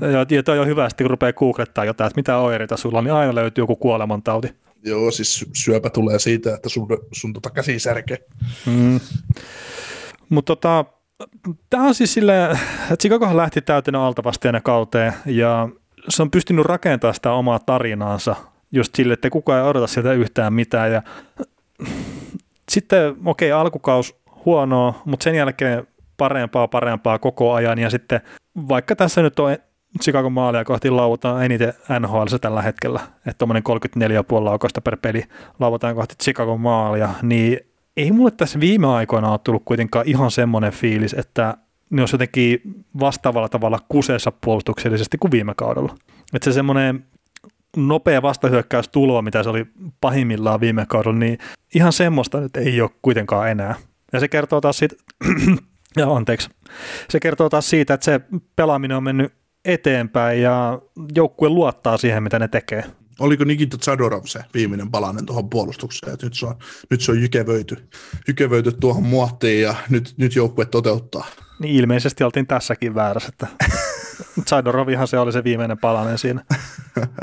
ja 0.30 0.42
toi 0.42 0.58
on 0.58 0.66
hyvä, 0.66 0.88
kun 0.98 1.10
rupeaa 1.10 1.32
googlettaa 1.32 1.84
jotain, 1.84 2.06
että 2.06 2.18
mitä 2.18 2.38
oireita 2.38 2.76
sulla 2.76 2.98
on, 2.98 3.04
niin 3.04 3.14
aina 3.14 3.34
löytyy 3.34 3.62
joku 3.62 3.76
kuolemantauti. 3.76 4.63
Joo, 4.84 5.10
siis 5.10 5.44
syöpä 5.52 5.90
tulee 5.90 6.18
siitä, 6.18 6.54
että 6.54 6.68
sun, 6.68 6.88
sun 7.12 7.32
tota 7.32 7.50
käsi 7.50 7.78
särkee. 7.78 8.18
Mm. 8.66 9.00
Mutta 10.28 10.56
tota, 10.56 10.84
tämä 11.70 11.84
on 11.84 11.94
siis 11.94 12.14
silleen, 12.14 12.50
että 12.50 12.96
Chicagohan 13.00 13.36
lähti 13.36 13.62
täytenä 13.62 14.02
altavasteena 14.02 14.60
kauteen 14.60 15.12
ja 15.26 15.68
se 16.08 16.22
on 16.22 16.30
pystynyt 16.30 16.66
rakentamaan 16.66 17.14
sitä 17.14 17.32
omaa 17.32 17.58
tarinaansa 17.58 18.36
just 18.72 18.94
sille, 18.94 19.14
että 19.14 19.30
kukaan 19.30 19.62
ei 19.62 19.68
odota 19.68 19.86
sieltä 19.86 20.12
yhtään 20.12 20.52
mitään 20.52 20.92
ja 20.92 21.02
sitten 22.70 23.16
okei, 23.24 23.52
okay, 23.52 23.60
alkukaus 23.60 24.16
huonoa, 24.44 25.02
mutta 25.04 25.24
sen 25.24 25.34
jälkeen 25.34 25.86
parempaa, 26.16 26.68
parempaa 26.68 27.18
koko 27.18 27.52
ajan 27.52 27.78
ja 27.78 27.90
sitten 27.90 28.20
vaikka 28.68 28.96
tässä 28.96 29.22
nyt 29.22 29.38
on 29.38 29.56
Chicago 30.02 30.30
maalia 30.30 30.64
kohti 30.64 30.90
lauataan 30.90 31.44
eniten 31.44 31.74
NHL 32.00 32.24
tällä 32.40 32.62
hetkellä, 32.62 33.00
että 33.16 33.38
tuommoinen 33.38 33.62
34,5 34.38 34.44
laukasta 34.44 34.80
per 34.80 34.96
peli 34.96 35.22
lauataan 35.60 35.94
kohti 35.94 36.14
Chicago 36.22 36.56
maalia, 36.56 37.10
niin 37.22 37.60
ei 37.96 38.12
mulle 38.12 38.30
tässä 38.30 38.60
viime 38.60 38.86
aikoina 38.86 39.30
ole 39.30 39.40
tullut 39.44 39.62
kuitenkaan 39.64 40.08
ihan 40.08 40.30
semmoinen 40.30 40.72
fiilis, 40.72 41.14
että 41.14 41.56
ne 41.90 42.02
olisi 42.02 42.14
jotenkin 42.14 42.60
vastaavalla 43.00 43.48
tavalla 43.48 43.78
kuseessa 43.88 44.32
puolustuksellisesti 44.44 45.18
kuin 45.18 45.30
viime 45.30 45.52
kaudella. 45.56 45.94
Että 46.34 46.50
se 46.50 46.54
semmoinen 46.54 47.04
nopea 47.76 48.22
vastahyökkäys 48.22 48.88
tuloa, 48.88 49.22
mitä 49.22 49.42
se 49.42 49.50
oli 49.50 49.66
pahimmillaan 50.00 50.60
viime 50.60 50.86
kaudella, 50.88 51.18
niin 51.18 51.38
ihan 51.74 51.92
semmoista 51.92 52.40
nyt 52.40 52.56
ei 52.56 52.80
ole 52.80 52.90
kuitenkaan 53.02 53.50
enää. 53.50 53.74
Ja 54.12 54.20
se 54.20 54.28
kertoo 54.28 54.60
taas 54.60 54.78
siitä, 54.78 54.96
ja 55.96 56.10
anteeksi, 56.10 56.50
se 57.08 57.20
kertoo 57.20 57.48
taas 57.48 57.70
siitä, 57.70 57.94
että 57.94 58.04
se 58.04 58.20
pelaaminen 58.56 58.96
on 58.96 59.02
mennyt 59.02 59.32
eteenpäin 59.64 60.42
ja 60.42 60.78
joukkue 61.14 61.48
luottaa 61.48 61.96
siihen, 61.96 62.22
mitä 62.22 62.38
ne 62.38 62.48
tekee. 62.48 62.84
Oliko 63.20 63.44
Nikita 63.44 63.76
Zadorov 63.82 64.22
se 64.24 64.40
viimeinen 64.54 64.90
palanen 64.90 65.26
tuohon 65.26 65.50
puolustukseen, 65.50 66.12
että 66.12 66.26
nyt 66.26 66.34
se 66.34 66.46
on, 66.46 66.54
nyt 66.90 67.00
se 67.00 67.12
on 67.12 67.22
jykevöity, 67.22 67.88
jykevöity 68.28 68.72
tuohon 68.72 69.02
muottiin 69.02 69.62
ja 69.62 69.74
nyt, 69.90 70.14
nyt 70.16 70.36
joukkue 70.36 70.64
toteuttaa. 70.64 71.26
Niin 71.58 71.74
ilmeisesti 71.74 72.24
oltiin 72.24 72.46
tässäkin 72.46 72.94
väärässä, 72.94 73.28
että 73.28 73.46
Zadorovihan 74.48 75.08
se 75.08 75.18
oli 75.18 75.32
se 75.32 75.44
viimeinen 75.44 75.78
palanen 75.78 76.18
siinä. 76.18 76.44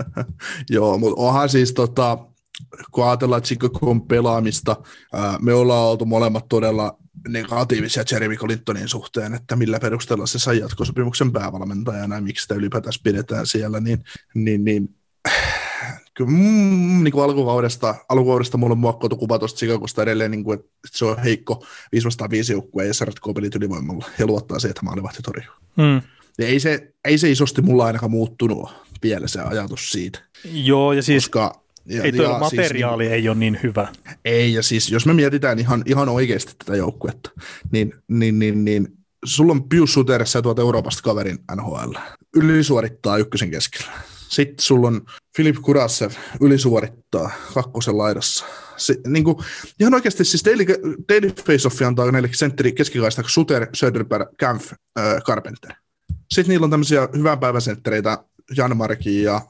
Joo, 0.69 0.97
mutta 0.97 1.21
onhan 1.21 1.49
siis 1.49 1.73
tota, 1.73 2.17
kun 2.91 3.07
ajatellaan 3.07 3.41
Chicagon 3.41 4.07
pelaamista, 4.07 4.75
me 5.41 5.53
ollaan 5.53 5.87
oltu 5.87 6.05
molemmat 6.05 6.45
todella 6.49 6.97
negatiivisia 7.27 8.03
Jeremy 8.11 8.35
Clintonin 8.35 8.87
suhteen, 8.87 9.33
että 9.33 9.55
millä 9.55 9.79
perusteella 9.79 10.27
se 10.27 10.39
sai 10.39 10.59
jatkosopimuksen 10.59 11.31
päävalmentajana 11.31 12.15
ja 12.15 12.21
miksi 12.21 12.41
sitä 12.41 12.55
ylipäätään 12.55 12.93
pidetään 13.03 13.47
siellä, 13.47 13.79
niin, 13.79 14.03
niin, 14.33 14.65
niin 14.65 14.95
kyllä 16.13 16.31
mm, 16.31 17.03
niin 17.03 17.11
kuin 17.11 17.23
alkukaudesta, 17.23 17.95
alkukaudesta 18.09 18.57
mulla 18.57 18.71
on 18.71 18.77
muokkautu 18.77 19.17
kuva 19.17 19.39
tuosta 19.39 19.57
Chicagosta 19.57 20.03
edelleen, 20.03 20.31
niin 20.31 20.43
kuin, 20.43 20.59
että 20.59 20.69
se 20.87 21.05
on 21.05 21.19
heikko 21.19 21.65
505 21.91 22.53
joukkue 22.53 22.85
ja 22.85 22.93
se 22.93 23.05
ratkoo 23.05 23.33
pelit 23.33 23.55
ylivoimalla 23.55 24.05
ja 24.19 24.25
luottaa 24.25 24.59
siihen, 24.59 24.71
että 24.71 24.85
maalivahti 24.85 25.21
torjuu. 25.21 25.55
Mm. 25.77 26.01
Ja 26.37 26.47
ei 26.47 26.59
se, 26.59 26.93
ei 27.05 27.17
se 27.17 27.31
isosti 27.31 27.61
mulla 27.61 27.85
ainakaan 27.85 28.11
muuttunut 28.11 28.69
vielä 29.03 29.27
se 29.27 29.41
ajatus 29.41 29.91
siitä. 29.91 30.19
Joo, 30.43 30.93
ja 30.93 31.03
siis 31.03 31.29
Koska 31.29 31.61
ja, 31.85 32.03
ei 32.03 32.11
tuo 32.11 32.25
siis 32.25 32.39
materiaali 32.39 33.03
siis, 33.03 33.13
ei 33.13 33.29
ole 33.29 33.37
niin 33.37 33.59
hyvä. 33.63 33.87
Ei, 34.25 34.53
ja 34.53 34.63
siis 34.63 34.91
jos 34.91 35.05
me 35.05 35.13
mietitään 35.13 35.59
ihan, 35.59 35.83
ihan 35.85 36.09
oikeasti 36.09 36.53
tätä 36.57 36.77
joukkuetta, 36.77 37.31
niin, 37.71 37.93
niin, 38.07 38.39
niin, 38.39 38.65
niin 38.65 38.87
sulla 39.25 39.51
on 39.51 39.69
Pius 39.69 39.93
Suteressa 39.93 40.41
tuolta 40.41 40.61
Euroopasta 40.61 41.01
kaverin 41.03 41.39
NHL. 41.55 41.93
Ylisuorittaa 42.35 43.17
ykkösen 43.17 43.51
keskellä. 43.51 43.91
Sitten 44.29 44.59
sulla 44.59 44.87
on 44.87 45.01
Filip 45.37 45.55
Kurassev 45.61 46.11
ylisuorittaa 46.41 47.31
kakkosen 47.53 47.97
laidassa. 47.97 48.45
Se, 48.77 48.95
niin 49.07 49.23
kuin, 49.23 49.37
ihan 49.79 49.93
oikeasti 49.93 50.25
siis 50.25 50.45
Daily, 50.45 50.65
Daily 51.09 51.29
Face-Off 51.29 51.87
antaa 51.87 52.11
näille 52.11 52.29
sentteri 52.33 52.71
keskikaista 52.71 53.23
Suter, 53.27 53.67
Söderberg, 53.73 54.29
Kampf, 54.39 54.71
äh, 54.71 55.21
Carpenter. 55.23 55.71
Sitten 56.31 56.49
niillä 56.49 56.63
on 56.63 56.69
tämmöisiä 56.71 57.09
hyvän 57.17 57.39
päivän 57.39 57.61
senttereitä 57.61 58.23
Markin 58.75 59.23
ja 59.23 59.41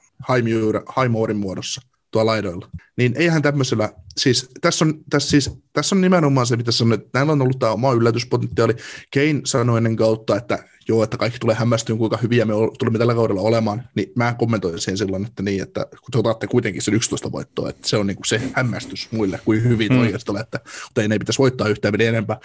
Haimoorin 0.88 1.38
muodossa 1.38 1.82
tuolla 2.12 2.32
laidoilla. 2.32 2.68
Niin 2.97 3.14
eihän 3.16 3.41
tämmöisellä, 3.41 3.89
siis 4.18 4.49
tässä 4.62 4.86
on, 4.86 4.93
tässä, 5.09 5.30
siis, 5.30 5.51
tässä 5.74 5.95
on 5.95 6.01
nimenomaan 6.01 6.47
se, 6.47 6.57
mitä 6.57 6.72
sanoin, 6.72 7.01
että 7.01 7.09
näillä 7.14 7.32
on 7.32 7.41
ollut 7.41 7.59
tämä 7.59 7.72
oma 7.72 7.93
yllätyspotentiaali. 7.93 8.74
Kane 9.14 9.41
sanoi 9.45 9.78
ennen 9.78 9.95
kautta, 9.95 10.36
että 10.36 10.64
joo, 10.88 11.03
että 11.03 11.18
kaikki 11.18 11.39
tulee 11.39 11.55
hämmästyä, 11.55 11.95
kuinka 11.95 12.18
hyviä 12.18 12.45
me 12.45 12.53
tulemme 12.80 12.99
tällä 12.99 13.14
kaudella 13.14 13.41
olemaan, 13.41 13.84
niin 13.95 14.12
mä 14.16 14.36
kommentoin 14.39 14.80
siihen 14.80 14.97
silloin, 14.97 15.26
että 15.26 15.43
niin, 15.43 15.64
että 15.64 15.86
kun 15.91 16.12
te 16.12 16.18
otatte 16.18 16.47
kuitenkin 16.47 16.82
sen 16.82 16.93
11 16.93 17.32
voittoa, 17.32 17.70
että 17.70 17.88
se 17.88 17.97
on 17.97 18.07
niin 18.07 18.16
kuin 18.16 18.26
se 18.26 18.41
hämmästys 18.53 19.12
muille, 19.12 19.39
kuin 19.45 19.64
hyvin 19.64 19.91
mm. 19.91 19.99
oikeasti 19.99 20.32
olette, 20.32 20.59
mutta 20.84 21.01
ei 21.01 21.07
ne 21.07 21.20
pitäisi 21.20 21.39
voittaa 21.39 21.68
yhtään 21.68 21.93
meni 21.93 22.05
enempää. 22.05 22.39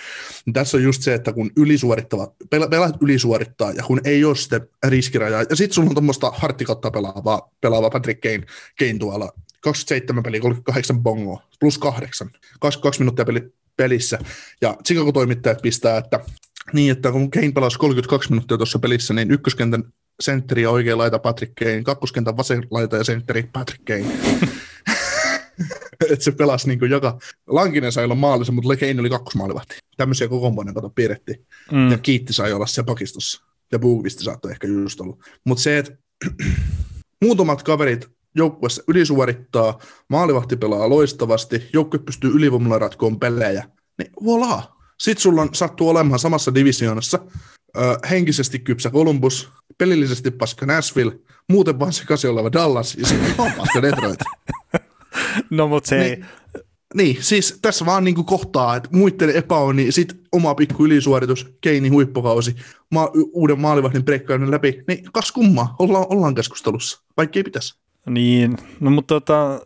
Niin 0.47 0.55
tässä 0.55 0.77
on 0.77 0.83
just 0.83 1.03
se, 1.03 1.15
että 1.15 1.33
kun 1.33 1.51
ylisuorittavat, 1.57 2.33
pelaat 2.51 3.03
ylisuorittaa 3.03 3.73
ja 3.73 3.83
kun 3.83 4.01
ei 4.05 4.25
ole 4.25 4.37
sitten 4.37 4.69
riskirajaa, 4.87 5.45
ja 5.51 5.57
sitten 5.57 5.75
sulla 5.75 5.89
on 5.89 5.95
tuommoista 5.95 6.31
harttikautta 6.31 6.91
pelaavaa, 6.91 7.51
pelaavaa 7.61 7.91
Patrick 7.91 8.21
Kane, 8.21 8.43
Kane 8.79 8.99
tuolla, 8.99 9.33
27 9.67 10.23
peliä, 10.23 10.41
38 10.41 11.03
bongoa, 11.03 11.43
plus 11.61 11.79
8, 11.79 12.31
22 12.61 13.01
minuuttia 13.01 13.25
peli, 13.25 13.53
pelissä. 13.77 14.19
Ja 14.61 14.77
Chicago-toimittajat 14.87 15.63
pistää, 15.63 15.99
että 15.99 16.21
niin, 16.73 16.93
että 16.93 17.13
kun 17.13 17.31
Kane 17.31 17.53
pelasi 17.53 17.79
32 17.79 18.31
minuuttia 18.31 18.57
tuossa 18.57 18.79
pelissä, 18.79 19.15
niin 19.15 19.31
ykköskentän 19.31 19.85
sentteri 20.21 20.63
ja 20.63 20.71
oikea 20.71 20.99
laita 20.99 21.19
Patrick 21.19 21.55
Kane, 21.55 21.83
kakkoskentän 21.83 22.37
vasen 22.37 22.67
laita 22.71 22.97
ja 22.97 23.05
sentteri 23.05 23.43
Patrick 23.53 23.85
Kane. 23.85 24.07
että 26.11 26.25
se 26.25 26.33
pelasi 26.33 26.69
niin 26.69 26.79
kuin 26.79 26.91
joka, 26.91 27.19
Lankinen 27.47 27.93
sai 27.93 28.05
olla 28.05 28.15
maalissa, 28.15 28.53
mutta 28.53 28.77
Kane 28.77 29.01
oli 29.01 29.11
kakkosmaalivahti. 29.11 29.79
Tämmöisiä 29.97 30.29
kokoonpanoja 30.29 30.75
kato 30.75 30.91
piirrettiin. 30.91 31.47
Mm. 31.73 31.91
Ja 31.91 31.99
Kiitti 31.99 32.33
sai 32.33 32.53
olla 32.53 32.67
se 32.67 32.83
pakistossa. 32.83 33.43
Ja 33.73 33.79
Boogvisti 33.79 34.25
saattoi 34.25 34.51
ehkä 34.51 34.67
just 34.67 35.01
olla. 35.01 35.17
Mutta 35.45 35.63
se, 35.63 35.79
että 35.79 35.97
muutamat 37.25 37.63
kaverit 37.63 38.16
joukkueessa 38.37 38.83
ylisuorittaa, 38.89 39.79
maalivahti 40.09 40.57
pelaa 40.57 40.89
loistavasti, 40.89 41.69
joukkue 41.73 41.99
pystyy 41.99 42.31
ylivoimalla 42.31 42.79
ratkoon 42.79 43.21
pelejä, 43.21 43.69
niin 43.99 44.13
voilà, 44.23 44.63
sitten 44.99 45.23
sulla 45.23 45.43
on, 45.43 45.49
sattuu 45.53 45.89
olemaan 45.89 46.19
samassa 46.19 46.55
divisioonassa 46.55 47.19
ö, 47.77 47.99
henkisesti 48.11 48.59
kypsä 48.59 48.91
Columbus, 48.91 49.49
pelillisesti 49.79 50.31
paska 50.31 50.67
Nashville, 50.67 51.19
muuten 51.49 51.79
vaan 51.79 51.93
sekaisin 51.93 52.31
oleva 52.31 52.53
Dallas 52.53 52.95
ja 52.95 53.07
sitten 53.07 53.35
on 53.39 53.53
paska 53.53 53.83
Detroit. 53.83 54.21
no 55.51 55.69
mutta 55.69 55.89
se 55.89 55.99
niin, 55.99 56.25
ei... 56.55 56.63
niin, 56.95 57.17
siis 57.21 57.59
tässä 57.63 57.87
vaan 57.87 58.05
niinku 58.05 58.25
kohtaa, 58.25 58.77
että 58.77 58.89
muiden 58.93 59.31
epäonni, 59.31 59.93
sit 59.93 60.17
oma 60.33 60.55
pikku 60.55 60.85
ylisuoritus, 60.85 61.47
Keini 61.61 61.89
huippukausi, 61.89 62.57
ma- 62.91 63.11
uuden 63.33 63.61
maalivahdin 63.61 64.05
breikkainen 64.05 64.51
läpi, 64.51 64.83
niin 64.89 65.05
kas 65.13 65.33
kummaa, 65.33 65.77
ollaan, 65.79 66.07
ollaan 66.09 66.35
keskustelussa, 66.35 67.03
vaikka 67.17 67.39
ei 67.39 67.45
pitäisi. 67.45 67.86
Niin, 68.11 68.57
no 68.81 68.91
mutta 68.91 69.15
tota, 69.15 69.61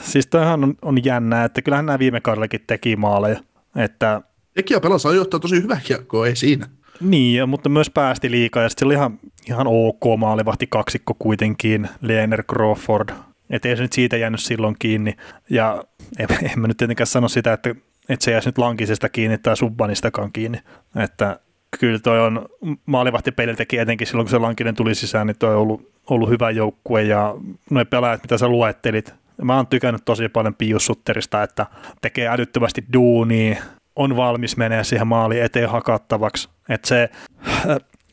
siis 0.00 0.26
toihan 0.26 0.64
on, 0.64 0.74
on 0.82 1.04
jännää, 1.04 1.44
että 1.44 1.62
kyllähän 1.62 1.86
nämä 1.86 1.98
viime 1.98 2.20
kaudellakin 2.20 2.64
teki 2.66 2.96
maaleja, 2.96 3.40
että 3.76 4.22
Ekia 4.56 4.80
pelasi 4.80 5.08
ajoittaa 5.08 5.40
tosi 5.40 5.62
hyvä 5.62 5.78
kiekkoa, 5.84 6.26
ei 6.26 6.36
siinä. 6.36 6.66
Niin, 7.00 7.36
ja- 7.36 7.46
mutta 7.46 7.68
myös 7.68 7.90
päästi 7.90 8.30
liikaa, 8.30 8.62
ja 8.62 8.68
sitten 8.68 8.80
se 8.80 8.86
oli 8.86 8.94
ihan, 8.94 9.18
ihan 9.48 9.66
ok 9.66 10.18
maalivahti 10.18 10.66
kaksikko 10.66 11.14
kuitenkin, 11.18 11.88
Lehner 12.00 12.42
Crawford, 12.42 13.08
että 13.50 13.68
ei 13.68 13.76
se 13.76 13.82
nyt 13.82 13.92
siitä 13.92 14.16
jäänyt 14.16 14.40
silloin 14.40 14.76
kiinni, 14.78 15.16
ja 15.50 15.84
en, 16.18 16.26
en 16.42 16.60
mä 16.60 16.66
nyt 16.68 16.76
tietenkään 16.76 17.06
sano 17.06 17.28
sitä, 17.28 17.52
että, 17.52 17.74
että 18.08 18.24
se 18.24 18.30
jäisi 18.30 18.48
nyt 18.48 18.58
Lankisesta 18.58 19.08
kiinni 19.08 19.38
tai 19.38 19.56
Subbanistakaan 19.56 20.32
kiinni, 20.32 20.58
että 20.96 21.40
kyllä 21.80 21.98
toi 21.98 22.20
on 22.20 22.48
maalivahtipeliltäkin 22.86 23.80
etenkin 23.80 24.06
silloin, 24.06 24.26
kun 24.26 24.30
se 24.30 24.38
Lankinen 24.38 24.74
tuli 24.74 24.94
sisään, 24.94 25.26
niin 25.26 25.38
toi 25.38 25.54
on 25.54 25.60
ollut, 25.60 25.92
ollut 26.10 26.28
hyvä 26.28 26.50
joukkue, 26.50 27.02
ja 27.02 27.34
noin 27.70 27.86
pelaajat, 27.86 28.22
mitä 28.22 28.38
sä 28.38 28.48
luettelit, 28.48 29.14
mä 29.42 29.56
oon 29.56 29.66
tykännyt 29.66 30.04
tosi 30.04 30.28
paljon 30.28 30.54
Pius 30.54 30.86
Sutterista, 30.86 31.42
että 31.42 31.66
tekee 32.02 32.28
älyttömästi 32.28 32.84
duunia, 32.92 33.62
on 33.96 34.16
valmis 34.16 34.56
menee 34.56 34.84
siihen 34.84 35.06
maaliin 35.06 35.42
eteen 35.42 35.70
hakattavaksi. 35.70 36.48
Että 36.68 36.88
se, 36.88 37.10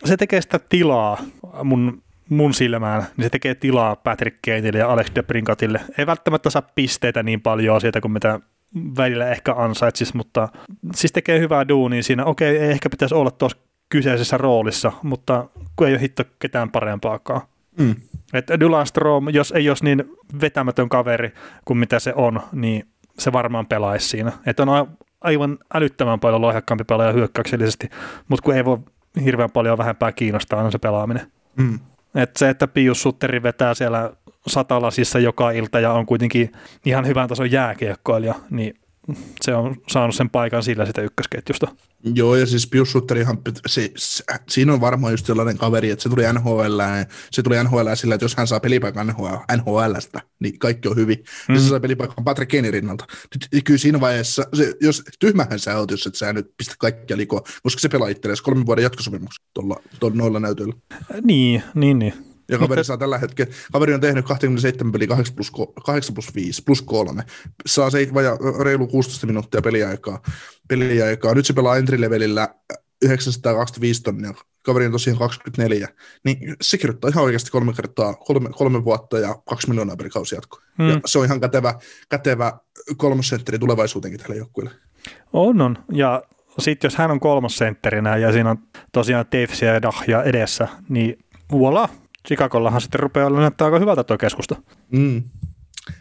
se 0.05 0.17
tekee 0.17 0.41
sitä 0.41 0.59
tilaa 0.69 1.17
mun, 1.63 2.03
mun 2.29 2.53
silmään, 2.53 3.03
niin 3.17 3.25
se 3.25 3.29
tekee 3.29 3.55
tilaa 3.55 3.95
Patrick 3.95 4.37
Kaneille 4.45 4.79
ja 4.79 4.91
Alex 4.91 5.07
DeBrincatille. 5.15 5.81
Ei 5.97 6.05
välttämättä 6.05 6.49
saa 6.49 6.69
pisteitä 6.75 7.23
niin 7.23 7.41
paljon 7.41 7.81
siitä 7.81 8.01
kuin 8.01 8.11
mitä 8.11 8.39
välillä 8.97 9.29
ehkä 9.29 9.53
ansaitsis, 9.53 10.13
mutta 10.13 10.49
siis 10.95 11.11
tekee 11.11 11.39
hyvää 11.39 11.67
duunia 11.67 12.03
siinä. 12.03 12.25
Okei, 12.25 12.57
ei 12.57 12.71
ehkä 12.71 12.89
pitäisi 12.89 13.15
olla 13.15 13.31
tuossa 13.31 13.57
kyseisessä 13.89 14.37
roolissa, 14.37 14.91
mutta 15.03 15.47
kun 15.75 15.87
ei 15.87 15.93
ole 15.93 16.01
hitto 16.01 16.23
ketään 16.39 16.71
parempaakaan. 16.71 17.41
Mm. 17.79 17.95
Että 18.33 18.59
Dylan 18.59 18.87
Strom, 18.87 19.29
jos 19.29 19.51
ei 19.51 19.69
olisi 19.69 19.83
niin 19.83 20.03
vetämätön 20.41 20.89
kaveri 20.89 21.33
kuin 21.65 21.77
mitä 21.77 21.99
se 21.99 22.13
on, 22.15 22.41
niin 22.51 22.87
se 23.19 23.33
varmaan 23.33 23.67
pelaisi 23.67 24.09
siinä. 24.09 24.31
Että 24.45 24.63
on 24.63 24.97
aivan 25.21 25.57
älyttömän 25.73 26.19
paljon 26.19 26.41
lahjakkaampi 26.41 26.83
pelaaja 26.83 27.11
hyökkäyksellisesti, 27.11 27.89
mutta 28.27 28.43
kun 28.43 28.55
ei 28.55 28.65
voi 28.65 28.77
hirveän 29.25 29.51
paljon 29.51 29.77
vähempää 29.77 30.11
kiinnostaa 30.11 30.59
aina 30.59 30.71
se 30.71 30.79
pelaaminen. 30.79 31.31
Mm. 31.55 31.79
Et 32.15 32.35
se, 32.35 32.49
että 32.49 32.67
Pius 32.67 33.01
Sutteri 33.01 33.43
vetää 33.43 33.73
siellä 33.73 34.11
satalasissa 34.47 35.19
joka 35.19 35.51
ilta 35.51 35.79
ja 35.79 35.93
on 35.93 36.05
kuitenkin 36.05 36.51
ihan 36.85 37.07
hyvän 37.07 37.29
tason 37.29 37.51
jääkiekkoilija, 37.51 38.35
niin 38.49 38.73
se 39.41 39.55
on 39.55 39.75
saanut 39.89 40.15
sen 40.15 40.29
paikan 40.29 40.63
sillä 40.63 40.85
sitä 40.85 41.01
ykkösketjusta. 41.01 41.67
Joo, 42.15 42.35
ja 42.35 42.45
siis 42.45 42.67
Pius 42.67 42.91
Sutterihan, 42.91 43.37
se, 43.67 43.91
se, 43.97 44.23
siinä 44.49 44.73
on 44.73 44.81
varmaan 44.81 45.13
just 45.13 45.25
sellainen 45.25 45.57
kaveri, 45.57 45.89
että 45.89 46.03
se 46.03 46.09
tuli 46.09 46.23
NHL, 46.33 46.81
se 47.31 47.43
tuli 47.43 47.63
NHL 47.63 47.93
sillä, 47.93 48.15
että 48.15 48.25
jos 48.25 48.35
hän 48.35 48.47
saa 48.47 48.59
pelipaikan 48.59 49.07
NHL, 49.07 49.35
NHLstä, 49.57 50.21
niin 50.39 50.59
kaikki 50.59 50.87
on 50.87 50.95
hyvin. 50.95 51.17
Mm. 51.47 51.55
Ja 51.55 51.61
se 51.61 51.67
saa 51.67 51.79
pelipaikan 51.79 52.23
Patrick 52.23 52.51
Kanein 52.51 52.73
rinnalta. 52.73 53.05
Nyt, 53.35 53.63
kyllä 53.63 53.77
siinä 53.77 53.99
vaiheessa, 53.99 54.43
se, 54.53 54.73
jos 54.81 55.03
tyhmähän 55.19 55.59
sä 55.59 55.77
oot, 55.77 55.91
jos 55.91 56.07
et 56.07 56.15
sä 56.15 56.33
nyt 56.33 56.53
pistä 56.57 56.75
kaikkia 56.79 57.17
likoa, 57.17 57.41
koska 57.63 57.79
se 57.79 57.89
pelaa 57.89 58.07
itselleen 58.07 58.37
kolmen 58.43 58.65
vuoden 58.65 58.83
jatkosopimuksen 58.83 59.45
tuolla, 59.53 59.75
tuolla 59.99 60.15
noilla 60.15 60.39
näytöillä. 60.39 60.73
Niin, 61.23 61.63
niin, 61.75 61.99
niin. 61.99 62.30
Ja 62.51 62.57
kaveri 62.57 62.83
saa 62.83 62.97
tällä 62.97 63.17
hetkellä, 63.17 63.53
kaveri 63.71 63.93
on 63.93 64.01
tehnyt 64.01 64.25
27 64.25 64.91
peliä 64.91 65.07
8 65.07 65.35
plus, 65.35 65.51
8 65.85 66.13
plus 66.13 66.35
5 66.35 66.63
plus 66.63 66.81
3. 66.81 67.23
Saa 67.65 67.89
se 67.89 68.07
vaja, 68.13 68.37
reilu 68.63 68.87
16 68.87 69.27
minuuttia 69.27 69.61
peliaikaa. 69.61 70.21
peliaikaa. 70.67 71.35
Nyt 71.35 71.45
se 71.45 71.53
pelaa 71.53 71.77
entry-levelillä 71.77 72.55
925 73.01 74.03
tonnia. 74.03 74.33
Kaveri 74.63 74.85
on 74.85 74.91
tosiaan 74.91 75.19
24. 75.19 75.87
Niin 76.25 76.55
se 76.61 76.77
kirjoittaa 76.77 77.09
ihan 77.09 77.23
oikeasti 77.23 77.51
kolme 77.51 77.73
kertaa, 77.73 78.13
kolme, 78.13 78.49
kolme 78.49 78.83
vuotta 78.83 79.19
ja 79.19 79.35
kaksi 79.49 79.69
miljoonaa 79.69 79.95
per 79.95 80.09
kausi 80.09 80.35
jatko. 80.35 80.59
Hmm. 80.77 80.89
Ja 80.89 80.99
se 81.05 81.19
on 81.19 81.25
ihan 81.25 81.41
kätevä, 81.41 81.73
kätevä 82.09 82.53
kolmosentteri 82.97 83.59
tulevaisuutenkin 83.59 84.19
tälle 84.19 84.35
joukkueelle. 84.35 84.75
On, 85.33 85.61
on. 85.61 85.77
Ja 85.91 86.23
sitten 86.59 86.87
jos 86.87 86.95
hän 86.95 87.11
on 87.11 87.19
kolmas 87.19 87.57
sentterinä 87.57 88.17
ja 88.17 88.31
siinä 88.31 88.49
on 88.49 88.57
tosiaan 88.91 89.25
Davesia 89.31 89.73
ja 89.73 89.81
Dahja 89.81 90.23
edessä, 90.23 90.67
niin 90.89 91.25
voila, 91.51 91.89
Chicagollahan 92.27 92.81
sitten 92.81 92.99
rupeaa 92.99 93.27
olla 93.27 93.39
näyttää 93.39 93.65
aika 93.65 93.79
hyvältä 93.79 94.03
tuo 94.03 94.17
keskusta. 94.17 94.55
Mm. 94.91 95.23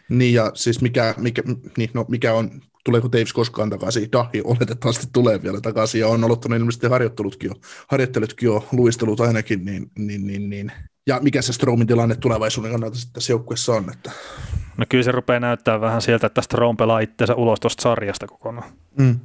Niin 0.08 0.34
ja 0.34 0.50
siis 0.54 0.80
mikä, 0.80 1.14
mikä, 1.16 1.42
niin, 1.76 1.90
no, 1.94 2.04
mikä 2.08 2.34
on, 2.34 2.50
tuleeko 2.84 3.12
Davis 3.12 3.32
koskaan 3.32 3.70
takaisin? 3.70 4.12
Dahi 4.12 4.40
oletettavasti 4.44 5.06
tulee 5.12 5.42
vielä 5.42 5.60
takaisin 5.60 6.00
ja 6.00 6.08
on 6.08 6.24
aloittanut 6.24 6.58
ilmeisesti 6.58 6.86
harjoittelutkin 6.86 7.48
jo, 7.48 7.54
harjoittelutkin 7.88 8.46
jo, 8.46 8.68
luistelut 8.72 9.20
ainakin, 9.20 9.64
niin, 9.64 9.90
niin, 9.98 10.26
niin, 10.26 10.50
niin. 10.50 10.72
ja 11.06 11.18
mikä 11.22 11.42
se 11.42 11.52
Stromin 11.52 11.86
tilanne 11.86 12.14
tulevaisuuden 12.16 12.70
kannalta 12.72 12.96
sitten 12.96 13.12
tässä 13.12 13.32
joukkueessa 13.32 13.72
on, 13.72 13.92
että 13.92 14.10
No 14.76 14.86
kyllä 14.88 15.04
se 15.04 15.12
rupeaa 15.12 15.40
näyttää 15.40 15.80
vähän 15.80 16.02
sieltä, 16.02 16.26
että 16.26 16.42
Strom 16.42 16.76
pelaa 16.76 17.00
itseensä 17.00 17.34
ulos 17.34 17.60
tuosta 17.60 17.82
sarjasta 17.82 18.26
kokonaan. 18.26 18.70
mm. 18.98 19.20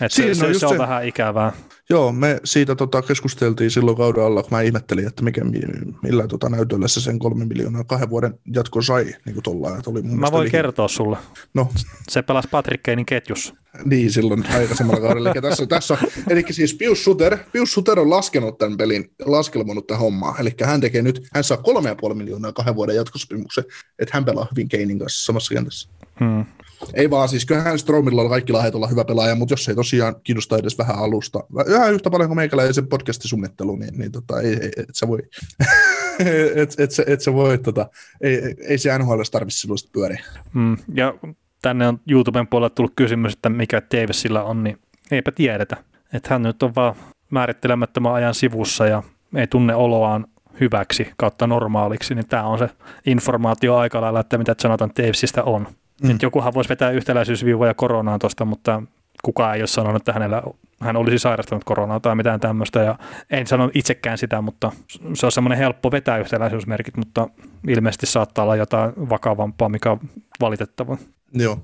Et 0.00 0.12
Siinä 0.12 0.34
se, 0.34 0.46
on 0.46 0.54
se, 0.54 0.58
se, 0.58 0.66
on 0.66 0.72
se. 0.72 0.78
vähän 0.78 1.04
ikävää. 1.04 1.52
Joo, 1.90 2.12
me 2.12 2.40
siitä 2.44 2.74
tota, 2.74 3.02
keskusteltiin 3.02 3.70
silloin 3.70 3.96
kauden 3.96 4.24
alla, 4.24 4.42
kun 4.42 4.50
mä 4.50 4.60
ihmettelin, 4.60 5.06
että 5.06 5.22
mikä, 5.22 5.42
millä 6.02 6.26
tota, 6.28 6.48
näytöllä 6.48 6.88
se 6.88 7.00
sen 7.00 7.18
kolme 7.18 7.44
miljoonaa 7.44 7.84
kahden 7.84 8.10
vuoden 8.10 8.38
jatko 8.54 8.82
sai, 8.82 9.04
niin 9.04 9.34
kuin 9.34 9.42
tolla, 9.42 9.76
että 9.78 9.90
oli 9.90 10.02
mun 10.02 10.20
Mä 10.20 10.32
voin 10.32 10.42
liian- 10.44 10.50
kertoa 10.50 10.88
sulle. 10.88 11.16
No, 11.54 11.68
Se 12.10 12.22
pelasi 12.22 12.48
Patrick 12.48 12.82
Kanein 12.82 13.06
ketjussa. 13.06 13.54
Niin, 13.84 14.12
silloin 14.12 14.44
aikaisemmalla 14.54 15.00
kaudella. 15.00 15.30
Eli 15.30 15.42
tässä, 15.42 15.66
tässä 15.66 15.94
on, 15.94 16.00
eli 16.30 16.44
siis 16.50 16.74
Pius 16.74 17.04
Suter, 17.04 17.38
Pius 17.52 17.72
Suter 17.72 18.00
on 18.00 18.10
laskenut 18.10 18.58
tämän 18.58 18.76
pelin, 18.76 19.10
laskelmoinut 19.24 19.86
tämän 19.86 20.00
hommaa. 20.00 20.36
Eli 20.38 20.50
hän 20.64 20.80
tekee 20.80 21.02
nyt, 21.02 21.28
hän 21.34 21.44
saa 21.44 21.58
3,5 22.08 22.14
miljoonaa 22.14 22.52
kahden 22.52 22.74
vuoden 22.76 22.96
jatkosopimuksen, 22.96 23.64
että 23.98 24.14
hän 24.14 24.24
pelaa 24.24 24.46
hyvin 24.50 24.68
Keinin 24.68 24.98
kanssa 24.98 25.24
samassa 25.24 25.54
kentässä. 25.54 25.88
Hmm. 26.20 26.44
Ei 26.94 27.10
vaan, 27.10 27.28
siis 27.28 27.46
kyllähän 27.46 27.78
Stromilla 27.78 28.28
kaikki 28.28 28.52
lahjat 28.52 28.74
olla 28.74 28.86
hyvä 28.86 29.04
pelaaja, 29.04 29.34
mutta 29.34 29.52
jos 29.52 29.68
ei 29.68 29.74
tosiaan 29.74 30.16
kiinnosta 30.24 30.58
edes 30.58 30.78
vähän 30.78 30.98
alusta, 30.98 31.40
vähän 31.54 31.94
yhtä 31.94 32.10
paljon 32.10 32.28
kuin 32.28 32.36
meikäläisen 32.36 32.86
podcastin 32.86 33.28
suunnittelu, 33.28 33.76
niin, 33.76 33.98
niin 33.98 34.12
tota, 34.12 34.40
ei, 34.40 34.58
ei, 34.62 34.70
et 34.76 34.94
sä 34.94 35.08
voi, 35.08 35.18
et, 36.54 36.80
et, 36.80 36.90
sä- 36.90 37.04
et 37.06 37.20
sä 37.20 37.32
voi, 37.32 37.58
tota, 37.58 37.86
ei, 38.20 38.40
ei 38.68 38.78
se 38.78 38.98
NHL 38.98 39.20
tarvitse 39.32 39.60
silloin 39.60 39.78
pyöriä. 39.92 40.24
Mm. 40.54 40.76
Ja 40.94 41.14
tänne 41.62 41.88
on 41.88 42.00
YouTuben 42.10 42.46
puolella 42.46 42.70
tullut 42.70 42.92
kysymys, 42.96 43.32
että 43.32 43.48
mikä 43.48 43.82
Davisilla 43.96 44.42
on, 44.42 44.64
niin 44.64 44.78
eipä 45.10 45.32
tiedetä. 45.32 45.76
Että 46.12 46.28
hän 46.34 46.42
nyt 46.42 46.62
on 46.62 46.74
vaan 46.74 46.94
määrittelemättömän 47.30 48.14
ajan 48.14 48.34
sivussa 48.34 48.86
ja 48.86 49.02
ei 49.34 49.46
tunne 49.46 49.74
oloaan 49.74 50.26
hyväksi 50.60 51.08
kautta 51.16 51.46
normaaliksi, 51.46 52.14
niin 52.14 52.28
tämä 52.28 52.42
on 52.42 52.58
se 52.58 52.68
informaatio 53.06 53.76
aika 53.76 54.00
lailla, 54.00 54.20
että 54.20 54.38
mitä 54.38 54.54
Jonathan 54.64 54.90
Davisista 54.98 55.42
on. 55.42 55.66
Mm. 56.02 56.08
Mm. 56.08 56.18
jokuhan 56.22 56.54
voisi 56.54 56.68
vetää 56.68 56.90
yhtäläisyysviivoja 56.90 57.74
koronaan 57.74 58.18
tuosta, 58.18 58.44
mutta 58.44 58.82
kukaan 59.22 59.54
ei 59.54 59.60
ole 59.60 59.66
sanonut, 59.66 60.02
että 60.02 60.12
hänellä, 60.12 60.42
hän 60.80 60.96
olisi 60.96 61.18
sairastanut 61.18 61.64
koronaa 61.64 62.00
tai 62.00 62.14
mitään 62.14 62.40
tämmöistä. 62.40 62.80
Ja 62.82 62.98
en 63.30 63.46
sano 63.46 63.70
itsekään 63.74 64.18
sitä, 64.18 64.40
mutta 64.40 64.72
se 65.14 65.26
on 65.26 65.32
semmoinen 65.32 65.58
helppo 65.58 65.90
vetää 65.90 66.18
yhtäläisyysmerkit, 66.18 66.96
mutta 66.96 67.28
ilmeisesti 67.68 68.06
saattaa 68.06 68.42
olla 68.42 68.56
jotain 68.56 68.92
vakavampaa, 68.96 69.68
mikä 69.68 69.90
on 69.90 70.00
valitettavaa. 70.40 70.98
Joo, 71.32 71.58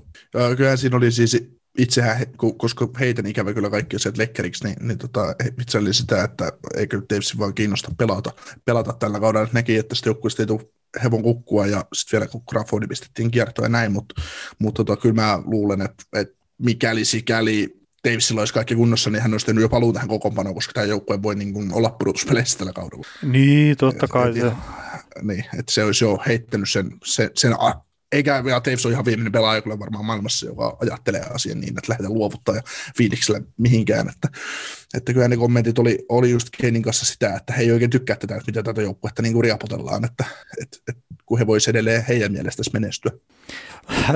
kyllähän 0.57 0.77
siinä 0.77 0.97
oli 0.97 1.11
siis 1.11 1.53
itsehän, 1.77 2.17
koska 2.57 2.87
heitän 2.99 3.25
ikävä 3.25 3.53
kyllä 3.53 3.69
kaikki 3.69 3.99
sieltä 3.99 4.21
lekkeriksi, 4.21 4.63
niin, 4.63 4.75
niin 4.87 4.97
tota, 4.97 5.35
itse 5.61 5.77
oli 5.77 5.93
sitä, 5.93 6.23
että 6.23 6.51
eikö 6.77 7.01
Davesin 7.09 7.39
vaan 7.39 7.53
kiinnosta 7.53 7.91
pelata, 7.97 8.31
pelata 8.65 8.93
tällä 8.93 9.19
kaudella. 9.19 9.47
Näki, 9.53 9.77
että 9.77 9.95
sitä 9.95 10.09
joukkueesta 10.09 10.43
ei 10.43 10.47
tule 10.47 10.69
hevon 11.03 11.23
kukkua 11.23 11.67
ja 11.67 11.85
sitten 11.93 12.19
vielä 12.19 12.31
kun 12.31 12.41
Crawfordi 12.49 12.87
pistettiin 12.87 13.31
kiertoon 13.31 13.65
ja 13.65 13.69
näin, 13.69 13.91
mutta, 13.91 14.21
mutta 14.59 14.83
tota, 14.83 15.01
kyllä 15.01 15.15
mä 15.15 15.39
luulen, 15.45 15.81
että, 15.81 16.03
että 16.13 16.35
mikäli 16.57 17.05
sikäli 17.05 17.83
Davisilla 18.09 18.41
olisi 18.41 18.53
kaikki 18.53 18.75
kunnossa, 18.75 19.09
niin 19.09 19.21
hän 19.21 19.31
olisi 19.33 19.45
tehnyt 19.45 19.61
jo 19.61 19.69
paluu 19.69 19.93
tähän 19.93 20.09
kokoonpanoon, 20.09 20.55
koska 20.55 20.73
tämä 20.73 20.85
joukkue 20.85 21.23
voi 21.23 21.35
niin 21.35 21.53
kuin 21.53 21.73
olla 21.73 21.89
pudotuspeleissä 21.89 22.57
tällä 22.57 22.73
kaudella. 22.73 23.07
Niin, 23.23 23.77
totta 23.77 24.07
kai. 24.07 24.29
Et- 24.29 24.35
Se, 24.35 24.51
Niin, 25.21 25.45
että 25.59 25.71
se 25.71 25.83
olisi 25.83 26.03
jo 26.05 26.19
heittänyt 26.27 26.69
sen, 26.69 26.91
sen, 27.05 27.29
sen 27.35 27.53
eikä 28.13 28.43
ja 28.49 28.61
Taves 28.61 28.85
on 28.85 28.91
ihan 28.91 29.05
viimeinen 29.05 29.31
pelaaja 29.31 29.61
kyllä 29.61 29.79
varmaan 29.79 30.05
maailmassa, 30.05 30.45
joka 30.45 30.77
ajattelee 30.81 31.21
asian 31.33 31.59
niin, 31.59 31.77
että 31.77 31.89
lähdetään 31.91 32.13
luovuttaa 32.13 32.55
ja 32.55 32.61
fiiliksellä 32.97 33.41
mihinkään. 33.57 34.09
Että, 34.09 34.27
että 34.93 35.13
kyllä 35.13 35.27
ne 35.27 35.37
kommentit 35.37 35.79
oli, 35.79 36.05
oli 36.09 36.31
just 36.31 36.47
Keinin 36.61 36.81
kanssa 36.81 37.05
sitä, 37.05 37.35
että 37.35 37.53
he 37.53 37.61
ei 37.61 37.71
oikein 37.71 37.91
tykkää 37.91 38.15
tätä, 38.15 38.35
että 38.35 38.51
mitä 38.51 38.63
tätä 38.63 38.81
joukkuetta 38.81 39.21
niin 39.21 39.33
kuin 39.33 39.43
riapotellaan, 39.43 40.05
että, 40.05 40.25
että, 40.61 40.77
että 40.87 41.03
kun 41.25 41.39
he 41.39 41.47
voisivat 41.47 41.75
edelleen 41.75 42.05
heidän 42.07 42.31
mielestään 42.31 42.65
menestyä. 42.73 43.11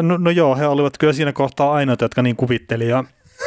no, 0.01 0.17
no 0.17 0.29
joo, 0.29 0.55
he 0.55 0.67
olivat 0.67 0.97
kyllä 0.97 1.13
siinä 1.13 1.33
kohtaa 1.33 1.73
ainoita, 1.73 2.05
jotka 2.05 2.21
niin 2.21 2.35
kuvitteli. 2.35 2.89
Ja, 2.89 3.03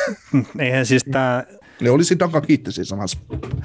eihän 0.58 0.86
siis 0.86 1.04
tämä... 1.12 1.44
Ne 1.80 1.90
oli 1.90 2.04
siinä 2.04 2.18
Duncan 2.18 2.42
kiitti 2.42 2.72
siinä 2.72 2.84
samassa, 2.84 3.18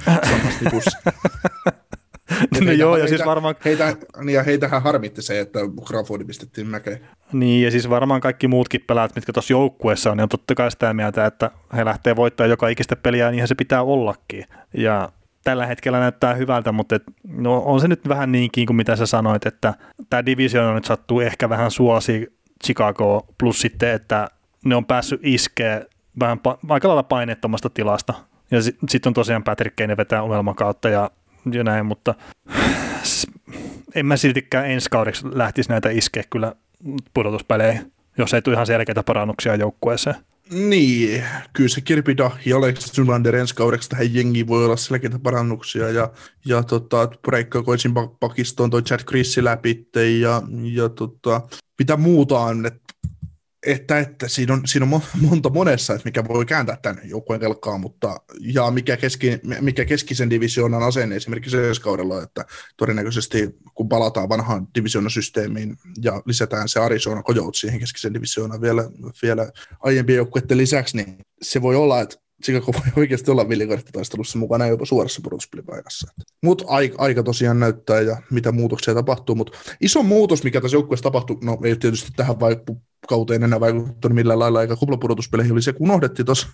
samassa 0.04 0.98
No 2.64 2.72
joo, 2.72 2.96
ja 2.96 3.08
siis 3.08 3.24
varmaan... 3.24 3.54
Heitä, 3.64 3.96
niin 4.20 4.34
ja 4.34 4.42
heitähän 4.42 4.82
harmitti 4.82 5.22
se, 5.22 5.40
että 5.40 5.58
Crawfordi 5.84 6.24
pistettiin 6.24 6.66
mäkeen. 6.66 7.00
Niin, 7.32 7.64
ja 7.64 7.70
siis 7.70 7.90
varmaan 7.90 8.20
kaikki 8.20 8.48
muutkin 8.48 8.84
pelaajat, 8.86 9.14
mitkä 9.16 9.32
tuossa 9.32 9.52
joukkueessa 9.52 10.10
on, 10.10 10.16
niin 10.16 10.22
on 10.22 10.28
totta 10.28 10.54
kai 10.54 10.70
sitä 10.70 10.94
mieltä, 10.94 11.26
että 11.26 11.50
he 11.76 11.84
lähtee 11.84 12.16
voittamaan 12.16 12.50
joka 12.50 12.68
ikistä 12.68 12.96
peliä, 12.96 13.30
niin 13.30 13.48
se 13.48 13.54
pitää 13.54 13.82
ollakin. 13.82 14.44
Ja 14.74 15.12
tällä 15.44 15.66
hetkellä 15.66 16.00
näyttää 16.00 16.34
hyvältä, 16.34 16.72
mutta 16.72 16.96
et, 16.96 17.02
no, 17.28 17.62
on 17.66 17.80
se 17.80 17.88
nyt 17.88 18.08
vähän 18.08 18.32
niinkin 18.32 18.66
kuin 18.66 18.76
mitä 18.76 18.96
sä 18.96 19.06
sanoit, 19.06 19.46
että 19.46 19.74
tämä 20.10 20.26
division 20.26 20.74
nyt 20.74 20.84
sattuu 20.84 21.20
ehkä 21.20 21.48
vähän 21.48 21.70
suosi 21.70 22.32
Chicago, 22.64 23.26
plus 23.38 23.60
sitten, 23.60 23.90
että 23.90 24.28
ne 24.64 24.76
on 24.76 24.84
päässyt 24.84 25.20
iskeä 25.22 25.84
vähän 26.20 26.38
pa- 26.38 26.58
aika 26.68 26.88
lailla 26.88 27.02
paineettomasta 27.02 27.70
tilasta. 27.70 28.14
Ja 28.50 28.62
sitten 28.62 28.88
sit 28.88 29.06
on 29.06 29.14
tosiaan 29.14 29.44
Patrick 29.44 29.76
Kane 29.76 29.96
vetää 29.96 30.22
unelman 30.22 30.54
kautta 30.54 30.88
ja, 30.88 31.10
ja 31.54 31.64
näin, 31.64 31.86
mutta 31.86 32.14
en 33.94 34.06
mä 34.06 34.16
siltikään 34.16 34.70
ensi 34.70 34.90
kaudeksi 34.90 35.26
lähtisi 35.32 35.68
näitä 35.68 35.90
iskeä 35.90 36.22
kyllä 36.30 36.52
pudotuspeleihin, 37.14 37.92
jos 38.18 38.34
ei 38.34 38.42
tule 38.42 38.54
ihan 38.54 38.66
selkeitä 38.66 39.02
parannuksia 39.02 39.54
joukkueeseen. 39.54 40.16
Niin, 40.50 41.24
kyllä 41.52 41.68
se 41.68 41.80
Kirby 41.80 42.16
Dahi 42.16 42.50
ja 42.50 42.56
Alex 42.56 42.98
Nylander 42.98 43.36
ensi 43.36 43.54
kaudeksi 43.54 43.88
tähän 43.88 44.14
jengiin 44.14 44.46
voi 44.46 44.64
olla 44.64 44.76
selkeitä 44.76 45.18
parannuksia 45.18 45.90
ja, 45.90 46.10
ja 46.44 46.62
tota, 46.62 47.08
breikkaa 47.22 47.62
koisin 47.62 47.92
pakistoon 48.20 48.70
toi 48.70 48.82
Chad 48.82 49.00
Chrissi 49.04 49.44
läpi 49.44 49.88
ja, 50.20 50.42
ja 50.62 50.88
tota, 50.88 51.40
mitä 51.78 51.96
muuta 51.96 52.38
on, 52.38 52.66
että 52.66 52.85
että, 53.66 53.98
että 53.98 54.28
siinä, 54.28 54.54
on, 54.54 54.62
siinä 54.66 54.86
on 54.92 55.00
monta 55.28 55.50
monessa, 55.50 55.94
että 55.94 56.08
mikä 56.08 56.24
voi 56.28 56.46
kääntää 56.46 56.76
tämän 56.82 57.00
joukkueen 57.04 57.40
kelkkaa, 57.40 57.78
mutta 57.78 58.20
ja 58.40 58.70
mikä, 58.70 58.96
keski, 58.96 59.40
mikä 59.60 59.84
keskisen 59.84 60.30
divisioonan 60.30 60.82
asenne 60.82 61.16
esimerkiksi 61.16 61.56
ensi 61.56 61.80
kaudella, 61.80 62.22
että 62.22 62.44
todennäköisesti 62.76 63.56
kun 63.74 63.88
palataan 63.88 64.28
vanhaan 64.28 64.68
divisioonasysteemiin 64.74 65.76
ja 66.02 66.22
lisätään 66.26 66.68
se 66.68 66.80
Arizona 66.80 67.22
Coyotes 67.22 67.60
siihen 67.60 67.80
keskisen 67.80 68.14
divisioonaan 68.14 68.60
vielä, 68.60 68.90
vielä 69.22 69.50
aiempien 69.80 70.16
joukkueiden 70.16 70.58
lisäksi, 70.58 70.96
niin 70.96 71.18
se 71.42 71.62
voi 71.62 71.76
olla, 71.76 72.00
että 72.00 72.25
Chicago 72.44 72.72
voi 72.72 72.92
oikeasti 72.96 73.30
olla 73.30 73.48
villikorttitaistelussa 73.48 74.38
mukana 74.38 74.66
jopa 74.66 74.84
suorassa 74.84 75.20
pudotuspelipaikassa. 75.24 76.12
Mutta 76.42 76.64
aika, 76.68 76.94
aika 76.98 77.22
tosiaan 77.22 77.60
näyttää 77.60 78.00
ja 78.00 78.16
mitä 78.30 78.52
muutoksia 78.52 78.94
tapahtuu. 78.94 79.34
Mutta 79.34 79.58
iso 79.80 80.02
muutos, 80.02 80.44
mikä 80.44 80.60
tässä 80.60 80.76
joukkueessa 80.76 81.02
tapahtui, 81.02 81.36
no 81.42 81.58
ei 81.64 81.76
tietysti 81.76 82.10
tähän 82.16 82.40
vai, 82.40 82.56
kauteen 83.08 83.42
enää 83.42 83.60
vaikuttanut 83.60 84.14
millään 84.14 84.38
lailla 84.38 84.62
eikä 84.62 84.76
kuplapudotuspeleihin, 84.76 85.52
oli 85.52 85.62
se, 85.62 85.72
kun 85.72 85.90
unohdettiin 85.90 86.26
tuossa 86.26 86.48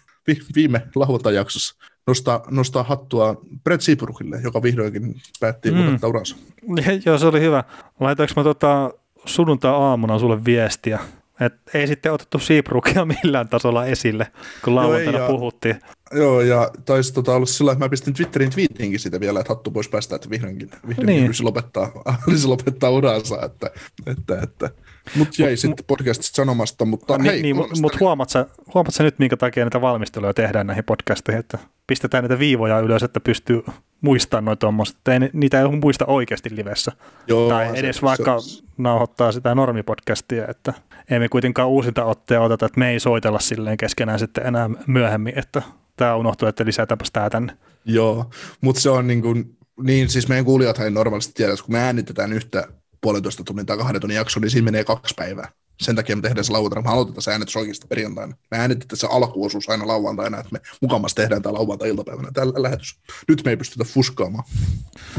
viime 0.54 0.82
lauantajaksossa 0.94 1.74
nostaa, 2.06 2.42
nostaa 2.50 2.82
hattua 2.82 3.40
Brett 3.64 3.82
Seabrookille, 3.82 4.40
joka 4.44 4.62
vihdoinkin 4.62 5.14
päätti 5.40 5.70
mm. 5.70 5.86
lopettaa 5.86 6.10
uransa. 6.10 6.36
Joo, 7.06 7.18
se 7.18 7.26
oli 7.26 7.40
hyvä. 7.40 7.64
Laitoinko 8.00 8.32
mä 8.36 8.44
tota 8.44 8.90
sunnuntai-aamuna 9.24 10.18
sulle 10.18 10.44
viestiä? 10.44 10.98
Et 11.42 11.54
ei 11.74 11.86
sitten 11.86 12.12
otettu 12.12 12.38
Seabrookia 12.38 13.04
millään 13.04 13.48
tasolla 13.48 13.86
esille, 13.86 14.26
kun 14.64 14.74
lauantaina 14.74 15.18
Joo, 15.18 15.28
puhuttiin. 15.28 15.80
Joo, 16.12 16.40
ja 16.40 16.70
taisi 16.84 17.14
tota 17.14 17.34
olla 17.34 17.46
sillä, 17.46 17.72
että 17.72 17.84
mä 17.84 17.88
pistin 17.88 18.14
Twitterin 18.14 18.50
tweetinkin 18.50 19.00
sitä 19.00 19.20
vielä, 19.20 19.40
että 19.40 19.52
hattu 19.52 19.70
pois 19.70 19.88
päästä, 19.88 20.16
että 20.16 20.30
vihdoinkin, 20.30 20.70
vihdoinkin 20.88 21.30
niin. 21.30 21.32
lopettaa, 21.40 21.92
lopettaa 22.44 22.90
uransa, 22.90 23.42
että, 23.42 23.70
että, 24.06 24.40
että 24.42 24.70
mutta 25.16 25.42
jäi 25.42 25.56
sitten 25.56 25.84
podcastista 25.86 26.36
sanomasta, 26.36 26.84
mutta 26.84 27.18
niin, 27.18 27.30
hei. 27.32 27.42
Niin, 27.42 27.56
mutta 27.56 27.98
huomaat 28.00 28.30
sä, 28.30 28.46
huomaat 28.74 28.94
sä 28.94 29.02
nyt, 29.02 29.18
minkä 29.18 29.36
takia 29.36 29.64
näitä 29.64 29.80
valmisteluja 29.80 30.34
tehdään 30.34 30.66
näihin 30.66 30.84
podcasteihin, 30.84 31.40
että 31.40 31.58
pistetään 31.86 32.24
niitä 32.24 32.38
viivoja 32.38 32.78
ylös, 32.78 33.02
että 33.02 33.20
pystyy 33.20 33.62
muistamaan 34.00 34.44
noita 34.44 34.60
tuommoista, 34.60 34.98
että 34.98 35.12
ei, 35.12 35.30
niitä 35.32 35.60
ei 35.60 35.68
muista 35.68 36.06
oikeasti 36.06 36.56
livessä. 36.56 36.92
Joo, 37.26 37.48
tai 37.48 37.78
edes 37.78 37.96
se, 37.96 38.02
vaikka 38.02 38.40
se, 38.40 38.62
nauhoittaa 38.78 39.32
sitä 39.32 39.54
normipodcastia, 39.54 40.46
että 40.48 40.72
ei 41.10 41.18
me 41.18 41.28
kuitenkaan 41.28 41.68
uusinta 41.68 42.04
otteja 42.04 42.40
oteta, 42.40 42.66
että 42.66 42.78
me 42.78 42.90
ei 42.90 43.00
soitella 43.00 43.38
silleen 43.38 43.76
keskenään 43.76 44.18
sitten 44.18 44.46
enää 44.46 44.70
myöhemmin, 44.86 45.38
että 45.38 45.62
tämä 45.96 46.16
unohtuu, 46.16 46.48
että 46.48 46.64
lisätäänpäs 46.64 47.10
tämä 47.12 47.30
tänne. 47.30 47.56
Joo, 47.84 48.30
mutta 48.60 48.80
se 48.80 48.90
on 48.90 49.06
niin 49.06 49.22
kuin, 49.22 49.56
niin 49.82 50.08
siis 50.08 50.28
meidän 50.28 50.44
kuulijathan 50.44 50.86
ei 50.86 50.90
normaalisti 50.90 51.32
tiedä, 51.34 51.52
kun 51.64 51.74
me 51.74 51.78
äänitetään 51.78 52.32
yhtä 52.32 52.68
puolentoista 53.00 53.44
tunnin 53.44 53.66
tai 53.66 53.76
kahden 53.76 54.00
tunnin 54.00 54.16
jakso, 54.16 54.40
niin 54.40 54.50
siinä 54.50 54.64
menee 54.64 54.84
kaksi 54.84 55.14
päivää. 55.14 55.48
Sen 55.80 55.96
takia 55.96 56.16
me 56.16 56.22
tehdään 56.22 56.44
se 56.44 56.52
lauantaina. 56.52 56.88
Me 56.88 56.92
aloitetaan 56.92 57.22
se 57.22 57.32
äänitys 57.32 57.56
oikeasta 57.56 57.86
perjantaina. 57.86 58.36
Me 58.50 58.58
äänitetään 58.58 58.98
se 58.98 59.06
alkuosuus 59.10 59.68
aina 59.68 59.86
lauantaina, 59.86 60.38
että 60.38 60.52
me 60.52 60.60
mukamassa 60.80 61.14
tehdään 61.14 61.42
tämä 61.42 61.52
lauantai-iltapäivänä 61.52 62.30
tällä 62.32 62.62
lähetys. 62.62 62.98
Nyt 63.28 63.44
me 63.44 63.50
ei 63.50 63.56
pystytä 63.56 63.84
fuskaamaan. 63.84 64.44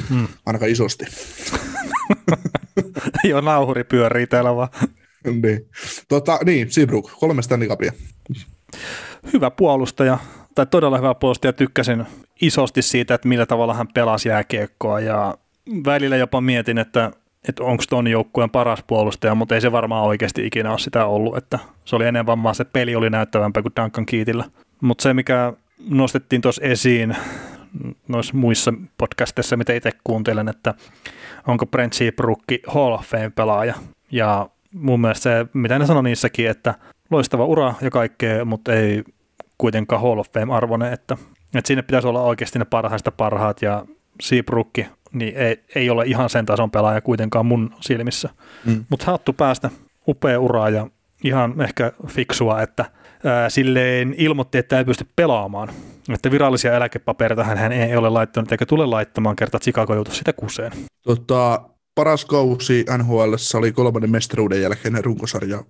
Hmm. 0.10 0.28
Ainakaan 0.46 0.72
isosti. 0.72 1.06
Joo, 3.30 3.42
nauhuri 3.42 3.84
pyörii 3.84 4.28
täällä 4.28 4.56
vaan. 4.56 4.70
niin. 5.24 5.70
Tota, 6.08 6.40
niin, 6.46 6.72
Seabrook, 6.72 7.12
kolme 7.20 7.42
Stanley 7.42 7.68
Cupia. 7.68 7.92
Hyvä 9.34 9.52
puolustaja, 9.52 10.18
tai 10.56 10.66
todella 10.66 10.98
hyvä 10.98 11.16
puolustaja. 11.16 11.54
Tykkäsin 11.54 12.06
isosti 12.42 12.82
siitä, 12.82 13.14
että 13.14 13.28
millä 13.28 13.46
tavalla 13.46 13.74
hän 13.74 13.88
pelasi 13.94 14.30
jääkiekkoa 14.30 15.00
ja 15.00 15.38
välillä 15.86 16.18
jopa 16.18 16.42
mietin, 16.42 16.78
että 16.78 17.12
että 17.50 17.64
onko 17.64 17.84
ton 17.90 18.08
joukkueen 18.08 18.50
paras 18.50 18.84
puolustaja, 18.88 19.36
mutta 19.36 19.56
ei 19.56 19.62
se 19.62 19.72
varmaan 19.72 20.04
oikeasti 20.04 20.46
ikinä 20.46 20.72
ole 20.72 20.80
sitä 20.80 21.06
ollut, 21.06 21.38
että 21.38 21.60
se 21.86 21.96
oli 21.96 22.06
enemmän 22.06 22.44
vaan 22.44 22.56
se 22.56 22.66
peli 22.66 22.96
oli 22.96 23.10
näyttävämpää 23.10 23.64
kuin 23.64 23.74
Duncan 23.82 24.06
Keatillä. 24.06 24.46
Mutta 24.82 25.02
se, 25.02 25.14
mikä 25.14 25.54
nostettiin 25.90 26.42
tuossa 26.42 26.62
esiin 26.66 27.16
noissa 28.08 28.38
muissa 28.38 28.74
podcasteissa, 28.98 29.58
mitä 29.58 29.74
itse 29.74 29.92
kuuntelen, 30.04 30.50
että 30.50 30.74
onko 31.48 31.66
Brent 31.66 31.94
Seabrook 31.94 32.40
Hall 32.68 32.94
of 32.94 33.06
Fame-pelaaja. 33.06 33.74
Ja 34.12 34.50
mun 34.72 35.02
mielestä 35.02 35.24
se, 35.24 35.46
mitä 35.54 35.80
ne 35.80 35.86
sanoi 35.86 36.04
niissäkin, 36.04 36.50
että 36.50 36.74
loistava 37.10 37.46
ura 37.46 37.74
ja 37.82 37.90
kaikkea, 37.90 38.46
mutta 38.46 38.74
ei 38.74 39.04
kuitenkaan 39.58 40.02
Hall 40.02 40.20
of 40.20 40.28
Fame-arvoinen, 40.32 40.94
että, 40.94 41.18
että 41.56 41.68
siinä 41.68 41.84
pitäisi 41.84 42.08
olla 42.08 42.22
oikeasti 42.22 42.60
ne 42.60 42.66
parhaista 42.66 43.12
parhaat 43.12 43.62
ja 43.62 43.86
Seabrook 44.22 44.70
niin 45.14 45.36
ei, 45.38 45.64
ei 45.76 45.90
ole 45.90 46.06
ihan 46.06 46.30
sen 46.30 46.46
tason 46.46 46.72
pelaaja 46.72 47.02
kuitenkaan 47.02 47.46
mun 47.46 47.74
silmissä. 47.82 48.30
Mm. 48.66 48.86
Mutta 48.90 49.06
hattu 49.06 49.34
päästä, 49.34 49.70
upea 50.08 50.40
ura 50.40 50.70
ja 50.70 50.88
ihan 51.24 51.62
ehkä 51.62 51.92
fiksua, 52.08 52.62
että 52.62 52.86
ää, 53.24 53.50
silleen 53.50 54.16
ilmoitti, 54.18 54.58
että 54.58 54.78
ei 54.78 54.86
pysty 54.86 55.08
pelaamaan. 55.16 55.70
Että 56.14 56.32
virallisia 56.32 56.74
eläkepapereita 56.74 57.44
hän 57.44 57.72
ei 57.72 57.96
ole 57.96 58.10
laittanut 58.10 58.52
eikä 58.52 58.66
tule 58.66 58.86
laittamaan, 58.86 59.36
kertaa 59.36 59.60
Chicago 59.60 59.96
joutui 59.96 60.16
sitä 60.16 60.34
kuseen. 60.34 60.72
Tota, 61.04 61.62
paras 61.96 62.26
kausi 62.26 62.86
NHL 62.98 63.34
oli 63.54 63.72
kolmannen 63.72 64.12
mestaruuden 64.12 64.62
jälkeen 64.62 65.06
runkosarja 65.06 65.58
15-16, 65.58 65.62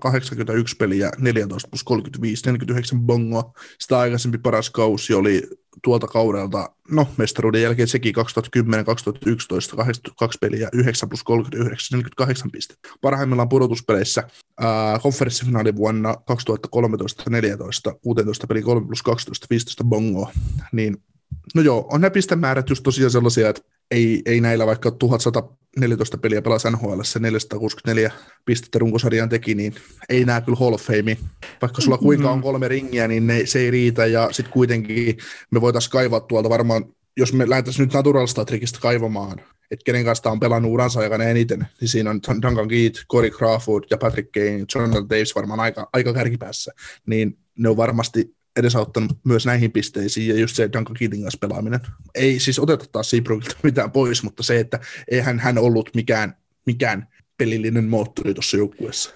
81 0.00 0.76
peliä, 0.76 1.10
14 1.18 1.68
plus 1.68 1.84
35, 1.84 2.44
49 2.46 3.00
bongoa. 3.00 3.52
Sitä 3.78 3.98
aikaisempi 3.98 4.38
paras 4.38 4.70
kausi 4.70 5.14
oli 5.14 5.42
tuolta 5.82 6.06
kaudelta, 6.06 6.70
no 6.90 7.08
mestaruuden 7.16 7.62
jälkeen 7.62 7.88
sekin 7.88 8.12
2010, 8.12 8.84
2011, 8.84 9.76
82 9.76 10.38
peliä, 10.40 10.68
9 10.72 11.08
plus 11.08 11.24
39, 11.24 11.98
48 11.98 12.50
pistettä. 12.50 12.88
Parhaimmillaan 13.00 13.48
pudotuspeleissä 13.48 14.28
konferenssifinaali 15.02 15.76
vuonna 15.76 16.14
2013-14, 16.14 17.98
16 18.02 18.46
peli 18.46 18.62
3 18.62 18.86
plus 18.86 19.02
12, 19.02 19.46
15 19.50 19.84
bongoa, 19.84 20.32
niin 20.72 20.96
no 21.54 21.62
joo, 21.62 21.86
on 21.92 22.00
ne 22.00 22.10
pistemäärät 22.10 22.70
just 22.70 22.82
tosiaan 22.82 23.10
sellaisia, 23.10 23.48
että 23.48 23.62
ei, 23.90 24.22
ei 24.26 24.40
näillä 24.40 24.66
vaikka 24.66 24.90
1114 24.90 26.18
peliä 26.18 26.42
pelasi 26.42 26.70
NHL, 26.70 27.00
se 27.02 27.18
464 27.18 28.10
pistettä 28.44 28.78
runkosarjaan 28.78 29.28
teki, 29.28 29.54
niin 29.54 29.74
ei 30.08 30.24
näe 30.24 30.40
kyllä 30.40 30.58
Hall 30.60 30.74
of 30.74 30.82
Fame. 30.82 31.16
Vaikka 31.62 31.82
sulla 31.82 31.98
kuinka 31.98 32.30
on 32.30 32.42
kolme 32.42 32.68
ringiä, 32.68 33.08
niin 33.08 33.26
ne, 33.26 33.46
se 33.46 33.58
ei 33.58 33.70
riitä, 33.70 34.06
ja 34.06 34.28
sitten 34.32 34.52
kuitenkin 34.52 35.18
me 35.50 35.60
voitaisiin 35.60 35.92
kaivaa 35.92 36.20
tuolta 36.20 36.48
varmaan, 36.48 36.84
jos 37.16 37.32
me 37.32 37.50
lähdettäisiin 37.50 37.84
nyt 37.84 37.94
Natural 37.94 38.26
Statrikista 38.26 38.80
kaivamaan, 38.80 39.40
että 39.70 39.84
kenen 39.84 40.04
kanssa 40.04 40.30
on 40.30 40.40
pelannut 40.40 40.72
uransa 40.72 41.00
aikana 41.00 41.24
eniten, 41.24 41.66
niin 41.80 41.88
siinä 41.88 42.10
on 42.10 42.20
Duncan 42.42 42.68
Keith, 42.68 43.06
Corey 43.12 43.30
Crawford 43.30 43.84
ja 43.90 43.98
Patrick 43.98 44.32
Kane, 44.32 44.64
Jonathan 44.74 45.08
Davis 45.08 45.34
varmaan 45.34 45.60
aika, 45.60 45.88
aika 45.92 46.12
kärkipäässä, 46.12 46.72
niin 47.06 47.38
ne 47.58 47.68
on 47.68 47.76
varmasti 47.76 48.37
edesauttanut 48.56 49.18
myös 49.24 49.46
näihin 49.46 49.72
pisteisiin, 49.72 50.28
ja 50.28 50.40
just 50.40 50.56
se 50.56 50.68
Duncan 50.72 50.96
Keating 50.98 51.22
kanssa 51.22 51.38
pelaaminen. 51.40 51.80
Ei 52.14 52.40
siis 52.40 52.58
oteta 52.58 52.84
taas 52.92 53.10
Seabrookilta 53.10 53.56
mitään 53.62 53.90
pois, 53.90 54.22
mutta 54.22 54.42
se, 54.42 54.60
että 54.60 54.80
eihän 55.10 55.38
hän 55.38 55.58
ollut 55.58 55.90
mikään, 55.94 56.36
mikään 56.66 57.08
pelillinen 57.38 57.84
moottori 57.84 58.34
tuossa 58.34 58.56
joukkueessa. 58.56 59.10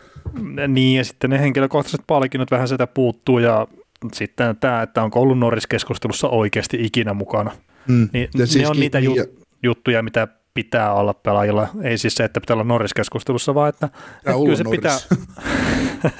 Niin, 0.68 0.98
ja 0.98 1.04
sitten 1.04 1.30
ne 1.30 1.40
henkilökohtaiset 1.40 2.00
palkinnot 2.06 2.50
vähän 2.50 2.68
sitä 2.68 2.86
puuttuu, 2.86 3.38
ja 3.38 3.68
sitten 4.12 4.56
tämä, 4.56 4.82
että 4.82 5.02
onko 5.02 5.20
ollut 5.20 5.38
Norris-keskustelussa 5.38 6.28
oikeasti 6.28 6.78
ikinä 6.80 7.14
mukana. 7.14 7.52
Mm. 7.88 8.08
Niin, 8.12 8.28
ja 8.34 8.46
siis 8.46 8.62
ne 8.62 8.68
on 8.68 8.80
niitä 8.80 8.98
ju- 8.98 9.14
ja... 9.14 9.24
juttuja, 9.62 10.02
mitä 10.02 10.28
pitää 10.54 10.94
olla 10.94 11.14
pelaajilla. 11.14 11.68
Ei 11.82 11.98
siis 11.98 12.14
se, 12.14 12.24
että 12.24 12.40
pitää 12.40 12.54
olla 12.54 12.64
Norris-keskustelussa, 12.64 13.54
vaan 13.54 13.68
että, 13.68 13.86
että 13.86 14.32
kyllä 14.42 14.56
se 14.56 14.64
Norris. 14.64 14.80
pitää, 14.80 14.98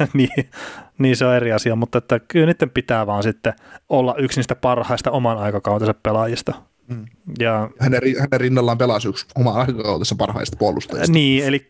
niin, 0.14 0.50
niin 0.98 1.16
se 1.16 1.26
on 1.26 1.34
eri 1.34 1.52
asia, 1.52 1.76
mutta 1.76 1.98
että 1.98 2.20
kyllä 2.20 2.46
niiden 2.46 2.70
pitää 2.70 3.06
vaan 3.06 3.22
sitten 3.22 3.52
olla 3.88 4.14
yksi 4.18 4.38
niistä 4.38 4.56
parhaista 4.56 5.10
oman 5.10 5.38
aikakautensa 5.38 5.94
pelaajista. 6.02 6.54
Mm. 6.88 7.06
Ja, 7.38 7.70
hänen, 7.78 8.00
hänen 8.18 8.40
rinnallaan 8.40 8.78
pelasi 8.78 9.08
yksi 9.08 9.26
oman 9.36 9.54
aikakautensa 9.54 10.14
parhaista 10.18 10.56
puolustajista. 10.56 11.12
Niin, 11.12 11.44
eli 11.44 11.66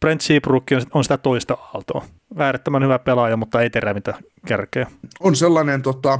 Brent 0.00 0.20
Seabrook 0.20 0.64
on, 0.72 0.82
on 0.94 1.04
sitä 1.04 1.18
toista 1.18 1.54
aaltoa. 1.54 2.04
Äärettömän 2.38 2.82
hyvä 2.82 2.98
pelaaja, 2.98 3.36
mutta 3.36 3.62
ei 3.62 3.70
terävintä 3.70 4.14
kärkeä. 4.46 4.86
On 5.20 5.36
sellainen, 5.36 5.82
tota, 5.82 6.18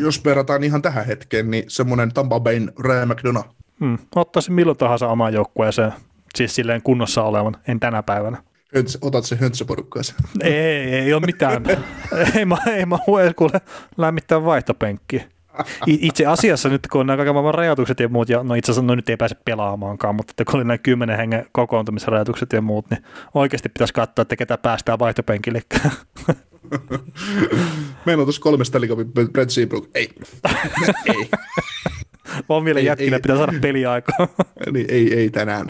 jos 0.00 0.24
verrataan 0.24 0.64
ihan 0.64 0.82
tähän 0.82 1.06
hetkeen, 1.06 1.50
niin 1.50 1.64
semmoinen 1.68 2.12
Tampa 2.12 2.40
Bayn 2.40 2.72
Ryan 2.78 3.08
McDonough. 3.08 3.48
Hmm. 3.82 3.98
Ottaisin 4.16 4.54
milloin 4.54 4.78
tahansa 4.78 5.08
omaan 5.08 5.34
joukkueeseen, 5.34 5.92
siis 6.34 6.54
silleen 6.54 6.82
kunnossa 6.82 7.22
olevan, 7.22 7.56
en 7.68 7.80
tänä 7.80 8.02
päivänä. 8.02 8.42
Hönts, 8.74 8.98
otat 9.00 9.24
se 9.24 9.36
höntsäporukkaasi. 9.36 10.14
Ei, 10.40 10.52
ei, 10.52 10.94
ei 10.94 11.14
ole 11.14 11.26
mitään. 11.26 11.62
ei 12.36 12.44
mä, 12.44 12.56
ei 12.66 12.86
mä 12.86 12.98
kuule 13.36 13.60
lämmittää 13.96 14.44
vaihtopenkkiä. 14.44 15.24
Itse 15.86 16.26
asiassa 16.26 16.68
nyt, 16.68 16.86
kun 16.92 17.00
on 17.00 17.06
nämä 17.06 17.16
kaiken 17.16 17.34
maailman 17.34 17.54
rajoitukset 17.54 18.00
ja 18.00 18.08
muut, 18.08 18.28
ja 18.28 18.42
no 18.42 18.54
itse 18.54 18.72
asiassa 18.72 18.86
no 18.86 18.94
nyt 18.94 19.08
ei 19.08 19.16
pääse 19.16 19.36
pelaamaankaan, 19.44 20.14
mutta 20.14 20.30
että 20.30 20.44
kun 20.44 20.54
oli 20.54 20.64
nämä 20.64 20.78
kymmenen 20.78 21.16
hengen 21.16 21.46
kokoontumisrajoitukset 21.52 22.52
ja 22.52 22.62
muut, 22.62 22.90
niin 22.90 23.04
oikeasti 23.34 23.68
pitäisi 23.68 23.94
katsoa, 23.94 24.22
että 24.22 24.36
ketä 24.36 24.58
päästään 24.58 24.98
vaihtopenkille. 24.98 25.62
Meillä 28.06 28.20
on 28.20 28.26
tuossa 28.26 28.42
kolme 28.42 28.64
Stanley 28.64 28.88
Brent 29.32 29.50
Seabrook. 29.50 29.88
Ei. 29.94 30.08
ei. 31.08 31.30
Vielä 32.64 32.80
jätkillä 32.80 33.20
pitää 33.20 33.36
saada 33.36 33.52
peliaikaa. 33.60 34.28
niin, 34.72 34.86
ei, 34.88 35.14
ei 35.14 35.30
tänään. 35.30 35.66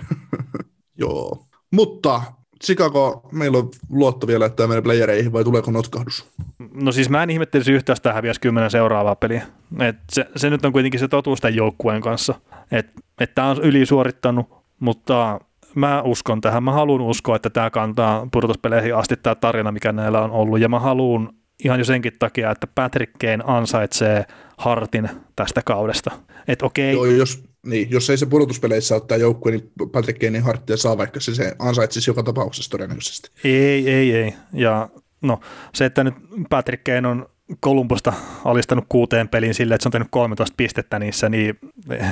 Joo. 0.98 1.47
Mutta 1.70 2.22
Chicago, 2.64 3.28
meillä 3.32 3.59
on 3.59 3.70
luotto 3.90 4.26
vielä, 4.26 4.47
että 4.47 4.56
tämä 4.56 4.66
menee 4.66 4.82
playereihin 4.82 5.32
vai 5.32 5.44
tuleeko 5.44 5.70
notkahdus? 5.70 6.28
No 6.74 6.93
siis 6.93 7.10
mä 7.10 7.22
en 7.22 7.30
ihmettelisi 7.30 7.72
yhtään, 7.72 7.97
että 7.97 8.12
häviäisi 8.12 8.40
kymmenen 8.40 8.70
seuraavaa 8.70 9.16
peliä. 9.16 9.47
Et 9.80 9.97
se, 10.12 10.26
se, 10.36 10.51
nyt 10.51 10.64
on 10.64 10.72
kuitenkin 10.72 11.01
se 11.01 11.09
totuus 11.09 11.40
tämän 11.40 11.56
joukkueen 11.56 12.02
kanssa. 12.02 12.34
Että 12.72 13.01
et 13.20 13.34
tämä 13.34 13.48
on 13.48 13.62
ylisuorittanut, 13.62 14.47
mutta 14.80 15.40
mä 15.74 16.02
uskon 16.02 16.40
tähän. 16.40 16.62
Mä 16.62 16.72
haluan 16.72 17.01
uskoa, 17.01 17.36
että 17.36 17.51
tämä 17.51 17.70
kantaa 17.70 18.28
pudotuspeleihin 18.32 18.97
asti 18.97 19.16
tämä 19.16 19.34
tarina, 19.34 19.72
mikä 19.72 19.93
näillä 19.93 20.20
on 20.20 20.30
ollut. 20.30 20.60
Ja 20.60 20.68
mä 20.68 20.80
haluan 20.80 21.32
ihan 21.64 21.78
jo 21.78 21.84
senkin 21.84 22.12
takia, 22.18 22.50
että 22.50 22.66
Patrick 22.66 23.12
Kane 23.20 23.44
ansaitsee 23.44 24.24
hartin 24.58 25.08
tästä 25.36 25.62
kaudesta. 25.64 26.10
Et 26.48 26.62
okei. 26.62 26.92
Joo, 26.92 27.06
jos, 27.06 27.44
niin, 27.66 27.90
jos 27.90 28.10
ei 28.10 28.18
se 28.18 28.26
pudotuspeleissä 28.26 29.00
tämä 29.00 29.18
joukkue, 29.18 29.52
niin 29.52 29.72
Patrick 29.92 30.18
Kanein 30.18 30.44
harttia 30.44 30.76
saa, 30.76 30.98
vaikka 30.98 31.20
se, 31.20 31.34
se 31.34 31.54
ansaitsisi 31.58 32.10
joka 32.10 32.22
tapauksessa 32.22 32.70
todennäköisesti. 32.70 33.30
Ei, 33.44 33.90
ei, 33.90 34.14
ei. 34.14 34.34
Ja 34.52 34.88
no, 35.22 35.40
se, 35.74 35.84
että 35.84 36.04
nyt 36.04 36.14
Patrick 36.50 36.84
Kane 36.84 37.08
on 37.08 37.26
Kolumbusta 37.60 38.12
alistanut 38.44 38.84
kuuteen 38.88 39.28
peliin 39.28 39.54
sille, 39.54 39.74
että 39.74 39.82
se 39.82 39.88
on 39.88 39.92
tehnyt 39.92 40.08
13 40.10 40.54
pistettä 40.56 40.98
niissä, 40.98 41.28
niin 41.28 41.58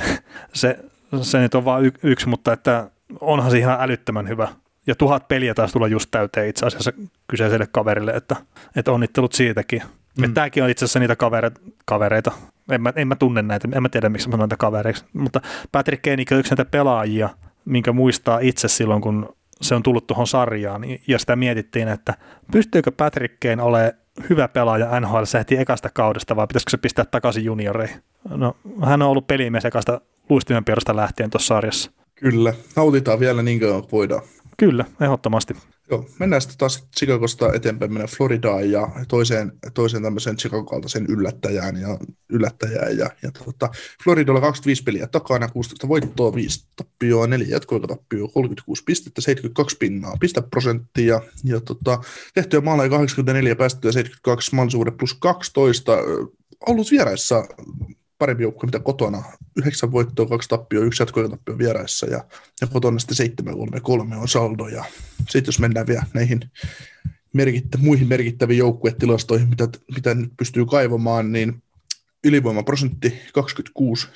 se, 0.53 0.79
se 1.21 1.39
nyt 1.39 1.55
on 1.55 1.65
vain 1.65 1.85
y- 1.85 1.91
yksi, 2.03 2.27
mutta 2.27 2.53
että 2.53 2.91
onhan 3.21 3.51
se 3.51 3.57
ihan 3.57 3.77
älyttömän 3.81 4.29
hyvä. 4.29 4.47
Ja 4.91 4.95
tuhat 4.95 5.27
peliä 5.27 5.53
taas 5.53 5.71
tulla 5.71 5.87
just 5.87 6.11
täyteen 6.11 6.47
itse 6.47 6.65
asiassa 6.65 6.91
kyseiselle 7.27 7.67
kaverille, 7.71 8.11
että, 8.11 8.35
että 8.75 8.91
onnittelut 8.91 9.33
siitäkin. 9.33 9.81
Mm. 10.17 10.33
Tämäkin 10.33 10.63
on 10.63 10.69
itse 10.69 10.85
asiassa 10.85 10.99
niitä 10.99 11.15
kavereita, 11.15 11.61
kavereita. 11.85 12.31
En, 12.71 12.81
mä, 12.81 12.93
en 12.95 13.07
mä 13.07 13.15
tunne 13.15 13.41
näitä, 13.41 13.67
en 13.73 13.81
mä 13.81 13.89
tiedä 13.89 14.09
miksi 14.09 14.27
mä 14.27 14.31
sanon 14.31 14.39
näitä 14.39 14.57
kavereiksi, 14.57 15.05
mutta 15.13 15.41
Patrick 15.71 16.01
Kane 16.01 16.25
on 16.31 16.39
yksi 16.39 16.51
näitä 16.51 16.65
pelaajia, 16.65 17.29
minkä 17.65 17.91
muistaa 17.91 18.39
itse 18.39 18.67
silloin, 18.67 19.01
kun 19.01 19.35
se 19.61 19.75
on 19.75 19.83
tullut 19.83 20.07
tuohon 20.07 20.27
sarjaan, 20.27 20.81
ja 21.07 21.19
sitä 21.19 21.35
mietittiin, 21.35 21.87
että 21.87 22.13
pystyykö 22.51 22.91
Patrick 22.91 23.39
Kane 23.39 23.63
olemaan 23.63 23.91
hyvä 24.29 24.47
pelaaja 24.47 24.99
NHL 24.99 25.23
heti 25.37 25.57
ekasta 25.57 25.89
kaudesta, 25.93 26.35
vai 26.35 26.47
pitäisikö 26.47 26.69
se 26.71 26.77
pistää 26.77 27.05
takaisin 27.05 27.45
junioreihin? 27.45 28.03
No, 28.29 28.55
hän 28.83 29.01
on 29.01 29.09
ollut 29.09 29.27
pelimies 29.27 29.65
ekasta 29.65 30.01
luistimen 30.29 30.63
lähtien 30.93 31.29
tuossa 31.29 31.47
sarjassa. 31.47 31.91
Kyllä, 32.15 32.53
nautitaan 32.75 33.19
vielä 33.19 33.43
niin 33.43 33.59
kauan 33.59 33.83
voidaan. 33.91 34.21
Kyllä, 34.61 34.85
ehdottomasti. 35.01 35.53
Joo, 35.91 36.05
mennään 36.19 36.41
sitten 36.41 36.57
taas 36.57 36.87
Chicagosta 36.97 37.53
eteenpäin, 37.53 37.91
mennään 37.91 38.09
Floridaan 38.17 38.71
ja 38.71 38.89
toiseen, 39.07 39.51
toiseen 39.73 40.03
tämmöiseen 40.03 40.37
Chicago-kaltaisen 40.37 41.05
yllättäjään 41.09 41.81
ja 41.81 41.97
yllättäjään. 42.29 42.97
Ja, 42.97 43.09
ja 43.23 43.31
tota, 43.31 43.69
Floridalla 44.03 44.41
25 44.41 44.83
peliä 44.83 45.07
takana, 45.07 45.47
16 45.47 45.87
voittoa, 45.87 46.35
5 46.35 46.65
tappioa, 46.75 47.27
4 47.27 47.47
jatkoikatappioa, 47.49 48.27
36 48.27 48.83
pistettä, 48.83 49.21
72 49.21 49.77
pinnaa, 49.77 50.17
pisteprosenttia 50.19 51.21
ja 51.43 51.61
tota, 51.61 52.01
tehtyä 52.33 52.61
maaleja 52.61 52.89
84, 52.89 53.55
päästöjä 53.55 53.91
72, 53.91 54.55
mahdollisuudet 54.55 54.97
plus 54.97 55.13
12, 55.13 55.91
ollut 56.67 56.91
vieraissa 56.91 57.43
parempi 58.21 58.43
joukkue 58.43 58.67
mitä 58.67 58.79
kotona. 58.79 59.23
Yhdeksän 59.57 59.91
voittoa, 59.91 60.25
kaksi 60.25 60.49
tappioa, 60.49 60.85
yksi 60.85 61.03
jatkotappio 61.03 61.57
vieraissa 61.57 62.05
ja, 62.05 62.23
ja 62.61 62.67
kotona 62.67 62.99
sitten 62.99 63.15
7 63.15 63.53
3 63.57 63.79
3 63.79 64.15
on 64.17 64.27
saldo. 64.27 64.67
Ja 64.67 64.85
sitten 65.17 65.45
jos 65.45 65.59
mennään 65.59 65.87
vielä 65.87 66.03
näihin 66.13 66.51
merkittä, 67.33 67.77
muihin 67.77 68.07
merkittäviin 68.07 68.57
joukkuetilastoihin, 68.57 69.49
mitä, 69.49 69.67
mitä 69.95 70.15
nyt 70.15 70.31
pystyy 70.37 70.65
kaivamaan, 70.65 71.31
niin 71.31 71.63
ylivoimaprosentti 72.23 73.13
26, 73.33 74.07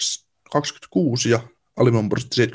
26 0.52 1.30
ja 1.30 1.40
alivoimaprosentti 1.77 2.45
78,1 2.45 2.52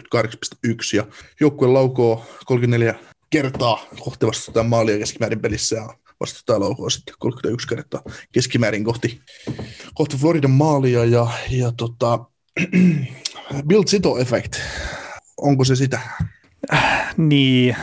ja 0.97 1.07
joukkue 1.41 1.69
laukoo 1.69 2.27
34 2.47 2.95
kertaa 3.31 3.87
kohti 4.01 4.27
vastustajan 4.27 4.67
maalia 4.67 4.99
keskimäärin 4.99 5.41
pelissä 5.41 5.77
ja 5.77 5.95
vastustaja 6.21 6.61
laukoo 6.61 6.91
sitten 6.91 7.15
31 7.19 7.69
kertaa 7.69 8.03
keskimäärin 8.33 8.85
kohti, 8.85 9.21
kohti 9.95 10.17
Floridan 10.17 10.51
maalia 10.51 11.05
ja, 11.05 11.27
ja 11.51 11.73
tota, 11.77 12.19
Bill 13.69 13.83
Zito 13.83 14.19
effect, 14.19 14.57
onko 15.37 15.65
se 15.65 15.77
sitä? 15.77 16.01
Niin, 17.17 17.77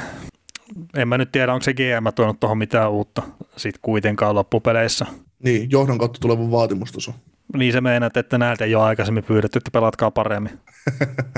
en 0.98 1.08
mä 1.08 1.18
nyt 1.18 1.32
tiedä, 1.32 1.54
onko 1.54 1.64
se 1.64 1.74
GM 1.74 2.14
tuonut 2.16 2.40
tuohon 2.40 2.58
mitään 2.58 2.92
uutta 2.92 3.22
sitten 3.58 3.80
kuitenkaan 3.82 4.36
loppupeleissä. 4.36 5.06
Niin, 5.44 5.72
johdon 5.72 5.98
kautta 5.98 6.20
tuleva 6.20 6.52
vaatimustaso. 6.52 7.14
Niin 7.58 7.74
se 7.74 7.82
meinaat, 7.82 8.18
että 8.18 8.38
näiltä 8.38 8.66
ei 8.66 8.76
ole 8.76 8.84
aikaisemmin 8.84 9.24
pyydetty, 9.24 9.58
että 9.58 9.72
pelatkaa 9.72 10.12
paremmin. 10.12 10.60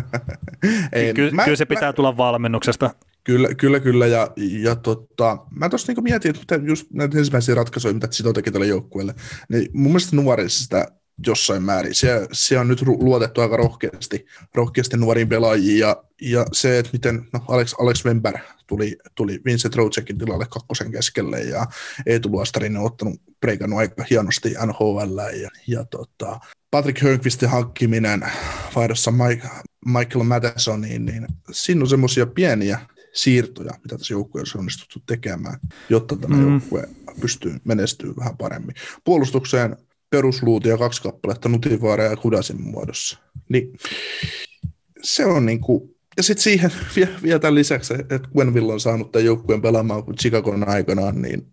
ei, 0.94 1.14
Ky- 1.14 1.32
mä, 1.32 1.44
kyllä 1.44 1.58
se 1.58 1.66
pitää 1.66 1.90
mä, 1.90 1.94
tulla 1.94 2.18
valmennuksesta. 2.18 2.90
Kyllä, 3.24 3.54
kyllä, 3.54 3.80
kyllä. 3.80 4.08
Ja, 4.08 4.32
ja 4.38 4.76
tota, 4.76 5.38
mä 5.52 5.70
tuossa 5.70 5.88
niinku 5.88 6.02
mietin, 6.02 6.36
että 6.42 6.56
just 6.56 6.88
näitä 6.94 7.18
ensimmäisiä 7.18 7.56
ratkaisuja, 7.56 7.94
mitä 7.94 8.08
Sito 8.12 8.34
teki 8.34 8.52
tälle 8.52 8.68
joukkueelle, 8.68 9.16
niin 9.50 9.70
mun 9.74 9.92
mielestä 9.92 10.16
nuorissa 10.16 10.64
sitä 10.64 10.88
jossain 11.28 11.64
määrin. 11.64 11.96
Se, 11.96 12.28
se 12.32 12.60
on 12.60 12.68
nyt 12.68 12.82
luotettu 12.82 13.42
aika 13.42 13.58
rohkeasti, 13.58 14.26
rohkeasti 14.56 14.98
nuoriin 14.98 15.30
pelaajiin 15.30 15.80
ja, 15.80 16.04
ja 16.22 16.46
se, 16.52 16.80
että 16.80 16.92
miten 16.94 17.28
no 17.34 17.40
Alex, 17.48 17.74
Alex 17.80 18.06
Wember 18.06 18.38
tuli, 18.68 18.98
tuli 19.16 19.42
Vincent 19.46 19.76
Rocekin 19.76 20.18
tilalle 20.18 20.46
kakkosen 20.50 20.92
keskelle 20.92 21.42
ja 21.42 21.66
Eetu 22.06 22.32
Luostarinen 22.32 22.80
on 22.80 22.86
ottanut 22.86 23.22
preikannut 23.40 23.80
aika 23.80 24.06
hienosti 24.10 24.56
NHL 24.66 25.20
ja, 25.42 25.50
ja 25.68 25.86
tota, 25.86 26.40
Patrick 26.72 27.02
Hörnqvistin 27.02 27.50
hankkiminen 27.50 28.22
vaihdossa 28.76 29.12
Mike, 29.12 29.48
Michael 29.86 30.24
Madisoniin, 30.24 31.06
niin 31.06 31.28
siinä 31.52 31.82
on 31.82 31.90
semmoisia 31.90 32.26
pieniä 32.26 32.80
siirtoja, 33.14 33.72
mitä 33.84 33.98
tässä 33.98 34.14
joukkueessa 34.14 34.58
on 34.58 34.60
onnistuttu 34.60 35.00
tekemään, 35.06 35.60
jotta 35.90 36.16
tämä 36.16 36.36
mm. 36.36 36.52
joukkue 36.52 36.90
pystyy 37.22 37.56
menestyä 37.64 38.14
vähän 38.18 38.38
paremmin. 38.38 38.76
Puolustukseen 39.04 39.78
perusluutia 40.10 40.78
kaksi 40.78 41.02
kappaletta 41.02 41.50
Nutivaara 41.50 42.04
ja 42.04 42.16
Kudasin 42.16 42.62
muodossa. 42.62 43.20
Niin 43.50 43.74
se 45.02 45.26
on 45.26 45.46
niin 45.46 45.62
kuin, 45.62 45.96
ja 46.18 46.24
sitten 46.24 46.44
siihen 46.44 46.72
vielä 47.24 47.40
tämän 47.40 47.56
lisäksi, 47.56 47.94
että 47.94 48.30
Gwenville 48.34 48.74
on 48.74 48.80
saanut 48.80 49.12
tämän 49.12 49.26
joukkueen 49.26 49.62
pelaamaan 49.62 50.04
kuin 50.04 50.18
Chicagon 50.18 50.70
aikanaan, 50.70 51.22
niin, 51.22 51.48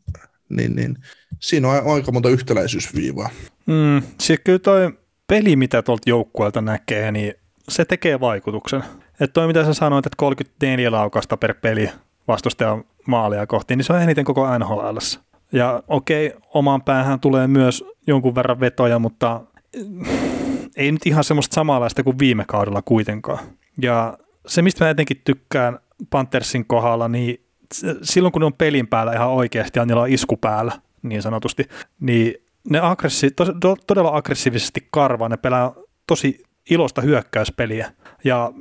niin, 0.49 0.77
niin 0.77 0.97
siinä 1.41 1.69
on 1.69 1.95
aika 1.95 2.13
monta 2.13 2.29
yhtäläisyysviivaa. 2.29 3.31
Mm, 3.67 4.03
siis 4.21 4.41
kyllä 4.45 4.59
toi 4.59 4.93
peli, 5.27 5.57
mitä 5.57 5.83
tuolta 5.83 6.11
joukkueelta 6.11 6.61
näkee, 6.61 7.13
niin 7.13 7.35
se 7.69 7.85
tekee 7.85 8.21
vaikutuksen. 8.21 8.83
Että 9.21 9.35
toi 9.35 9.47
mitä 9.47 9.65
sä 9.65 9.75
sanoit, 9.75 10.07
että 10.07 10.17
34 10.17 10.91
laukasta 10.91 11.37
per 11.37 11.55
peli 11.55 11.91
vastustajan 12.29 12.85
maalia 13.07 13.47
kohti, 13.47 13.77
niin 13.77 13.85
se 13.85 13.93
on 13.93 14.03
eniten 14.03 14.25
koko 14.25 14.59
NHL. 14.59 14.97
Ja 15.53 15.83
okei, 15.89 16.35
omaan 16.55 16.83
päähän 16.83 17.21
tulee 17.21 17.47
myös 17.47 17.85
jonkun 18.07 18.35
verran 18.35 18.61
vetoja, 18.61 18.99
mutta 18.99 19.41
ei 20.77 20.93
nyt 20.93 21.07
ihan 21.07 21.25
semmoista 21.25 21.55
samanlaista 21.55 22.03
kuin 22.03 22.19
viime 22.19 22.45
kaudella 22.49 22.83
kuitenkaan. 22.83 23.39
Ja 23.83 24.19
se, 24.47 24.63
mistä 24.63 24.85
mä 24.85 24.91
etenkin 24.91 25.21
tykkään 25.25 25.79
Panthersin 26.11 26.67
kohdalla, 26.67 27.09
niin 27.09 27.47
silloin 28.03 28.33
kun 28.33 28.41
ne 28.41 28.47
on 28.47 28.53
pelin 28.53 28.87
päällä 28.87 29.13
ihan 29.13 29.29
oikeasti 29.29 29.79
ja 29.79 29.87
niillä 29.87 30.03
on 30.03 30.09
isku 30.09 30.37
päällä, 30.37 30.73
niin 31.03 31.23
sanotusti, 31.23 31.69
niin 32.01 32.35
ne 32.71 32.79
aggressi- 32.79 33.31
to, 33.61 33.77
todella 33.87 34.17
aggressiivisesti 34.17 34.89
karvaa, 34.91 35.29
ne 35.29 35.37
pelaa 35.37 35.75
tosi 36.07 36.45
ilosta 36.71 37.01
hyökkäyspeliä. 37.01 37.93
Ja 38.25 38.53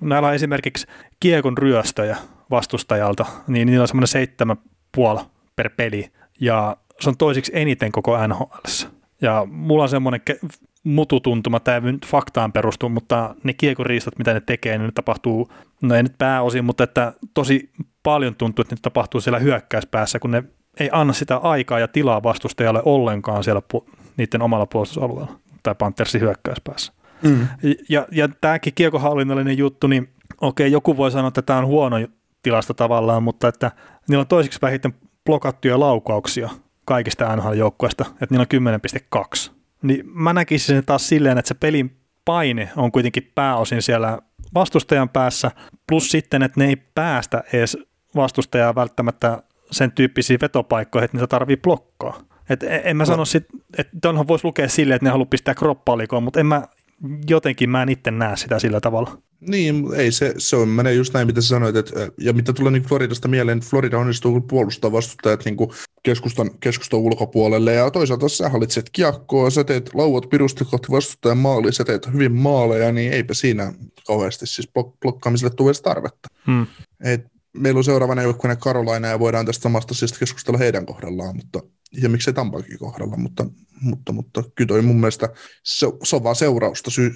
näillä 0.00 0.28
on 0.28 0.34
esimerkiksi 0.34 0.86
kiekon 1.20 1.58
ryöstöjä 1.58 2.16
vastustajalta, 2.50 3.26
niin 3.46 3.66
niillä 3.66 3.82
on 3.82 3.88
semmoinen 3.88 4.08
seitsemän 4.08 4.56
puoli 4.94 5.20
per 5.56 5.70
peli, 5.76 6.12
ja 6.40 6.76
se 7.00 7.08
on 7.08 7.16
toisiksi 7.16 7.52
eniten 7.54 7.92
koko 7.92 8.26
NHL. 8.26 8.86
Ja 9.22 9.46
mulla 9.50 9.82
on 9.82 9.88
semmoinen 9.88 10.20
ke- 10.30 10.48
mututuntuma, 10.84 11.60
tämä 11.60 11.76
ei 11.76 11.92
nyt 11.92 12.06
faktaan 12.06 12.52
perustu, 12.52 12.88
mutta 12.88 13.34
ne 13.44 13.52
kiekoriistot, 13.52 14.18
mitä 14.18 14.34
ne 14.34 14.40
tekee, 14.40 14.78
niin 14.78 14.86
ne 14.86 14.92
tapahtuu, 14.92 15.52
no 15.82 15.94
ei 15.94 16.02
nyt 16.02 16.18
pääosin, 16.18 16.64
mutta 16.64 16.84
että 16.84 17.12
tosi 17.34 17.70
paljon 18.02 18.34
tuntuu, 18.34 18.62
että 18.62 18.74
nyt 18.74 18.82
tapahtuu 18.82 19.20
siellä 19.20 19.38
hyökkäyspäässä, 19.38 20.18
kun 20.18 20.30
ne 20.30 20.44
ei 20.80 20.88
anna 20.92 21.12
sitä 21.12 21.36
aikaa 21.36 21.78
ja 21.78 21.88
tilaa 21.88 22.22
vastustajalle 22.22 22.82
ollenkaan 22.84 23.44
siellä 23.44 23.62
pu- 23.74 23.90
niiden 24.16 24.42
omalla 24.42 24.66
puolustusalueella 24.66 25.32
tai 25.62 25.74
Panthersin 25.74 26.20
hyökkäyspäässä. 26.20 26.92
Mm. 27.22 27.48
Ja, 27.88 28.06
ja 28.12 28.28
tämäkin 28.40 28.74
kiekohallinnollinen 28.74 29.58
juttu, 29.58 29.86
niin 29.86 30.08
okei, 30.40 30.72
joku 30.72 30.96
voi 30.96 31.10
sanoa, 31.10 31.28
että 31.28 31.42
tämä 31.42 31.58
on 31.58 31.66
huono 31.66 31.96
tilasta 32.42 32.74
tavallaan, 32.74 33.22
mutta 33.22 33.48
että 33.48 33.70
niillä 34.08 34.20
on 34.20 34.26
toiseksi 34.26 34.58
vähiten 34.62 34.94
blokattuja 35.24 35.80
laukauksia 35.80 36.50
kaikista 36.84 37.36
NHL-joukkueista, 37.36 38.04
että 38.20 38.26
niillä 38.30 38.72
on 38.72 38.80
10,2. 39.46 39.50
Niin 39.82 40.02
mä 40.04 40.32
näkisin 40.32 40.66
sen 40.66 40.84
taas 40.86 41.08
silleen, 41.08 41.38
että 41.38 41.48
se 41.48 41.54
pelin 41.54 41.96
paine 42.24 42.70
on 42.76 42.92
kuitenkin 42.92 43.32
pääosin 43.34 43.82
siellä 43.82 44.18
vastustajan 44.54 45.08
päässä, 45.08 45.50
plus 45.88 46.10
sitten, 46.10 46.42
että 46.42 46.60
ne 46.60 46.66
ei 46.66 46.76
päästä 46.76 47.44
edes 47.52 47.78
vastustajaa 48.16 48.74
välttämättä 48.74 49.42
sen 49.70 49.92
tyyppisiin 49.92 50.40
vetopaikkoihin, 50.42 51.04
että 51.04 51.16
niitä 51.16 51.26
tarvii 51.26 51.56
blokkaa. 51.56 52.20
Et 52.50 52.62
en 52.62 52.96
mä 52.96 53.04
sano 53.04 53.24
sit, 53.24 53.44
että 53.78 53.96
tonhan 54.02 54.28
voisi 54.28 54.44
lukea 54.44 54.68
silleen, 54.68 54.96
että 54.96 55.06
ne 55.06 55.10
haluaa 55.10 55.26
pistää 55.26 55.54
kroppalikoon, 55.54 56.22
mutta 56.22 56.40
en 56.40 56.46
mä 56.46 56.62
jotenkin 57.28 57.70
mä 57.70 57.82
en 57.82 57.88
itse 57.88 58.10
näe 58.10 58.36
sitä 58.36 58.58
sillä 58.58 58.80
tavalla. 58.80 59.18
Niin, 59.40 59.84
ei 59.96 60.12
se, 60.12 60.34
se 60.38 60.56
on, 60.56 60.68
menee 60.68 60.94
just 60.94 61.14
näin, 61.14 61.26
mitä 61.26 61.40
sä 61.40 61.48
sanoit, 61.48 61.76
että, 61.76 62.08
ja 62.18 62.32
mitä 62.32 62.52
tulee 62.52 62.72
niin 62.72 62.82
Floridasta 62.82 63.28
mieleen, 63.28 63.60
Florida 63.60 63.98
onnistuu 63.98 64.40
puolustaa 64.40 64.92
vastustajat 64.92 65.44
niin 65.44 65.56
keskustan, 66.02 66.50
keskustan 66.60 67.00
ulkopuolelle, 67.00 67.74
ja 67.74 67.90
toisaalta 67.90 68.28
sä 68.28 68.48
hallitset 68.48 68.90
kiekkoa, 68.92 69.50
sä 69.50 69.64
teet 69.64 69.90
lauat 69.94 70.28
pirusti 70.30 70.64
kohti 70.64 70.88
vastustajan 70.90 71.38
maaliin, 71.38 71.72
sä 71.72 71.84
teet 71.84 72.12
hyvin 72.12 72.32
maaleja, 72.32 72.92
niin 72.92 73.12
eipä 73.12 73.34
siinä 73.34 73.72
kauheasti 74.06 74.46
siis 74.46 74.68
blok- 74.78 74.96
blokkaamiselle 75.02 75.54
tule 75.54 75.72
tarvetta. 75.82 76.28
Hmm. 76.46 76.66
Et 77.04 77.26
meillä 77.56 77.78
on 77.78 77.84
seuraavana 77.84 78.22
joukkueena 78.22 78.56
Karolaina, 78.56 79.08
ja 79.08 79.18
voidaan 79.18 79.46
tästä 79.46 79.62
samasta 79.62 79.92
asiasta 79.92 80.18
keskustella 80.18 80.58
heidän 80.58 80.86
kohdallaan, 80.86 81.36
mutta 81.36 81.60
ja 82.02 82.08
miksei 82.08 82.34
Tampakin 82.34 82.78
kohdalla, 82.78 83.16
mutta, 83.16 83.46
mutta, 83.80 84.12
mutta 84.12 84.42
kyllä 84.54 84.68
toi 84.68 84.82
mun 84.82 84.96
mielestä 84.96 85.28
se, 85.62 85.86
se 86.02 86.16
on 86.16 86.24
vaan 86.24 86.36
seurausta 86.36 86.90
sy, 86.90 87.14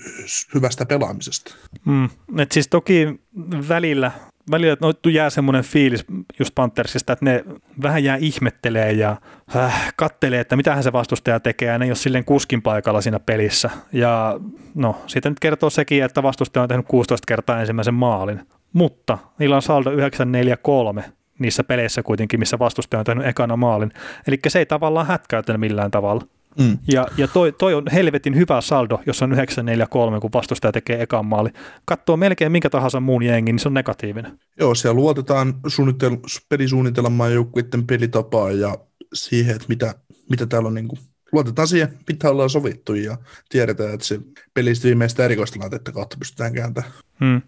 hyvästä 0.55 0.87
pelaamisesta. 0.87 1.55
Mm. 1.85 2.09
Et 2.39 2.53
siis 2.53 2.69
toki 2.69 3.21
välillä, 3.69 4.13
välillä 4.51 4.77
no, 4.81 4.93
jää 5.11 5.31
semmoinen 5.31 5.65
fiilis 5.65 6.05
just 6.39 6.55
Panthersista, 6.55 7.13
että 7.13 7.25
ne 7.25 7.45
vähän 7.83 8.05
jää 8.05 8.17
ihmettelee 8.17 8.93
ja 8.93 9.17
äh, 9.57 9.93
kattelee, 9.97 10.41
että 10.41 10.57
mitä 10.57 10.83
se 10.83 10.93
vastustaja 10.93 11.41
tekee, 11.41 11.73
ja 11.73 11.79
ne 11.79 11.85
ei 11.85 11.91
ole 11.91 11.97
silleen 11.97 12.25
kuskin 12.25 12.63
paikalla 12.63 13.01
siinä 13.01 13.21
pelissä. 13.21 13.71
Ja 13.93 14.41
no, 14.75 15.03
siitä 15.07 15.29
nyt 15.29 15.41
kertoo 15.41 15.71
sekin, 15.71 16.05
että 16.05 16.23
vastustaja 16.23 16.63
on 16.63 16.69
tehnyt 16.69 16.87
16 16.87 17.25
kertaa 17.29 17.61
ensimmäisen 17.61 17.95
maalin. 17.95 18.41
Mutta 18.73 19.19
niillä 19.39 19.57
on 19.57 19.63
saldo 19.63 19.91
943 19.91 21.05
niissä 21.39 21.65
peleissä 21.65 22.03
kuitenkin, 22.03 22.41
missä 22.41 22.59
vastustaja 22.59 22.99
on 22.99 23.05
tehnyt 23.05 23.27
ekana 23.27 23.57
maalin. 23.57 23.93
Eli 24.27 24.39
se 24.49 24.59
ei 24.59 24.67
tavallaan 24.67 25.07
hätkäytä 25.07 25.59
millään 25.59 25.91
tavalla. 25.91 26.27
Mm. 26.59 26.79
Ja, 26.93 27.07
ja 27.17 27.29
toi, 27.29 27.53
toi, 27.53 27.75
on 27.75 27.85
helvetin 27.93 28.37
hyvä 28.37 28.61
saldo, 28.61 29.01
jos 29.07 29.23
on 29.23 29.33
943, 29.33 30.21
kun 30.21 30.31
vastustaja 30.35 30.73
tekee 30.73 31.03
ekan 31.03 31.27
maali. 31.27 31.51
Katsoo 31.85 32.17
melkein 32.17 32.53
minkä 32.53 32.71
tahansa 32.71 33.01
muun 33.01 33.23
jengin, 33.23 33.53
niin 33.53 33.61
se 33.61 33.69
on 33.69 33.75
negatiivinen. 33.75 34.39
Joo, 34.61 34.75
siellä 34.75 34.97
luotetaan 34.97 35.55
suunnitel- 35.67 36.41
pelisuunnitelmaan 36.49 37.35
joukkuiden 37.35 37.87
pelitapaa 37.87 38.51
ja 38.51 38.79
siihen, 39.15 39.55
että 39.57 39.69
mitä, 39.69 39.95
mitä 40.31 40.47
täällä 40.47 40.67
on 40.67 40.75
niin 40.75 40.89
kuin 40.89 40.99
luotetaan 41.33 41.69
siihen, 41.69 41.89
mitä 42.09 42.31
ollaan 42.31 42.51
sovittu 42.51 42.95
ja 42.95 43.17
tiedetään, 43.49 43.95
että 43.95 44.07
se 44.07 44.21
pelistä 44.55 44.85
viimeistä 44.85 45.25
erikoistilanteetta 45.25 45.93
kautta 45.93 46.17
pystytään 46.19 46.53
kääntämään. 46.53 46.93
Hmm. 47.21 47.43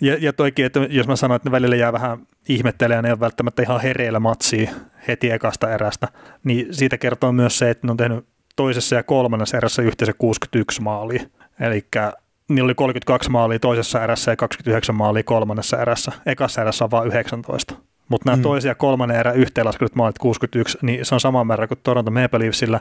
Ja, 0.00 0.16
ja 0.20 0.32
toikin, 0.32 0.64
että 0.64 0.80
jos 0.90 1.06
mä 1.06 1.16
sanoin, 1.16 1.36
että 1.36 1.48
ne 1.48 1.52
välillä 1.52 1.76
jää 1.76 1.92
vähän 1.92 2.26
ihmettelemään, 2.48 3.04
ne 3.04 3.12
on 3.12 3.20
välttämättä 3.20 3.62
ihan 3.62 3.80
hereillä 3.80 4.20
matsia 4.20 4.70
heti 5.08 5.30
ekasta 5.30 5.74
erästä, 5.74 6.08
niin 6.44 6.74
siitä 6.74 6.98
kertoo 6.98 7.32
myös 7.32 7.58
se, 7.58 7.70
että 7.70 7.86
ne 7.86 7.90
on 7.90 7.96
tehnyt 7.96 8.26
toisessa 8.56 8.96
ja 8.96 9.02
kolmannessa 9.02 9.56
erässä 9.56 9.82
yhteensä 9.82 10.12
61 10.18 10.82
maalia. 10.82 11.22
Eli 11.60 11.86
niillä 12.48 12.66
oli 12.66 12.74
32 12.74 13.30
maalia 13.30 13.58
toisessa 13.58 14.04
erässä 14.04 14.32
ja 14.32 14.36
29 14.36 14.94
maalia 14.94 15.22
kolmannessa 15.22 15.82
erässä. 15.82 16.12
Ekassa 16.26 16.62
erässä 16.62 16.84
on 16.84 16.90
vain 16.90 17.08
19. 17.08 17.74
Mutta 18.08 18.30
nämä 18.30 18.36
mm. 18.36 18.42
toisia 18.42 18.74
kolmannen 18.74 19.18
erän 19.18 19.36
yhteenlaskenut 19.36 19.94
maalit 19.94 20.18
61, 20.18 20.78
niin 20.82 21.04
se 21.04 21.14
on 21.14 21.20
sama 21.20 21.44
määrä 21.44 21.66
kuin 21.66 21.80
Toronto 21.82 22.10
Maple 22.10 22.38
Leafsillä. 22.38 22.80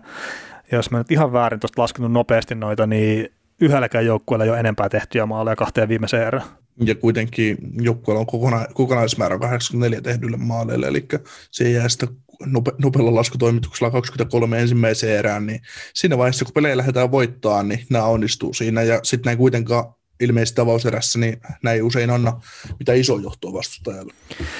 Ja 0.71 0.77
jos 0.77 0.91
mä 0.91 0.97
nyt 0.97 1.11
ihan 1.11 1.33
väärin 1.33 1.59
tuosta 1.59 1.81
laskenut 1.81 2.11
nopeasti 2.11 2.55
noita, 2.55 2.87
niin 2.87 3.29
yhdelläkään 3.61 4.05
joukkueella 4.05 4.43
ei 4.45 4.49
ole 4.49 4.59
enempää 4.59 4.89
tehtyjä 4.89 5.25
maaleja 5.25 5.55
kahteen 5.55 5.89
viimeiseen 5.89 6.27
erään. 6.27 6.45
Ja 6.85 6.95
kuitenkin 6.95 7.57
joukkueella 7.81 8.19
on 8.19 8.27
kokona- 8.27 8.73
kokonaismäärä 8.73 9.39
84 9.39 10.01
tehdyille 10.01 10.37
maaleille, 10.37 10.87
eli 10.87 11.05
se 11.51 11.69
jää 11.69 11.89
sitten 11.89 12.09
nope- 12.43 12.75
nopealla 12.77 13.15
laskutoimituksella 13.15 13.91
23 13.91 14.61
ensimmäiseen 14.61 15.19
erään, 15.19 15.45
niin 15.45 15.61
siinä 15.93 16.17
vaiheessa, 16.17 16.45
kun 16.45 16.53
pelejä 16.53 16.77
lähdetään 16.77 17.11
voittaa, 17.11 17.63
niin 17.63 17.85
nämä 17.89 18.05
onnistuu 18.05 18.53
siinä, 18.53 18.81
ja 18.81 18.99
sitten 19.03 19.29
näin 19.29 19.37
kuitenkaan 19.37 19.85
ilmeisesti 20.19 20.55
tavauserässä, 20.55 21.19
niin 21.19 21.41
näin 21.63 21.83
usein 21.83 22.09
anna 22.09 22.41
mitä 22.79 22.93
iso 22.93 23.17
johtoa 23.17 23.53
vastustajalle. 23.53 24.13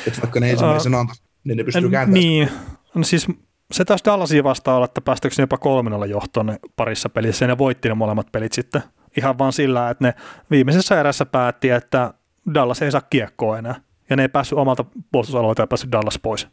Että 0.07 0.21
vaikka 0.21 0.39
ne 0.39 0.51
ensimmäisen 0.51 0.95
uh, 0.95 0.99
antaa, 0.99 1.15
niin 1.43 1.57
ne 1.57 1.63
pystyy 1.63 1.89
kääntämään. 1.89 2.13
Niin, 2.13 2.49
no 2.95 3.03
siis 3.03 3.27
se 3.71 3.85
taas 3.85 4.01
Dallasia 4.05 4.43
vastaan 4.43 4.75
olla, 4.75 4.85
että 4.85 5.01
päästäkö 5.01 5.35
jopa 5.39 5.57
kolmannella 5.57 6.05
johtoon 6.05 6.45
ne 6.45 6.59
parissa 6.75 7.09
pelissä, 7.09 7.45
ja 7.45 7.47
ne 7.47 7.57
voitti 7.57 7.87
ne 7.89 7.93
molemmat 7.93 8.31
pelit 8.31 8.53
sitten 8.53 8.81
ihan 9.17 9.37
vaan 9.37 9.53
sillä, 9.53 9.89
että 9.89 10.03
ne 10.03 10.13
viimeisessä 10.51 10.99
erässä 10.99 11.25
päätti, 11.25 11.69
että 11.69 12.13
Dallas 12.53 12.81
ei 12.81 12.91
saa 12.91 13.01
kiekkoa 13.01 13.59
enää, 13.59 13.75
ja 14.09 14.15
ne 14.15 14.21
ei 14.21 14.29
päässyt 14.29 14.57
omalta 14.57 14.85
puolustusalueelta 15.11 15.61
ja 15.61 15.67
päässyt 15.67 15.91
Dallas 15.91 16.19
pois. 16.19 16.47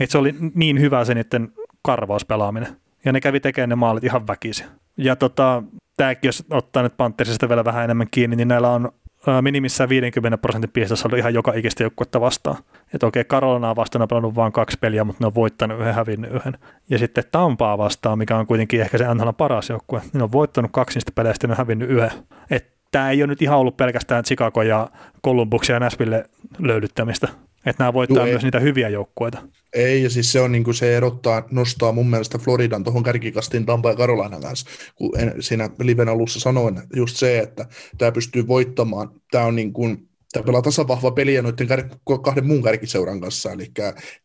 Et 0.00 0.10
se 0.10 0.18
oli 0.18 0.34
niin 0.54 0.80
hyvä 0.80 1.04
se 1.04 1.14
niiden 1.14 1.52
karvauspelaaminen, 1.82 2.76
ja 3.04 3.12
ne 3.12 3.20
kävi 3.20 3.40
tekemään 3.40 3.68
ne 3.68 3.74
maalit 3.74 4.04
ihan 4.04 4.26
väkisin. 4.26 4.66
Ja 4.96 5.16
tota, 5.16 5.62
tämäkin, 5.96 6.28
jos 6.28 6.44
ottaa 6.50 6.82
nyt 6.82 6.96
Panthersista 6.96 7.48
vielä 7.48 7.64
vähän 7.64 7.84
enemmän 7.84 8.06
kiinni, 8.10 8.36
niin 8.36 8.48
näillä 8.48 8.70
on 8.70 8.92
minimissään 9.40 9.88
50 9.88 10.38
prosentin 10.38 10.70
ollut 11.04 11.18
ihan 11.18 11.34
joka 11.34 11.52
ikistä 11.54 11.82
joukkuetta 11.82 12.20
vastaan. 12.20 12.56
Että 12.94 13.06
okei, 13.06 13.24
Karolinaa 13.24 13.76
vastaan 13.76 14.02
on 14.02 14.08
pelannut 14.08 14.34
vain 14.34 14.52
kaksi 14.52 14.78
peliä, 14.80 15.04
mutta 15.04 15.24
ne 15.24 15.26
on 15.26 15.34
voittanut 15.34 15.80
yhden, 15.80 15.94
hävinnyt 15.94 16.32
yhden. 16.32 16.58
Ja 16.90 16.98
sitten 16.98 17.24
Tampaa 17.32 17.78
vastaan, 17.78 18.18
mikä 18.18 18.36
on 18.36 18.46
kuitenkin 18.46 18.80
ehkä 18.80 18.98
se 18.98 19.14
NHL 19.14 19.30
paras 19.30 19.70
joukkue, 19.70 20.02
niin 20.12 20.22
on 20.22 20.32
voittanut 20.32 20.70
kaksi 20.72 20.96
niistä 20.96 21.12
peleistä 21.14 21.44
ja 21.44 21.48
ne 21.48 21.52
on 21.52 21.58
hävinnyt 21.58 21.90
yhden. 21.90 22.10
Että 22.50 22.70
tämä 22.90 23.10
ei 23.10 23.22
ole 23.22 23.26
nyt 23.26 23.42
ihan 23.42 23.58
ollut 23.58 23.76
pelkästään 23.76 24.24
Chicago 24.24 24.62
ja 24.62 24.88
Columbus 25.24 25.68
ja 25.68 25.80
Nashville 25.80 26.24
löydyttämistä. 26.58 27.28
Että 27.66 27.82
nämä 27.82 27.92
voittaa 27.92 28.16
Joo, 28.16 28.26
myös 28.26 28.42
niitä 28.42 28.60
hyviä 28.60 28.88
joukkueita. 28.88 29.42
Ei, 29.72 30.02
ja 30.02 30.10
siis 30.10 30.32
se 30.32 30.40
on 30.40 30.52
niin 30.52 30.64
kuin 30.64 30.74
se 30.74 30.96
erottaa, 30.96 31.42
nostaa 31.50 31.92
mun 31.92 32.10
mielestä 32.10 32.38
Floridan 32.38 32.84
tuohon 32.84 33.02
kärkikastiin 33.02 33.66
Tampa 33.66 33.90
ja 33.90 33.96
Carolina 33.96 34.40
kanssa, 34.40 34.66
kun 34.94 35.20
en, 35.20 35.34
siinä 35.40 35.70
liven 35.80 36.08
alussa 36.08 36.40
sanoin 36.40 36.80
just 36.96 37.16
se, 37.16 37.38
että 37.38 37.66
tämä 37.98 38.12
pystyy 38.12 38.46
voittamaan, 38.46 39.10
tämä 39.30 39.44
on 39.44 39.56
niin 39.56 39.72
kuin, 39.72 40.08
tämä 40.32 40.44
pelaa 40.44 40.62
tasavahva 40.62 41.10
peliä 41.10 41.42
noiden 41.42 41.68
kär- 41.68 42.20
kahden 42.22 42.46
muun 42.46 42.62
kärkiseuran 42.62 43.20
kanssa, 43.20 43.52
eli 43.52 43.70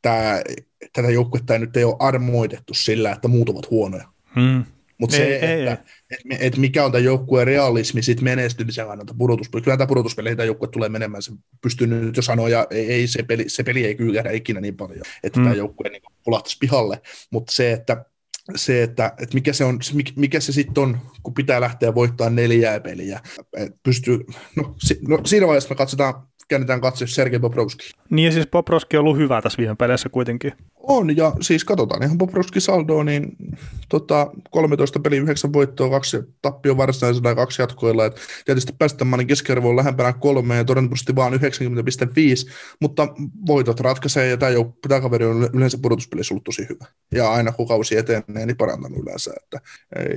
tämä, 0.01 0.41
tätä 0.93 1.09
joukkuetta 1.09 1.53
ei 1.53 1.59
nyt 1.59 1.77
ei 1.77 1.83
ole 1.83 1.95
armoitettu 1.99 2.73
sillä, 2.73 3.11
että 3.11 3.27
muut 3.27 3.49
ovat 3.49 3.69
huonoja. 3.69 4.07
Hmm. 4.35 4.63
Mutta 4.97 5.15
se, 5.15 5.23
ei, 5.23 5.33
että, 5.33 5.71
ei. 5.71 5.77
Et, 6.11 6.19
et 6.39 6.57
mikä 6.57 6.85
on 6.85 6.91
tämä 6.91 7.03
joukkueen 7.03 7.47
realismi 7.47 8.01
sit 8.01 8.21
menestymisen 8.21 8.87
kannalta 8.87 9.13
pudotuspeli. 9.17 9.61
Kyllä 9.61 9.77
tämä 9.77 9.87
pudotuspeli 9.87 10.35
tämä 10.35 10.45
joukkue 10.45 10.67
tulee 10.67 10.89
menemään, 10.89 11.23
se 11.23 11.31
pystyy 11.61 11.87
nyt 11.87 12.17
jo 12.17 12.21
sanoa, 12.21 12.49
ja 12.49 12.67
ei, 12.69 12.91
ei 12.91 13.07
se, 13.07 13.23
peli, 13.23 13.49
se 13.49 13.63
peli 13.63 13.85
ei 13.85 13.95
kyllä 13.95 14.31
ikinä 14.31 14.61
niin 14.61 14.77
paljon, 14.77 15.05
että 15.23 15.39
mm. 15.39 15.43
tämä 15.43 15.55
joukkue 15.55 15.89
niin 15.89 16.01
pulahtaisi 16.23 16.57
pihalle. 16.59 17.01
Mutta 17.31 17.51
se, 17.51 17.71
että 17.71 18.05
se, 18.55 18.83
että, 18.83 19.13
että 19.19 19.33
mikä 19.33 19.53
se, 19.53 19.63
on, 19.63 19.79
mikä 20.15 20.39
se 20.39 20.51
sitten 20.51 20.83
on, 20.83 20.97
kun 21.23 21.33
pitää 21.33 21.61
lähteä 21.61 21.95
voittamaan 21.95 22.35
neljää 22.35 22.79
peliä. 22.79 23.19
Pystyy, 23.83 24.19
no, 24.55 24.75
si, 24.77 24.99
no, 25.07 25.19
siinä 25.25 25.47
vaiheessa 25.47 25.69
me 25.69 25.75
katsotaan 25.75 26.13
käännetään 26.49 26.81
katse 26.81 27.07
Sergei 27.07 27.39
Bobrovski. 27.39 27.89
Niin 28.09 28.25
ja 28.25 28.31
siis 28.31 28.47
Bobrovski 28.47 28.97
on 28.97 29.01
ollut 29.01 29.17
hyvä 29.17 29.41
tässä 29.41 29.57
viime 29.57 29.75
peleissä 29.75 30.09
kuitenkin. 30.09 30.53
On, 30.75 31.17
ja 31.17 31.33
siis 31.41 31.63
katsotaan 31.63 32.03
ihan 32.03 32.17
Bobrovski 32.17 32.59
saldoa, 32.59 33.03
niin 33.03 33.35
tota, 33.89 34.31
13 34.51 34.99
peli, 34.99 35.17
9 35.17 35.53
voittoa, 35.53 35.89
kaksi 35.89 36.17
tappio 36.41 36.77
varsinaisella 36.77 37.29
ja 37.29 37.35
kaksi 37.35 37.61
jatkoilla. 37.61 38.05
Et 38.05 38.19
tietysti 38.45 38.73
päästämäinen 38.79 39.27
keskiarvo 39.27 39.69
on 39.69 39.75
lähempänä 39.75 40.13
kolme 40.13 40.55
ja 40.55 40.63
todennäköisesti 40.63 41.15
vaan 41.15 41.33
90,5, 41.33 41.39
mutta 42.81 43.07
voitot 43.47 43.79
ratkaisee 43.79 44.29
ja 44.29 44.37
tämä, 44.37 44.51
jouk- 44.51 44.87
tämä 44.87 45.01
kaveri 45.01 45.25
on 45.25 45.49
yleensä 45.53 45.77
pudotuspelissä 45.81 46.33
ollut 46.33 46.43
tosi 46.43 46.65
hyvä. 46.69 46.85
Ja 47.13 47.31
aina 47.31 47.51
kun 47.51 47.67
kausi 47.67 47.97
etenee, 47.97 48.45
niin 48.45 48.57
parantanut 48.57 49.03
yleensä. 49.03 49.33
Että, 49.43 49.59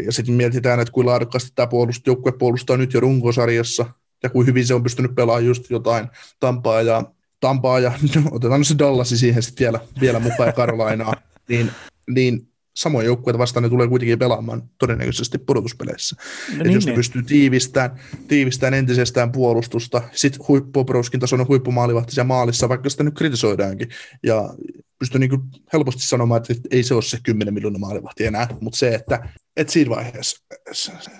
ja 0.07 0.13
sitten 0.13 0.35
mietitään, 0.35 0.81
että 0.81 0.92
kuinka 0.93 1.11
laadukkaasti 1.11 1.51
tämä 1.55 1.67
puolust, 1.67 2.07
joukkue 2.07 2.33
puolustaa 2.33 2.77
nyt 2.77 2.95
jo 2.95 3.01
runkosarjassa, 3.01 3.87
ja 4.23 4.31
kuin 4.31 4.47
hyvin 4.47 4.67
se 4.67 4.75
on 4.75 4.83
pystynyt 4.83 5.15
pelaamaan 5.15 5.47
just 5.47 5.71
jotain 5.71 6.09
Tampaa 6.41 6.83
ja, 6.83 7.03
Tampaa 7.41 7.81
ja 7.81 7.93
no, 8.15 8.23
otetaan 8.37 8.65
se 8.65 8.79
Dallasi 8.79 9.19
siihen 9.19 9.43
sitten 9.43 9.65
vielä, 9.65 9.81
vielä 10.01 10.19
mukaan 10.19 10.47
ja 10.47 10.53
Karolainaa, 10.53 11.15
niin, 11.49 11.71
niin 12.11 12.52
samoja 12.75 13.07
joukkueita 13.07 13.39
vastaan 13.39 13.63
ne 13.63 13.69
tulee 13.69 13.89
kuitenkin 13.89 14.19
pelaamaan 14.19 14.63
todennäköisesti 14.79 15.39
pudotuspeleissä. 15.39 16.17
No 16.57 16.63
niin, 16.63 16.73
jos 16.73 16.85
niin. 16.85 16.93
ne 16.93 16.97
pystyy 16.97 17.23
tiivistämään, 17.23 18.01
tiivistämään 18.29 18.75
entisestään 18.75 19.33
puolustusta, 19.33 20.03
sitten 20.13 20.49
huippuprouskin 20.49 21.21
tasoinen 21.21 21.49
huippumaalivahti 21.49 22.13
ja 22.17 22.25
maalissa, 22.25 22.69
vaikka 22.69 22.89
sitä 22.89 23.05
nyt 23.05 23.15
kritisoidaankin, 23.15 23.89
ja 24.23 24.55
pystyy 24.99 25.19
niin 25.19 25.43
helposti 25.73 26.03
sanomaan, 26.03 26.41
että 26.41 26.69
ei 26.71 26.83
se 26.83 26.95
ole 26.95 27.03
se 27.03 27.19
10 27.23 27.55
miljoonaa 27.55 27.79
maalivahti 27.79 28.27
enää, 28.27 28.49
mutta 28.61 28.79
se, 28.79 28.95
että, 28.95 29.29
että 29.57 29.73
siinä 29.73 29.91
vaiheessa 29.91 30.45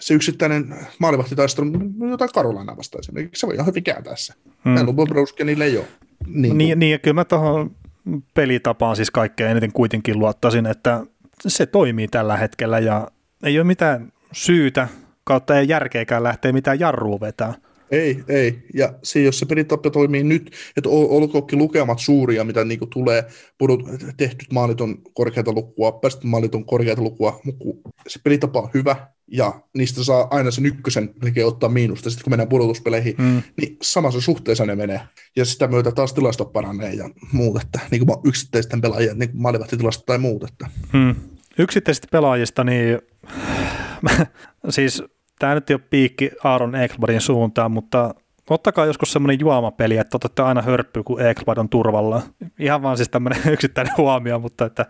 se 0.01 0.15
yksittäinen 0.15 0.77
maalivahtitaistelu, 0.99 1.67
jotain 2.11 2.31
Karolainaa 2.35 2.77
vastaan 2.77 3.01
esimerkiksi, 3.01 3.41
se 3.41 3.47
voi 3.47 3.55
ihan 3.55 3.67
hyvin 3.67 3.85
kääntää 3.85 4.17
se. 4.17 4.33
Hmm. 4.65 4.73
Meillä 4.73 4.91
on 4.91 5.63
ei 5.63 5.79
ole. 5.79 5.87
Niin, 6.27 6.59
niin, 6.59 6.79
niin 6.79 6.93
ja 6.93 6.99
kyllä 6.99 7.15
mä 7.15 7.25
tuohon 7.25 7.77
pelitapaan 8.35 8.97
siis 8.97 9.11
kaikkein 9.11 9.51
eniten 9.51 9.73
kuitenkin 9.73 10.19
luottaisin, 10.19 10.67
että 10.67 11.07
se 11.47 11.67
toimii 11.67 12.09
tällä 12.09 12.37
hetkellä 12.37 12.79
ja 12.79 13.09
ei 13.43 13.59
ole 13.59 13.67
mitään 13.67 14.13
syytä 14.33 14.89
kautta 15.25 15.59
ei 15.59 15.69
järkeäkään 15.69 16.23
lähteä 16.23 16.53
mitään 16.53 16.81
jarrua 16.81 17.21
vetää. 17.21 17.55
Ei, 17.91 18.25
ei. 18.29 18.63
Ja 18.75 18.95
se, 19.03 19.23
jos 19.23 19.39
se 19.39 19.47
pelitapa 19.47 19.91
toimii 19.91 20.25
nyt, 20.25 20.53
että 20.77 20.89
olkoonkin 20.91 21.59
lukemat 21.59 21.99
suuria, 21.99 22.45
mitä 22.45 22.65
niin 22.65 22.81
tulee, 22.93 23.25
pudut, 23.59 23.83
tehtyt 24.17 24.53
maalit 24.53 24.81
on 24.81 24.99
korkeata 25.15 25.53
lukua, 25.53 25.93
päästy 25.93 26.27
maalit 26.27 26.55
on 26.55 26.65
korkeata 26.65 27.03
lukua, 27.03 27.41
mutta 27.45 27.65
se 28.09 28.21
pelitapa 28.25 28.61
on 28.61 28.71
hyvä, 28.75 28.97
ja 29.33 29.61
niistä 29.75 30.05
saa 30.05 30.29
aina 30.31 30.51
sen 30.51 30.67
ykkösen 30.67 31.15
melkein 31.23 31.47
ottaa 31.47 31.69
miinusta, 31.69 32.11
sitten 32.11 32.25
kun 32.25 32.31
mennään 32.31 32.49
pudotuspeleihin, 32.49 33.15
mm. 33.19 33.43
niin 33.61 33.77
samassa 33.83 34.21
suhteessa 34.21 34.67
ne 34.67 34.77
menee, 34.77 35.01
ja 35.37 35.45
sitä 35.45 35.69
myötä 35.69 35.93
taas 35.93 36.13
tilasto 36.13 36.45
paranee 36.45 36.95
ja 36.95 37.11
muut, 37.33 37.63
että 37.63 37.81
niin 37.91 38.07
kuin 38.07 38.19
yksittäisten 38.25 38.81
pelaajien 38.81 39.19
niin 39.19 39.31
maalivahtitilasto 39.35 40.05
tai 40.07 40.19
muut. 40.19 40.45
Että. 40.45 40.69
Mm. 40.93 41.15
Yksittäisistä 41.59 42.09
pelaajista, 42.11 42.65
niin 42.65 42.99
siis 44.69 45.03
tämä 45.39 45.55
nyt 45.55 45.71
ei 45.71 45.75
ole 45.75 45.83
piikki 45.91 46.31
Aaron 46.45 46.75
Ekbladin 46.75 47.21
suuntaan, 47.21 47.71
mutta 47.71 48.15
ottakaa 48.51 48.87
joskus 48.87 49.13
semmoinen 49.13 49.41
juomapeli, 49.41 49.97
että 49.97 50.17
otatte 50.17 50.43
aina 50.43 50.63
hörppy, 50.63 51.03
kun 51.03 51.21
Ekblad 51.21 51.59
on 51.59 51.69
turvalla. 51.69 52.23
Ihan 52.59 52.83
vaan 52.83 52.97
siis 52.97 53.09
tämmöinen 53.09 53.41
yksittäinen 53.53 53.95
huomio, 53.97 54.39
mutta 54.39 54.65
että 54.65 54.87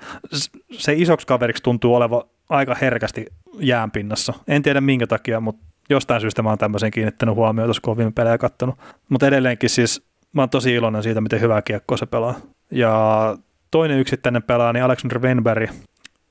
se 0.73 0.93
isoksi 0.93 1.27
kaveriksi 1.27 1.63
tuntuu 1.63 1.95
oleva 1.95 2.25
aika 2.49 2.77
herkästi 2.81 3.27
jäänpinnassa. 3.59 4.33
En 4.49 4.63
tiedä 4.63 4.81
minkä 4.81 5.07
takia, 5.07 5.41
mutta 5.41 5.67
jostain 5.91 6.21
syystä 6.21 6.43
mä 6.43 6.49
oon 6.49 6.59
tämmöisen 6.59 6.91
kiinnittänyt 6.91 7.35
huomioon, 7.35 7.75
kun 7.83 7.97
viime 7.97 8.13
pelejä 8.13 8.39
katsonut. 8.39 8.79
Mutta 9.09 9.27
edelleenkin 9.27 9.71
siis 9.71 10.03
mä 10.33 10.43
oon 10.43 10.51
tosi 10.51 10.75
iloinen 10.75 11.03
siitä, 11.03 11.21
miten 11.21 11.41
hyvää 11.41 11.63
kiekkoa 11.63 11.97
se 11.97 12.07
pelaa. 12.07 12.35
Ja 12.71 13.37
toinen 13.71 13.99
yksittäinen 13.99 14.43
pelaaja, 14.43 14.73
niin 14.73 14.85
Alexander 14.85 15.21
Wenberg, 15.21 15.71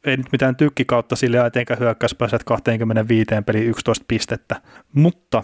ei 0.05 0.17
nyt 0.17 0.31
mitään 0.31 0.55
tykkikautta 0.55 1.15
sille 1.15 1.45
etenkään 1.45 1.79
hyökkäyspääset 1.79 2.43
25 2.43 3.25
peli 3.45 3.65
11 3.65 4.05
pistettä, 4.07 4.61
mutta 4.93 5.43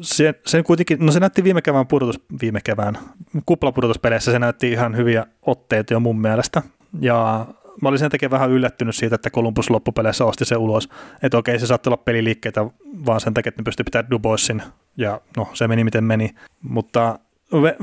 se, 0.00 0.34
sen 0.46 0.64
kuitenkin, 0.64 1.06
no 1.06 1.12
se 1.12 1.20
näytti 1.20 1.44
viime 1.44 1.62
kevään 1.62 1.86
pudotus, 1.86 2.20
viime 2.42 2.60
kevään 2.64 2.98
kuplapudotuspeleissä 3.46 4.32
se 4.32 4.38
näytti 4.38 4.72
ihan 4.72 4.96
hyviä 4.96 5.26
otteita 5.42 5.92
jo 5.92 6.00
mun 6.00 6.20
mielestä, 6.20 6.62
ja 7.00 7.46
mä 7.82 7.88
olin 7.88 7.98
sen 7.98 8.10
takia 8.10 8.30
vähän 8.30 8.50
yllättynyt 8.50 8.96
siitä, 8.96 9.14
että 9.14 9.30
Columbus 9.30 9.70
loppupeleissä 9.70 10.24
osti 10.24 10.44
se 10.44 10.56
ulos, 10.56 10.88
että 11.22 11.38
okei 11.38 11.58
se 11.58 11.66
saattoi 11.66 11.90
olla 11.90 12.02
peliliikkeitä 12.04 12.66
vaan 13.06 13.20
sen 13.20 13.34
takia, 13.34 13.48
että 13.48 13.62
ne 13.62 13.64
pystyi 13.64 13.84
pitämään 13.84 14.10
Duboisin, 14.10 14.62
ja 14.96 15.20
no 15.36 15.48
se 15.54 15.68
meni 15.68 15.84
miten 15.84 16.04
meni, 16.04 16.34
mutta 16.62 17.18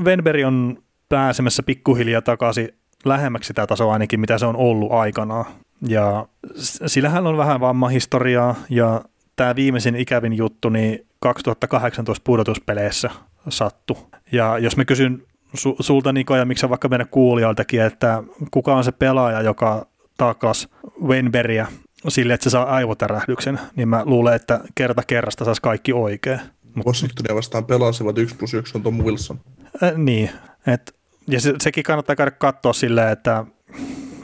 Venberg 0.04 0.46
on 0.46 0.82
pääsemässä 1.08 1.62
pikkuhiljaa 1.62 2.22
takaisin 2.22 2.68
lähemmäksi 3.04 3.48
sitä 3.48 3.66
tasoa 3.66 3.92
ainakin, 3.92 4.20
mitä 4.20 4.38
se 4.38 4.46
on 4.46 4.56
ollut 4.56 4.92
aikanaan. 4.92 5.44
Ja 5.88 6.26
sillähän 6.86 7.26
on 7.26 7.36
vähän 7.36 7.60
vammahistoriaa 7.60 8.54
ja 8.70 9.04
tämä 9.36 9.56
viimeisin 9.56 9.96
ikävin 9.96 10.32
juttu 10.32 10.68
niin 10.68 11.06
2018 11.20 12.24
pudotuspeleissä 12.24 13.10
sattu. 13.48 13.98
Ja 14.32 14.58
jos 14.58 14.76
mä 14.76 14.84
kysyn 14.84 15.22
su- 15.56 15.76
sulta 15.80 16.12
Niko 16.12 16.36
ja 16.36 16.44
miksi 16.44 16.68
vaikka 16.68 16.88
meidän 16.88 17.08
kuulijoiltakin, 17.10 17.82
että 17.82 18.22
kuka 18.50 18.76
on 18.76 18.84
se 18.84 18.92
pelaaja, 18.92 19.42
joka 19.42 19.86
taklas 20.16 20.68
Wenberia 21.04 21.66
sille, 22.08 22.34
että 22.34 22.44
se 22.44 22.50
saa 22.50 22.64
aivotärähdyksen, 22.64 23.60
niin 23.76 23.88
mä 23.88 24.02
luulen, 24.04 24.34
että 24.34 24.60
kerta 24.74 25.02
kerrasta 25.06 25.44
saisi 25.44 25.62
kaikki 25.62 25.92
oikein. 25.92 26.40
Washingtonia 26.86 27.34
vastaan 27.34 27.64
pelasivat 27.64 28.18
1 28.18 28.36
plus 28.36 28.54
1 28.54 28.78
on 28.78 28.82
Tom 28.82 29.04
Wilson. 29.04 29.40
Äh, 29.82 29.92
niin, 29.96 30.30
että 30.66 30.92
ja 31.28 31.40
se, 31.40 31.54
sekin 31.62 31.84
kannattaa 31.84 32.16
käydä 32.16 32.30
katsoa 32.30 32.72
silleen, 32.72 33.12
että 33.12 33.44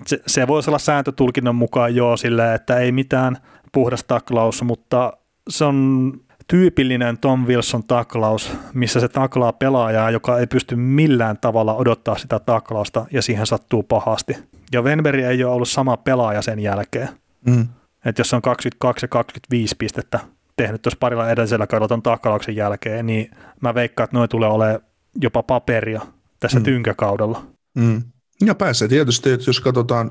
se, 0.06 0.18
se 0.26 0.46
voisi 0.46 0.70
olla 0.70 0.78
sääntötulkinnan 0.78 1.54
mukaan 1.54 1.94
joo 1.94 2.16
silleen, 2.16 2.54
että 2.54 2.78
ei 2.78 2.92
mitään 2.92 3.36
puhdas 3.72 4.04
taklaus, 4.04 4.62
mutta 4.62 5.12
se 5.48 5.64
on 5.64 6.12
tyypillinen 6.48 7.18
Tom 7.18 7.46
Wilson 7.46 7.84
taklaus, 7.84 8.52
missä 8.74 9.00
se 9.00 9.08
taklaa 9.08 9.52
pelaajaa, 9.52 10.10
joka 10.10 10.38
ei 10.38 10.46
pysty 10.46 10.76
millään 10.76 11.38
tavalla 11.40 11.74
odottaa 11.74 12.18
sitä 12.18 12.38
taklausta 12.38 13.06
ja 13.12 13.22
siihen 13.22 13.46
sattuu 13.46 13.82
pahasti. 13.82 14.36
Ja 14.72 14.84
Venberi 14.84 15.24
ei 15.24 15.44
ole 15.44 15.54
ollut 15.54 15.68
sama 15.68 15.96
pelaaja 15.96 16.42
sen 16.42 16.60
jälkeen. 16.60 17.08
Mm. 17.46 17.68
Että 18.04 18.20
jos 18.20 18.34
on 18.34 18.42
22 18.42 19.04
ja 19.04 19.08
25 19.08 19.74
pistettä 19.78 20.20
tehnyt 20.56 20.82
tuossa 20.82 20.98
parilla 21.00 21.30
edellisellä 21.30 21.66
kaudella 21.66 21.88
ton 21.88 22.02
taklauksen 22.02 22.56
jälkeen, 22.56 23.06
niin 23.06 23.30
mä 23.60 23.74
veikkaan, 23.74 24.04
että 24.04 24.16
noin 24.16 24.28
tulee 24.28 24.48
olemaan 24.48 24.80
jopa 25.22 25.42
paperia 25.42 26.00
tässä 26.40 26.58
mm. 26.58 26.64
tynkäkaudella. 26.64 27.46
Mm. 27.74 28.02
Ja 28.46 28.54
pääsee 28.54 28.88
tietysti, 28.88 29.30
että 29.30 29.48
jos 29.48 29.60
katsotaan 29.60 30.10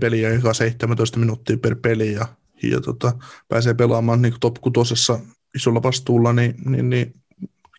peliä 0.00 0.30
joka 0.30 0.54
17 0.54 1.18
minuuttia 1.18 1.56
per 1.56 1.76
peli 1.82 2.12
ja, 2.12 2.26
ja 2.62 2.80
tota, 2.80 3.12
pääsee 3.48 3.74
pelaamaan 3.74 4.22
niin 4.22 4.34
top 4.40 4.56
6 4.60 4.94
isolla 5.54 5.82
vastuulla, 5.82 6.32
niin, 6.32 6.54
niin, 6.64 6.90
niin 6.90 7.12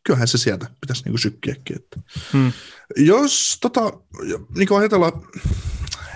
kyllähän 0.04 0.28
se 0.28 0.38
sieltä 0.38 0.68
pitäisi 0.82 1.04
niin 1.06 1.20
sykkiäkin. 1.20 1.76
Että. 1.76 2.00
Hmm. 2.34 2.52
Jos 2.98 3.58
tota, 3.62 3.94
niin 4.56 4.68
kuin 4.68 4.80
ajatellaan, 4.80 5.14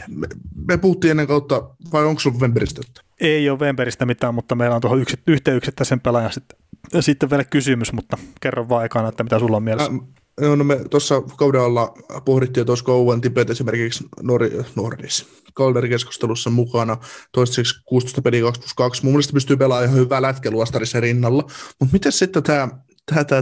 me, 0.07 0.27
me 0.67 0.77
puhuttiin 0.77 1.11
ennen 1.11 1.27
kautta, 1.27 1.69
vai 1.91 2.05
onko 2.05 2.19
sinulla 2.19 2.41
Wemberistä? 2.41 2.81
Ei 3.19 3.49
ole 3.49 3.59
Wemberistä 3.59 4.05
mitään, 4.05 4.35
mutta 4.35 4.55
meillä 4.55 4.75
on 4.75 4.81
tuohon 4.81 5.01
yksi, 5.01 5.19
yhteen 5.27 5.57
yksittäisen 5.57 5.99
pelaajan 5.99 6.33
sitten, 6.33 6.57
sitten 6.99 7.29
vielä 7.29 7.43
kysymys, 7.43 7.93
mutta 7.93 8.17
kerro 8.41 8.69
vaan 8.69 8.81
aikana, 8.81 9.09
että 9.09 9.23
mitä 9.23 9.39
sulla 9.39 9.57
on 9.57 9.63
mielessä. 9.63 9.91
Ä, 9.91 10.21
No, 10.41 10.63
me 10.63 10.79
tuossa 10.89 11.21
kauden 11.21 11.61
alla 11.61 11.93
pohdittiin, 12.25 12.61
että 12.61 12.71
olisiko 12.71 13.01
Owen 13.01 13.21
Tibet 13.21 13.49
esimerkiksi 13.49 14.03
Nor- 14.03 14.65
Nordis 14.75 15.27
Calder-keskustelussa 15.59 16.49
mukana 16.49 16.97
toistaiseksi 17.31 17.81
16 17.85 18.21
peliä 18.21 18.41
2 18.41 18.61
plus 18.61 18.73
2. 18.73 19.03
Mun 19.03 19.13
mielestä 19.13 19.33
pystyy 19.33 19.57
pelaamaan 19.57 19.85
ihan 19.89 19.99
hyvää 19.99 20.21
lätkäluostarissa 20.21 20.99
rinnalla. 20.99 21.43
Mutta 21.79 21.93
miten 21.93 22.11
sitten 22.11 22.43
tämä, 22.43 22.69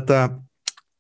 tämä 0.06 0.30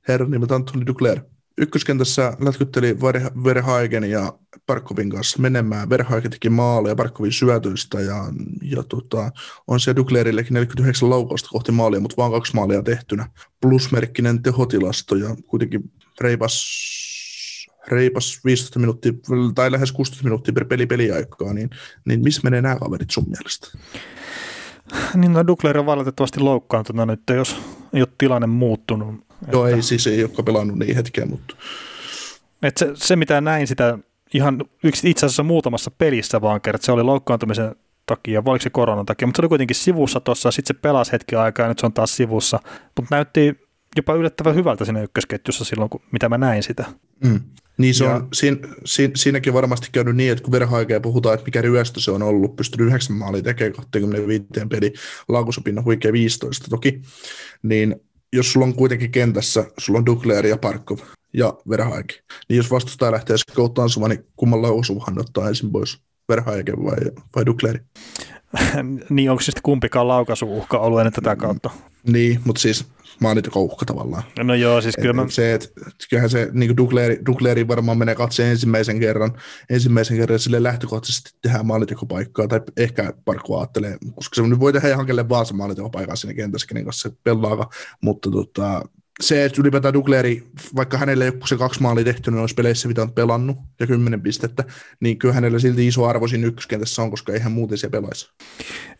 herra 0.07 0.27
nimeltä 0.27 0.55
Antoni 0.55 0.85
Duclair? 0.85 1.32
Ykköskentässä 1.57 2.37
lätkytteli 2.39 2.97
Verhaegen 3.43 4.03
ja 4.03 4.33
Parkovin 4.65 5.09
kanssa 5.09 5.39
menemään. 5.39 5.89
Verhaegen 5.89 6.31
teki 6.31 6.49
maaleja 6.49 6.95
Parkovin 6.95 7.31
syötöistä 7.31 8.01
ja, 8.01 8.23
ja 8.61 8.83
tota, 8.83 9.31
on 9.67 9.79
se 9.79 9.95
Duclerillekin 9.95 10.53
49 10.53 11.09
laukausta 11.09 11.49
kohti 11.49 11.71
maalia, 11.71 11.99
mutta 11.99 12.17
vaan 12.17 12.31
kaksi 12.31 12.55
maalia 12.55 12.83
tehtynä. 12.83 13.29
Plusmerkkinen 13.61 14.43
tehotilasto 14.43 15.15
ja 15.15 15.35
kuitenkin 15.47 15.91
reipas, 16.21 16.65
reipas 17.87 18.39
15 18.45 18.79
minuuttia 18.79 19.13
tai 19.55 19.71
lähes 19.71 19.91
16 19.91 20.23
minuuttia 20.23 20.53
per 20.53 20.65
peli 20.65 20.85
peliaikaa, 20.85 21.53
niin, 21.53 21.69
niin 22.05 22.23
missä 22.23 22.41
menee 22.43 22.61
nämä 22.61 22.75
kaverit 22.75 23.11
sun 23.11 23.29
mielestä? 23.29 23.77
Niin 25.15 25.33
no 25.33 25.47
Ducler 25.47 25.77
on 25.77 25.85
valitettavasti 25.85 26.39
loukkaantunut 26.39 27.07
nyt, 27.07 27.21
jos 27.29 27.55
ei 27.93 28.01
ole 28.01 28.07
tilanne 28.17 28.47
muuttunut 28.47 29.23
Joo, 29.51 29.65
että, 29.65 29.75
ei 29.75 29.81
siis 29.81 30.07
ei 30.07 30.23
ole 30.23 30.45
pelannut 30.45 30.79
niin 30.79 30.95
hetkeä, 30.95 31.25
mutta... 31.25 31.55
Et 32.61 32.77
se, 32.77 32.91
se, 32.93 33.15
mitä 33.15 33.41
näin 33.41 33.67
sitä 33.67 33.97
ihan 34.33 34.65
yksi, 34.83 35.09
itse 35.09 35.25
asiassa 35.25 35.43
muutamassa 35.43 35.91
pelissä 35.91 36.41
vaan 36.41 36.61
kerran, 36.61 36.81
se 36.81 36.91
oli 36.91 37.03
loukkaantumisen 37.03 37.75
takia, 38.05 38.45
vai 38.45 38.51
oliko 38.51 38.63
se 38.63 38.69
koronan 38.69 39.05
takia, 39.05 39.27
mutta 39.27 39.37
se 39.37 39.41
oli 39.41 39.49
kuitenkin 39.49 39.75
sivussa 39.75 40.19
tuossa, 40.19 40.51
sitten 40.51 40.75
se 40.75 40.81
pelasi 40.81 41.11
hetki 41.11 41.35
aikaa 41.35 41.63
ja 41.63 41.67
nyt 41.69 41.79
se 41.79 41.85
on 41.85 41.93
taas 41.93 42.15
sivussa, 42.15 42.59
mutta 42.99 43.15
näytti 43.15 43.59
jopa 43.95 44.13
yllättävän 44.13 44.55
hyvältä 44.55 44.85
siinä 44.85 45.01
ykkösketjussa 45.01 45.65
silloin, 45.65 45.89
kun, 45.89 46.01
mitä 46.11 46.29
mä 46.29 46.37
näin 46.37 46.63
sitä. 46.63 46.85
Mm. 47.23 47.39
Niin 47.77 47.95
se 47.95 48.03
ja, 48.03 48.15
on, 48.15 48.27
siinä, 48.33 48.57
siinä, 48.85 49.11
siinäkin 49.15 49.53
varmasti 49.53 49.87
käynyt 49.91 50.15
niin, 50.15 50.31
että 50.31 50.43
kun 50.43 50.51
verhaikea 50.51 50.99
puhutaan, 50.99 51.33
että 51.33 51.45
mikä 51.45 51.61
ryöstö 51.61 51.99
se 51.99 52.11
on 52.11 52.23
ollut, 52.23 52.55
pystynyt 52.55 52.87
9 52.87 53.15
maalia 53.15 53.41
tekemään 53.41 53.73
25 53.73 54.45
peli, 54.69 54.93
laagusopinna 55.29 55.81
huikea 55.81 56.13
15 56.13 56.67
toki, 56.69 57.01
niin 57.63 57.95
jos 58.33 58.53
sulla 58.53 58.65
on 58.65 58.75
kuitenkin 58.75 59.11
kentässä, 59.11 59.65
sulla 59.77 59.99
on 59.99 60.05
Dukleer 60.05 60.45
ja 60.45 60.57
Parkov 60.57 60.97
ja 61.33 61.53
Verhaike, 61.69 62.15
niin 62.49 62.57
jos 62.57 62.71
vastustaja 62.71 63.11
lähtee 63.11 63.37
skouttaan 63.37 63.89
sua, 63.89 64.07
niin 64.07 64.25
kummalla 64.35 64.67
osuuhan 64.67 65.19
ottaa 65.19 65.47
ensin 65.47 65.71
pois, 65.71 66.01
Verhaike 66.29 66.71
vai, 66.71 66.97
vai 67.35 67.45
Dukleeri? 67.45 67.79
niin 69.09 69.31
onko 69.31 69.43
sitten 69.43 69.63
kumpikaan 69.63 70.07
laukasuuhka 70.07 70.79
ollut 70.79 70.99
ennen 70.99 71.13
tätä 71.13 71.35
kautta? 71.35 71.69
Niin, 72.07 72.41
mutta 72.45 72.61
siis 72.61 72.85
maaliteko 73.19 73.77
tavallaan. 73.85 74.23
No 74.43 74.53
joo, 74.53 74.81
siis 74.81 74.95
kyllä 75.01 75.13
mä... 75.13 75.25
Se, 75.29 75.53
että 75.53 75.69
kyllähän 76.09 76.29
se 76.29 76.49
niin 76.51 76.77
Dugleri, 76.77 77.19
Dugleri 77.25 77.67
varmaan 77.67 77.97
menee 77.97 78.15
katse 78.15 78.51
ensimmäisen 78.51 78.99
kerran, 78.99 79.31
ensimmäisen 79.69 80.17
kerran 80.17 80.39
sille 80.39 80.63
lähtökohtaisesti 80.63 81.31
tehdään 81.41 81.65
maalitekopaikkaa, 81.65 82.47
tai 82.47 82.61
ehkä 82.77 83.13
Parkko 83.25 83.59
ajattelee, 83.59 83.97
koska 84.15 84.35
se 84.35 84.59
voi 84.59 84.73
tehdä 84.73 84.89
ihan 84.89 85.05
kelle 85.05 85.29
vaan 85.29 85.45
se 85.45 85.53
maalitekopaikkaa 85.53 86.15
siinä 86.15 86.33
kentässä, 86.33 86.67
kenen 86.67 86.83
kanssa 86.83 87.09
se 87.09 87.15
pelaa, 87.23 87.69
mutta 88.01 88.31
tota, 88.31 88.81
se, 89.21 89.45
että 89.45 89.61
ylipäätään 89.61 89.93
Dugleri, 89.93 90.43
vaikka 90.75 90.97
hänelle 90.97 91.25
joku 91.25 91.47
se 91.47 91.57
kaksi 91.57 91.81
maalia 91.81 92.03
tehty, 92.03 92.31
niin 92.31 92.41
olisi 92.41 92.55
peleissä 92.55 92.87
mitä 92.87 93.01
on 93.01 93.11
pelannut 93.11 93.57
ja 93.79 93.87
kymmenen 93.87 94.21
pistettä, 94.21 94.63
niin 94.99 95.17
kyllä 95.17 95.33
hänellä 95.33 95.59
silti 95.59 95.87
iso 95.87 96.05
arvo 96.05 96.27
siinä 96.27 96.47
ykköskentässä 96.47 97.01
on, 97.01 97.09
koska 97.09 97.33
eihän 97.33 97.51
muuten 97.51 97.77
siellä 97.77 97.91
pelaisi. 97.91 98.29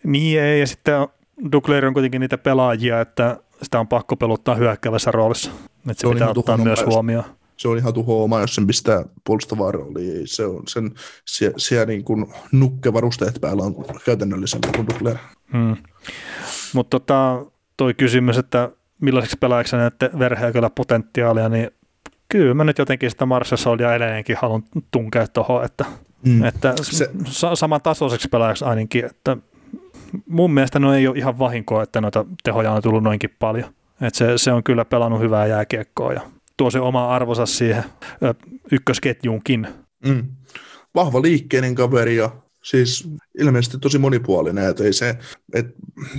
Niin 0.03 0.41
ei, 0.41 0.59
ja 0.59 0.67
sitten 0.67 1.07
Dugleri 1.51 1.87
on 1.87 1.93
kuitenkin 1.93 2.21
niitä 2.21 2.37
pelaajia, 2.37 3.01
että 3.01 3.37
sitä 3.63 3.79
on 3.79 3.87
pakko 3.87 4.15
peluttaa 4.15 4.55
hyökkäävässä 4.55 5.11
roolissa. 5.11 5.51
Että 5.89 6.01
se, 6.01 6.07
se 6.07 6.13
pitää 6.13 6.29
ottaa 6.29 6.57
myös 6.57 6.85
huomioon. 6.85 7.25
Se 7.57 7.67
on 7.67 7.77
ihan 7.77 7.93
tuho 7.93 8.23
oma, 8.23 8.39
jos 8.39 8.55
sen 8.55 8.67
pistää 8.67 9.05
puolustavaa 9.23 9.71
rooliin. 9.71 10.27
Se 10.27 10.45
on 10.45 10.63
sen, 10.67 10.91
siellä, 11.25 11.55
siellä 11.57 11.85
niin 11.85 12.03
kuin 12.03 12.25
nukkevarusteet 12.51 13.37
päällä 13.41 13.63
on 13.63 13.75
käytännöllisempi 14.05 14.67
kuin 14.75 14.87
Dugler. 14.87 15.17
Hmm. 15.51 15.75
Mutta 16.73 16.99
tota, 16.99 17.45
toi 17.77 17.93
kysymys, 17.93 18.37
että 18.37 18.69
millaiseksi 19.01 19.37
pelaajaksi 19.39 19.75
näette 19.75 20.09
verheäköllä 20.19 20.69
potentiaalia, 20.69 21.49
niin 21.49 21.71
kyllä 22.29 22.53
mä 22.53 22.63
nyt 22.63 22.77
jotenkin 22.77 23.11
sitä 23.11 23.25
Marsesoldia 23.25 23.95
edelleenkin 23.95 24.37
haluan 24.41 24.63
tunkea 24.91 25.27
tuohon, 25.27 25.65
että, 25.65 25.85
mm. 26.25 26.43
että 26.43 26.73
se, 26.81 27.09
saman 27.53 27.81
tasoiseksi 27.81 28.27
pelaajaksi 28.29 28.65
ainakin, 28.65 29.05
että 29.05 29.37
mun 30.27 30.53
mielestä 30.53 30.79
no 30.79 30.93
ei 30.93 31.07
ole 31.07 31.17
ihan 31.17 31.39
vahinkoa, 31.39 31.83
että 31.83 32.01
noita 32.01 32.25
tehoja 32.43 32.71
on 32.71 32.81
tullut 32.81 33.03
noinkin 33.03 33.35
paljon. 33.39 33.73
Että 34.01 34.17
se, 34.17 34.37
se 34.37 34.51
on 34.51 34.63
kyllä 34.63 34.85
pelannut 34.85 35.19
hyvää 35.19 35.47
jääkiekkoa 35.47 36.13
ja 36.13 36.21
tuo 36.57 36.71
se 36.71 36.79
oma 36.79 37.15
arvonsa 37.15 37.45
siihen 37.45 37.83
ykkösketjuunkin. 38.71 39.67
Mm. 40.07 40.23
Vahva 40.95 41.21
liikkeinen 41.21 41.75
kaveri 41.75 42.15
ja 42.15 42.29
siis 42.63 43.07
ilmeisesti 43.39 43.77
tosi 43.77 43.97
monipuolinen, 43.97 44.69
että 44.69 44.83
ei 44.83 44.93
se, 44.93 45.17
et, 45.53 45.67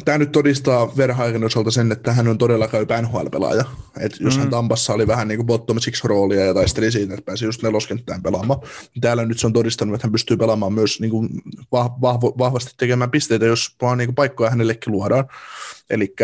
tämä 0.05 0.19
nyt 0.19 0.33
todistaa 0.33 0.97
Verhaiken 0.97 1.45
osalta 1.45 1.71
sen, 1.71 1.93
että 1.93 2.13
hän 2.13 2.29
on 2.29 2.39
todella 2.39 2.69
käypä 2.69 3.03
NHL-pelaaja. 3.03 3.65
Et 4.01 4.21
jos 4.21 4.37
mm. 4.37 4.41
hän 4.41 4.51
Tampassa 4.51 4.93
oli 4.93 5.07
vähän 5.07 5.29
niin 5.29 5.39
kuin 5.39 5.47
bottom 5.47 5.79
six 5.81 6.05
roolia 6.05 6.45
ja 6.45 6.55
taisteli 6.55 6.93
siitä, 6.93 7.15
että 7.15 7.25
pääsi 7.25 7.45
just 7.45 7.63
neloskenttään 7.63 8.23
pelaamaan, 8.23 8.61
niin 8.95 9.01
täällä 9.01 9.27
nyt 9.27 9.39
se 9.39 9.47
on 9.47 9.53
todistanut, 9.53 9.95
että 9.95 10.07
hän 10.07 10.13
pystyy 10.13 10.37
pelaamaan 10.37 10.73
myös 10.73 11.01
niin 11.01 11.11
kuin 11.11 11.29
vahvo, 11.73 12.35
vahvasti 12.39 12.75
tekemään 12.77 13.11
pisteitä, 13.11 13.47
jos 13.47 13.77
vaan 13.83 13.99
niin 13.99 14.09
kuin 14.09 14.15
paikkoja 14.15 14.51
hänellekin 14.51 14.93
luodaan. 14.93 15.25
Eli 15.91 16.15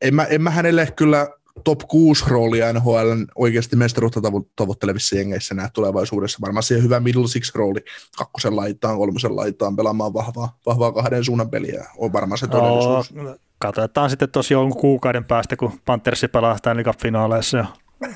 en 0.00 0.14
mä, 0.14 0.24
en 0.24 0.42
mä 0.42 0.50
hänelle 0.50 0.92
kyllä 0.96 1.28
top 1.64 1.80
6 1.88 2.24
roolia 2.28 2.72
NHL 2.72 3.22
oikeasti 3.34 3.76
mestaruutta 3.76 4.20
tavoittelevissa 4.56 5.16
jengeissä 5.16 5.54
näe 5.54 5.68
tulevaisuudessa. 5.72 6.38
Varmaan 6.40 6.62
siihen 6.62 6.84
hyvä 6.84 7.00
middle 7.00 7.28
six 7.28 7.54
rooli 7.54 7.80
kakkosen 8.18 8.56
laitaan, 8.56 8.96
kolmosen 8.96 9.36
laitaan 9.36 9.76
pelaamaan 9.76 10.14
vahvaa, 10.14 10.58
vahvaa 10.66 10.92
kahden 10.92 11.24
suunnan 11.24 11.50
peliä. 11.50 11.86
On 11.96 12.12
varmaan 12.12 12.38
se 12.38 12.46
todellisuus. 12.46 13.14
No, 13.14 13.36
katsotaan 13.58 14.10
sitten 14.10 14.30
tosiaan 14.30 14.62
jonkun 14.62 14.80
kuukauden 14.80 15.24
päästä, 15.24 15.56
kun 15.56 15.80
Panthersi 15.84 16.28
pelaa 16.28 16.56
Stanley 16.56 16.84
Cup-finaaleissa 16.84 17.58
ja 17.58 17.66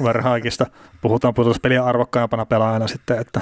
Verhaikista 0.05 0.67
puhutaan 1.01 1.35
pudotuspelien 1.35 1.85
arvokkaimpana 1.85 2.47
pelaajana 2.47 2.89
sitten. 2.89 3.19
Että, 3.19 3.41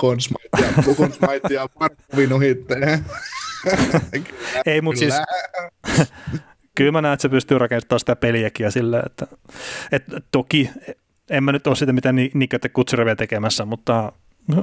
Consmite 0.00 1.54
ja 1.54 1.68
Markovin 1.80 2.32
ohitteen. 2.38 3.04
Ei, 4.66 4.80
mutta 4.80 4.98
siis 4.98 5.14
kyllä 6.78 6.92
mä 6.92 7.02
näen, 7.02 7.14
että 7.14 7.22
se 7.22 7.28
pystyy 7.28 7.58
rakentamaan 7.58 8.00
sitä 8.00 8.16
peliäkin 8.16 8.64
ja 8.64 8.70
silleen, 8.70 9.02
että, 9.06 9.26
että 9.92 10.20
toki 10.30 10.70
en 11.30 11.44
mä 11.44 11.52
nyt 11.52 11.66
ole 11.66 11.76
sitä 11.76 11.92
mitä 11.92 12.12
Nikete 12.12 12.68
Kutserevia 12.68 13.16
tekemässä, 13.16 13.64
mutta 13.64 14.12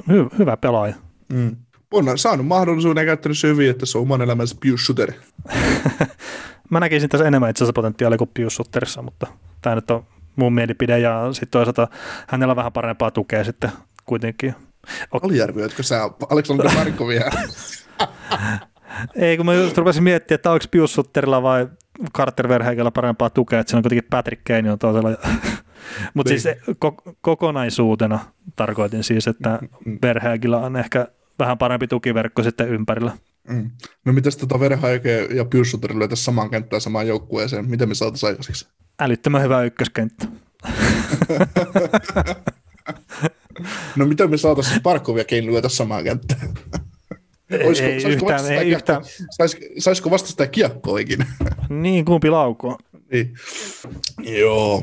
hy, 0.08 0.28
hyvä 0.38 0.56
pelaaja. 0.56 0.94
Mm. 1.28 1.56
On 1.90 2.18
saanut 2.18 2.46
mahdollisuuden 2.46 3.02
ja 3.02 3.06
käyttänyt 3.06 3.38
se 3.38 3.48
hyvin, 3.48 3.70
että 3.70 3.86
se 3.86 3.98
on 3.98 4.02
oman 4.02 4.22
elämänsä 4.22 4.56
Pius 4.60 4.92
mä 6.70 6.80
näkisin 6.80 7.08
tässä 7.08 7.26
enemmän 7.26 7.50
itse 7.50 7.64
asiassa 7.64 7.72
potentiaalia 7.72 8.18
kuin 8.18 8.30
Pius 8.34 8.62
mutta 9.02 9.26
tämä 9.62 9.74
nyt 9.74 9.90
on 9.90 10.06
mun 10.36 10.52
mielipide 10.52 10.98
ja 10.98 11.28
sitten 11.32 11.50
toisaalta 11.50 11.88
hänellä 12.28 12.52
on 12.52 12.56
vähän 12.56 12.72
parempaa 12.72 13.10
tukea 13.10 13.44
sitten 13.44 13.70
kuitenkin. 14.04 14.54
Aliarvioitko 15.22 15.82
sä 15.82 16.10
Aleksandr 16.30 16.68
Markovia? 16.74 17.30
Ei, 19.16 19.36
kun 19.36 19.46
mä 19.46 19.54
just 19.54 19.78
rupesin 19.78 20.02
miettimään, 20.02 20.34
että 20.34 20.50
onko 20.50 20.64
Pius 20.70 21.00
vai 21.42 21.68
Carter 22.14 22.48
Verheigellä 22.48 22.90
parempaa 22.90 23.30
tukea, 23.30 23.60
että 23.60 23.70
se 23.70 23.76
on 23.76 23.82
kuitenkin 23.82 24.10
Patrick 24.10 24.44
Kane 24.44 24.72
on 24.72 24.78
toisella. 24.78 25.10
Mutta 26.14 26.28
siis 26.28 26.44
niin. 26.44 26.56
ko- 26.84 27.14
kokonaisuutena 27.20 28.18
tarkoitin 28.56 29.04
siis, 29.04 29.26
että 29.26 29.58
mm. 29.84 29.98
Verheigillä 30.02 30.58
on 30.58 30.76
ehkä 30.76 31.08
vähän 31.38 31.58
parempi 31.58 31.86
tukiverkko 31.86 32.42
sitten 32.42 32.68
ympärillä. 32.68 33.12
Mm. 33.48 33.70
No 34.04 34.12
mitäs 34.12 34.36
tota 34.36 34.60
Verheige 34.60 35.28
ja 35.34 35.44
Piussutteri 35.44 35.98
löytäisi 35.98 36.24
samaan 36.24 36.50
kenttään 36.50 36.80
samaan 36.80 37.08
joukkueeseen? 37.08 37.70
Miten 37.70 37.88
me 37.88 37.94
saataisiin 37.94 38.30
aikaiseksi? 38.30 38.68
Älyttömän 39.00 39.42
hyvä 39.42 39.62
ykköskenttä. 39.62 40.26
no 43.96 44.06
miten 44.06 44.30
me 44.30 44.36
saataisiin 44.36 44.82
Parkovia 44.82 45.24
Kane 45.24 45.46
lyötä 45.46 45.68
samaan 45.68 46.04
kenttään? 46.04 46.54
Olisiko, 47.66 47.88
ei 47.88 48.04
yhtään, 48.04 48.52
ei 48.52 48.70
yhtään. 48.70 49.02
Sais, 49.30 49.56
saisiko 49.78 50.10
vasta 50.10 50.28
sitä 50.28 50.46
kiekkoa 50.46 50.98
ikinä? 50.98 51.26
Niin, 51.68 52.04
kumpi 52.04 52.30
laukoo. 52.30 52.78
Niin. 53.12 53.34
Joo. 54.22 54.82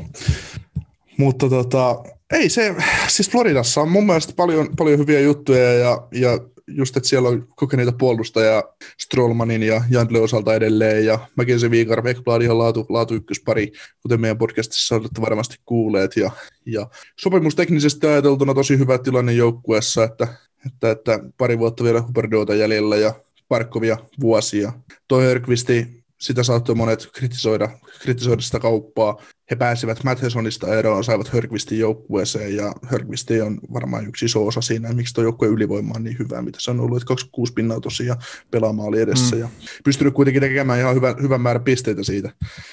Mutta 1.18 1.48
tota, 1.48 2.02
ei 2.32 2.48
se, 2.48 2.74
siis 3.08 3.30
Floridassa 3.30 3.80
on 3.80 3.90
mun 3.90 4.06
mielestä 4.06 4.32
paljon, 4.36 4.68
paljon 4.76 4.98
hyviä 4.98 5.20
juttuja 5.20 5.72
ja, 5.72 6.08
ja 6.12 6.38
just, 6.66 6.96
että 6.96 7.08
siellä 7.08 7.28
on 7.28 7.48
kokeneita 7.56 7.92
puolustajia 7.92 8.62
Strollmanin 9.00 9.62
ja 9.62 9.84
Jantle 9.90 10.20
osalta 10.20 10.54
edelleen, 10.54 11.06
ja 11.06 11.18
Mackenzie 11.36 11.70
Viikar, 11.70 12.08
Ekblad 12.08 12.42
ihan 12.42 12.58
laatu, 12.58 12.86
laatu 12.88 13.14
ykköspari, 13.14 13.72
kuten 14.02 14.20
meidän 14.20 14.38
podcastissa 14.38 14.94
olette 14.94 15.20
varmasti 15.20 15.56
kuulleet, 15.64 16.16
ja, 16.16 16.30
ja 16.66 16.86
sopimusteknisesti 17.20 18.06
ajateltuna 18.06 18.54
tosi 18.54 18.78
hyvä 18.78 18.98
tilanne 18.98 19.32
joukkueessa, 19.32 20.04
että 20.04 20.28
että, 20.66 20.90
että 20.90 21.20
pari 21.38 21.58
vuotta 21.58 21.84
vielä 21.84 22.02
Huberdeota 22.02 22.54
jäljellä 22.54 22.96
ja 22.96 23.14
Parkkovia 23.48 23.96
vuosia. 24.20 24.72
Toi 25.08 25.24
Hörkvisti, 25.24 26.04
sitä 26.20 26.42
saattoi 26.42 26.74
monet 26.74 27.08
kritisoida, 27.12 27.68
kritisoida 28.00 28.42
sitä 28.42 28.60
kauppaa. 28.60 29.22
He 29.50 29.56
pääsivät 29.56 30.04
Matthesonista 30.04 30.74
eroon, 30.74 31.04
saivat 31.04 31.28
Hörkvistin 31.28 31.78
joukkueeseen 31.78 32.56
ja 32.56 32.72
Hörkvisti 32.82 33.40
on 33.40 33.60
varmaan 33.72 34.06
yksi 34.06 34.24
iso 34.24 34.46
osa 34.46 34.60
siinä, 34.60 34.92
miksi 34.92 35.14
tuo 35.14 35.24
joukkue 35.24 35.48
ylivoima 35.48 35.94
on 35.96 36.04
niin 36.04 36.18
hyvä, 36.18 36.42
mitä 36.42 36.58
se 36.60 36.70
on 36.70 36.80
ollut, 36.80 36.96
että 36.96 37.06
26 37.06 37.52
pinnaa 37.52 37.80
tosiaan 37.80 38.22
pelaamaan 38.50 38.88
oli 38.88 39.00
edessä 39.00 39.36
mm. 39.36 39.40
ja 39.40 39.48
pystynyt 39.84 40.14
kuitenkin 40.14 40.40
tekemään 40.40 40.78
ihan 40.78 40.94
hyvän, 40.94 41.14
hyvän 41.22 41.40
määrän 41.40 41.64
pisteitä 41.64 42.02
siitä 42.04 42.30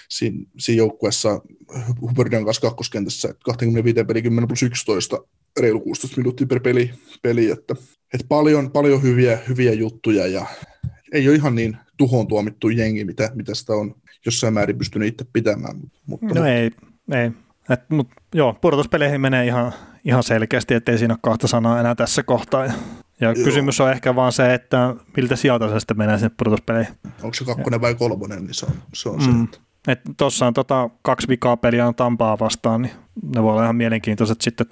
siinä, 0.09 0.45
siinä 0.59 0.77
joukkueessa 0.77 1.41
Huberdeon 2.01 2.45
kanssa 2.45 2.61
kakkoskentässä 2.61 3.33
25 3.43 4.03
peli 4.03 4.21
10 4.21 4.47
plus 4.47 4.63
11 4.63 5.17
reilu 5.59 5.79
16 5.79 6.17
minuuttia 6.17 6.47
per 6.47 6.59
peli, 6.59 6.91
peli 7.21 7.51
että, 7.51 7.75
että 8.13 8.27
paljon, 8.29 8.71
paljon 8.71 9.03
hyviä, 9.03 9.39
hyviä 9.47 9.73
juttuja 9.73 10.27
ja 10.27 10.45
ei 11.11 11.27
ole 11.27 11.35
ihan 11.35 11.55
niin 11.55 11.77
tuhoon 11.97 12.27
tuomittu 12.27 12.69
jengi, 12.69 13.05
mitä, 13.05 13.31
mitä 13.35 13.55
sitä 13.55 13.73
on 13.73 13.95
jossain 14.25 14.53
määrin 14.53 14.77
pystynyt 14.77 15.07
itse 15.07 15.25
pitämään. 15.33 15.75
Mutta, 16.05 16.39
no 16.39 16.45
ei, 16.45 16.71
ei. 17.11 17.31
Et, 17.69 17.89
mut, 17.89 18.07
joo, 18.33 18.53
pudotuspeleihin 18.53 19.21
menee 19.21 19.45
ihan, 19.45 19.73
ihan 20.05 20.23
selkeästi, 20.23 20.73
ettei 20.73 20.97
siinä 20.97 21.13
ole 21.13 21.19
kahta 21.21 21.47
sanaa 21.47 21.79
enää 21.79 21.95
tässä 21.95 22.23
kohtaa. 22.23 22.65
Ja, 22.65 22.73
ja 23.19 23.33
kysymys 23.33 23.81
on 23.81 23.91
ehkä 23.91 24.15
vaan 24.15 24.31
se, 24.31 24.53
että 24.53 24.95
miltä 25.17 25.35
sieltä 25.35 25.69
se 25.69 25.79
sitten 25.79 25.97
menee 25.97 26.17
sinne 26.17 26.31
pudotuspeleihin. 26.37 26.93
Onko 27.23 27.33
se 27.33 27.45
kakkonen 27.45 27.77
ja. 27.77 27.81
vai 27.81 27.95
kolmonen, 27.95 28.43
niin 28.43 28.53
se 28.53 28.65
on, 28.65 28.71
se, 28.93 29.09
on 29.09 29.19
mm. 29.19 29.47
se. 29.51 29.59
Tuossa 30.17 30.47
on 30.47 30.53
tota, 30.53 30.89
kaksi 31.01 31.27
vikaa 31.27 31.57
peliä 31.57 31.87
on 31.87 31.95
Tampaa 31.95 32.39
vastaan, 32.39 32.81
niin 32.81 32.93
ne 33.35 33.43
voi 33.43 33.51
olla 33.51 33.63
ihan 33.63 33.75
mielenkiintoiset 33.75 34.41
sitten 34.41 34.67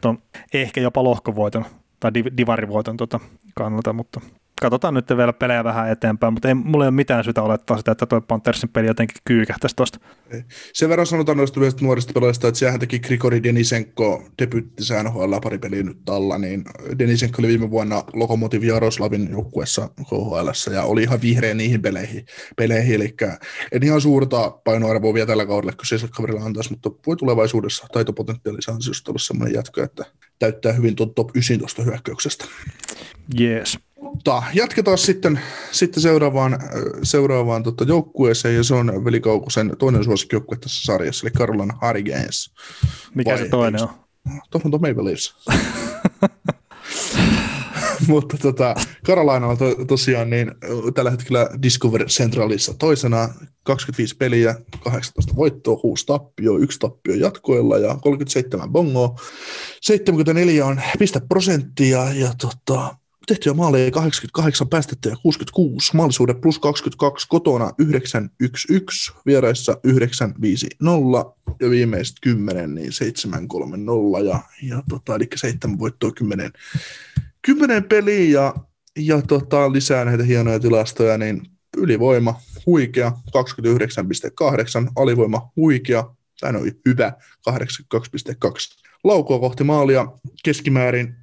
ehkä 0.53 0.81
jopa 0.81 1.03
lohkovoiton 1.03 1.65
tai 1.99 2.11
divarivoiton 2.13 2.97
tota 2.97 3.19
kannalta, 3.55 3.93
mutta 3.93 4.21
katsotaan 4.61 4.93
nyt 4.93 5.09
vielä 5.17 5.33
pelejä 5.33 5.63
vähän 5.63 5.89
eteenpäin, 5.89 6.33
mutta 6.33 6.47
ei, 6.47 6.53
mulla 6.53 6.85
ei 6.85 6.87
ole 6.87 6.95
mitään 6.95 7.23
syytä 7.23 7.41
olettaa 7.41 7.77
sitä, 7.77 7.91
että 7.91 8.05
tuo 8.05 8.21
Panthersin 8.21 8.69
peli 8.69 8.87
jotenkin 8.87 9.17
kyykähtäisi 9.25 9.75
tuosta. 9.75 9.99
Sen 10.73 10.89
verran 10.89 11.07
sanotaan 11.07 11.37
noista 11.37 11.59
yleistä 11.59 11.85
nuorista 11.85 12.13
pelaajista, 12.13 12.47
että 12.47 12.59
sehän 12.59 12.79
teki 12.79 12.99
Grigori 12.99 13.43
Denisenko 13.43 14.23
debyttisä 14.41 15.03
NHL 15.03 15.33
peli 15.61 15.83
nyt 15.83 16.09
alla, 16.09 16.37
niin 16.37 16.63
Denisenko 16.99 17.35
oli 17.39 17.47
viime 17.47 17.71
vuonna 17.71 18.03
Lokomotiv 18.13 18.63
Jaroslavin 18.63 19.29
joukkuessa 19.31 19.89
KHL 20.09 20.73
ja 20.73 20.83
oli 20.83 21.03
ihan 21.03 21.21
vihreä 21.21 21.53
niihin 21.53 21.81
peleihin, 21.81 22.25
peleihin 22.57 22.95
eli 22.95 23.15
en 23.71 23.83
ihan 23.83 24.01
suurta 24.01 24.49
painoarvoa 24.49 25.13
vielä 25.13 25.27
tällä 25.27 25.45
kaudella, 25.45 25.73
kun 25.73 25.85
se 25.85 26.07
kaverilla 26.15 26.45
antaisi, 26.45 26.69
mutta 26.69 26.91
voi 27.07 27.15
tulevaisuudessa 27.15 27.87
taitopotentiaalissa 27.93 28.71
ansiosta 28.71 29.11
olla 29.11 29.19
sellainen 29.19 29.53
jatko, 29.53 29.81
että 29.81 30.05
täyttää 30.39 30.73
hyvin 30.73 30.95
tuon 30.95 31.13
top 31.13 31.29
9 31.35 31.59
tuosta 31.59 31.83
hyökkäyksestä. 31.83 32.45
Jees. 33.39 33.79
Mutta 34.01 34.43
jatketaan 34.53 34.97
sitten, 34.97 35.41
sitten 35.71 36.03
seuraavaan, 36.03 36.59
seuraavaan 37.03 37.63
tota, 37.63 37.83
joukkueeseen, 37.83 38.55
ja 38.55 38.63
se 38.63 38.73
on 38.73 39.05
Veli 39.05 39.19
Kaukosen 39.19 39.75
toinen 39.79 40.03
suosikkijoukkue 40.03 40.57
tässä 40.57 40.83
sarjassa, 40.83 41.27
eli 41.27 41.31
Carolina 41.31 41.77
Hurricanes. 41.81 42.53
Mikä 43.15 43.31
Vai, 43.31 43.39
se 43.39 43.49
toinen 43.49 43.83
on? 43.83 43.89
Toronto 44.51 44.77
Maple 44.77 45.05
Leafs. 45.05 45.35
Mutta 48.07 48.37
tota, 48.37 48.75
Karolainalla 49.05 49.55
to, 49.55 49.85
tosiaan 49.85 50.29
niin 50.29 50.51
tällä 50.93 51.11
hetkellä 51.11 51.49
Discover 51.61 52.05
Centralissa 52.05 52.73
toisena 52.73 53.29
25 53.63 54.17
peliä, 54.17 54.55
18 54.83 55.35
voittoa, 55.35 55.77
6 55.77 56.05
tappio, 56.05 56.57
1 56.57 56.79
tappio 56.79 57.15
jatkoilla 57.15 57.77
ja 57.77 57.97
37 58.01 58.69
bongoa. 58.69 59.15
74 59.81 60.65
on 60.65 60.81
pisteprosenttia 60.99 62.13
ja 62.13 62.33
tota, 62.41 62.95
tehtyjä 63.27 63.53
maaleja 63.53 63.91
88, 63.91 64.69
päästettyjä 64.69 65.15
66, 65.23 65.95
maalisuuden 65.95 66.41
plus 66.41 66.59
22, 66.59 67.27
kotona 67.29 67.71
911, 67.77 69.21
vieraissa 69.25 69.77
950 69.83 71.33
ja 71.59 71.69
viimeiset 71.69 72.15
10, 72.21 72.75
niin 72.75 72.91
730 72.93 73.91
ja, 74.29 74.39
ja 74.63 74.83
tota, 74.89 75.15
eli 75.15 75.27
7 75.35 75.79
voittoa 75.79 76.11
10, 76.11 76.51
10 77.41 77.83
peliä 77.83 78.41
ja, 78.41 78.53
ja 78.97 79.21
tota, 79.21 79.71
lisää 79.71 80.05
näitä 80.05 80.23
hienoja 80.23 80.59
tilastoja, 80.59 81.17
niin 81.17 81.41
ylivoima 81.77 82.41
huikea 82.65 83.11
29,8, 83.27 84.91
alivoima 84.95 85.51
huikea, 85.55 86.15
tai 86.39 86.53
no 86.53 86.59
hyvä 86.85 87.13
82,2. 87.49 88.79
Laukoa 89.03 89.39
kohti 89.39 89.63
maalia 89.63 90.07
keskimäärin 90.43 91.15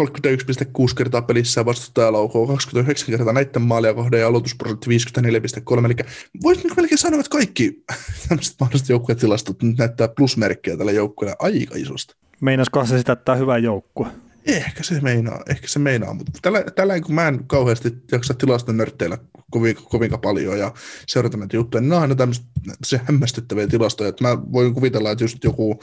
31,6 0.00 0.94
kertaa 0.96 1.22
pelissä 1.22 1.64
vastustaja 1.64 2.12
laukoo 2.12 2.46
29 2.46 3.06
kertaa 3.06 3.32
näiden 3.32 3.62
maalia 3.62 3.94
kohden 3.94 4.20
ja 4.20 4.26
aloitusprosentti 4.26 4.90
54,3. 4.90 5.84
Eli 5.84 5.94
voisi 6.42 6.62
niin 6.62 6.72
melkein 6.76 6.98
sanoa, 6.98 7.20
että 7.20 7.30
kaikki 7.30 7.84
tämmöiset 8.28 8.54
mahdolliset 8.60 8.88
joukkuetilastot 8.88 9.56
näyttää 9.78 10.08
plusmerkkejä 10.08 10.76
tälle 10.76 10.92
joukkueelle 10.92 11.36
aika 11.38 11.76
isosta. 11.76 12.16
Meinasko 12.40 12.86
se 12.86 12.98
sitä, 12.98 13.12
että 13.12 13.34
hyvä 13.34 13.58
joukkue? 13.58 14.06
Ehkä 14.56 14.82
se 14.82 15.00
meinaa, 15.00 15.42
ehkä 15.48 15.68
se 15.68 15.78
meinaa, 15.78 16.14
mutta 16.14 16.32
tällä, 16.42 16.64
tällä 16.76 17.00
kun 17.00 17.14
mä 17.14 17.28
en 17.28 17.44
kauheasti 17.46 17.92
jaksa 18.12 18.34
tilastonörtteillä 18.34 19.18
kovin, 19.50 19.76
kovin 19.76 20.10
paljon 20.22 20.58
ja 20.58 20.74
seurata 21.06 21.36
näitä 21.36 21.56
juttuja, 21.56 21.80
niin 21.80 21.88
nämä 21.88 21.96
on 21.98 22.02
aina 22.02 22.14
tämmöisiä 22.14 23.00
hämmästyttäviä 23.04 23.66
tilastoja, 23.66 24.08
että 24.08 24.28
mä 24.28 24.52
voin 24.52 24.74
kuvitella, 24.74 25.10
että 25.10 25.24
just 25.24 25.44
joku 25.44 25.80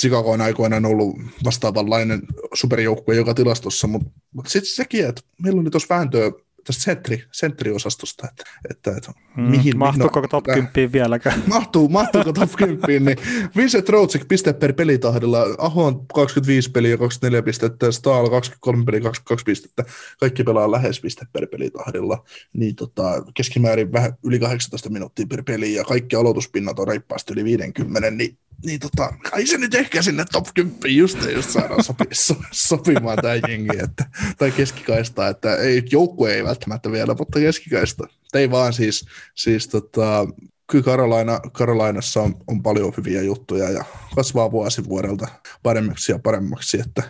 Chicago 0.00 0.30
on 0.30 0.40
aikoinaan 0.40 0.84
ollut 0.84 1.16
vastaavanlainen 1.44 2.22
superjoukkue 2.54 3.14
joka 3.14 3.34
tilastossa, 3.34 3.86
mutta, 3.86 4.10
mutta 4.32 4.50
sitten 4.50 4.74
sekin, 4.74 5.06
että 5.06 5.22
meillä 5.42 5.60
oli 5.60 5.70
tuossa 5.70 5.94
vääntöä 5.94 6.30
tästä 6.64 6.82
sentri, 6.82 7.24
sentriosastosta, 7.32 8.28
että, 8.28 8.44
että, 8.70 8.96
että 8.96 9.12
mm, 9.36 9.42
mihin... 9.42 9.78
Mahtuuko 9.78 10.20
no, 10.20 10.28
top 10.28 10.44
10 10.44 10.92
vieläkään? 10.92 11.42
Mahtuu, 11.46 11.88
mahtuuko 11.88 12.32
top 12.32 12.50
10, 12.58 13.04
niin 13.04 13.18
Vincent 13.56 13.88
Routsik 13.88 14.28
piste 14.28 14.52
per 14.52 14.72
pelitahdilla, 14.72 15.38
Aho 15.58 15.84
on 15.84 16.06
25 16.06 16.70
peliä 16.70 16.96
24 16.96 17.42
pistettä, 17.42 17.92
Staal 17.92 18.30
23 18.30 18.84
peliä 18.84 19.00
22 19.00 19.44
pistettä, 19.44 19.84
kaikki 20.20 20.44
pelaa 20.44 20.70
lähes 20.70 21.00
piste 21.00 21.26
per 21.32 21.46
pelitahdilla, 21.46 22.24
niin 22.52 22.76
tota, 22.76 23.24
keskimäärin 23.34 23.92
vähän 23.92 24.12
yli 24.22 24.38
18 24.38 24.90
minuuttia 24.90 25.26
per 25.26 25.42
peli 25.42 25.74
ja 25.74 25.84
kaikki 25.84 26.16
aloituspinnat 26.16 26.78
on 26.78 26.88
reippaasti 26.88 27.32
yli 27.32 27.44
50, 27.44 28.10
niin 28.10 28.38
niin 28.64 28.80
tota, 28.80 29.12
kai 29.30 29.46
se 29.46 29.58
nyt 29.58 29.74
ehkä 29.74 30.02
sinne 30.02 30.24
top 30.32 30.46
10 30.54 30.96
just, 30.96 31.18
just 31.34 31.50
saadaan 31.50 31.84
sopi, 31.84 32.04
so, 32.12 32.34
sopimaan 32.50 33.18
tämä 33.22 33.34
jengi, 33.34 33.78
että, 33.84 34.04
tai 34.38 34.50
keskikaista, 34.50 35.28
että 35.28 35.56
ei, 35.56 35.82
joukkue 35.90 36.34
ei 36.34 36.44
välttämättä 36.44 36.92
vielä, 36.92 37.14
mutta 37.18 37.38
keskikaista. 37.38 38.06
Ei 38.34 38.50
vaan 38.50 38.72
siis, 38.72 39.06
siis 39.34 39.68
tota, 39.68 40.26
kyllä 40.70 40.84
Karolaina, 40.84 41.40
Karolainassa 41.52 42.22
on, 42.22 42.36
on, 42.46 42.62
paljon 42.62 42.92
hyviä 42.96 43.22
juttuja 43.22 43.70
ja 43.70 43.84
kasvaa 44.14 44.50
vuosi 44.50 44.84
vuodelta 44.84 45.28
paremmaksi 45.62 46.12
ja 46.12 46.18
paremmaksi, 46.18 46.80
että, 46.80 47.02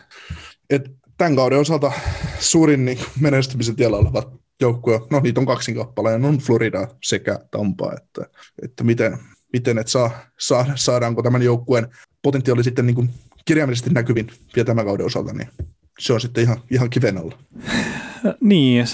että 0.70 0.90
tämän 1.18 1.36
kauden 1.36 1.58
osalta 1.58 1.92
suurin 2.40 2.84
niin 2.84 2.98
menestymisen 3.20 3.76
tiellä 3.76 3.96
oleva 3.96 4.32
joukkue, 4.60 5.00
no 5.10 5.20
niitä 5.20 5.40
on 5.40 5.46
kaksin 5.46 5.74
kappaleen, 5.74 6.24
on 6.24 6.38
Florida 6.38 6.88
sekä 7.02 7.38
Tampa, 7.50 7.92
että, 7.96 8.26
että 8.62 8.84
miten, 8.84 9.18
miten 9.54 9.78
et 9.78 9.88
saa, 9.88 10.10
saa, 10.38 10.66
saadaanko 10.74 11.22
tämän 11.22 11.42
joukkueen 11.42 11.88
potentiaali 12.22 12.64
sitten 12.64 12.86
niin 12.86 12.94
kuin 12.94 13.10
kirjaimellisesti 13.44 13.90
näkyvin 13.90 14.26
vielä 14.56 14.66
tämän 14.66 14.84
kauden 14.84 15.06
osalta, 15.06 15.32
niin 15.32 15.48
se 15.98 16.12
on 16.12 16.20
sitten 16.20 16.44
ihan, 16.44 16.56
ihan 16.70 16.90
kiven 16.90 17.18
alla. 17.18 17.38
Niin, 18.40 18.86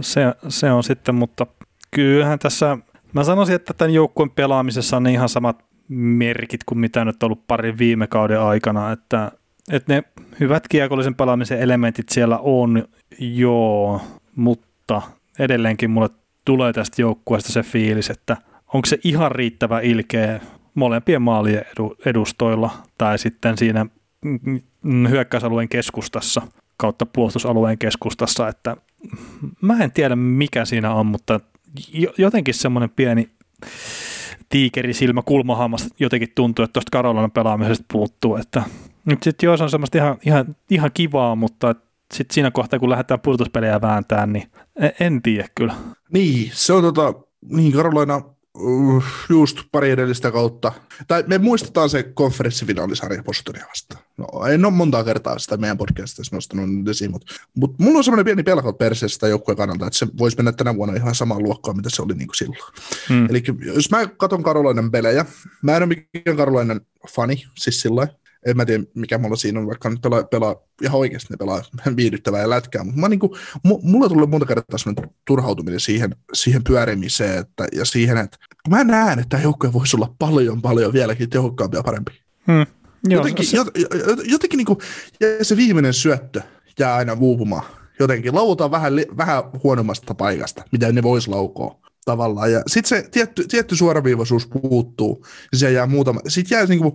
se, 0.00 0.20
se 0.48 0.72
on 0.72 0.84
sitten, 0.84 1.14
mutta 1.14 1.46
kyllähän 1.90 2.38
tässä, 2.38 2.78
mä 3.12 3.24
sanoisin, 3.24 3.54
että 3.54 3.74
tämän 3.74 3.94
joukkueen 3.94 4.30
pelaamisessa 4.30 4.96
on 4.96 5.06
ihan 5.06 5.28
samat 5.28 5.64
merkit 5.88 6.64
kuin 6.64 6.78
mitä 6.78 7.04
nyt 7.04 7.22
on 7.22 7.26
ollut 7.26 7.46
parin 7.46 7.78
viime 7.78 8.06
kauden 8.06 8.40
aikana, 8.40 8.92
että, 8.92 9.32
että 9.72 9.94
ne 9.94 10.02
hyvät 10.40 10.68
kiekollisen 10.68 11.14
pelaamisen 11.14 11.60
elementit 11.60 12.08
siellä 12.08 12.38
on, 12.38 12.84
joo, 13.18 14.00
mutta 14.36 15.02
edelleenkin 15.38 15.90
mulle 15.90 16.08
tulee 16.44 16.72
tästä 16.72 17.02
joukkueesta 17.02 17.52
se 17.52 17.62
fiilis, 17.62 18.10
että 18.10 18.36
onko 18.74 18.86
se 18.86 18.98
ihan 19.04 19.32
riittävä 19.32 19.80
ilkeä 19.80 20.40
molempien 20.74 21.22
maalien 21.22 21.64
edustoilla 22.06 22.70
tai 22.98 23.18
sitten 23.18 23.58
siinä 23.58 23.86
hyökkäysalueen 25.08 25.68
keskustassa 25.68 26.42
kautta 26.76 27.06
puolustusalueen 27.06 27.78
keskustassa, 27.78 28.48
että 28.48 28.76
mä 29.60 29.84
en 29.84 29.92
tiedä 29.92 30.16
mikä 30.16 30.64
siinä 30.64 30.94
on, 30.94 31.06
mutta 31.06 31.40
jotenkin 32.18 32.54
semmoinen 32.54 32.90
pieni 32.90 33.30
tiikerisilmä 34.48 35.22
kulmahammasta 35.22 35.88
jotenkin 35.98 36.32
tuntuu, 36.34 36.62
että 36.62 36.72
tuosta 36.72 36.90
Karolainen 36.90 37.30
pelaamisesta 37.30 37.84
puuttuu, 37.92 38.36
että 38.36 38.62
nyt 39.04 39.22
sitten 39.22 39.46
joo, 39.46 39.56
se 39.56 39.62
on 39.62 39.70
semmoista 39.70 39.98
ihan, 39.98 40.18
ihan, 40.26 40.56
ihan 40.70 40.90
kivaa, 40.94 41.36
mutta 41.36 41.74
sitten 42.14 42.34
siinä 42.34 42.50
kohtaa, 42.50 42.78
kun 42.78 42.90
lähdetään 42.90 43.20
pudotuspelejä 43.20 43.80
vääntämään, 43.80 44.32
niin 44.32 44.50
en, 44.76 44.92
en 45.00 45.22
tiedä 45.22 45.48
kyllä. 45.54 45.74
Niin, 46.12 46.50
se 46.54 46.72
on 46.72 46.82
tota, 46.82 47.14
niin 47.48 47.72
Karolaina 47.72 48.22
just 49.30 49.58
pari 49.72 49.90
edellistä 49.90 50.30
kautta. 50.32 50.72
Tai 51.08 51.24
me 51.26 51.38
muistetaan 51.38 51.90
se 51.90 52.02
konferenssifinaalisarja 52.02 53.22
Bostonia 53.22 53.66
vastaan. 53.68 54.04
No, 54.16 54.46
en 54.46 54.64
ole 54.64 54.74
monta 54.74 55.04
kertaa 55.04 55.38
sitä 55.38 55.56
meidän 55.56 55.78
podcastissa 55.78 56.36
nostanut 56.36 56.88
esiin, 56.88 57.10
mutta, 57.10 57.34
mutta 57.54 57.82
mulla 57.84 57.98
on 57.98 58.04
semmoinen 58.04 58.24
pieni 58.24 58.42
pelko 58.42 58.72
perseestä 58.72 59.28
joukkueen 59.28 59.56
kannalta, 59.56 59.86
että 59.86 59.98
se 59.98 60.06
voisi 60.18 60.36
mennä 60.36 60.52
tänä 60.52 60.76
vuonna 60.76 60.94
ihan 60.94 61.14
samaan 61.14 61.42
luokkaan, 61.42 61.76
mitä 61.76 61.90
se 61.90 62.02
oli 62.02 62.14
niin 62.14 62.28
kuin 62.28 62.36
silloin. 62.36 62.72
Hmm. 63.08 63.26
Eli 63.30 63.42
jos 63.74 63.90
mä 63.90 64.06
katson 64.06 64.42
Karolainen 64.42 64.90
pelejä, 64.90 65.26
mä 65.62 65.76
en 65.76 65.82
ole 65.82 65.96
mikään 66.14 66.36
Karolainen 66.36 66.80
fani, 67.10 67.44
siis 67.56 67.80
sillä 67.80 68.08
en 68.46 68.56
mä 68.56 68.64
tiedä, 68.64 68.84
mikä 68.94 69.18
mulla 69.18 69.36
siinä 69.36 69.60
on, 69.60 69.66
vaikka 69.66 69.90
nyt 69.90 70.00
pelaa, 70.00 70.22
pelaa 70.22 70.56
ihan 70.82 70.98
oikeasti 70.98 71.28
ne 71.30 71.36
pelaa 71.36 71.62
viihdyttävää 71.96 72.50
lätkää, 72.50 72.84
mutta 72.84 73.00
mä 73.00 73.08
niinku, 73.08 73.36
mulla 73.82 74.08
tulee 74.08 74.26
monta 74.26 74.46
kertaa 74.46 74.78
sellainen 74.78 75.10
turhautuminen 75.26 75.80
siihen, 75.80 76.16
siihen 76.32 76.64
pyörimiseen 76.64 77.38
että, 77.38 77.66
ja 77.72 77.84
siihen, 77.84 78.16
että 78.16 78.38
mä 78.68 78.84
näen, 78.84 79.18
että 79.18 79.28
tämä 79.28 79.42
joukkue 79.42 79.72
voisi 79.72 79.96
olla 79.96 80.14
paljon, 80.18 80.62
paljon 80.62 80.92
vieläkin 80.92 81.30
tehokkaampi 81.30 81.76
ja 81.76 81.82
parempi. 81.82 82.12
Hmm. 82.46 82.66
Joo, 83.08 83.20
jotenkin, 83.20 83.46
se... 83.46 83.56
jotenkin 84.24 84.56
niinku, 84.56 84.78
ja 85.20 85.44
se 85.44 85.56
viimeinen 85.56 85.94
syöttö 85.94 86.40
jää 86.78 86.94
aina 86.94 87.16
uupumaan. 87.20 87.64
Jotenkin 88.00 88.34
lautaa 88.34 88.70
vähän, 88.70 88.92
vähän 89.16 89.42
huonommasta 89.62 90.14
paikasta, 90.14 90.64
mitä 90.72 90.92
ne 90.92 91.02
vois 91.02 91.28
laukoa 91.28 91.80
tavallaan. 92.04 92.52
Ja 92.52 92.62
sitten 92.66 92.88
se 92.88 93.08
tietty, 93.10 93.44
tietty 93.48 93.76
suoraviivaisuus 93.76 94.46
puuttuu, 94.46 95.26
ja 95.52 95.58
se 95.58 95.72
jää 95.72 95.86
muutama. 95.86 96.20
Sitten 96.28 96.56
jää 96.56 96.66
niin 96.66 96.80
kuin, 96.80 96.94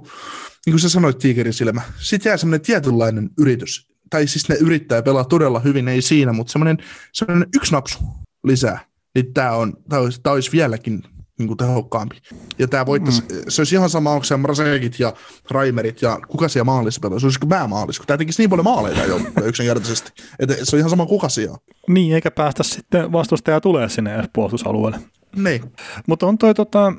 niin 0.65 0.73
kuin 0.73 0.79
sä 0.79 0.89
sanoit 0.89 1.17
tiikerin 1.17 1.53
silmä, 1.53 1.81
sitten 1.99 2.29
jää 2.29 2.37
semmoinen 2.37 2.61
tietynlainen 2.61 3.29
yritys. 3.37 3.87
Tai 4.09 4.27
siis 4.27 4.49
ne 4.49 4.55
yrittää 4.55 5.01
pelaa 5.01 5.23
todella 5.23 5.59
hyvin, 5.59 5.87
ei 5.87 6.01
siinä, 6.01 6.33
mutta 6.33 6.51
semmoinen, 6.51 6.77
semmoinen 7.13 7.49
yksi 7.55 7.71
napsu 7.71 7.99
lisää. 8.43 8.79
Niin 9.15 9.33
tämä, 9.33 9.51
on, 9.51 9.73
tämä, 9.89 10.01
olisi, 10.01 10.21
tämä 10.23 10.33
olisi 10.33 10.51
vieläkin 10.51 11.03
niin 11.39 11.47
kuin 11.47 11.57
tehokkaampi. 11.57 12.21
Ja 12.59 12.67
tämä 12.67 12.85
voittaisi, 12.85 13.21
mm. 13.21 13.27
se 13.47 13.61
olisi 13.61 13.75
ihan 13.75 13.89
sama, 13.89 14.11
onko 14.11 14.23
se 14.23 14.37
Mrasekit 14.37 14.99
ja 14.99 15.13
Raimerit 15.51 16.01
ja 16.01 16.19
kuka 16.27 16.47
siellä 16.47 16.65
maalissa 16.65 17.01
pelaa. 17.01 17.19
Se 17.19 17.25
olisi 17.25 17.39
kuin 17.39 17.49
mä 17.49 17.67
maalissa, 17.67 17.99
kun 17.99 18.07
tämä 18.07 18.17
tekisi 18.17 18.41
niin 18.41 18.49
paljon 18.49 18.63
maaleja 18.63 19.05
jo 19.05 19.19
yksinkertaisesti. 19.45 20.11
Että 20.39 20.55
se 20.63 20.75
on 20.75 20.79
ihan 20.79 20.89
sama 20.89 21.05
kuka 21.05 21.29
siellä. 21.29 21.57
Niin, 21.87 22.15
eikä 22.15 22.31
päästä 22.31 22.63
sitten 22.63 23.11
vastustaja 23.11 23.61
tulee 23.61 23.89
sinne 23.89 24.29
puolustusalueelle. 24.33 24.99
Niin. 25.35 25.63
Mutta 26.07 26.27
on 26.27 26.37
toi 26.37 26.53
tota, 26.53 26.93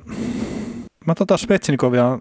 mä 1.06 1.15
tota 1.15 1.36
Spetsinikovia 1.36 2.19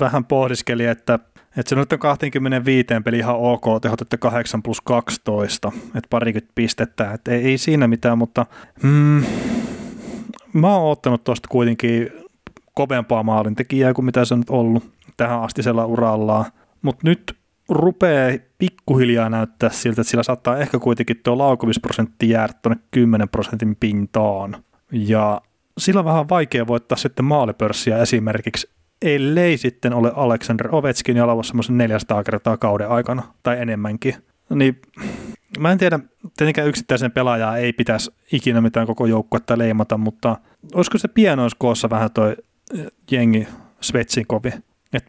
vähän 0.00 0.24
pohdiskeli, 0.24 0.84
että 0.84 1.18
että 1.56 1.70
se 1.70 1.76
nyt 1.76 1.92
on 1.92 1.98
25 1.98 2.86
peli 3.04 3.18
ihan 3.18 3.36
ok, 3.36 3.64
tehot, 3.82 4.00
että 4.00 4.16
8 4.18 4.62
plus 4.62 4.80
12, 4.80 5.72
että 5.86 6.08
parikymmentä 6.10 6.52
pistettä, 6.54 7.12
että 7.12 7.30
ei, 7.30 7.44
ei 7.44 7.58
siinä 7.58 7.88
mitään, 7.88 8.18
mutta 8.18 8.46
mm, 8.82 9.24
mä 10.60 10.76
oon 10.76 10.92
ottanut 10.92 11.24
tuosta 11.24 11.48
kuitenkin 11.48 12.10
kovempaa 12.74 13.22
maalintekijää 13.22 13.94
kuin 13.94 14.04
mitä 14.04 14.24
se 14.24 14.34
on 14.34 14.40
nyt 14.40 14.50
ollut 14.50 14.84
tähän 15.16 15.42
astisella 15.42 15.86
urallaan, 15.86 16.44
mutta 16.82 17.00
nyt 17.04 17.36
rupeaa 17.68 18.38
pikkuhiljaa 18.58 19.28
näyttää 19.28 19.70
siltä, 19.70 20.00
että 20.00 20.10
sillä 20.10 20.22
saattaa 20.22 20.58
ehkä 20.58 20.78
kuitenkin 20.78 21.20
tuo 21.22 21.38
laukumisprosentti 21.38 22.28
jäädä 22.28 22.52
tuonne 22.62 22.82
10 22.90 23.28
prosentin 23.28 23.76
pintaan. 23.76 24.56
Ja 24.92 25.40
sillä 25.78 25.98
on 25.98 26.04
vähän 26.04 26.28
vaikea 26.28 26.66
voittaa 26.66 26.98
sitten 26.98 27.24
maalipörssiä 27.24 27.98
esimerkiksi, 27.98 28.70
ellei 29.02 29.56
sitten 29.56 29.92
ole 29.92 30.12
Alexander 30.16 30.68
Ovechkin 30.72 31.16
jalava 31.16 31.42
semmoisen 31.42 31.78
400 31.78 32.24
kertaa 32.24 32.56
kauden 32.56 32.88
aikana 32.88 33.22
tai 33.42 33.60
enemmänkin. 33.60 34.14
Niin 34.50 34.80
mä 35.58 35.72
en 35.72 35.78
tiedä, 35.78 35.98
tietenkään 36.36 36.68
yksittäisen 36.68 37.12
pelaajaa 37.12 37.56
ei 37.56 37.72
pitäisi 37.72 38.10
ikinä 38.32 38.60
mitään 38.60 38.86
koko 38.86 39.06
joukkuetta 39.06 39.58
leimata, 39.58 39.98
mutta 39.98 40.36
olisiko 40.74 40.98
se 40.98 41.08
pienoiskoossa 41.08 41.90
vähän 41.90 42.10
toi 42.10 42.36
jengi 43.10 43.48
Svetsinkovi? 43.80 44.50
Et 44.92 45.04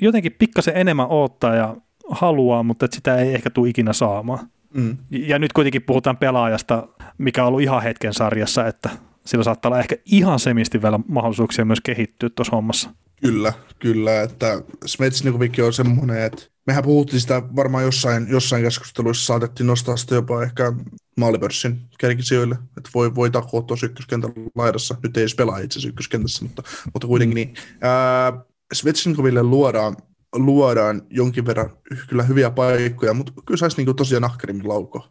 jotenkin 0.00 0.36
pikkasen 0.38 0.76
enemmän 0.76 1.08
odottaa 1.08 1.54
ja 1.54 1.76
haluaa, 2.10 2.62
mutta 2.62 2.84
että 2.84 2.94
sitä 2.94 3.16
ei 3.16 3.34
ehkä 3.34 3.50
tule 3.50 3.68
ikinä 3.68 3.92
saamaan. 3.92 4.48
Mm. 4.74 4.96
Ja 5.10 5.38
nyt 5.38 5.52
kuitenkin 5.52 5.82
puhutaan 5.82 6.16
pelaajasta, 6.16 6.88
mikä 7.18 7.42
on 7.42 7.48
ollut 7.48 7.60
ihan 7.60 7.82
hetken 7.82 8.14
sarjassa, 8.14 8.66
että 8.66 8.90
sillä 9.26 9.44
saattaa 9.44 9.68
olla 9.68 9.78
ehkä 9.78 9.96
ihan 10.04 10.38
semisti 10.38 10.82
vielä 10.82 11.00
mahdollisuuksia 11.08 11.64
myös 11.64 11.80
kehittyä 11.80 12.30
tuossa 12.34 12.56
hommassa. 12.56 12.90
Kyllä, 13.20 13.52
kyllä, 13.78 14.22
että 14.22 14.62
Smetsnikovikin 14.86 15.64
on 15.64 15.72
semmoinen, 15.72 16.22
että 16.22 16.42
mehän 16.66 16.84
puhuttiin 16.84 17.20
sitä 17.20 17.42
varmaan 17.56 17.84
jossain, 17.84 18.26
jossain 18.30 18.62
keskusteluissa, 18.62 19.26
saatettiin 19.26 19.66
nostaa 19.66 19.96
sitä 19.96 20.14
jopa 20.14 20.42
ehkä 20.42 20.72
maalipörssin 21.16 21.80
kärkisijoille, 21.98 22.54
että 22.54 22.90
voi, 22.94 23.14
voi 23.14 23.30
takoa 23.30 23.62
tuossa 23.62 23.86
ykköskentän 23.86 24.32
laidassa, 24.54 24.94
nyt 25.02 25.16
ei 25.16 25.22
edes 25.22 25.34
pelaa 25.34 25.58
itse 25.58 25.78
asiassa 25.78 25.88
ykköskentässä, 25.88 26.44
mutta, 26.44 26.62
mutta 26.92 27.06
kuitenkin 27.06 27.34
niin. 27.34 27.54
Ää, 27.80 28.32
Svetsnikoville 28.72 29.42
luodaan, 29.42 29.96
luodaan 30.32 31.02
jonkin 31.10 31.46
verran 31.46 31.70
kyllä 32.08 32.22
hyviä 32.22 32.50
paikkoja, 32.50 33.14
mutta 33.14 33.32
kyllä 33.46 33.58
saisi 33.58 33.84
niin 33.84 33.96
tosiaan 33.96 34.24
ahkerimmin 34.24 34.68
laukoa. 34.68 35.08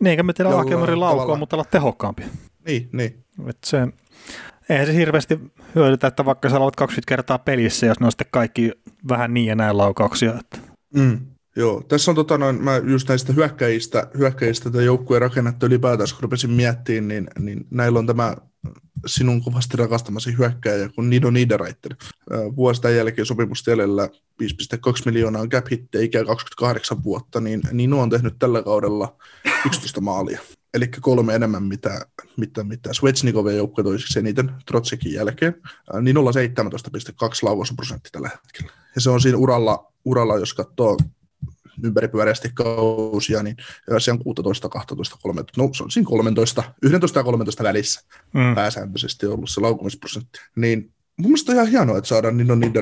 Niin, 0.00 0.10
eikä 0.10 0.22
me 0.22 0.32
tehdä 0.32 0.50
ahkerimmin 0.50 1.00
laukoa, 1.00 1.36
mutta 1.36 1.56
olla 1.56 1.64
tehokkaampi. 1.64 2.22
Niin, 2.66 2.88
niin. 2.92 3.24
Et 3.46 3.58
se, 3.64 3.88
eihän 4.68 4.86
se 4.86 4.94
hirveästi 4.94 5.38
hyödytä, 5.74 6.06
että 6.06 6.24
vaikka 6.24 6.48
sä 6.48 6.58
olet 6.58 6.76
20 6.76 7.08
kertaa 7.08 7.38
pelissä, 7.38 7.86
jos 7.86 8.00
ne 8.00 8.06
on 8.06 8.12
sitten 8.12 8.26
kaikki 8.30 8.72
vähän 9.08 9.34
niin 9.34 9.46
ja 9.46 9.54
näin 9.54 9.78
laukauksia. 9.78 10.34
Että. 10.40 10.58
Mm, 10.94 11.20
joo, 11.56 11.82
tässä 11.88 12.10
on 12.10 12.14
tota 12.14 12.38
noin, 12.38 12.64
mä 12.64 12.76
just 12.76 13.08
näistä 13.08 13.32
hyökkäjistä, 13.32 14.06
hyökkäjistä 14.18 14.70
tätä 14.70 14.82
joukkueen 14.82 15.22
rakennetta 15.22 15.66
ylipäätään, 15.66 16.08
kun 16.10 16.22
rupesin 16.22 16.50
miettimään, 16.50 17.08
niin, 17.08 17.28
niin 17.38 17.66
näillä 17.70 17.98
on 17.98 18.06
tämä 18.06 18.36
sinun 19.06 19.42
kovasti 19.42 19.76
rakastamasi 19.76 20.38
hyökkäjä 20.38 20.88
kuin 20.88 21.10
Nido 21.10 21.30
Niederreiter. 21.30 21.94
Vuosi 22.56 22.82
tämän 22.82 22.96
jälkeen 22.96 23.26
sopimusta 23.26 23.70
jäljellä 23.70 24.08
5,2 24.42 24.48
miljoonaa 25.04 25.46
cap 25.46 25.66
hitte, 25.70 26.02
ikä 26.02 26.24
28 26.24 27.04
vuotta, 27.04 27.40
niin, 27.40 27.90
nuo 27.90 28.02
on 28.02 28.10
tehnyt 28.10 28.34
tällä 28.38 28.62
kaudella 28.62 29.16
11 29.66 30.00
maalia. 30.00 30.40
Eli 30.74 30.88
kolme 30.88 31.34
enemmän, 31.34 31.62
mitä, 31.62 32.06
mitä, 32.36 32.64
mitä 32.64 32.92
Svetsnikovien 32.92 33.56
joukkue 33.56 33.84
toisiksi 33.84 34.18
eniten 34.18 34.52
Trotsikin 34.66 35.12
jälkeen. 35.12 35.54
Niin 36.00 36.16
0,17,2 36.16 36.22
laukausprosentti 37.42 38.08
tällä 38.12 38.28
hetkellä. 38.28 38.72
Ja 38.94 39.00
se 39.00 39.10
on 39.10 39.20
siinä 39.20 39.38
uralla, 39.38 39.92
uralla 40.04 40.38
jos 40.38 40.54
katsoo 40.54 40.96
ympäripyöreästi 41.84 42.50
kausia, 42.54 43.42
niin 43.42 43.56
se 43.98 44.12
on 44.12 44.18
16, 44.18 44.68
12, 44.68 45.16
13, 45.22 45.62
no 45.62 45.70
se 45.74 45.82
on 45.82 45.90
siinä 45.90 46.06
13, 46.06 46.62
11 46.82 47.18
ja 47.18 47.24
13 47.24 47.64
välissä 47.64 48.00
mm. 48.34 48.54
pääsääntöisesti 48.54 49.26
ollut 49.26 49.50
se 49.50 49.60
laukumisprosentti. 49.60 50.40
Niin 50.56 50.92
mun 51.16 51.30
mielestä 51.30 51.52
on 51.52 51.56
ihan 51.56 51.68
hienoa, 51.68 51.98
että 51.98 52.08
saadaan 52.08 52.36
niin 52.36 52.50
on 52.50 52.60
niin 52.60 52.72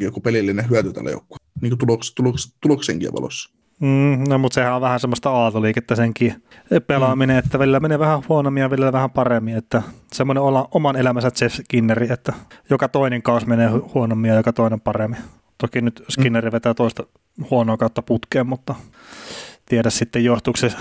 joku 0.00 0.20
pelillinen 0.20 0.70
hyöty 0.70 0.92
tällä 0.92 1.10
joukkueella, 1.10 1.46
niin 1.60 1.70
kuin 1.70 1.78
tuloks, 1.78 2.14
tuloks, 2.14 2.54
tuloksenkin 2.60 3.12
valossa. 3.12 3.50
Mm, 3.80 4.24
no 4.28 4.38
mutta 4.38 4.54
sehän 4.54 4.74
on 4.74 4.80
vähän 4.80 5.00
semmoista 5.00 5.30
aaltoliikettä 5.30 5.94
senkin 5.94 6.42
pelaaminen, 6.86 7.36
mm. 7.36 7.38
että 7.38 7.58
välillä 7.58 7.80
menee 7.80 7.98
vähän 7.98 8.22
huonommin 8.28 8.60
ja 8.60 8.70
välillä 8.70 8.92
vähän 8.92 9.10
paremmin, 9.10 9.56
että 9.56 9.82
semmoinen 10.12 10.42
olla 10.42 10.68
oman 10.74 10.96
elämänsä 10.96 11.30
Jeff 11.40 11.54
Skinneri, 11.54 12.12
että 12.12 12.32
joka 12.70 12.88
toinen 12.88 13.22
kaus 13.22 13.46
menee 13.46 13.68
huonommin 13.68 14.28
ja 14.28 14.34
joka 14.34 14.52
toinen 14.52 14.80
paremmin. 14.80 15.18
Toki 15.58 15.80
nyt 15.80 16.04
Skinneri 16.10 16.52
vetää 16.52 16.74
toista 16.74 17.02
huonoa 17.50 17.76
kautta 17.76 18.02
putkeen, 18.02 18.46
mutta 18.46 18.74
tiedä 19.66 19.90
sitten 19.90 20.24
johtuuko 20.24 20.56
se 20.56 20.72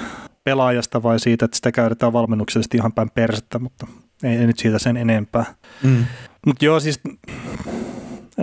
pelaajasta 0.43 1.03
vai 1.03 1.19
siitä, 1.19 1.45
että 1.45 1.55
sitä 1.55 1.71
käytetään 1.71 2.13
valmennuksellisesti 2.13 2.77
ihan 2.77 2.93
päin 2.93 3.09
persettä, 3.09 3.59
mutta 3.59 3.87
ei, 4.23 4.37
ei 4.37 4.47
nyt 4.47 4.59
siitä 4.59 4.79
sen 4.79 4.97
enempää. 4.97 5.45
Mm. 5.83 6.05
Mutta 6.45 6.65
joo, 6.65 6.79
siis 6.79 6.99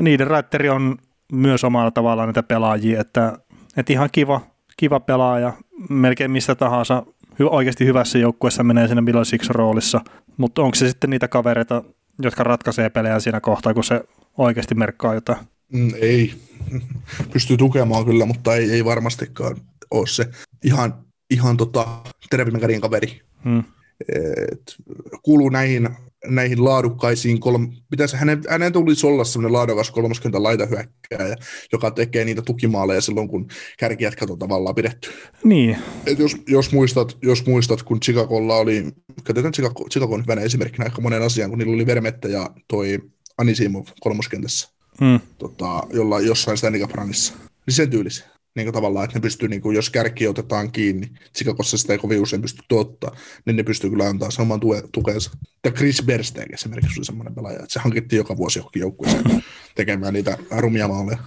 niiden 0.03 0.27
raitteri 0.27 0.69
on 0.69 0.99
myös 1.33 1.65
omalla 1.65 1.91
tavallaan 1.91 2.29
niitä 2.29 2.43
pelaajia, 2.43 3.01
että, 3.01 3.39
että 3.77 3.93
ihan 3.93 4.09
kiva, 4.13 4.41
kiva 4.77 5.01
pelaaja, 5.01 5.53
melkein 5.91 6.31
mistä 6.31 6.55
tahansa 6.55 7.03
oikeasti 7.41 7.85
hyvässä 7.85 8.19
joukkueessa 8.19 8.63
menee 8.63 8.89
sinne 8.89 9.03
Milan 9.03 9.27
Six 9.27 9.49
roolissa, 9.51 10.01
mutta 10.37 10.63
onko 10.63 10.75
se 10.75 10.89
sitten 10.89 11.11
niitä 11.11 11.29
kavereita, 11.29 11.85
jotka 12.23 12.45
ratkaisee 12.45 12.91
pelejä 12.91 13.21
siinä 13.21 13.41
kohtaa, 13.41 13.75
kun 13.75 13.85
se 13.85 14.01
oikeasti 14.39 14.75
merkkaa 14.75 15.15
jotain? 15.15 15.39
Mm, 15.73 15.91
ei. 16.01 16.35
Pystyy 17.33 17.57
tukemaan 17.57 18.05
kyllä, 18.05 18.27
mutta 18.27 18.55
ei, 18.55 18.71
ei 18.71 18.85
varmastikaan 18.85 19.57
ole 19.91 20.07
se 20.07 20.29
ihan, 20.65 20.95
ihan 21.31 21.57
tota, 21.57 21.87
tervimmäkärin 22.31 22.81
kaveri. 22.81 23.21
Hmm. 23.45 23.65
Et, 24.09 24.77
kuuluu 25.23 25.49
näihin, 25.49 25.89
näihin 26.27 26.65
laadukkaisiin, 26.65 27.41
kolm, 27.41 27.73
pitäisi, 27.91 28.17
hänen, 28.17 28.43
hänen 28.49 28.73
tulisi 28.73 29.07
olla 29.07 29.25
sellainen 29.25 29.53
laadukas 29.53 29.91
30 29.91 30.43
laitahyökkääjä, 30.43 31.37
joka 31.73 31.91
tekee 31.91 32.25
niitä 32.25 32.43
tukimaaleja 32.43 33.01
silloin, 33.01 33.29
kun 33.29 33.49
kärkijätkät 33.79 34.31
on 34.31 34.39
tavallaan 34.39 34.75
pidetty. 34.75 35.11
Niin. 35.45 35.77
Et 36.07 36.19
jos, 36.19 36.37
jos, 36.49 36.73
muistat, 36.73 37.17
jos 37.23 37.47
muistat, 37.47 37.83
kun 37.83 38.01
Chicagolla 38.01 38.57
oli, 38.57 38.85
katsotaan 39.25 39.53
Chicago, 39.53 39.89
Chicago 39.91 40.15
on 40.15 40.23
hyvänä 40.23 40.41
esimerkkinä 40.41 40.85
aika 40.85 41.03
monen 41.03 41.23
asian, 41.23 41.51
kun 41.51 41.59
niillä 41.59 41.75
oli 41.75 41.87
Vermettä 41.87 42.29
ja 42.29 42.51
toi 42.69 42.99
Anisimov 43.39 43.87
kolmoskentässä 44.01 44.69
mm. 45.01 45.21
tota, 45.39 45.83
jolla, 45.93 46.21
jossain 46.21 46.59
Stanley 46.59 46.81
Niin 46.81 47.75
sen 47.75 47.91
tyylisiä. 47.91 48.27
Niin 48.55 48.67
kuin 48.67 48.75
tavallaan, 48.75 49.05
että 49.05 49.19
ne 49.19 49.23
pystyy, 49.23 49.49
niin 49.49 49.63
kuin, 49.63 49.77
jos 49.77 49.91
kärki 49.91 50.29
otetaan 50.29 50.73
kiinni, 50.73 51.11
Chicagossa 51.37 51.79
sitä 51.79 51.93
ei 51.93 51.99
kovin 51.99 52.21
usein 52.21 52.43
pysty 52.43 52.63
tuottaa, 52.69 53.17
niin 53.45 53.57
ne 53.57 53.63
pystyy 53.63 53.91
kyllä 53.91 54.09
antaa 54.09 54.31
saman 54.31 54.61
tue, 54.61 54.83
tukensa. 54.93 55.31
Ja 55.65 55.71
Chris 55.71 56.03
Bersteg 56.07 56.53
esimerkiksi 56.53 57.01
oli 57.01 57.05
semmoinen 57.05 57.35
pelaaja, 57.35 57.59
että 57.59 57.73
se 57.73 57.81
hankittiin 57.81 58.19
joka 58.19 58.37
vuosi 58.37 58.59
johonkin 58.59 58.81
joukkueeseen 58.81 59.25
tekemään 59.75 60.15
niitä 60.15 60.39
rumia 60.51 60.89
maaleja. 60.89 61.19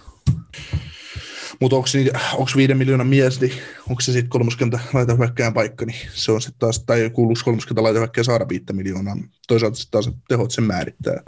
Mutta 1.60 1.76
onko, 1.76 1.88
onko 2.34 2.52
viiden 2.56 2.78
miljoonan 2.78 3.08
mies, 3.08 3.42
niin 3.42 3.54
onko 3.90 4.02
se 4.02 4.12
sitten 4.12 4.30
30 4.30 4.80
laitahyökkäjän 4.94 5.54
paikka, 5.54 5.86
niin 5.86 5.98
se 6.14 6.32
on 6.32 6.42
sitten 6.42 6.60
taas, 6.60 6.84
tai 6.86 7.10
kuuluuko 7.14 7.42
30 7.46 7.84
laitahyökkäjän 7.84 8.26
saada 8.26 8.50
viittä 8.50 8.74
miljoonaa. 8.74 9.18
Toisaalta 9.48 9.76
sitten 9.76 9.92
taas 9.92 10.16
tehot 10.28 10.52
sen 10.52 10.64
määrittää. 10.64 11.24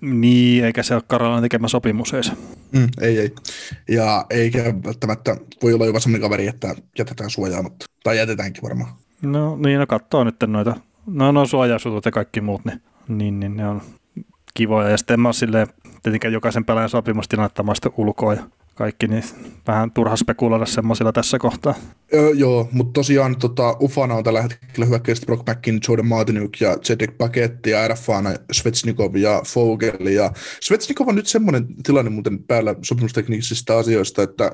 Niin, 0.00 0.64
eikä 0.64 0.82
se 0.82 0.94
ole 0.94 1.02
Karolan 1.06 1.42
tekemä 1.42 1.68
sopimus 1.68 2.14
edes. 2.14 2.32
Mm, 2.72 2.88
ei, 3.00 3.18
ei. 3.18 3.34
Ja 3.88 4.26
eikä 4.30 4.74
välttämättä 4.84 5.36
voi 5.62 5.72
olla 5.72 5.86
jopa 5.86 6.00
sellainen 6.00 6.20
kaveri, 6.20 6.46
että 6.46 6.74
jätetään 6.98 7.30
suojaamatta. 7.30 7.86
Tai 8.02 8.18
jätetäänkin 8.18 8.62
varmaan. 8.62 8.90
No 9.22 9.56
niin, 9.56 9.80
no 9.80 9.86
katsoo 9.86 10.24
nyt 10.24 10.36
noita. 10.46 10.76
No, 11.06 11.32
no 11.32 11.46
suojausutut 11.46 12.04
ja 12.04 12.10
kaikki 12.10 12.40
muut, 12.40 12.64
niin, 12.64 12.80
niin, 13.08 13.40
niin 13.40 13.56
ne 13.56 13.68
on 13.68 13.82
kivoja. 14.54 14.88
Ja 14.88 14.96
sitten 14.96 15.20
mä 15.20 15.28
oon 15.28 15.34
silleen, 15.34 15.66
tietenkään 16.02 16.34
jokaisen 16.34 16.64
pelaajan 16.64 16.90
sopimustilannetta 16.90 17.64
ulkoa 17.96 18.34
ja 18.34 18.42
kaikki, 18.76 19.06
niin 19.06 19.24
vähän 19.66 19.90
turha 19.90 20.16
spekuloida 20.16 20.66
semmoisilla 20.66 21.12
tässä 21.12 21.38
kohtaa. 21.38 21.74
Öö, 22.14 22.30
joo, 22.34 22.68
mutta 22.72 22.92
tosiaan 22.92 23.36
tota, 23.36 23.76
Ufana 23.80 24.14
on 24.14 24.24
tällä 24.24 24.42
hetkellä 24.42 24.86
hyökkäistä 24.86 25.26
Brock 25.26 25.48
McKin, 25.48 25.80
Jordan 25.88 26.06
Martinuk 26.06 26.60
ja 26.60 26.76
Cedric 26.76 27.18
Paketti 27.18 27.70
ja 27.70 27.88
RFAna 27.88 28.30
Svetsnikov 28.52 29.16
ja 29.16 29.42
Fogel. 29.46 30.06
Ja 30.06 30.32
Svetsnikov 30.60 31.08
on 31.08 31.14
nyt 31.14 31.26
semmoinen 31.26 31.66
tilanne 31.82 32.10
muuten 32.10 32.44
päällä 32.44 32.74
sopimusteknisistä 32.82 33.76
asioista, 33.76 34.22
että 34.22 34.52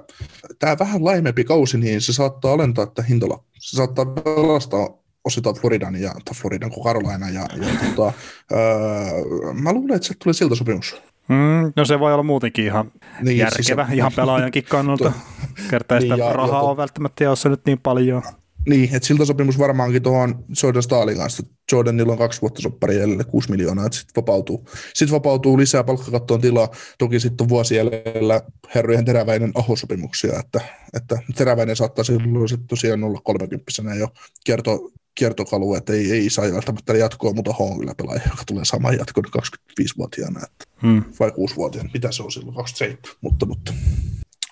tämä 0.58 0.76
vähän 0.78 1.04
laimempi 1.04 1.44
kausi, 1.44 1.78
niin 1.78 2.00
se 2.00 2.12
saattaa 2.12 2.52
alentaa 2.52 2.86
tätä 2.86 3.02
hintala. 3.02 3.44
Se 3.58 3.76
saattaa 3.76 4.06
pelastaa 4.06 4.88
osittain 5.24 5.56
Floridan 5.56 5.96
ja, 5.96 6.14
Floridan 6.34 6.70
kuin 6.70 6.84
Carolina. 6.84 7.30
Ja, 7.30 7.46
ja 7.60 7.90
tota, 7.94 8.12
öö, 8.52 9.52
mä 9.52 9.72
luulen, 9.72 9.96
että 9.96 10.08
se 10.08 10.14
tulee 10.14 10.34
siltä 10.34 10.54
sopimus. 10.54 11.02
Mm, 11.28 11.72
no 11.76 11.84
se 11.84 12.00
voi 12.00 12.12
olla 12.12 12.22
muutenkin 12.22 12.64
ihan 12.64 12.92
niin, 13.20 13.38
järkevä, 13.38 13.84
siis 13.86 13.96
ihan 13.96 14.12
pelaajankin 14.16 14.64
kannalta. 14.64 15.12
Kertaa 15.70 15.98
niin, 15.98 16.14
sitä 16.14 16.32
rahaa 16.32 16.62
on 16.62 16.76
välttämättä 16.76 17.24
jossa 17.24 17.48
nyt 17.48 17.60
niin 17.66 17.80
paljon. 17.80 18.22
Niin, 18.68 18.94
että 18.94 19.08
siltä 19.08 19.24
sopimus 19.24 19.58
varmaankin 19.58 20.02
tuohon 20.02 20.44
Jordan 20.62 20.82
Stahlin 20.82 21.16
kanssa. 21.16 21.42
Jordanilla 21.72 22.12
on 22.12 22.18
kaksi 22.18 22.40
vuotta 22.40 22.62
soppari 22.62 22.98
jäljellä, 22.98 23.24
6 23.24 23.50
miljoonaa, 23.50 23.86
että 23.86 23.98
sitten 23.98 24.22
vapautuu. 24.22 24.68
Sitten 24.94 25.14
vapautuu 25.14 25.58
lisää 25.58 25.84
palkkakattoon 25.84 26.40
tilaa. 26.40 26.68
Toki 26.98 27.20
sitten 27.20 27.44
on 27.44 27.48
vuosi 27.48 27.76
jäljellä 27.76 28.42
herrojen 28.74 29.04
teräväinen 29.04 29.52
ahosopimuksia, 29.54 30.38
että, 30.38 30.60
että 30.94 31.18
teräväinen 31.34 31.76
saattaa 31.76 32.04
silloin 32.04 32.48
sitten 32.48 32.68
tosiaan 32.68 33.04
olla 33.04 33.20
30 33.24 33.70
jo 33.98 34.08
kierto, 34.44 34.90
kiertokalu, 35.14 35.74
että 35.74 35.92
ei, 35.92 36.12
ei 36.12 36.30
saa 36.30 36.52
välttämättä 36.52 36.92
jatkoa, 36.92 37.32
mutta 37.32 37.52
H 37.52 37.60
on 37.60 37.78
kyllä 37.78 37.94
pelaaja, 37.94 38.22
joka 38.30 38.42
tulee 38.46 38.64
saman 38.64 38.98
jatkon 38.98 39.24
25-vuotiaana, 39.24 40.40
että, 40.44 40.64
hmm. 40.82 41.04
vai 41.20 41.30
6-vuotiaana, 41.30 41.90
mitä 41.94 42.12
se 42.12 42.22
on 42.22 42.32
silloin, 42.32 42.56
27, 42.56 43.16
mutta, 43.20 43.46
mutta 43.46 43.72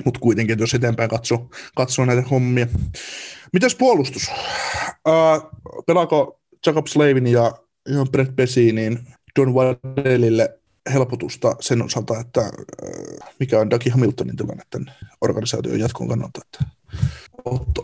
mutta 0.04 0.20
kuitenkin, 0.20 0.58
jos 0.58 0.74
eteenpäin 0.74 1.10
katsoo, 1.10 1.50
katsoo 1.76 2.04
näitä 2.04 2.22
hommia. 2.22 2.66
Mitäs 3.52 3.74
puolustus? 3.74 4.30
Uh, 5.08 5.50
pelaako 5.86 6.40
Jacob 6.66 6.86
Slavin 6.86 7.26
ja, 7.26 7.52
Brett 8.12 8.36
Besi, 8.36 8.72
niin 8.72 8.98
Don 9.38 9.54
Waddellille 9.54 10.60
helpotusta 10.92 11.56
sen 11.60 11.82
osalta, 11.82 12.20
että 12.20 12.40
uh, 12.40 13.28
mikä 13.38 13.60
on 13.60 13.70
Dougie 13.70 13.92
Hamiltonin 13.92 14.36
tilanne 14.36 14.62
tämän 14.70 14.94
organisaation 15.20 15.80
jatkon 15.80 16.08
kannalta. 16.08 16.40
Että, 16.44 16.64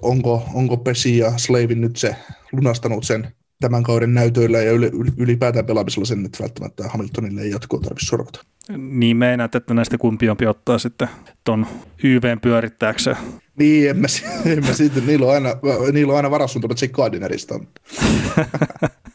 onko, 0.02 0.42
onko 0.54 0.76
Pesi 0.76 1.18
ja 1.18 1.38
Slavin 1.38 1.80
nyt 1.80 1.96
se 1.96 2.16
lunastanut 2.52 3.04
sen 3.04 3.28
tämän 3.60 3.82
kauden 3.82 4.14
näytöillä 4.14 4.58
ja 4.58 4.72
ylipäätään 5.16 5.66
pelaamisella 5.66 6.04
sen, 6.06 6.24
että 6.24 6.42
välttämättä 6.42 6.88
Hamiltonille 6.88 7.40
ei 7.40 7.50
jatkoa 7.50 7.80
tarvitse 7.80 8.06
sorvata. 8.06 8.44
Niin 8.76 9.16
meinaat, 9.16 9.54
että 9.54 9.74
näistä 9.74 9.98
kumpi 9.98 10.28
on 10.28 10.36
ottaa 10.48 10.78
sitten 10.78 11.08
ton 11.44 11.66
YVn 12.04 12.40
pyörittääkseen. 12.40 13.16
Niin, 13.58 13.90
en 13.90 13.96
mä, 13.96 14.06
en 14.52 14.64
mä 14.66 14.72
siitä, 14.72 15.00
niillä 15.00 15.26
on 15.26 15.34
aina, 15.34 15.48
niillä 15.92 16.12
on 16.12 16.16
aina 16.16 16.30
varastunut 16.30 16.82
Jake 16.82 16.92
Gardinerista. 16.92 17.60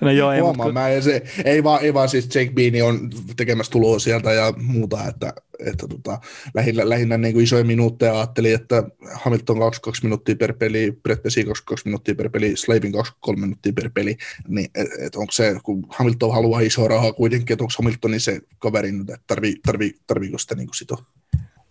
no 0.00 0.10
joo, 0.10 0.32
ei, 0.32 0.40
Huomaa, 0.40 0.66
mutta... 0.66 0.80
mä, 0.80 1.00
se, 1.00 1.22
ei, 1.44 1.64
vaan, 1.64 1.82
ei 1.82 1.94
vaan 1.94 2.08
siis 2.08 2.34
Jake 2.34 2.52
Beanie 2.54 2.82
on 2.82 3.10
tekemässä 3.36 3.72
tuloa 3.72 3.98
sieltä 3.98 4.32
ja 4.32 4.54
muuta, 4.56 5.08
että, 5.08 5.32
että 5.66 5.88
tota, 5.88 6.18
lähinnä, 6.54 6.88
lähinnä 6.88 7.18
niin 7.18 7.32
kuin 7.34 7.44
isoja 7.44 7.64
minuutteja 7.64 8.14
ajattelin, 8.14 8.54
että 8.54 8.82
Hamilton 9.14 9.58
22 9.58 10.02
minuuttia 10.02 10.36
per 10.36 10.54
peli, 10.54 10.98
Brett 11.02 11.22
Pessi 11.22 11.44
22 11.44 11.88
minuuttia 11.88 12.14
per 12.14 12.30
peli, 12.30 12.56
Slavin 12.56 12.92
23 12.92 13.40
minuuttia 13.40 13.72
per 13.72 13.90
peli, 13.94 14.16
niin 14.48 14.70
et, 14.74 14.88
et 14.98 15.16
onko 15.16 15.32
se, 15.32 15.56
kun 15.62 15.86
Hamilton 15.88 16.32
haluaa 16.32 16.60
isoa 16.60 16.88
rahaa 16.88 17.12
kuitenkin, 17.12 17.54
että 17.54 17.64
onko 17.64 17.74
Hamiltonin 17.78 18.20
se 18.20 18.40
kaveri 18.58 18.92
nyt, 18.92 19.10
että 19.10 19.24
tarvii, 19.26 19.54
tarvii, 19.66 19.94
tarviiko 20.06 20.38
sitä 20.38 20.54
niin 20.54 20.68
sitoa? 20.74 21.04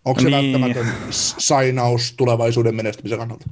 Onko 0.05 0.21
se 0.21 0.29
niin. 0.29 0.53
välttämätön 0.53 0.93
sainaus 1.37 2.13
tulevaisuuden 2.17 2.75
menestymisen 2.75 3.19
kannalta? 3.19 3.49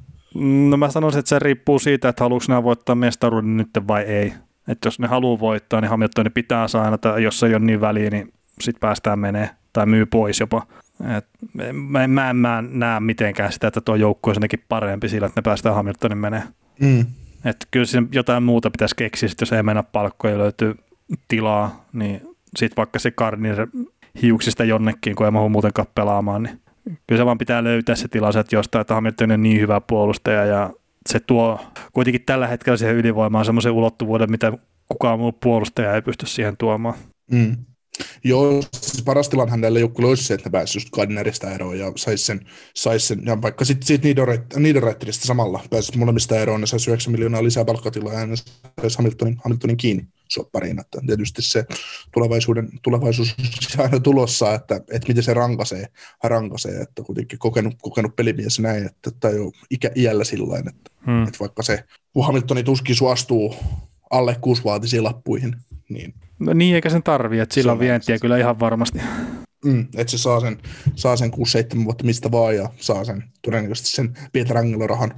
No 0.70 0.78
mä 0.78 0.90
sanoisin, 0.90 1.20
että 1.20 1.30
se 1.30 1.40
riippuu 1.40 1.80
siitä, 1.80 2.10
että 2.10 2.24
haluatko 2.24 2.46
nämä 2.48 2.64
voittaa 2.64 2.96
mestaruuden 2.96 3.58
nyt 3.58 3.70
vai 3.88 4.04
ei. 4.04 4.34
Että 4.68 4.88
jos 4.88 5.00
ne 5.00 5.08
haluaa 5.08 5.40
voittaa, 5.40 5.82
niin 5.82 5.90
Hamiltonin 5.90 6.32
pitää 6.32 6.68
saada, 6.68 7.20
jos 7.20 7.44
ei 7.44 7.56
ole 7.56 7.66
niin 7.66 7.82
väliä, 7.82 8.10
niin 8.10 8.34
sitten 8.62 8.80
päästään 8.80 9.20
menee 9.20 9.50
tai 9.74 9.86
myy 9.86 10.06
pois 10.06 10.40
jopa. 10.40 10.68
Et 11.18 11.28
mä, 11.54 12.08
mä, 12.08 12.30
en, 12.30 12.36
mä 12.36 12.60
en 12.60 12.80
näe 12.80 13.00
mitenkään 13.00 13.52
sitä, 13.52 13.68
että 13.68 13.82
tuo 13.82 13.96
joukkue 13.96 14.34
on 14.34 14.60
parempi 14.70 15.10
sillä, 15.10 15.28
että 15.28 15.40
ne 15.40 15.44
päästään 15.44 15.76
Hamiltonin 15.76 16.18
menee. 16.18 16.44
Mm. 16.80 17.06
Et 17.46 17.68
kyllä 17.72 17.86
siinä 17.86 18.08
jotain 18.12 18.44
muuta 18.44 18.72
pitäisi 18.72 18.96
keksiä, 18.96 19.30
jos 19.42 19.54
ei 19.54 19.64
mennä 19.64 19.84
palkkoja 19.84 20.34
ja 20.34 20.38
löytyy 20.38 20.76
tilaa, 21.28 21.86
niin 21.94 22.22
sitten 22.58 22.78
vaikka 22.78 23.00
se 23.00 23.12
Gardner 23.12 23.68
hiuksista 24.22 24.64
jonnekin, 24.64 25.16
kun 25.16 25.26
ei 25.26 25.32
mahdu 25.32 25.50
muutenkaan 25.50 25.88
pelaamaan, 25.96 26.44
niin 26.44 26.62
kyllä 27.08 27.22
se 27.22 27.26
vaan 27.26 27.38
pitää 27.38 27.64
löytää 27.64 27.96
se 27.96 28.08
tilansa, 28.08 28.40
että 28.40 28.56
jostain, 28.56 28.82
että 28.82 28.94
Hamilton 28.94 29.32
on 29.32 29.44
niin 29.44 29.62
hyvä 29.62 29.82
puolustaja 29.82 30.46
ja 30.46 30.70
se 31.10 31.20
tuo 31.20 31.60
kuitenkin 31.94 32.26
tällä 32.26 32.48
hetkellä 32.48 32.78
siihen 32.78 32.96
ylivoimaan 32.96 33.46
semmoisen 33.46 33.72
ulottuvuuden, 33.72 34.32
mitä 34.32 34.54
kukaan 34.88 35.20
muu 35.20 35.32
puolustaja 35.32 35.96
ei 35.96 36.02
pysty 36.02 36.26
siihen 36.26 36.58
tuomaan. 36.58 36.96
Mm. 37.32 37.58
Joo, 38.24 38.64
siis 38.74 39.04
paras 39.04 39.30
tilanne 39.30 39.52
hänelle 39.52 39.80
joukkueelle 39.80 40.10
olisi 40.10 40.24
se, 40.24 40.34
että 40.34 40.50
ne 40.50 40.52
pääsisi 40.52 40.78
just 40.78 40.90
Gardnerista 40.90 41.52
eroon 41.52 41.80
ja 41.80 41.92
saisi 41.96 42.26
sen, 42.26 42.46
sais 42.76 43.08
sen 43.08 43.22
ja 43.26 43.42
vaikka 43.42 43.66
sitten 43.66 43.88
siitä 43.88 44.08
Niederreiteristä 44.60 45.26
samalla 45.26 45.64
pääsisi 45.70 45.98
molemmista 45.98 46.40
eroon, 46.40 46.62
ne 46.62 46.68
saisi 46.68 46.90
9 46.90 47.12
miljoonaa 47.12 47.44
lisää 47.44 47.66
palkkatilaa 47.66 48.14
ja 48.14 48.28
saisi 48.82 48.98
Hamiltonin, 48.98 49.38
Hamiltonin 49.44 49.78
kiinni 49.78 50.08
soppariin. 50.30 50.80
Että 50.80 51.02
tietysti 51.08 51.42
se 51.42 51.66
tulevaisuuden, 52.14 52.70
tulevaisuus 52.82 53.36
on 53.78 53.86
aina 53.86 54.00
tulossa, 54.00 54.54
että, 54.54 54.76
että 54.76 55.08
miten 55.08 55.24
se 55.24 55.34
rankaisee, 55.34 55.86
rankaisee 56.24 56.82
että 56.82 57.04
kuitenkin 57.04 57.40
kokenut, 57.40 57.76
kokenut 57.82 58.16
pelimies 58.16 58.60
näin, 58.60 58.86
että 58.86 59.12
tai 59.20 59.36
jo 59.36 59.52
ikä, 59.72 59.92
iällä 59.96 60.24
sillä 60.24 60.60
että, 60.60 60.92
hmm. 61.06 61.24
että 61.24 61.40
vaikka 61.40 61.64
se 61.64 61.84
Hamiltoni 62.22 62.64
tuskin 62.64 62.96
suostuu 62.96 63.56
alle 64.10 64.38
kuusivuotisiin 64.42 65.04
lappuihin, 65.04 65.56
niin 65.90 66.14
No 66.40 66.54
niin, 66.54 66.76
eikä 66.76 66.90
sen 66.90 67.04
tarvii, 67.04 67.40
että 67.40 67.56
sillä 67.56 67.72
on 67.72 67.80
vientiä 67.80 68.20
kyllä 68.20 68.38
ihan 68.38 68.60
varmasti. 68.60 69.00
Mm, 69.66 69.88
että 69.98 70.12
se 70.12 70.18
saa 70.18 70.40
sen, 70.40 70.58
saa 70.96 71.16
sen 71.16 71.32
6-7 71.82 71.86
vuotta 71.86 72.04
mistä 72.04 72.32
vaan 72.32 72.56
ja 72.56 72.70
saa 72.78 73.04
sen 73.04 73.24
todennäköisesti 73.42 73.90
sen 73.90 74.14
Pietrangelo-rahan. 74.34 75.14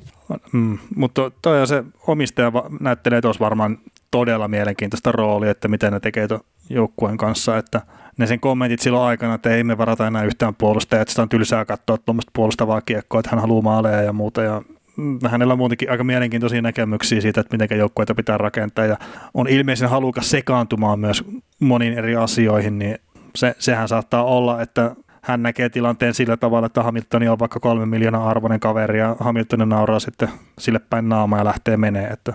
Mm, 0.52 0.78
mutta 0.96 1.32
toi 1.42 1.62
on 1.62 1.68
se 1.68 1.84
omistaja 2.08 2.52
näyttelee 2.80 3.22
tuossa 3.22 3.40
varmaan 3.40 3.78
todella 4.12 4.48
mielenkiintoista 4.48 5.12
roolia, 5.12 5.52
että 5.52 5.68
miten 5.68 5.94
ne 5.94 6.00
tekee 6.00 6.28
joukkueen 6.70 7.18
kanssa, 7.18 7.58
että 7.58 7.82
ne 8.18 8.28
sen 8.28 8.40
kommentit 8.40 8.80
silloin 8.80 9.08
aikana, 9.08 9.34
että 9.34 9.50
ei 9.50 9.64
me 9.64 9.78
varata 9.78 10.08
enää 10.08 10.24
yhtään 10.24 10.56
puolustajaa, 10.56 11.02
että 11.02 11.12
sitä 11.12 11.22
on 11.22 11.30
tylsää 11.30 11.66
katsoa 11.66 11.98
tuommoista 11.98 12.32
puolustavaa 12.36 12.82
kiekkoa, 12.82 13.20
että 13.20 13.30
hän 13.30 13.42
haluaa 13.42 13.62
maaleja 13.62 14.02
ja 14.02 14.14
muuta 14.14 14.44
ja 14.44 14.62
Mm, 14.98 15.20
hänellä 15.30 15.52
on 15.52 15.58
muutenkin 15.58 15.92
aika 15.92 16.04
mielenkiintoisia 16.04 16.62
näkemyksiä 16.62 17.22
siitä, 17.22 17.42
että 17.42 17.58
miten 17.58 17.80
joukkueita 17.80 18.16
pitää 18.16 18.38
rakentaa 18.38 18.86
ja 18.86 18.98
on 19.34 19.48
ilmeisen 19.48 19.90
halukas 19.90 20.30
sekaantumaan 20.30 21.00
myös 21.00 21.24
moniin 21.60 21.94
eri 21.94 22.16
asioihin, 22.16 22.80
niin 22.80 22.98
se, 23.36 23.56
sehän 23.60 23.88
saattaa 23.88 24.24
olla, 24.24 24.62
että 24.62 24.96
hän 25.22 25.44
näkee 25.44 25.70
tilanteen 25.70 26.14
sillä 26.14 26.38
tavalla, 26.38 26.66
että 26.66 26.84
Hamilton 26.84 27.28
on 27.28 27.40
vaikka 27.40 27.60
kolme 27.60 27.86
miljoonaa 27.86 28.30
arvoinen 28.30 28.60
kaveri 28.60 29.00
ja 29.00 29.16
Hamilton 29.20 29.70
nauraa 29.70 30.00
sitten 30.00 30.30
sille 30.60 30.80
päin 30.80 31.10
naama 31.10 31.38
ja 31.38 31.46
lähtee 31.46 31.78
menee. 31.78 32.08
Että, 32.08 32.34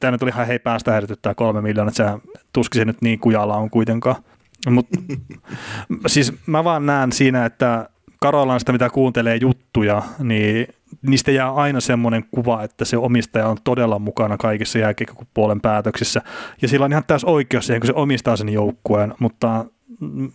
tämä 0.00 0.10
nyt 0.10 0.22
oli 0.22 0.30
ihan 0.30 0.46
hei 0.46 0.58
päästä 0.58 0.92
herätyttää 0.92 1.34
kolme 1.34 1.60
miljoonaa, 1.60 1.88
että 1.88 1.96
sehän 1.96 2.20
tuskin 2.52 2.80
se 2.80 2.84
nyt 2.84 3.02
niin 3.02 3.18
kujalla 3.18 3.56
on 3.56 3.70
kuitenkaan. 3.70 4.16
Mutta 4.70 4.98
siis 6.06 6.32
mä 6.46 6.64
vaan 6.64 6.86
näen 6.86 7.12
siinä, 7.12 7.44
että 7.44 7.88
Karolanista, 8.20 8.72
mitä 8.72 8.90
kuuntelee 8.90 9.36
juttuja, 9.40 10.02
niin 10.18 10.66
niistä 11.02 11.30
jää 11.30 11.54
aina 11.54 11.80
semmoinen 11.80 12.24
kuva, 12.30 12.62
että 12.62 12.84
se 12.84 12.96
omistaja 12.96 13.48
on 13.48 13.56
todella 13.64 13.98
mukana 13.98 14.36
kaikissa 14.36 14.78
jääkiekkopuolen 14.78 15.60
päätöksissä. 15.60 16.22
Ja 16.62 16.68
sillä 16.68 16.84
on 16.84 16.92
ihan 16.92 17.04
täys 17.06 17.24
oikeus 17.24 17.66
siihen, 17.66 17.80
kun 17.80 17.86
se 17.86 17.92
omistaa 17.92 18.36
sen 18.36 18.48
joukkueen, 18.48 19.14
mutta 19.18 19.64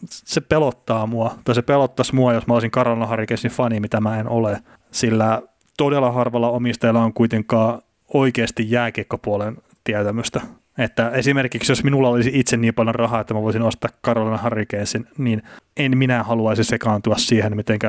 se 0.06 0.42
pelottaa 0.42 1.06
mua, 1.06 1.36
tai 1.44 1.56
se 1.56 1.62
pelottaisi 1.62 2.16
mua, 2.16 2.34
jos 2.34 2.48
mä 2.48 2.54
olisin 2.54 2.72
Karolan 2.72 3.08
Harikesin 3.08 3.52
fani, 3.52 3.80
mitä 3.80 4.02
mä 4.02 4.20
en 4.20 4.30
ole. 4.30 4.62
Sillä 4.92 5.42
todella 5.78 6.12
harvalla 6.12 6.50
omistajalla 6.50 7.04
on 7.04 7.14
kuitenkaan 7.14 7.82
oikeasti 8.14 8.72
jääkiekkopuolen 8.72 9.58
tietämystä. 9.84 10.42
Että 10.78 11.10
esimerkiksi 11.10 11.72
jos 11.72 11.84
minulla 11.84 12.10
olisi 12.10 12.32
itse 12.34 12.58
niin 12.58 12.74
paljon 12.74 12.96
rahaa, 12.96 13.22
että 13.22 13.34
mä 13.34 13.42
voisin 13.42 13.62
ostaa 13.62 13.90
Carolina 14.06 14.40
Hurricanesin, 14.44 15.08
niin 15.18 15.44
en 15.78 15.98
minä 15.98 16.24
haluaisi 16.24 16.64
sekaantua 16.64 17.16
siihen, 17.18 17.56
miten 17.56 17.80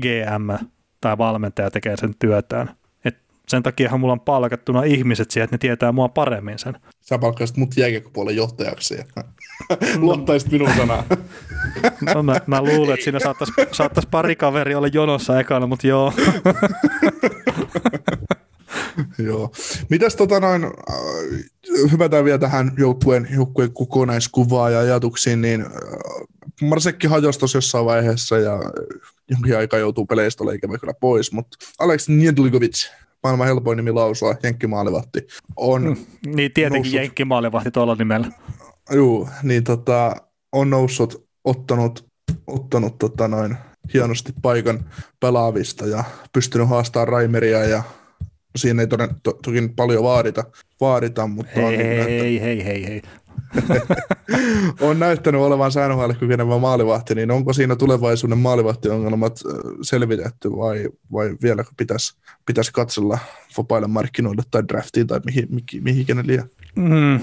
GM 0.00 0.66
tai 1.00 1.18
valmentaja 1.18 1.70
tekee 1.70 1.96
sen 1.96 2.14
työtään. 2.18 2.70
Et 3.04 3.16
sen 3.48 3.62
takiahan 3.62 4.00
mulla 4.00 4.12
on 4.12 4.20
palkattuna 4.20 4.82
ihmiset 4.82 5.30
siihen, 5.30 5.44
että 5.44 5.54
ne 5.54 5.58
tietää 5.58 5.92
mua 5.92 6.08
paremmin 6.08 6.58
sen. 6.58 6.76
Sä 7.00 7.18
palkkaisit 7.18 7.56
mut 7.56 7.76
jääkiekkopuolen 7.76 8.36
johtajaksi 8.36 8.94
ja 8.94 9.04
luottaisit 9.98 10.52
minun 10.52 10.70
sanaa. 10.76 11.04
no, 12.14 12.22
mä, 12.22 12.40
mä 12.46 12.62
luulen, 12.62 12.94
että 12.94 13.04
siinä 13.04 13.18
saattaisi, 13.18 13.52
saattais 13.72 14.06
pari 14.06 14.36
kaveri 14.36 14.74
olla 14.74 14.88
jonossa 14.88 15.40
ekana, 15.40 15.66
mutta 15.66 15.86
joo. 15.86 16.12
Joo. 19.26 19.50
Mitäs 19.90 20.16
tota 20.16 20.40
noin, 20.40 20.64
äh, 20.64 21.90
hypätään 21.92 22.24
vielä 22.24 22.38
tähän 22.38 22.72
joukkueen, 22.78 23.28
joukkueen 23.30 23.72
kokonaiskuvaan 23.72 24.72
ja 24.72 24.78
ajatuksiin, 24.78 25.40
niin 25.40 25.60
äh, 25.60 25.68
Marsekki 26.62 27.06
hajosi 27.06 27.38
tuossa 27.38 27.58
jossain 27.58 27.84
vaiheessa 27.84 28.38
ja 28.38 28.60
jonkin 29.30 29.56
aikaa 29.56 29.78
joutuu 29.78 30.06
peleistä 30.06 30.44
ikävä 30.54 30.78
kyllä 30.78 30.94
pois, 31.00 31.32
mutta 31.32 31.56
Alex 31.78 32.08
Njedlikovic, 32.08 32.86
maailman 33.22 33.46
helpoin 33.46 33.76
nimi 33.76 33.92
lausua, 33.92 34.34
jenkkimaalivahti, 34.42 35.26
on... 35.56 35.82
Mm, 35.82 35.96
niin 36.34 36.52
tietenkin 36.52 36.78
noussut, 36.78 36.94
jenkkimaalivahti 36.94 37.70
tuolla 37.70 37.94
nimellä. 37.94 38.26
Juu, 38.92 39.28
niin 39.42 39.64
tota, 39.64 40.16
on 40.52 40.70
noussut, 40.70 41.26
ottanut, 41.44 42.06
ottanut 42.46 42.98
tota 42.98 43.28
noin, 43.28 43.56
hienosti 43.94 44.32
paikan 44.42 44.90
pelaavista 45.20 45.86
ja 45.86 46.04
pystynyt 46.32 46.68
haastamaan 46.68 47.08
Raimeria 47.08 47.64
ja 47.64 47.82
siinä 48.56 48.82
ei 48.82 48.86
toden, 48.86 49.08
to, 49.22 49.32
toki 49.32 49.72
paljon 49.76 50.04
vaadita, 50.04 50.44
vaadita 50.80 51.26
mutta 51.26 51.52
hei, 51.56 51.64
on 51.64 51.70
niin 51.70 51.86
hei, 51.86 52.40
hei, 52.40 52.40
hei, 52.40 52.64
hei, 52.64 52.86
hei. 52.86 53.02
on 54.80 54.98
näyttänyt 54.98 55.40
olevan 55.40 55.72
säännöhälle 55.72 56.14
kykenevä 56.14 56.58
maalivahti, 56.58 57.14
niin 57.14 57.30
onko 57.30 57.52
siinä 57.52 57.76
tulevaisuuden 57.76 58.38
maalivahtiongelmat 58.38 59.40
selvitetty 59.82 60.50
vai, 60.50 60.88
vai 61.12 61.36
vielä 61.42 61.64
pitäisi, 61.76 62.16
pitäisi 62.46 62.72
katsella 62.72 63.18
vapaille 63.58 63.88
markkinoille 63.88 64.42
tai 64.50 64.62
draftiin 64.68 65.06
tai 65.06 65.20
mihin, 65.24 65.48
mihin, 65.50 66.06
mihin 66.06 66.26
liian? 66.26 66.48
Mm. 66.76 67.20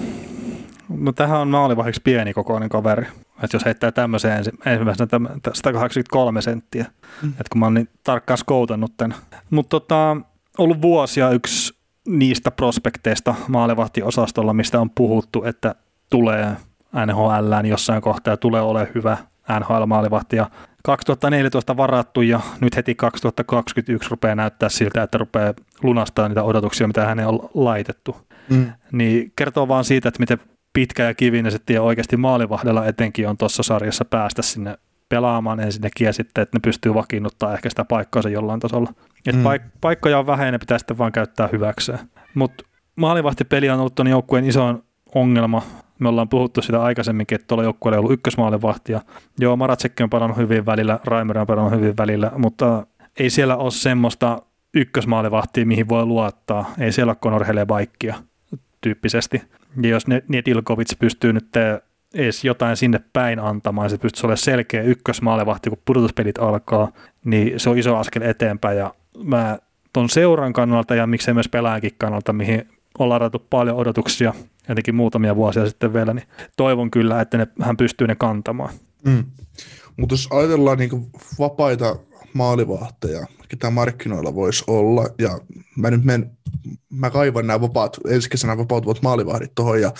No 0.88 1.12
tähän 1.12 1.40
on 1.40 1.48
maalivahdiksi 1.48 2.00
pieni 2.04 2.32
kokoinen 2.32 2.68
kaveri. 2.68 3.06
Että 3.42 3.56
jos 3.56 3.64
heittää 3.64 3.92
tämmöisen 3.92 4.32
ensi, 4.32 4.50
ensimmäisenä 4.66 5.08
183 5.54 6.42
senttiä, 6.42 6.86
mm. 7.22 7.28
että 7.28 7.44
kun 7.52 7.58
mä 7.58 7.66
oon 7.66 7.74
niin 7.74 7.88
tarkkaan 8.04 8.38
skoutannut 8.38 8.96
tämän. 8.96 9.18
Mutta 9.50 9.80
tota, 9.80 10.16
ollut 10.58 10.82
vuosia 10.82 11.30
yksi 11.30 11.74
niistä 12.08 12.50
prospekteista 12.50 13.34
maalivahtiosastolla, 13.48 14.52
mistä 14.52 14.80
on 14.80 14.90
puhuttu, 14.90 15.44
että 15.44 15.74
tulee 16.10 16.56
NHL 17.06 17.66
jossain 17.68 18.02
kohtaa 18.02 18.32
ja 18.32 18.36
tulee 18.36 18.60
olemaan 18.60 18.94
hyvä. 18.94 19.16
NHL-maalivahti 19.60 20.36
ja 20.36 20.50
2014 20.84 21.76
varattu 21.76 22.22
ja 22.22 22.40
nyt 22.60 22.76
heti 22.76 22.94
2021 22.94 24.10
rupeaa 24.10 24.34
näyttää 24.34 24.68
siltä, 24.68 25.02
että 25.02 25.18
rupeaa 25.18 25.54
lunastaa 25.82 26.28
niitä 26.28 26.42
odotuksia, 26.42 26.86
mitä 26.86 27.06
häneen 27.06 27.28
on 27.28 27.48
laitettu. 27.54 28.16
Mm. 28.50 28.72
Niin 28.92 29.32
kertoo 29.36 29.68
vaan 29.68 29.84
siitä, 29.84 30.08
että 30.08 30.20
miten 30.20 30.38
pitkä 30.72 31.02
ja 31.02 31.14
kivinen 31.14 31.52
se 31.52 31.58
tie 31.66 31.80
oikeasti 31.80 32.16
maalivahdella 32.16 32.86
etenkin 32.86 33.28
on 33.28 33.36
tuossa 33.36 33.62
sarjassa 33.62 34.04
päästä 34.04 34.42
sinne 34.42 34.78
pelaamaan 35.08 35.60
ensinnäkin 35.60 36.04
ja 36.04 36.12
sitten, 36.12 36.42
että 36.42 36.56
ne 36.56 36.60
pystyy 36.60 36.94
vakiinnuttaa 36.94 37.54
ehkä 37.54 37.70
sitä 37.70 37.84
paikkaansa 37.84 38.28
jollain 38.28 38.60
tasolla. 38.60 38.92
Et 39.26 39.36
mm. 39.36 39.42
paik- 39.42 39.70
paikkoja 39.80 40.18
on 40.18 40.26
vähän 40.26 40.46
ja 40.46 40.52
ne 40.52 40.58
pitää 40.58 40.78
sitten 40.78 40.98
vaan 40.98 41.12
käyttää 41.12 41.48
hyväkseen. 41.52 41.98
Mutta 42.34 42.64
maalivahtipeli 42.96 43.70
on 43.70 43.80
ollut 43.80 43.94
tuon 43.94 44.08
joukkueen 44.08 44.44
isoin 44.44 44.82
ongelma. 45.14 45.62
Me 45.98 46.08
ollaan 46.08 46.28
puhuttu 46.28 46.62
sitä 46.62 46.82
aikaisemminkin, 46.82 47.36
että 47.36 47.46
tuolla 47.46 47.64
joukkueella 47.64 47.96
ei 47.96 47.98
ollut 47.98 48.12
ykkösmaalivahtia. 48.12 49.00
Joo, 49.38 49.56
Maratsekki 49.56 50.02
on 50.02 50.10
pelannut 50.10 50.38
hyvin 50.38 50.66
välillä, 50.66 51.00
Raimer 51.04 51.38
on 51.38 51.46
pelannut 51.46 51.80
hyvin 51.80 51.96
välillä, 51.96 52.32
mutta 52.36 52.86
ei 53.18 53.30
siellä 53.30 53.56
ole 53.56 53.70
semmoista 53.70 54.42
ykkösmaalivahtia, 54.74 55.66
mihin 55.66 55.88
voi 55.88 56.06
luottaa. 56.06 56.72
Ei 56.78 56.92
siellä 56.92 57.10
ole 57.10 57.16
Conor 57.16 57.44
Helebaikkia 57.44 58.14
tyyppisesti. 58.80 59.42
Ja 59.82 59.88
jos 59.88 60.04
Netilkovic 60.28 60.98
pystyy 60.98 61.32
nyt 61.32 61.48
edes 62.14 62.44
jotain 62.44 62.76
sinne 62.76 63.00
päin 63.12 63.38
antamaan, 63.38 63.90
se 63.90 63.98
pystyisi 63.98 64.26
olemaan 64.26 64.38
selkeä 64.38 64.82
ykkösmaalivahti, 64.82 65.70
kun 65.70 65.78
pudotuspelit 65.84 66.38
alkaa, 66.38 66.92
niin 67.24 67.60
se 67.60 67.70
on 67.70 67.78
iso 67.78 67.96
askel 67.96 68.22
eteenpäin. 68.22 68.78
Ja 68.78 68.94
mä 69.22 69.58
ton 69.92 70.08
seuran 70.08 70.52
kannalta 70.52 70.94
ja 70.94 71.06
miksei 71.06 71.34
myös 71.34 71.48
pelaajankin 71.48 71.94
kannalta, 71.98 72.32
mihin 72.32 72.68
on 72.98 73.08
ladattu 73.08 73.38
paljon 73.50 73.76
odotuksia, 73.76 74.34
jotenkin 74.68 74.94
muutamia 74.94 75.36
vuosia 75.36 75.66
sitten 75.66 75.92
vielä, 75.92 76.14
niin 76.14 76.28
toivon 76.56 76.90
kyllä, 76.90 77.20
että 77.20 77.38
ne, 77.38 77.46
hän 77.62 77.76
pystyy 77.76 78.06
ne 78.06 78.14
kantamaan. 78.14 78.74
Mm. 79.04 79.24
Mutta 79.96 80.12
jos 80.12 80.28
ajatellaan 80.30 80.78
niin 80.78 81.10
vapaita 81.38 81.96
maalivahteja, 82.32 83.26
ketä 83.48 83.70
markkinoilla 83.70 84.34
voisi 84.34 84.64
olla, 84.66 85.06
ja 85.18 85.38
mä 85.76 85.90
nyt 85.90 86.04
men, 86.04 86.30
mä 86.90 87.10
kaivan 87.10 87.46
nämä 87.46 87.60
vapaat, 87.60 87.98
ensi 88.08 88.30
kesänä 88.30 88.58
vapautuvat 88.58 89.02
maalivahdit 89.02 89.54
tuohon 89.54 89.80
ja 89.80 89.92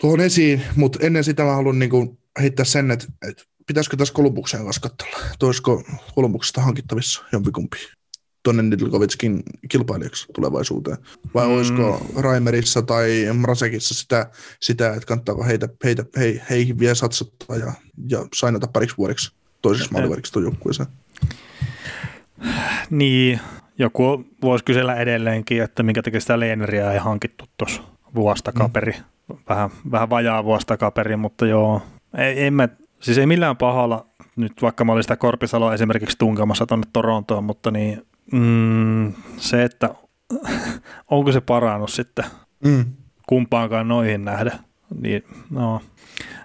tuohon 0.00 0.20
esiin, 0.20 0.62
mutta 0.76 0.98
ennen 1.02 1.24
sitä 1.24 1.42
mä 1.42 1.52
haluan 1.52 1.78
niin 1.78 2.18
heittää 2.40 2.64
sen, 2.64 2.90
että, 2.90 3.06
että 3.28 3.44
pitäisikö 3.66 3.96
tässä 3.96 4.14
Kolumbukseen 4.14 4.64
kanssa 4.64 4.88
katsella, 4.88 5.18
olisiko 5.42 5.82
Kolumbuksesta 6.14 6.60
hankittavissa 6.60 7.24
jompikumpi 7.32 7.78
tuonne 8.48 8.62
Nidilkovitskin 8.62 9.42
kilpailijaksi 9.68 10.26
tulevaisuuteen? 10.34 10.96
Vai 11.34 11.46
mm. 11.46 11.52
olisiko 11.52 12.06
Raimerissa 12.16 12.82
tai 12.82 13.26
Mrasekissa 13.32 13.94
sitä, 13.94 14.30
sitä 14.60 14.88
että 14.88 15.06
kannattaako 15.06 15.44
heitä, 15.44 15.68
heitä, 15.84 16.04
he, 16.18 16.42
heihin 16.50 16.78
vielä 16.78 16.94
satsata 16.94 17.56
ja, 17.56 17.72
ja 18.08 18.26
sainata 18.34 18.66
pariksi 18.66 18.96
vuodeksi 18.96 19.32
toisessa 19.62 19.92
maalivariksi 19.92 20.32
tuon 20.32 20.44
joukkueeseen? 20.44 20.88
Niin, 22.90 23.40
joku 23.78 24.24
voisi 24.42 24.64
kysellä 24.64 24.94
edelleenkin, 24.94 25.62
että 25.62 25.82
minkä 25.82 26.02
takia 26.02 26.20
sitä 26.20 26.40
Leeneriä 26.40 26.92
ei 26.92 26.98
hankittu 26.98 27.44
tuossa 27.56 27.82
vuosta 28.14 28.52
kaperi. 28.52 28.92
Mm. 28.92 29.36
Vähän, 29.48 29.70
vähän 29.90 30.10
vajaa 30.10 30.44
vuosta 30.44 30.76
kaperi, 30.76 31.16
mutta 31.16 31.46
joo, 31.46 31.82
ei, 32.18 32.40
ei 32.40 32.50
mä, 32.50 32.68
siis 33.00 33.18
ei 33.18 33.26
millään 33.26 33.56
pahalla, 33.56 34.06
nyt 34.36 34.52
vaikka 34.62 34.84
mä 34.84 34.92
olin 34.92 35.04
sitä 35.04 35.16
Korpisaloa 35.16 35.74
esimerkiksi 35.74 36.18
tunkemassa 36.18 36.66
tuonne 36.66 36.86
Torontoon, 36.92 37.44
mutta 37.44 37.70
niin 37.70 38.02
mm, 38.32 39.12
se, 39.36 39.64
että 39.64 39.90
onko 41.10 41.32
se 41.32 41.40
parannut 41.40 41.90
sitten 41.90 42.24
mm. 42.64 42.84
kumpaankaan 43.26 43.88
noihin 43.88 44.24
nähdä, 44.24 44.58
niin 45.00 45.22
no. 45.50 45.80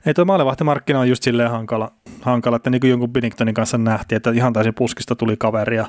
Ei 0.06 0.14
tuo 0.14 0.26
maalivahtimarkkina 0.26 1.00
on 1.00 1.10
just 1.10 1.24
silleen 1.24 1.52
hankala, 1.52 1.92
hankala 2.22 2.56
että 2.56 2.70
niin 2.70 2.82
kuin 2.82 2.92
jonkun 2.92 3.14
Binningtonin 3.14 3.54
kanssa 3.54 3.78
nähtiin, 3.78 4.18
että 4.18 4.32
ihan 4.32 4.54
täysin 4.54 4.74
puskista 4.74 5.16
tuli 5.16 5.38
kaveri 5.38 5.76
ja 5.76 5.86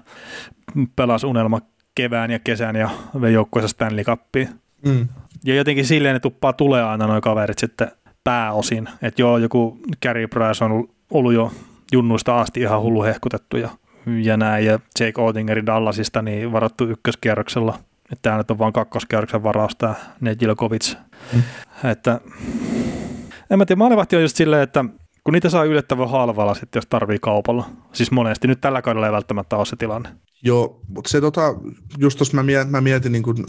pelasi 0.97 1.27
unelma 1.27 1.61
kevään 1.95 2.31
ja 2.31 2.39
kesän 2.39 2.77
ja 2.77 2.91
vei 3.21 3.33
joukkueessa 3.33 3.69
Stanley 3.69 4.05
Cupiin. 4.05 4.49
Mm. 4.87 5.09
Ja 5.45 5.55
jotenkin 5.55 5.87
silleen 5.87 6.15
ne 6.15 6.21
tuppaa 6.21 6.53
tulee 6.53 6.83
aina 6.83 7.07
noin 7.07 7.23
kaverit 7.23 7.59
sitten 7.59 7.91
pääosin. 8.25 8.89
Että 9.03 9.23
joo, 9.23 9.39
joku 9.39 9.79
Gary 10.03 10.27
Price 10.27 10.65
on 10.65 10.89
ollut 11.11 11.35
jo 11.35 11.53
junnuista 11.93 12.41
asti 12.41 12.61
ihan 12.61 12.81
hullu 12.81 13.03
hehkutettu 13.03 13.57
ja 13.57 13.71
ja 14.07 14.37
näin, 14.37 14.67
ja 14.67 14.79
Jake 15.01 15.23
Oettingerin 15.23 15.67
Dallasista 15.67 16.23
niin 16.23 16.53
varattu 16.53 16.85
ykköskierroksella. 16.85 17.79
Että 18.13 18.23
tämä 18.23 18.37
nyt 18.37 18.51
on 18.51 18.59
vain 18.59 18.73
kakkoskierroksen 18.73 19.43
varaus, 19.43 19.77
tämä 19.77 19.95
Nedjilokovic. 20.21 20.95
Mm. 21.33 21.43
Että, 21.91 22.21
en 23.51 23.59
mä 23.59 23.67
tiedä, 23.67 23.79
maalivahti 23.79 24.17
on 24.17 24.23
just 24.23 24.37
silleen, 24.37 24.63
että 24.63 24.85
kun 25.25 25.35
niitä 25.35 25.49
saa 25.49 25.65
yllättävän 25.65 26.11
halvalla 26.11 26.55
sitten, 26.55 26.79
jos 26.79 26.87
tarvii 26.91 27.19
kaupalla. 27.19 27.71
Siis 27.93 28.11
monesti. 28.11 28.49
Nyt 28.49 28.61
tällä 28.61 28.83
kaudella 28.83 29.07
ei 29.07 29.13
välttämättä 29.13 29.57
ole 29.57 29.67
se 29.67 29.77
tilanne. 29.77 30.09
Joo, 30.43 30.81
mutta 30.89 31.11
se 31.11 31.21
tota, 31.21 31.55
just 31.99 32.19
tuossa 32.19 32.37
mä 32.37 32.43
mietin, 32.43 32.71
mä 32.71 32.81
mietin 32.81 33.13
niin 33.13 33.23
kun, 33.23 33.45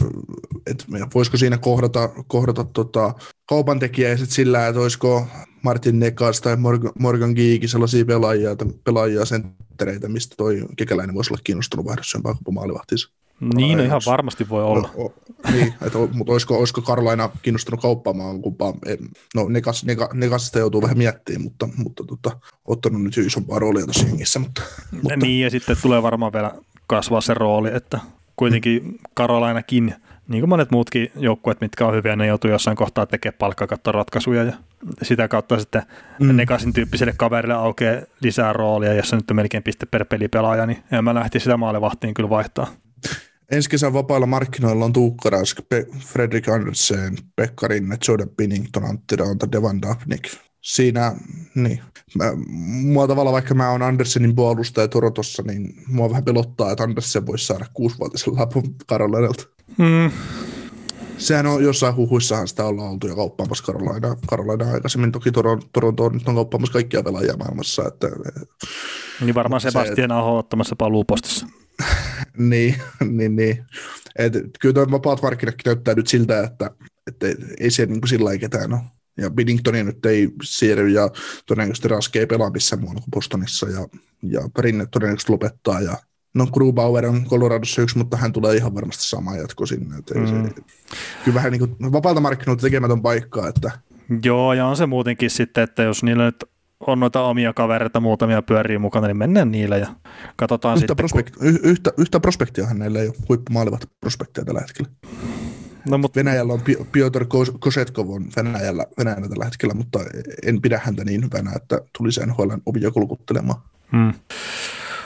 että 0.66 0.84
voisiko 1.14 1.36
siinä 1.36 1.58
kohdata, 1.58 2.08
kohdata 2.26 2.64
tota, 2.64 3.14
kaupan 3.46 3.78
tekijä 3.78 4.16
sit 4.16 4.30
sillä, 4.30 4.66
että 4.66 4.80
olisiko 4.80 5.26
Martin 5.62 5.98
Nekas 5.98 6.40
tai 6.40 6.56
Morgan, 6.98 7.32
Geekin 7.34 7.68
sellaisia 7.68 8.04
pelaajia, 8.04 8.50
pelaajia 8.84 9.24
senttereitä, 9.24 10.08
mistä 10.08 10.34
toi 10.36 10.62
kekäläinen 10.76 11.14
voisi 11.14 11.32
olla 11.32 11.40
kiinnostunut 11.44 11.86
vaihdossa 11.86 12.20
vaikka 12.24 12.52
maalivahtiinsa. 12.52 13.10
Niin, 13.40 13.78
no, 13.78 13.84
ihan 13.84 14.00
varmasti 14.06 14.48
voi 14.48 14.64
olla. 14.64 14.90
O, 14.96 15.04
o, 15.04 15.14
niin, 15.52 15.66
että, 15.86 15.98
mutta 16.12 16.32
olisiko, 16.32 16.58
olisiko 16.58 16.82
Karolaina 16.82 17.30
kiinnostunut 17.42 17.80
kauppaamaan 17.80 18.42
kumpaa? 18.42 18.74
No 19.34 19.48
Nekas, 19.48 19.84
Nekas, 19.84 20.08
Nekasista 20.14 20.58
joutuu 20.58 20.82
vähän 20.82 20.98
miettimään, 20.98 21.42
mutta, 21.42 21.68
mutta 21.76 22.04
tota, 22.04 22.38
ottanut 22.64 23.02
nyt 23.02 23.16
isompaa 23.18 23.58
roolia 23.58 23.84
tuossa 23.84 24.06
jengissä. 24.06 24.38
Mutta, 24.38 24.62
mutta. 24.92 25.16
Niin, 25.16 25.44
ja 25.44 25.50
sitten 25.50 25.76
tulee 25.82 26.02
varmaan 26.02 26.32
vielä 26.32 26.52
kasvaa 26.86 27.20
se 27.20 27.34
rooli, 27.34 27.70
että 27.74 28.00
kuitenkin 28.36 28.98
Karolainakin, 29.14 29.94
niin 30.28 30.40
kuin 30.40 30.48
monet 30.48 30.70
muutkin 30.70 31.10
joukkueet, 31.16 31.60
mitkä 31.60 31.86
on 31.86 31.94
hyviä, 31.94 32.16
ne 32.16 32.26
joutuu 32.26 32.50
jossain 32.50 32.76
kohtaa 32.76 33.06
tekemään 33.06 33.38
palkkakattoratkaisuja 33.38 34.44
ja 34.44 34.52
sitä 35.02 35.28
kautta 35.28 35.58
sitten 35.58 35.82
mm. 36.20 36.36
Nekasin 36.36 36.72
tyyppiselle 36.72 37.14
kaverille 37.16 37.54
aukeaa 37.54 38.02
lisää 38.20 38.52
roolia, 38.52 38.94
jossa 38.94 39.16
nyt 39.16 39.30
on 39.30 39.36
melkein 39.36 39.62
piste 39.62 39.86
per 39.86 40.04
pelipelaaja, 40.04 40.66
niin 40.66 40.78
en 40.92 41.04
mä 41.04 41.14
lähti 41.14 41.40
sitä 41.40 41.56
maalivahtiin 41.56 42.14
kyllä 42.14 42.30
vaihtaa. 42.30 42.66
Ensi 43.50 43.70
kesän 43.70 43.92
vapailla 43.92 44.26
markkinoilla 44.26 44.84
on 44.84 44.92
Tuukka 44.92 45.30
Rask, 45.30 45.58
Pe- 45.68 45.86
Fredrik 45.98 46.48
Andersen, 46.48 47.16
Pekka 47.36 47.68
Rinne, 47.68 47.98
Jordan 48.08 48.28
Pinnington, 48.36 48.84
Antti 48.84 49.16
Raunta, 49.16 49.52
Devan 49.52 49.82
Dapnik. 49.82 50.22
Siinä, 50.60 51.16
niin. 51.54 51.82
Mä, 52.14 52.24
mua 52.82 53.06
tavallaan, 53.08 53.32
vaikka 53.32 53.54
mä 53.54 53.70
oon 53.70 53.82
Andersenin 53.82 54.34
puolustaja 54.34 54.88
Torontossa, 54.88 55.42
niin 55.42 55.74
mua 55.86 56.10
vähän 56.10 56.24
pelottaa, 56.24 56.70
että 56.70 56.84
Andersen 56.84 57.26
voisi 57.26 57.46
saada 57.46 57.66
kuusivuotisen 57.74 58.36
lapun 58.36 58.74
Karolinalta. 58.86 59.44
Hmm. 59.78 60.10
Sehän 61.18 61.46
on 61.46 61.64
jossain 61.64 61.96
huhuissahan 61.96 62.48
sitä 62.48 62.64
ollaan 62.64 62.90
oltu 62.90 63.08
jo 63.08 63.16
kauppaamassa 63.16 63.64
Karolaina, 63.64 64.16
Karolaina 64.26 64.72
aikaisemmin. 64.72 65.12
Toki 65.12 65.32
Toronto, 65.32 65.66
Toronto 65.72 66.08
nyt 66.08 66.28
on 66.28 66.34
kauppaamassa 66.34 66.72
kaikkia 66.72 67.02
pelaajia 67.02 67.36
maailmassa. 67.36 67.88
Että, 67.88 68.08
niin 69.20 69.34
varmaan 69.34 69.60
Sebastian 69.60 70.10
se, 70.10 70.14
Aho 70.14 70.38
ottamassa 70.38 70.76
paluupostissa. 70.76 71.46
niin, 72.50 72.74
niin, 73.04 73.36
niin. 73.36 73.64
Et, 74.18 74.32
kyllä 74.60 74.72
tuo 74.72 74.90
vapaat 74.90 75.22
markkinat 75.22 75.54
näyttää 75.66 75.94
nyt 75.94 76.06
siltä, 76.06 76.44
että, 76.44 76.70
että 77.06 77.26
ei 77.60 77.70
se 77.70 77.86
niin 77.86 78.08
sillä 78.08 78.24
lailla 78.24 78.40
ketään 78.40 78.72
ole. 78.72 78.80
Ja 79.18 79.30
Biddingtonia 79.30 79.84
nyt 79.84 80.06
ei 80.06 80.28
siirry 80.42 80.88
ja 80.88 81.10
todennäköisesti 81.46 81.88
Raske 81.88 82.18
ei 82.18 82.26
pelaa 82.26 82.50
missään 82.50 82.80
muualla 82.80 83.00
kuin 83.00 83.10
Bostonissa 83.10 83.68
ja, 83.68 83.88
ja 84.22 84.40
Rinne 84.58 84.86
todennäköisesti 84.90 85.32
lopettaa 85.32 85.80
ja 85.80 85.96
No 86.36 86.46
Grubauer 86.46 87.06
on 87.06 87.24
Coloradossa 87.24 87.82
yksi, 87.82 87.98
mutta 87.98 88.16
hän 88.16 88.32
tulee 88.32 88.56
ihan 88.56 88.74
varmasti 88.74 89.08
sama 89.08 89.36
jatko 89.36 89.66
sinne. 89.66 89.96
Että 89.98 90.18
mm. 90.18 90.26
se, 90.26 90.62
kyllä 91.24 91.34
vähän 91.34 91.52
niin 91.52 91.60
kuin 91.60 91.92
vapaalta 91.92 92.20
markkinoilta 92.20 92.62
tekemätön 92.62 93.02
paikkaa. 93.02 93.48
Että... 93.48 93.70
Joo, 94.24 94.52
ja 94.52 94.66
on 94.66 94.76
se 94.76 94.86
muutenkin 94.86 95.30
sitten, 95.30 95.64
että 95.64 95.82
jos 95.82 96.02
niillä 96.02 96.24
nyt 96.24 96.44
on 96.80 97.00
noita 97.00 97.22
omia 97.22 97.52
kavereita, 97.52 98.00
muutamia 98.00 98.42
pyörii 98.42 98.78
mukana, 98.78 99.06
niin 99.06 99.16
mennään 99.16 99.50
niillä 99.50 99.76
ja 99.76 99.86
katsotaan 100.36 100.72
yhtä 100.72 100.80
sitten. 100.80 100.96
Prospekt, 100.96 101.36
kun... 101.36 101.46
y- 101.46 101.60
yhtä, 101.62 101.92
yhtä 101.98 102.20
prospektiahan 102.20 102.78
näillä 102.78 103.00
ei 103.00 103.08
ole 103.08 103.16
huippumaalivat 103.28 103.88
prospekteja 104.00 104.44
tällä 104.44 104.60
hetkellä. 104.60 104.90
No, 105.90 105.98
mutta... 105.98 106.18
Venäjällä 106.18 106.52
on 106.52 106.60
Piotr 106.92 107.24
Kosetkov 107.58 108.10
on 108.10 108.24
Venäjällä, 108.36 108.86
Venäjällä 108.98 109.28
tällä 109.28 109.44
hetkellä, 109.44 109.74
mutta 109.74 109.98
en 110.46 110.62
pidä 110.62 110.80
häntä 110.84 111.04
niin 111.04 111.24
hyvänä, 111.24 111.52
että 111.56 111.80
tulisi 111.98 112.26
NHL 112.26 112.50
ovia 112.66 112.90
kulkuttelemaan. 112.90 113.60
Hmm. 113.92 114.12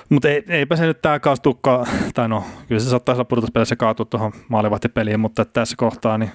Mutta 0.09 0.29
ei, 0.29 0.45
eipä 0.49 0.77
se 0.77 0.87
nyt 0.87 1.03
tämä 1.03 1.21
kausi 1.21 1.43
tukkaa, 1.43 1.87
tai 2.15 2.29
no 2.29 2.45
kyllä 2.69 2.81
se 2.81 2.91
saattaisi 2.91 3.17
olla 3.17 3.25
pudotuspeleissä 3.25 3.77
kaatua 3.77 4.07
tuohon 4.07 4.33
maalivahtipeliin, 4.49 5.21
mutta 5.21 5.45
tässä 5.45 5.77
kohtaa 5.79 6.19
niin 6.19 6.31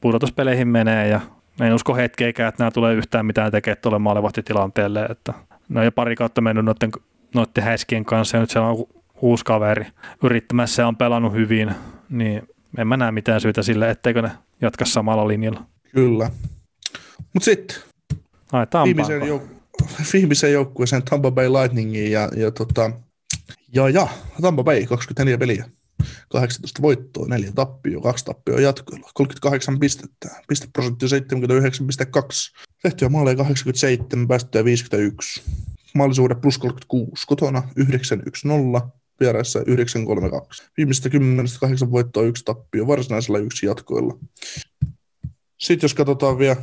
pudotuspeleihin 0.00 0.68
menee 0.68 1.08
ja 1.08 1.20
en 1.60 1.74
usko 1.74 1.94
hetkeäkään, 1.96 2.48
että 2.48 2.62
nämä 2.62 2.70
tulee 2.70 2.94
yhtään 2.94 3.26
mitään 3.26 3.52
tekemään 3.52 3.78
tuolle 3.82 3.98
maalivahtitilanteelle, 3.98 5.04
että 5.04 5.34
ne 5.68 5.80
on 5.80 5.84
jo 5.84 5.92
pari 5.92 6.16
kautta 6.16 6.40
mennyt 6.40 6.64
noiden, 6.64 6.90
noiden 7.34 7.64
häiskien 7.64 8.04
kanssa 8.04 8.36
ja 8.36 8.40
nyt 8.40 8.50
siellä 8.50 8.68
on 8.68 8.86
uusi 9.22 9.44
kaveri 9.44 9.86
yrittämässä 10.22 10.82
ja 10.82 10.88
on 10.88 10.96
pelannut 10.96 11.32
hyvin, 11.32 11.70
niin 12.10 12.42
en 12.78 12.88
mä 12.88 12.96
näe 12.96 13.12
mitään 13.12 13.40
syytä 13.40 13.62
sille, 13.62 13.90
etteikö 13.90 14.22
ne 14.22 14.30
jatka 14.60 14.84
samalla 14.84 15.28
linjalla. 15.28 15.64
Kyllä. 15.94 16.30
Mutta 17.34 17.44
sitten 17.44 17.76
viimeisen, 18.84 19.22
jouk- 19.22 20.12
viimeiseen 20.12 20.52
joukkueeseen 20.52 21.02
Tampa 21.02 21.30
Bay 21.30 21.48
Lightningiin 21.48 22.12
ja, 22.12 22.28
ja, 22.36 22.50
tota, 22.50 22.90
ja, 23.74 23.88
ja 23.88 24.08
Tampa 24.42 24.64
Bay 24.64 24.86
24 24.86 25.38
peliä. 25.38 25.64
18 26.28 26.82
voittoa, 26.82 27.26
4 27.28 27.52
tappioa, 27.52 28.02
2 28.02 28.24
tappioa 28.24 28.60
jatkoilla, 28.60 29.10
38 29.14 29.78
pistettä, 29.78 30.28
pisteprosentti 30.48 31.06
79,2, 31.06 31.10
tehtyä 32.82 33.08
maaleja 33.08 33.36
87, 33.36 34.28
päästöjä 34.28 34.64
51, 34.64 35.42
maalisuuden 35.94 36.40
plus 36.40 36.58
36, 36.58 37.26
kotona 37.26 37.62
910, 37.76 38.82
vieraissa 39.20 39.60
932. 39.66 40.62
Viimeistä 40.76 41.08
10 41.08 41.46
8 41.60 41.90
voittoa, 41.90 42.22
yksi 42.22 42.44
tappio, 42.44 42.86
varsinaisella 42.86 43.38
yksi 43.38 43.66
jatkoilla. 43.66 44.18
Sitten 45.58 45.84
jos 45.84 45.94
katsotaan 45.94 46.38
vielä 46.38 46.56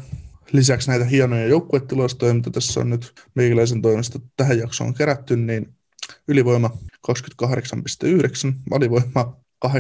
lisäksi 0.52 0.90
näitä 0.90 1.06
hienoja 1.06 1.48
joukkuetilastoja, 1.48 2.34
mitä 2.34 2.50
tässä 2.50 2.80
on 2.80 2.90
nyt 2.90 3.14
meikäläisen 3.36 3.82
toimesta 3.82 4.20
tähän 4.38 4.58
jaksoon 4.58 4.94
kerätty, 4.94 5.38
niin 5.38 5.75
ylivoima 6.28 6.70
28,9, 7.12 8.54
alivoima 8.72 9.38
86,9, 9.68 9.72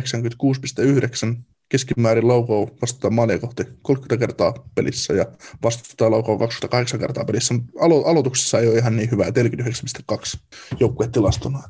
keskimäärin 1.69 2.27
laukoa 2.27 2.67
vastustetaan 2.81 3.13
maalia 3.13 3.39
kohti 3.39 3.63
30 3.81 4.17
kertaa 4.27 4.53
pelissä 4.75 5.13
ja 5.13 5.25
vastustetaan 5.63 6.11
laukoa 6.11 6.37
28 6.37 6.99
kertaa 6.99 7.25
pelissä. 7.25 7.53
Alo- 7.79 8.07
aloituksessa 8.07 8.59
ei 8.59 8.67
ole 8.67 8.77
ihan 8.77 8.95
niin 8.95 9.11
hyvää, 9.11 9.29
49,2 9.29 10.39
joukkuetilastona. 10.79 11.63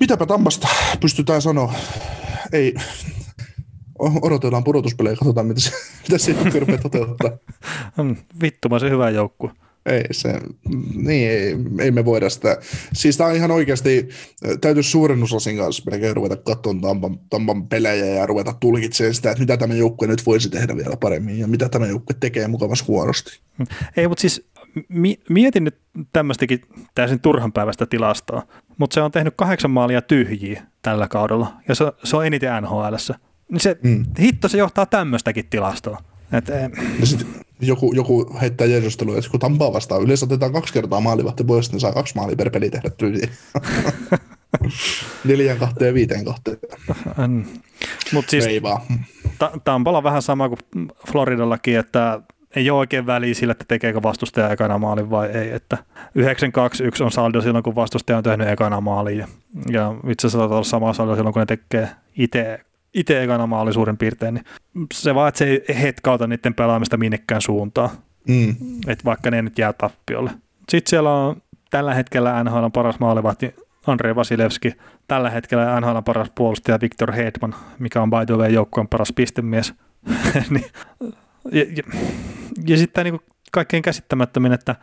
Mitäpä 0.00 0.26
Tampasta 0.26 0.68
pystytään 1.00 1.42
sanoa? 1.42 1.74
Ei, 2.52 2.74
odotellaan 3.98 4.64
pudotuspelejä 4.64 5.12
ja 5.12 5.16
katsotaan, 5.16 5.46
mitä 5.46 5.60
se, 5.60 5.72
mitä 6.02 6.18
se 6.18 6.58
rupeaa 6.58 6.78
toteuttaa. 6.78 7.30
Vittumaisen 8.42 8.90
hyvä 8.90 9.10
joukkue. 9.10 9.50
Ei, 9.86 10.04
se, 10.10 10.40
niin, 10.94 11.30
ei, 11.30 11.56
ei, 11.78 11.90
me 11.90 12.04
voida 12.04 12.30
sitä. 12.30 12.58
Siis 12.92 13.16
tämä 13.16 13.30
on 13.30 13.36
ihan 13.36 13.50
oikeasti, 13.50 14.08
täytyisi 14.60 14.90
suurennuslasin 14.90 15.56
kanssa 15.56 15.90
melkein 15.90 16.16
ruveta 16.16 16.36
katsomaan 16.36 16.80
Tampan, 16.80 17.18
Tampan 17.30 17.68
pelejä 17.68 18.04
ja 18.04 18.26
ruveta 18.26 18.54
tulkitsemaan 18.60 19.14
sitä, 19.14 19.30
että 19.30 19.40
mitä 19.40 19.56
tämä 19.56 19.74
joukkue 19.74 20.08
nyt 20.08 20.26
voisi 20.26 20.50
tehdä 20.50 20.76
vielä 20.76 20.96
paremmin 20.96 21.38
ja 21.38 21.48
mitä 21.48 21.68
tämä 21.68 21.86
joukkue 21.86 22.16
tekee 22.20 22.48
mukavasti 22.48 22.86
huonosti. 22.86 23.40
Ei, 23.96 24.08
mutta 24.08 24.20
siis 24.20 24.50
mi- 24.88 25.20
mietin 25.28 25.64
nyt 25.64 25.78
tämmöistäkin 26.12 26.60
täysin 26.94 27.20
turhan 27.20 27.52
päivästä 27.52 27.86
tilastoa, 27.86 28.42
mutta 28.78 28.94
se 28.94 29.00
on 29.00 29.10
tehnyt 29.10 29.34
kahdeksan 29.36 29.70
maalia 29.70 30.02
tyhjiä 30.02 30.62
tällä 30.82 31.08
kaudella 31.08 31.52
ja 31.68 31.74
se, 31.74 31.84
se 32.04 32.16
on 32.16 32.26
eniten 32.26 32.62
nhl 32.62 32.94
Niin 33.50 33.60
se, 33.60 33.78
mm. 33.82 34.04
hitto 34.18 34.48
se 34.48 34.58
johtaa 34.58 34.86
tämmöistäkin 34.86 35.46
tilastoa. 35.50 36.09
Et, 36.32 36.48
ja 37.00 37.06
sit 37.06 37.26
joku, 37.60 37.92
joku 37.94 38.36
heittää 38.40 38.66
järjestelua, 38.66 39.18
että 39.18 39.30
kun 39.30 39.40
Tampaa 39.40 39.72
vastaan 39.72 40.02
yleensä 40.02 40.26
otetaan 40.26 40.52
kaksi 40.52 40.72
kertaa 40.72 41.00
maalivahti 41.00 41.44
pois, 41.44 41.72
niin 41.72 41.80
saa 41.80 41.92
kaksi 41.92 42.14
maalia 42.14 42.36
per 42.36 42.50
peli 42.50 42.70
tehdä 42.70 42.90
tyyliin. 42.90 43.28
Neljän 45.24 45.58
kahteen 45.58 45.88
ja 45.88 45.94
viiteen 45.94 46.24
kahteen. 46.24 46.58
Mutta 48.12 48.30
siis 48.30 48.46
Ei 48.46 48.62
vaan. 48.62 48.80
Ta- 49.38 49.52
Tampalla 49.64 50.02
vähän 50.02 50.22
sama 50.22 50.48
kuin 50.48 50.88
Floridallakin, 51.10 51.78
että 51.78 52.20
ei 52.56 52.70
ole 52.70 52.78
oikein 52.78 53.06
väliä 53.06 53.34
sillä, 53.34 53.52
että 53.52 53.64
tekeekö 53.68 54.02
vastustaja 54.02 54.50
ekana 54.50 54.78
maalin 54.78 55.10
vai 55.10 55.28
ei. 55.28 55.50
Että 55.50 55.78
9-2-1 56.18 57.04
on 57.04 57.12
saldo 57.12 57.40
silloin, 57.40 57.64
kun 57.64 57.74
vastustaja 57.74 58.16
on 58.16 58.24
tehnyt 58.24 58.48
ekana 58.48 58.80
maalin. 58.80 59.18
Ja, 59.18 59.28
ja 59.70 59.94
itse 60.08 60.26
asiassa 60.26 60.44
olla 60.44 60.64
sama 60.64 60.92
saldo 60.92 61.16
silloin, 61.16 61.32
kun 61.32 61.40
ne 61.40 61.46
tekee 61.46 61.88
itse 62.16 62.60
itse 62.94 63.22
ekana 63.22 63.46
maali 63.46 63.72
suurin 63.72 63.96
piirtein, 63.96 64.34
niin 64.34 64.44
se 64.94 65.14
vaan, 65.14 65.28
että 65.28 65.38
se 65.38 65.44
ei 65.44 65.82
hetkauta 65.82 66.26
niiden 66.26 66.54
pelaamista 66.54 66.96
minnekään 66.96 67.42
suuntaan. 67.42 67.90
Mm. 68.28 68.56
Että 68.86 69.04
vaikka 69.04 69.30
ne 69.30 69.42
nyt 69.42 69.58
jää 69.58 69.72
tappiolle. 69.72 70.30
Sitten 70.68 70.90
siellä 70.90 71.14
on 71.14 71.42
tällä 71.70 71.94
hetkellä 71.94 72.44
NHL 72.44 72.64
on 72.64 72.72
paras 72.72 73.00
maalivahti 73.00 73.54
Andrei 73.86 74.16
Vasilevski, 74.16 74.72
tällä 75.08 75.30
hetkellä 75.30 75.80
NHL 75.80 75.96
on 75.96 76.04
paras 76.04 76.30
puolustaja 76.34 76.78
Victor 76.80 77.12
Hedman, 77.12 77.54
mikä 77.78 78.02
on 78.02 78.10
by 78.10 78.26
the 78.26 78.36
way 78.36 78.50
joukkueen 78.50 78.88
paras 78.88 79.12
pistemies. 79.12 79.74
niin, 80.50 80.66
ja, 81.52 81.64
ja, 81.76 81.82
ja 82.66 82.76
sitten 82.76 83.04
niin 83.04 83.20
kaikkein 83.52 83.82
käsittämättömin, 83.82 84.52
että 84.52 84.76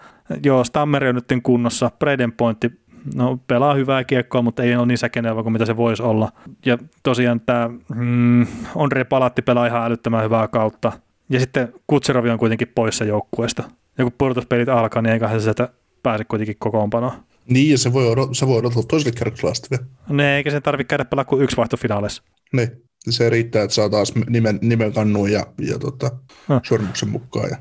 joo, 0.45 0.63
Stammeri 0.63 1.09
on 1.09 1.15
nyt 1.15 1.43
kunnossa, 1.43 1.91
Braden 1.99 2.31
Pointti 2.31 2.71
no, 3.15 3.39
pelaa 3.47 3.73
hyvää 3.73 4.03
kiekkoa, 4.03 4.41
mutta 4.41 4.63
ei 4.63 4.75
ole 4.75 4.85
niin 4.85 4.97
säkenevä 4.97 5.43
kuin 5.43 5.53
mitä 5.53 5.65
se 5.65 5.77
voisi 5.77 6.03
olla. 6.03 6.31
Ja 6.65 6.77
tosiaan 7.03 7.39
tämä 7.39 7.69
mm, 7.95 8.47
Andre 8.75 9.03
Palatti 9.03 9.41
pelaa 9.41 9.67
ihan 9.67 9.83
älyttömän 9.83 10.23
hyvää 10.23 10.47
kautta. 10.47 10.91
Ja 11.29 11.39
sitten 11.39 11.73
Kutserovi 11.87 12.29
on 12.29 12.39
kuitenkin 12.39 12.71
poissa 12.75 13.05
joukkueesta. 13.05 13.63
Ja 13.97 14.03
kun 14.03 14.13
pudotuspelit 14.17 14.69
alkaa, 14.69 15.01
niin 15.01 15.13
eiköhän 15.13 15.39
se 15.39 15.43
sieltä 15.43 15.69
pääse 16.03 16.23
kuitenkin 16.23 16.55
kokoonpanoon. 16.59 17.13
Niin, 17.49 17.71
ja 17.71 17.77
se 17.77 17.93
voi, 17.93 18.15
odot- 18.15 18.33
se 18.33 18.47
voi 18.47 18.57
odottaa 18.57 18.83
toiselle 18.83 19.17
kerrokselle 19.17 19.51
asti 19.51 19.67
vielä. 19.71 19.85
Ne, 20.09 20.37
eikä 20.37 20.51
sen 20.51 20.63
tarvitse 20.63 20.89
käydä 20.89 21.05
pelaa 21.05 21.25
kuin 21.25 21.43
yksi 21.43 21.57
vaihto 21.57 21.77
finaalissa. 21.77 22.23
Niin, 22.53 22.69
se 23.09 23.29
riittää, 23.29 23.63
että 23.63 23.73
saa 23.73 23.89
taas 23.89 24.13
nimen, 24.29 24.59
nimen 24.61 24.93
kannuun 24.93 25.31
ja, 25.31 25.45
ja 25.59 25.79
tota, 25.79 26.11
no. 26.47 26.61
sormuksen 26.63 27.09
mukaan. 27.09 27.49
Ja. 27.49 27.57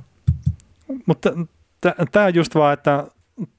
Mutta 1.06 1.32
tämä 2.12 2.28
just 2.28 2.54
vaan, 2.54 2.74
että 2.74 3.06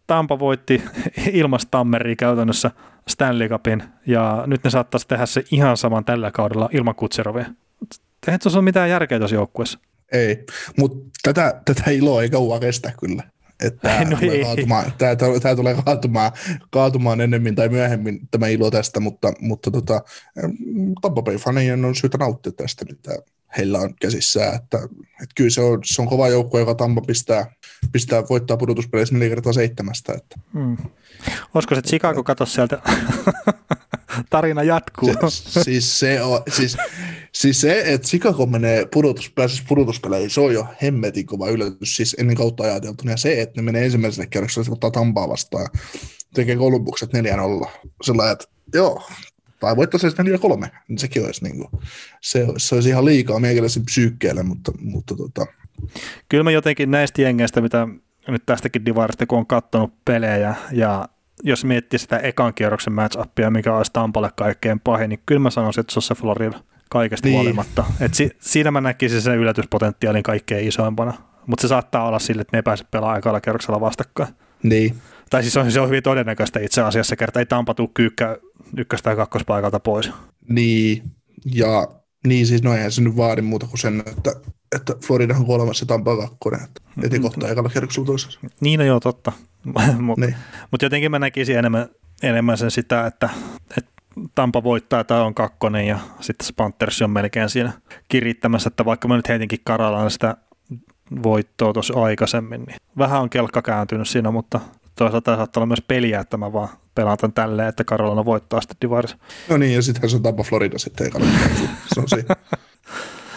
Tampa 0.08 0.40
voitti 0.40 0.82
ilmastammeria 1.32 2.16
käytännössä 2.16 2.72
Stanley 3.08 3.50
Cupin, 3.50 3.84
ja 4.06 4.44
nyt 4.48 4.64
ne 4.64 4.70
saattaisi 4.70 5.08
tehdä 5.08 5.26
se 5.26 5.44
ihan 5.52 5.78
saman 5.78 6.06
tällä 6.06 6.32
kaudella 6.32 6.70
ilman 6.74 6.96
Kutserovia. 6.96 7.46
Eihän 8.28 8.40
tuossa 8.40 8.60
ole 8.60 8.64
mitään 8.64 8.90
järkeä 8.90 9.20
tuossa 9.20 9.36
joukkueessa. 9.36 9.80
Ei, 10.12 10.46
mutta 10.78 10.98
tätä, 11.24 11.62
tätä 11.66 11.92
iloa 11.92 12.22
ei 12.22 12.30
kauan 12.30 12.60
kestä 12.60 12.92
kyllä. 13.00 13.24
Että 13.64 14.06
no 14.10 14.18
tulee 14.18 14.44
kaatumaan, 14.44 14.94
tämä, 14.98 15.16
tämä 15.16 15.56
tulee 15.56 15.76
kaatumaan, 15.86 16.32
kaatumaan 16.70 17.22
ennemmin 17.22 17.56
tai 17.56 17.70
myöhemmin 17.70 18.20
tämä 18.32 18.48
ilo 18.48 18.72
tästä, 18.72 19.00
mutta, 19.00 19.34
mutta 19.40 19.72
tota, 19.72 20.02
Tampa 21.02 21.22
Bay-fanien 21.22 21.86
on 21.86 21.96
syytä 21.96 22.18
nauttia 22.18 22.52
tästä, 22.52 22.86
mitä 22.86 23.12
heillä 23.58 23.80
on 23.80 23.94
käsissään. 24.02 24.56
Että, 24.56 24.78
että 25.24 25.34
kyllä 25.36 25.50
se 25.50 25.62
on, 25.62 25.80
se 25.86 26.02
on 26.02 26.08
kova 26.08 26.28
joukko, 26.28 26.60
joka 26.60 26.76
Tampa 26.76 27.02
pistää, 27.02 27.52
pistää 27.92 28.24
voittaa 28.30 28.58
pudotuspeleissä 28.58 29.16
neljä 29.16 29.30
kertaa 29.30 29.54
seitsemästä. 29.54 30.14
Että. 30.14 30.40
Hmm. 30.54 30.78
Olisiko 31.54 31.76
se 31.76 31.82
Chicago 31.82 32.24
kato 32.24 32.46
sieltä? 32.46 32.82
Tarina 34.30 34.64
jatkuu. 34.64 35.14
Se, 35.30 35.64
siis, 35.64 36.00
se 36.00 36.22
on, 36.22 36.42
siis, 36.52 36.78
siis 37.34 37.62
se, 37.62 37.84
että 37.86 38.08
Chicago 38.08 38.46
menee 38.46 38.88
pudotus, 38.94 39.32
pääsisi 39.36 39.64
pudotuspeleihin, 39.68 40.30
se 40.30 40.42
on 40.42 40.54
jo 40.54 40.68
hemmetin 40.82 41.26
kova 41.26 41.50
yllätys, 41.50 41.96
siis 41.96 42.16
ennen 42.20 42.36
kautta 42.36 42.64
ajateltuna. 42.64 43.12
Ja 43.12 43.18
se, 43.18 43.42
että 43.42 43.62
ne 43.62 43.66
menee 43.66 43.86
ensimmäiselle 43.86 44.28
kerrokselle, 44.28 44.66
se 44.66 44.72
ottaa 44.72 44.92
Tampaa 44.92 45.30
vastaan 45.30 45.64
ja 45.64 45.80
tekee 46.34 46.56
Columbukset 46.56 47.10
4-0. 47.14 47.68
Sellainen, 48.02 48.34
että 48.34 48.46
joo, 48.74 49.04
tai 49.60 49.76
voittaisi 49.76 50.08
edes 50.08 50.40
4-3, 50.66 50.70
niin 50.88 51.00
sekin 51.00 51.26
olisi, 51.26 51.44
niin 51.44 51.58
kuin, 51.58 51.84
se, 52.22 52.48
se 52.58 52.76
olisi 52.76 52.90
ihan 52.90 53.06
liikaa 53.06 53.40
meikäläisen 53.40 53.86
psyykkeelle, 53.86 54.44
mutta, 54.44 54.72
mutta 54.80 55.16
tota. 55.16 55.46
Kyllä 56.30 56.44
mä 56.44 56.52
jotenkin 56.52 56.92
näistä 56.92 57.22
jengeistä, 57.22 57.62
mitä 57.62 57.88
nyt 58.28 58.46
tästäkin 58.46 58.86
divarista, 58.86 59.26
kun 59.26 59.38
on 59.38 59.48
katsonut 59.48 59.94
pelejä 60.06 60.56
ja 60.72 61.10
jos 61.44 61.66
miettii 61.66 62.00
sitä 62.00 62.18
ekan 62.18 62.54
kierroksen 62.54 62.94
match-upia, 62.94 63.50
mikä 63.50 63.76
olisi 63.76 63.94
Tampalle 63.94 64.30
kaikkein 64.36 64.80
pahin, 64.80 65.10
niin 65.10 65.20
kyllä 65.26 65.40
mä 65.40 65.50
sanoisin, 65.50 65.82
että 65.82 65.94
se 65.94 66.00
on 66.00 66.04
se 66.04 66.16
Florida 66.16 66.60
kaikesta 66.90 67.28
niin. 67.28 67.36
huolimatta. 67.36 67.86
Et 68.00 68.14
si- 68.14 68.32
siinä 68.40 68.72
mä 68.72 68.82
näkisin 68.82 69.22
sen 69.22 69.38
yllätyspotentiaalin 69.38 70.24
kaikkein 70.24 70.68
isoimpana, 70.68 71.14
mutta 71.48 71.62
se 71.62 71.68
saattaa 71.68 72.08
olla 72.08 72.20
sille, 72.20 72.42
että 72.42 72.56
ne 72.56 72.60
ei 72.60 72.64
pääse 72.64 72.86
pelaamaan 72.92 73.20
ekalla 73.20 73.42
kierroksella 73.42 73.82
vastakkain. 73.82 74.30
Niin. 74.64 74.96
Tai 75.30 75.42
siis 75.42 75.58
on, 75.58 75.72
se 75.72 75.80
on 75.80 75.88
hyvin 75.88 76.04
todennäköistä 76.04 76.60
itse 76.60 76.82
asiassa, 76.82 77.16
kerta 77.16 77.40
ei 77.40 77.46
Tampa 77.46 77.74
tule 77.74 77.90
kyykkä 77.94 78.38
ykkös- 78.78 79.02
tai 79.02 79.16
kakkospaikalta 79.16 79.80
pois. 79.80 80.12
Niin, 80.50 81.04
ja 81.46 81.88
niin 82.28 82.48
siis 82.48 82.64
no 82.64 82.74
eihän 82.74 82.92
se 82.92 83.02
nyt 83.02 83.18
vaadi 83.18 83.42
muuta 83.42 83.68
kuin 83.68 83.80
sen, 83.80 84.04
että, 84.06 84.32
että 84.76 84.94
Florida 85.06 85.36
on 85.36 85.46
kolmas 85.46 85.82
ja 85.82 85.88
Tampa 85.88 86.18
kakkonen, 86.18 86.64
että 86.64 86.82
eti 87.04 87.20
kohta 87.20 87.50
ekalla 87.50 87.70
kierroksella 87.70 88.06
toisessa. 88.06 88.40
Niin, 88.60 88.80
no 88.80 88.86
joo, 88.86 89.00
totta. 89.00 89.32
Mutta 90.00 90.26
niin. 90.26 90.36
mut 90.72 90.82
jotenkin 90.82 91.12
mä 91.12 91.20
näkisin 91.20 91.58
enemmän, 91.58 91.90
enemmän 92.24 92.58
sen 92.58 92.72
sitä, 92.72 93.06
että, 93.06 93.30
että 93.78 93.92
Tampa 94.36 94.64
voittaa, 94.64 95.04
tämä 95.04 95.24
on 95.24 95.34
kakkonen 95.34 95.88
ja 95.88 96.00
sitten 96.20 96.56
Panthers 96.56 97.02
on 97.02 97.10
melkein 97.10 97.50
siinä 97.50 97.72
kirittämässä, 98.08 98.68
että 98.68 98.86
vaikka 98.86 99.08
mä 99.08 99.16
nyt 99.16 99.30
heitinkin 99.30 99.60
Karalaan 99.64 100.12
sitä 100.12 100.38
voittoa 101.24 101.74
tuossa 101.74 102.04
aikaisemmin, 102.04 102.64
niin 102.64 102.78
vähän 102.98 103.22
on 103.22 103.30
kelkka 103.30 103.62
kääntynyt 103.62 104.08
siinä, 104.08 104.32
mutta 104.32 104.60
toisaalta 104.96 105.36
saattaa 105.36 105.62
olla 105.62 105.68
myös 105.68 105.84
peliä, 105.88 106.20
että 106.20 106.38
mä 106.38 106.54
vaan 106.54 106.70
pelaan 106.96 107.18
tämän 107.18 107.34
tälleen, 107.34 107.70
että 107.70 107.84
Carolina 107.84 108.26
voittaa 108.26 108.62
sitten 108.62 108.78
Divarissa. 108.82 109.18
No 109.50 109.58
niin, 109.58 109.76
ja 109.76 109.82
sittenhän 109.82 110.10
se 110.10 110.16
on 110.16 110.24
Tampa 110.24 110.44
Florida 110.44 110.78
sitten, 110.78 111.06
ei 111.06 111.12
kannata. 111.12 111.38
Se 111.94 112.00
on 112.00 112.10
siinä. 112.10 112.36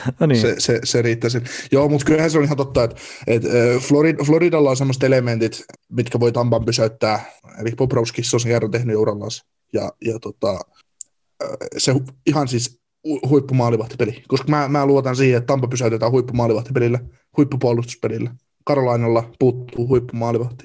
No 0.21 0.27
niin. 0.27 0.41
se, 0.41 0.55
se, 0.59 0.81
se 0.85 1.03
riittäisi. 1.03 1.39
Joo, 1.73 1.89
mutta 1.89 2.07
kyllähän 2.07 2.31
se 2.31 2.39
on 2.39 2.45
ihan 2.45 2.57
totta, 2.57 2.85
että, 2.85 2.97
että 3.27 3.49
Florid, 3.81 4.25
Floridalla 4.25 4.71
on 4.71 4.77
semmoiset 4.77 5.03
elementit, 5.03 5.65
mitkä 5.93 6.21
voi 6.21 6.33
Tampan 6.33 6.65
pysäyttää. 6.65 7.25
Eli 7.61 7.71
Bobrovski 7.77 8.23
on 8.35 8.41
sen 8.41 8.53
kerran 8.53 8.71
tehnyt 8.71 8.97
urallaan. 8.97 9.31
Ja, 9.73 9.93
ja 10.05 10.19
tota, 10.19 10.61
se 11.79 11.95
ihan 12.27 12.49
siis 12.49 12.81
huippumaalivahtipeli, 13.29 14.23
koska 14.29 14.49
mä, 14.49 14.69
mä 14.69 14.87
luotan 14.87 15.17
siihen, 15.17 15.39
että 15.39 15.47
Tampa 15.47 15.69
pysäytetään 15.69 16.13
huippumaalivahtipelillä, 16.13 16.99
huippupuolustuspelillä. 17.37 18.35
Karolainalla 18.65 19.31
puuttuu 19.39 19.89
huippumaalivahti. 19.89 20.65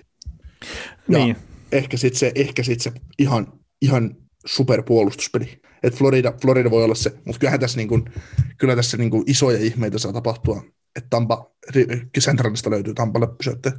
Ja 1.10 1.20
Niin. 1.20 1.36
ehkä 1.72 1.98
sitten 1.98 2.20
se, 2.20 2.32
ehkä 2.36 2.64
sit 2.64 2.82
se 2.82 2.91
ihan, 3.20 3.53
ihan 3.82 4.16
superpuolustuspeli. 4.46 5.62
Et 5.84 5.96
Florida, 5.96 6.34
Florida 6.42 6.72
voi 6.72 6.84
olla 6.84 6.96
se, 6.96 7.14
mutta 7.26 7.40
kyllähän 7.40 7.60
tässä, 7.60 7.78
niin 7.78 7.88
kun, 7.88 8.10
kyllä 8.58 8.76
tässä 8.76 8.98
niin 8.98 9.12
kun 9.12 9.24
isoja 9.28 9.58
ihmeitä 9.58 9.98
saa 9.98 10.14
tapahtua, 10.14 10.64
että 10.96 11.08
Tampa, 11.10 11.52
Centralista 12.20 12.70
löytyy 12.70 12.94
Tampalle 12.94 13.28
pysytte. 13.28 13.72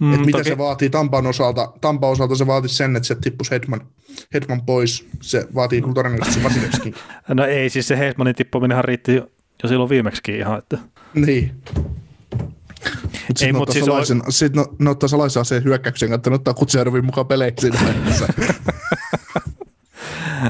Mm, 0.00 0.14
Et 0.14 0.20
mitä 0.20 0.38
toki- 0.38 0.48
se 0.48 0.58
vaatii 0.58 0.90
Tampan 0.90 1.26
osalta? 1.26 1.72
Tampan 1.80 2.10
osalta 2.10 2.34
se 2.36 2.46
vaatii 2.46 2.68
sen, 2.68 2.96
että 2.96 3.06
se 3.06 3.14
tippuisi 3.14 3.50
Hedman, 3.50 3.80
Hedman 4.34 4.62
pois. 4.66 5.06
Se 5.20 5.46
vaatii 5.54 5.80
kyllä 5.80 5.94
todennäköisesti 5.94 6.40
se 6.40 6.44
Vasilevskin. 6.44 6.94
No 7.34 7.44
ei, 7.44 7.70
siis 7.70 7.88
se 7.88 7.98
Heismanin 7.98 8.34
tippuminenhan 8.34 8.84
riitti 8.84 9.14
jo, 9.14 9.26
jo 9.62 9.68
silloin 9.68 9.90
viimeksikin 9.90 10.34
ihan, 10.34 10.58
että 10.58 10.78
niin. 11.14 11.54
Mut 13.28 13.30
Ei, 13.30 13.36
sit 13.36 13.46
ne 13.46 13.52
mut 13.52 13.60
ottaa 13.62 13.72
siis 13.72 13.84
salaisen, 13.84 14.22
sit 14.28 14.56
ne, 14.56 14.64
ne 14.78 14.90
ottaa 14.90 15.08
salaisen 15.08 15.40
aseen 15.40 15.64
hyökkäyksen, 15.64 16.12
että 16.12 16.30
ne 16.30 16.36
ottaa 16.36 16.54
Kutservin 16.54 17.04
mukaan 17.04 17.26
peleihin 17.26 17.72
vaiheessa. 17.84 18.26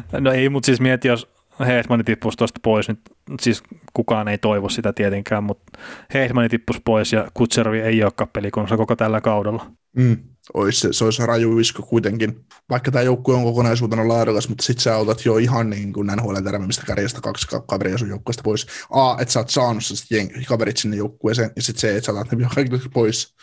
No 0.20 0.32
ei, 0.32 0.48
mutta 0.48 0.66
siis 0.66 0.80
mieti, 0.80 1.08
jos 1.08 1.28
Heismani 1.66 2.04
tippuisi 2.04 2.38
tuosta 2.38 2.60
pois, 2.62 2.88
niin 2.88 2.98
siis 3.40 3.62
kukaan 3.92 4.28
ei 4.28 4.38
toivo 4.38 4.68
sitä 4.68 4.92
tietenkään, 4.92 5.44
mutta 5.44 5.78
Heismani 6.14 6.48
tippuisi 6.48 6.82
pois 6.84 7.12
ja 7.12 7.30
Kutservi 7.34 7.80
ei 7.80 8.02
olekaan 8.02 8.30
pelikunnossa 8.32 8.76
koko 8.76 8.96
tällä 8.96 9.20
kaudella. 9.20 9.66
Mm. 9.96 10.16
Ois 10.54 10.80
se, 10.80 10.92
se 10.92 11.04
olisi 11.04 11.26
raju 11.26 11.58
isku 11.58 11.82
kuitenkin. 11.82 12.44
Vaikka 12.70 12.90
tämä 12.90 13.02
joukkue 13.02 13.34
on 13.34 13.44
kokonaisuutena 13.44 14.08
laadukas, 14.08 14.48
mutta 14.48 14.64
sit 14.64 14.78
sä 14.78 14.96
otat 14.96 15.24
jo 15.24 15.36
ihan 15.36 15.70
niin 15.70 15.92
kuin 15.92 16.06
NHL 16.16 16.34
tärveimmistä 16.44 16.82
kärjestä 16.86 17.20
kaksi 17.20 17.48
ka- 17.48 17.60
kaveria 17.60 17.98
sun 17.98 18.08
joukkueesta 18.08 18.42
pois. 18.42 18.66
A, 18.90 19.16
että 19.20 19.32
sä 19.32 19.40
oot 19.40 19.50
saanut 19.50 19.84
se 19.84 20.14
jeng- 20.16 20.44
kaverit 20.48 20.76
sinne 20.76 20.96
joukkueeseen, 20.96 21.50
ja 21.56 21.62
sitten 21.62 21.80
se, 21.80 21.96
että 21.96 22.06
sä 22.06 22.12
otat 22.12 22.32
ne 22.32 22.48
kaikille 22.54 22.80
pois. 22.94 23.34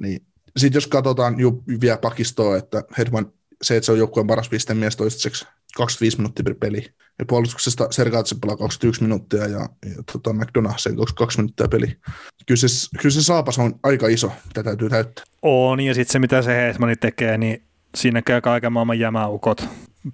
Niin. 0.00 0.20
Sitten 0.56 0.76
jos 0.76 0.86
katsotaan 0.86 1.40
ju, 1.40 1.62
vielä 1.80 1.98
pakistoa, 1.98 2.56
että 2.56 2.82
Hedman, 2.98 3.32
se, 3.62 3.76
että 3.76 3.86
se 3.86 3.92
on 3.92 3.98
joukkueen 3.98 4.26
paras 4.26 4.48
pistemies 4.48 4.96
toistaiseksi 4.96 5.46
25 5.76 6.16
minuuttia 6.16 6.44
per 6.44 6.54
peli. 6.60 6.86
Ja 7.18 7.24
puolustuksesta 7.28 7.88
Sergaatse 7.90 8.34
pelaa 8.40 8.56
21 8.56 9.02
minuuttia 9.02 9.46
ja, 9.46 9.58
ja 9.58 10.02
tota, 10.12 10.32
McDonough 10.32 10.78
sen 10.78 10.96
22 10.96 11.38
minuuttia 11.38 11.68
peli. 11.68 11.96
Kyllä 12.46 12.58
se, 12.58 12.66
kyllä 13.00 13.12
se 13.12 13.22
saapas 13.22 13.58
on 13.58 13.74
aika 13.82 14.08
iso, 14.08 14.32
mitä 14.46 14.62
täytyy 14.62 14.88
täyttää. 14.90 15.24
On, 15.42 15.80
ja 15.80 15.94
sitten 15.94 16.12
se 16.12 16.18
mitä 16.18 16.42
se 16.42 16.56
Heismani 16.56 16.96
tekee, 16.96 17.38
niin 17.38 17.62
siinä 17.94 18.22
käy 18.22 18.40
kaiken 18.40 18.72
maailman 18.72 18.98
jämäukot 18.98 19.68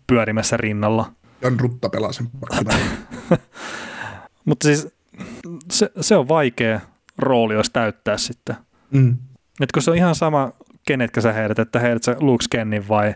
pyörimässä 0.07 0.57
rinnalla. 0.57 1.13
Jan 1.43 1.61
Rutta 1.61 1.89
pelaa 1.89 2.13
sen. 2.13 2.31
Mutta 4.45 4.69
siis 4.69 4.89
se, 5.71 5.91
se 6.01 6.17
on 6.17 6.29
vaikea 6.29 6.81
rooli, 7.19 7.55
jos 7.55 7.71
täyttää 7.71 8.17
sitten. 8.19 8.57
mm. 8.91 9.17
Et 9.61 9.73
kun 9.73 9.83
se 9.83 9.91
on 9.91 9.97
ihan 9.97 10.15
sama, 10.15 10.53
kenetkä 10.87 11.21
sä 11.21 11.33
heidät, 11.33 11.59
että 11.59 11.79
heidät 11.79 12.03
sä 12.03 12.17
Luke 12.21 12.43
Scannin 12.45 12.89
vai, 12.89 13.15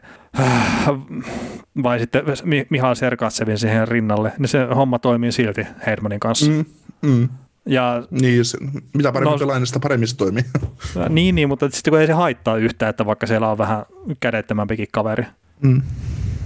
vai 1.82 1.98
sitten 1.98 2.22
Mi- 2.44 2.66
Mihal 2.70 2.94
Sergatsevin 2.94 3.58
siihen 3.58 3.88
rinnalle, 3.88 4.32
niin 4.38 4.48
se 4.48 4.64
homma 4.76 4.98
toimii 4.98 5.32
silti 5.32 5.66
Heidmanin 5.86 6.20
kanssa. 6.20 6.50
Mm. 6.50 6.64
Mm. 7.02 7.28
Ja 7.66 8.02
Niin, 8.10 8.44
se, 8.44 8.58
mitä 8.94 9.12
paremmin 9.12 9.32
No- 9.32 9.38
pelaa, 9.38 9.58
niin 9.58 9.66
sitä 9.66 9.80
paremmin 9.80 10.08
se 10.08 10.16
toimii. 10.16 10.44
niin, 11.08 11.34
niin, 11.34 11.48
mutta 11.48 11.70
sitten 11.70 11.90
kun 11.90 12.00
ei 12.00 12.06
se 12.06 12.12
haittaa 12.12 12.56
yhtään, 12.56 12.90
että 12.90 13.06
vaikka 13.06 13.26
siellä 13.26 13.50
on 13.50 13.58
vähän 13.58 13.82
kädettömämpikin 14.20 14.88
kaveri. 14.92 15.24
Mm. 15.60 15.82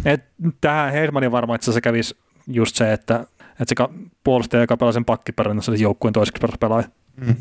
Et 0.04 0.24
tähän 0.60 0.92
Heidmanin 0.92 1.32
varmaan 1.32 1.54
itse 1.56 1.64
asiassa 1.64 1.80
kävisi 1.80 2.16
just 2.46 2.76
se, 2.76 2.92
että, 2.92 3.26
että 3.60 3.74
se 3.78 3.88
puolustaja, 4.24 4.62
joka 4.62 4.76
pelaa 4.76 4.92
sen 4.92 5.04
pakkiperän, 5.04 5.62
se 5.62 5.72
joukkueen 5.72 6.12
toiseksi 6.12 6.46
pelaaja. 6.60 6.88
Mm. 7.16 7.34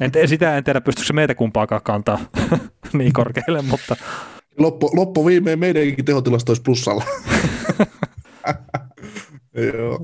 En, 0.00 0.28
sitä 0.28 0.56
en 0.56 0.64
tiedä, 0.64 0.80
pystyykö 0.80 1.06
se 1.06 1.12
meitä 1.12 1.34
kumpaakaan 1.34 1.82
kantaa 1.84 2.18
niin 2.92 3.12
korkealle, 3.12 3.62
mutta 3.62 3.96
Loppu, 4.58 4.90
loppu 4.94 5.26
viimein 5.26 5.58
meidänkin 5.58 6.04
tehotilasto 6.04 6.50
olisi 6.50 6.62
plussalla. 6.62 7.04
Joo. 9.74 9.98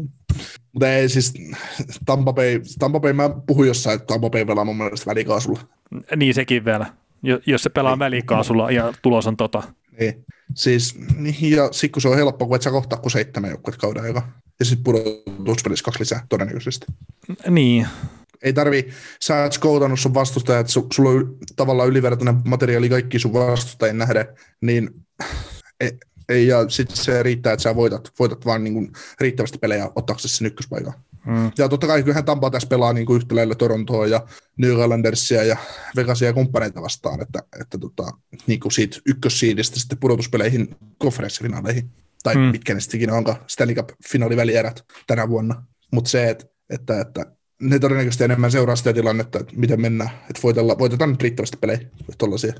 Mutta 0.72 0.88
ei 0.92 1.08
siis, 1.08 1.34
Tampa 2.06 2.32
Bay, 2.32 2.60
Tampa 2.78 3.00
Bay, 3.00 3.12
mä 3.12 3.30
puhuin 3.46 3.68
jossain, 3.68 3.94
että 3.96 4.06
Tampa 4.06 4.30
Bay 4.30 4.44
pelaa 4.44 4.64
mun 4.64 4.76
mielestä 4.76 5.06
välikaasulla. 5.10 5.60
niin 6.16 6.34
sekin 6.34 6.64
vielä. 6.64 6.86
Jo- 7.22 7.40
Jos 7.46 7.62
se 7.62 7.70
pelaa 7.70 7.98
välikaasulla 7.98 8.70
ja 8.70 8.92
tulos 9.02 9.26
on 9.26 9.36
tota. 9.36 9.62
Niin. 10.00 10.24
Siis, 10.54 10.98
niin, 11.16 11.50
ja 11.50 11.68
sit 11.72 11.92
kun 11.92 12.02
se 12.02 12.08
on 12.08 12.16
helppo, 12.16 12.46
kun 12.46 12.56
et 12.56 12.62
sä 12.62 12.70
kohtaa 12.70 12.98
kuin 12.98 13.10
seitsemän 13.12 13.50
joukkuet 13.50 13.76
kauden 13.76 14.02
aika. 14.02 14.28
Ja 14.58 14.64
sitten 14.64 14.84
pudotuspelissä 14.84 15.84
kaksi 15.84 16.00
lisää 16.00 16.26
todennäköisesti. 16.28 16.86
Niin, 17.50 17.86
Ei 18.44 18.52
tarvi, 18.52 18.88
sä 19.22 19.44
et 19.44 19.52
skoutannut 19.52 20.00
sun 20.00 20.14
vastustajat, 20.14 20.60
että 20.60 20.72
su, 20.72 20.86
sulla 20.92 21.10
on 21.10 21.36
tavallaan 21.56 21.88
ylivertainen 21.88 22.42
materiaali 22.44 22.88
kaikki 22.88 23.18
sun 23.18 23.32
vastustajien 23.32 23.98
nähden, 23.98 24.26
niin 24.60 24.90
ei, 25.80 25.98
ei 26.28 26.46
ja 26.46 26.68
sitten 26.68 26.96
se 26.96 27.22
riittää, 27.22 27.52
että 27.52 27.62
sä 27.62 27.76
voitat, 27.76 28.12
voitat 28.18 28.46
vaan 28.46 28.64
niin 28.64 28.74
kuin 28.74 28.92
riittävästi 29.20 29.58
pelejä 29.58 29.90
ottaaksesi 29.96 30.36
sen 30.36 30.46
ykköspaikan. 30.46 30.92
Mm. 31.26 31.50
Ja 31.58 31.68
totta 31.68 31.86
kai 31.86 32.02
kyllähän 32.02 32.24
Tampa 32.24 32.50
tässä 32.50 32.68
pelaa 32.68 32.92
niin 32.92 33.06
kuin 33.06 33.16
yhtä 33.16 33.34
lailla 33.34 33.54
Torontoa 33.54 34.06
ja 34.06 34.26
New 34.56 34.70
Islandersia 34.70 35.44
ja 35.44 35.56
Vegasia 35.96 36.28
ja 36.28 36.32
kumppaneita 36.32 36.82
vastaan, 36.82 37.22
että, 37.22 37.42
että 37.60 37.78
tota, 37.78 38.10
niin 38.46 38.60
kuin 38.60 38.72
siitä 38.72 38.98
ykkössiidistä 39.06 39.80
sitten 39.80 39.98
pudotuspeleihin 39.98 40.76
konferenssifinaaleihin, 40.98 41.90
tai 42.22 42.34
Mm. 42.34 42.40
mm. 42.40 42.46
mitkä 42.46 42.74
ne 42.74 42.80
sitten 42.80 42.98
ikinä 42.98 43.14
onkaan, 43.14 43.36
Stanley 43.46 43.74
Cup-finaalivälierät 43.74 44.84
tänä 45.06 45.28
vuonna. 45.28 45.62
Mutta 45.92 46.10
se, 46.10 46.30
että, 46.30 46.46
että, 46.70 47.00
että 47.00 47.26
ne 47.70 47.78
todennäköisesti 47.78 48.24
enemmän 48.24 48.50
seuraa 48.50 48.76
sitä 48.76 48.92
tilannetta, 48.92 49.38
että 49.38 49.52
miten 49.56 49.80
mennään, 49.80 50.10
että 50.10 50.42
voitella, 50.42 50.78
voitetaan 50.78 51.10
nyt 51.10 51.22
riittävästi 51.22 51.56
pelejä, 51.56 51.80
tuollaisia. 52.18 52.52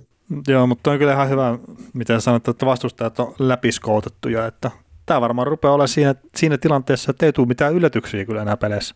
joo, 0.48 0.66
mutta 0.66 0.90
on 0.90 0.98
kyllä 0.98 1.12
ihan 1.12 1.28
hyvä, 1.28 1.58
miten 1.92 2.20
sanot, 2.20 2.48
että 2.48 2.66
vastustajat 2.66 3.20
on 3.20 3.34
läpiskoutettuja, 3.38 4.46
että 4.46 4.70
tämä 5.06 5.20
varmaan 5.20 5.46
rupeaa 5.46 5.74
olemaan 5.74 5.88
siinä, 5.88 6.14
siinä 6.36 6.58
tilanteessa, 6.58 7.10
että 7.10 7.26
ei 7.26 7.32
tule 7.32 7.46
mitään 7.46 7.74
yllätyksiä 7.74 8.24
kyllä 8.24 8.42
enää 8.42 8.56
peleissä. 8.56 8.94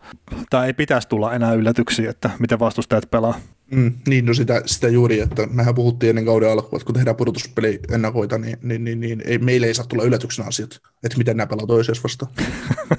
Tai 0.51 0.67
ei 0.67 0.73
pitäisi 0.73 1.09
tulla 1.09 1.35
enää 1.35 1.55
yllätyksiä, 1.55 2.11
että 2.11 2.31
miten 2.39 2.59
vastustajat 2.59 3.11
pelaa. 3.11 3.41
Mm, 3.71 3.93
niin, 4.09 4.27
no 4.27 4.35
sitä, 4.35 4.63
sitä 4.67 4.89
juuri, 4.89 5.21
että 5.21 5.47
mehän 5.47 5.75
puhuttiin 5.75 6.09
ennen 6.11 6.25
kauden 6.25 6.53
alkua, 6.53 6.77
että 6.77 6.87
kun 6.87 6.95
tehdään 6.95 7.17
pudotuspeli 7.17 7.81
ennakoita, 7.93 8.39
niin, 8.39 8.59
niin, 8.63 8.85
niin, 8.85 9.01
niin 9.01 9.23
ei, 9.27 9.39
meille 9.39 9.67
ei 9.67 9.75
saa 9.75 9.87
tulla 9.87 10.03
yllätyksenä 10.03 10.49
asiat, 10.49 10.81
että 11.05 11.19
miten 11.19 11.37
nämä 11.37 11.47
pelaa 11.47 11.67
toisiaan 11.67 12.03
vastaan. 12.03 12.33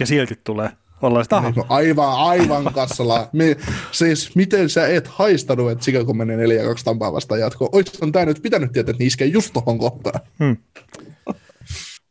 Ja 0.00 0.06
silti 0.06 0.40
tulee. 0.44 0.70
Ollaan 1.02 1.24
sitä, 1.24 1.36
aha, 1.36 1.50
Niin, 1.50 1.64
aivan, 1.68 2.14
aivan 2.14 2.74
kassalla. 2.74 3.28
Me, 3.32 3.56
siis 3.92 4.34
miten 4.34 4.70
sä 4.70 4.88
et 4.88 5.06
haistanut, 5.06 5.70
että 5.70 5.84
Chicago 5.84 6.14
menee 6.14 6.36
4-2 6.36 6.40
Tampaa 6.84 7.12
vastaan 7.12 7.40
jatkoon? 7.40 7.70
Oishan 7.72 8.12
tää 8.12 8.24
nyt 8.24 8.42
pitänyt 8.42 8.72
tietää, 8.72 8.90
että 8.90 9.02
ne 9.02 9.06
iskee 9.06 9.26
just 9.26 9.52
tohon 9.52 9.78
kohtaan. 9.78 10.20
Hmm. 10.38 10.56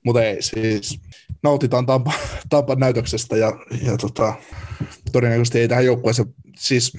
Mutta 0.05 0.23
ei, 0.23 0.41
siis 0.41 0.99
nautitaan 1.43 1.85
Tampa, 1.85 2.11
Tampan 2.49 2.79
näytöksestä 2.79 3.37
ja, 3.37 3.51
ja 3.81 3.97
tota, 3.97 4.33
todennäköisesti 5.11 5.59
ei 5.59 5.67
tähän 5.67 5.85
joukkueeseen, 5.85 6.33
siis 6.57 6.97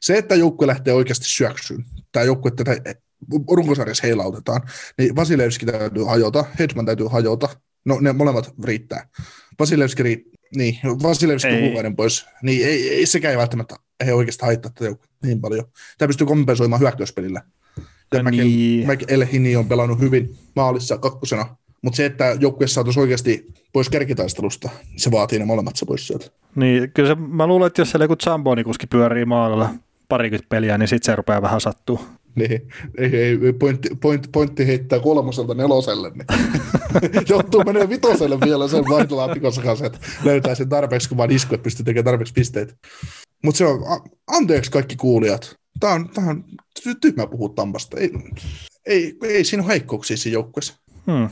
se, 0.00 0.18
että 0.18 0.34
joukkue 0.34 0.66
lähtee 0.66 0.94
oikeasti 0.94 1.24
syöksyyn, 1.28 1.84
tämä 2.12 2.24
joukkue 2.24 2.50
tätä 2.50 2.76
runkosarjassa 3.50 4.06
heilautetaan, 4.06 4.60
niin 4.98 5.16
Vasilevski 5.16 5.66
täytyy 5.66 6.04
hajota, 6.04 6.44
Hedman 6.58 6.86
täytyy 6.86 7.06
hajota, 7.06 7.48
no 7.84 7.98
ne 8.00 8.12
molemmat 8.12 8.54
riittää. 8.64 9.08
Vasilevski 9.60 10.02
niin, 10.56 10.78
Vasilevski 11.02 11.48
Ei. 11.48 11.62
kuukauden 11.62 11.96
pois, 11.96 12.26
niin 12.42 12.66
ei, 12.66 12.90
ei, 12.90 13.06
sekään 13.06 13.32
ei 13.32 13.38
välttämättä 13.38 13.76
ei 14.00 14.12
oikeastaan 14.12 14.46
haittaa 14.46 14.72
tätä 14.74 14.96
niin 15.22 15.40
paljon. 15.40 15.64
Tämä 15.98 16.06
pystyy 16.06 16.26
kompensoimaan 16.26 16.80
hyökkäyspelillä. 16.80 17.42
Ja 18.14 18.22
No 18.22 18.30
niin. 18.30 18.86
Elhini 19.08 19.56
on 19.56 19.68
pelannut 19.68 20.00
hyvin 20.00 20.34
maalissa 20.56 20.98
kakkosena, 20.98 21.56
mutta 21.82 21.96
se, 21.96 22.04
että 22.04 22.36
joukkue 22.40 22.66
saataisiin 22.66 23.00
oikeasti 23.02 23.46
pois 23.72 23.88
kärkitaistelusta, 23.88 24.70
se 24.96 25.10
vaatii 25.10 25.38
ne 25.38 25.44
molemmat 25.44 25.76
se 25.76 25.86
pois 25.86 26.06
sieltä. 26.06 26.26
niin 26.54 26.92
kyllä 26.92 27.08
se, 27.08 27.14
mä 27.14 27.46
luulen, 27.46 27.66
että 27.66 27.80
jos 27.80 27.90
siellä 27.90 28.04
joku 28.04 28.16
Zamboni-kuski 28.22 28.86
pyörii 28.86 29.24
maalilla 29.24 29.70
parikymmentä 30.08 30.46
peliä, 30.48 30.78
niin 30.78 30.88
sitten 30.88 31.06
se 31.12 31.16
rupeaa 31.16 31.42
vähän 31.42 31.60
sattuu. 31.60 32.00
Niin, 32.34 32.68
ei, 32.98 33.16
ei, 33.16 33.52
pointti, 33.58 33.88
pointti, 34.00 34.28
pointti 34.32 34.66
heittää 34.66 35.00
kolmoselta 35.00 35.54
neloselle, 35.54 36.10
niin 36.10 36.26
joutuu 37.28 37.62
menee 37.64 37.88
vitoselle 37.88 38.40
vielä 38.40 38.68
sen 38.68 38.84
vaihtelaatikon 38.88 39.52
kanssa, 39.64 39.86
että 39.86 39.98
löytää 40.24 40.54
sen 40.54 40.68
tarpeeksi, 40.68 41.08
kun 41.08 41.18
vaan 41.18 41.30
isku, 41.30 41.54
että 41.54 41.64
pystyy 41.64 41.84
tekemään 41.84 42.04
tarpeeksi 42.04 42.34
pisteitä. 42.34 42.74
Mutta 43.42 43.58
se 43.58 43.66
on, 43.66 43.84
anteeksi 44.26 44.70
kaikki 44.70 44.96
kuulijat, 44.96 45.56
tämä 45.80 45.92
on, 45.92 46.08
tää 46.08 46.24
on 46.24 46.44
ty- 46.80 46.98
tyhmä 47.00 47.26
puhua 47.26 47.48
Tampasta. 47.48 47.96
Ei, 47.98 48.12
ei, 48.86 49.16
ei 49.22 49.44
siinä 49.44 49.62
ole 49.62 49.72
heikkouksia 49.72 50.16
siinä 50.16 50.34
joukkueessa. 50.34 50.74
Hmm. 51.06 51.28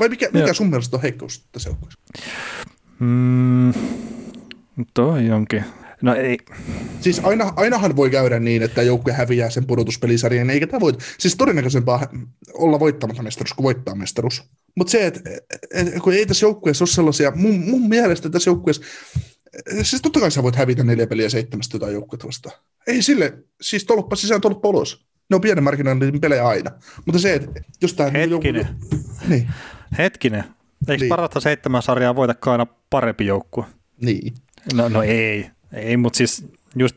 Vai 0.00 0.08
mikä, 0.08 0.28
mikä 0.32 0.52
sun 0.52 0.70
mielestä 0.70 0.96
on 0.96 1.02
heikkous 1.02 1.46
tässä 1.52 1.70
joukkueessa? 1.70 2.00
Mm, 2.98 3.72
toi 4.94 5.30
onkin. 5.30 5.64
No 6.02 6.14
ei, 6.14 6.38
Siis 7.00 7.20
aina, 7.24 7.52
ainahan 7.56 7.96
voi 7.96 8.10
käydä 8.10 8.40
niin, 8.40 8.62
että 8.62 8.82
joukkue 8.82 9.12
häviää 9.12 9.50
sen 9.50 9.66
pudotuspelisarjan, 9.66 10.50
eikä 10.50 10.66
tämä 10.66 10.80
voit. 10.80 10.98
Siis 11.18 11.36
todennäköisempää 11.36 12.08
olla 12.54 12.80
voittamatta 12.80 13.22
mestaruus 13.22 13.54
kuin 13.54 13.64
voittaa 13.64 13.94
mestaruus. 13.94 14.42
Mutta 14.76 14.90
se, 14.90 15.06
että 15.06 15.20
et, 15.74 15.94
kun 16.02 16.12
ei 16.12 16.26
tässä 16.26 16.46
joukkueessa 16.46 16.82
ole 16.82 16.88
sellaisia, 16.88 17.32
mun, 17.34 17.60
mun 17.60 17.88
mielestä 17.88 18.30
tässä 18.30 18.50
joukkueessa, 18.50 18.82
siis 19.82 20.02
totta 20.02 20.20
kai 20.20 20.30
sä 20.30 20.42
voit 20.42 20.56
hävitä 20.56 20.84
neljä 20.84 21.06
peliä 21.06 21.28
seitsemästä 21.28 21.76
jotain 21.76 21.92
joukkuetta 21.92 22.26
vastaan. 22.26 22.56
Ei 22.86 23.02
sille, 23.02 23.38
siis 23.60 23.84
tolppa 23.84 24.16
sisään, 24.16 24.40
tolppa 24.40 24.68
ulos. 24.68 25.06
Ne 25.30 25.34
on 25.34 25.40
pienen 25.40 25.64
markkinoinnin 25.64 26.20
pelejä 26.20 26.46
aina. 26.46 26.70
Mutta 27.06 27.18
se, 27.18 27.34
että 27.34 27.60
jos 27.82 27.94
tämä... 27.94 28.10
Hetkinen. 28.10 28.66
Joku, 28.90 28.96
niin, 29.28 29.48
Hetkinen. 29.98 30.44
Eikö 30.88 31.02
Niin. 31.02 31.08
parasta 31.08 31.40
seitsemän 31.40 31.82
sarjaa 31.82 32.16
voitakaan 32.16 32.60
aina 32.60 32.72
parempi 32.90 33.26
joukkue? 33.26 33.64
niin. 34.02 34.34
No, 34.74 34.88
no 34.88 35.02
ei, 35.02 35.50
ei 35.76 35.96
mutta 35.96 36.16
siis 36.16 36.46
just 36.76 36.96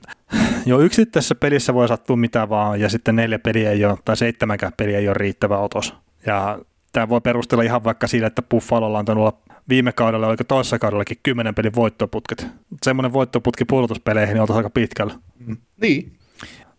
jo 0.65 0.79
yksittäisessä 0.79 1.35
pelissä 1.35 1.73
voi 1.73 1.87
sattua 1.87 2.15
mitä 2.15 2.49
vaan, 2.49 2.79
ja 2.79 2.89
sitten 2.89 3.15
neljä 3.15 3.39
peliä 3.39 3.71
ei 3.71 3.85
ole, 3.85 3.97
tai 4.05 4.17
seitsemänkään 4.17 4.73
peliä 4.77 4.97
ei 4.97 5.07
ole 5.07 5.13
riittävä 5.13 5.57
otos. 5.57 5.93
Ja 6.25 6.59
tämä 6.91 7.09
voi 7.09 7.21
perustella 7.21 7.63
ihan 7.63 7.83
vaikka 7.83 8.07
sillä, 8.07 8.27
että 8.27 8.41
Buffalolla 8.41 8.99
on 8.99 9.17
olla 9.17 9.33
viime 9.69 9.91
kaudella, 9.91 10.27
oliko 10.27 10.43
toisessa 10.43 10.79
kaudellakin 10.79 11.17
kymmenen 11.23 11.55
pelin 11.55 11.75
voittoputket. 11.75 12.47
Semmoinen 12.83 13.13
voittoputki 13.13 13.65
puolustuspeleihin 13.65 14.33
niin 14.33 14.41
oltaisiin 14.41 14.59
aika 14.59 14.69
pitkällä. 14.69 15.13
Mm. 15.45 15.57
Niin. 15.81 16.13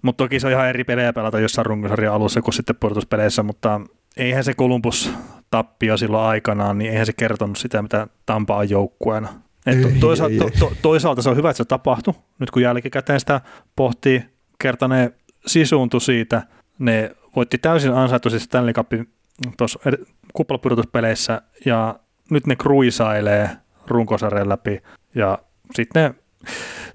Mutta 0.02 0.24
toki 0.24 0.40
se 0.40 0.46
on 0.46 0.52
ihan 0.52 0.68
eri 0.68 0.84
pelejä 0.84 1.12
pelata 1.12 1.40
jossain 1.40 1.66
runkosarjan 1.66 2.14
alussa 2.14 2.42
kuin 2.42 2.54
sitten 2.54 2.76
puolustuspeleissä, 2.76 3.42
mutta 3.42 3.80
eihän 4.16 4.44
se 4.44 4.54
Columbus 4.54 5.12
tappio 5.50 5.96
silloin 5.96 6.24
aikanaan, 6.24 6.78
niin 6.78 6.90
eihän 6.90 7.06
se 7.06 7.12
kertonut 7.12 7.58
sitä, 7.58 7.82
mitä 7.82 8.06
Tampa 8.26 8.56
on 8.56 8.70
joukkueena. 8.70 9.28
Et 9.66 10.00
toisaalta, 10.00 10.32
ei, 10.32 10.38
to, 10.38 10.44
ei. 10.44 10.58
to, 10.58 10.72
toisaalta 10.82 11.22
se 11.22 11.30
on 11.30 11.36
hyvä, 11.36 11.50
että 11.50 11.56
se 11.56 11.64
tapahtui. 11.64 12.14
Nyt 12.38 12.50
kun 12.50 12.62
jälkikäteen 12.62 13.20
sitä 13.20 13.40
pohtii, 13.76 14.22
kerta 14.58 14.88
ne 14.88 15.12
sisuuntui 15.46 16.00
siitä, 16.00 16.42
ne 16.78 17.10
voitti 17.36 17.58
täysin 17.58 17.92
ansaituisesti 17.92 18.44
Stanley 18.44 18.72
Cupin 18.72 19.08
tuossa 19.56 19.80
kuplapudotuspeleissä 20.32 21.42
ja 21.64 21.98
nyt 22.30 22.46
ne 22.46 22.56
kruisailee 22.56 23.50
runkosarjan 23.86 24.48
läpi 24.48 24.82
ja 25.14 25.38
sitten 25.74 26.02
ne 26.02 26.14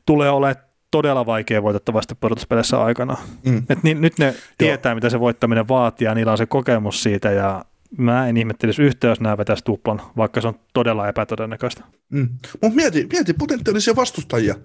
tulee 0.06 0.30
olemaan 0.30 0.66
todella 0.92 1.26
vaikea 1.26 1.64
voitettavasti 1.64 2.16
pudotuspeleissä 2.16 2.84
aikana. 2.84 3.18
Mm. 3.46 3.64
Et 3.70 3.84
ni, 3.84 3.94
nyt 3.94 4.20
ne 4.20 4.36
tietää, 4.58 4.96
mitä 4.96 5.10
se 5.10 5.20
voittaminen 5.20 5.68
vaatii 5.68 6.06
ja 6.06 6.16
niillä 6.16 6.32
on 6.32 6.38
se 6.38 6.46
kokemus 6.46 7.04
siitä 7.04 7.32
ja 7.32 7.66
mä 7.98 8.28
en 8.28 8.38
ihmettelisi 8.38 8.82
yhtään, 8.82 9.10
jos 9.10 9.22
nämä 9.22 9.38
vetäisi 9.38 9.64
tuplan, 9.64 10.02
vaikka 10.18 10.42
se 10.42 10.48
on 10.48 10.60
todella 10.74 11.08
epätodennäköistä. 11.08 11.84
Mm. 12.10 12.30
Mutta 12.62 12.76
mieti, 12.76 13.08
mieti 13.12 13.34
potentiaalisia 13.34 13.96
vastustajia 13.96 14.56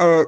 öö, 0.00 0.24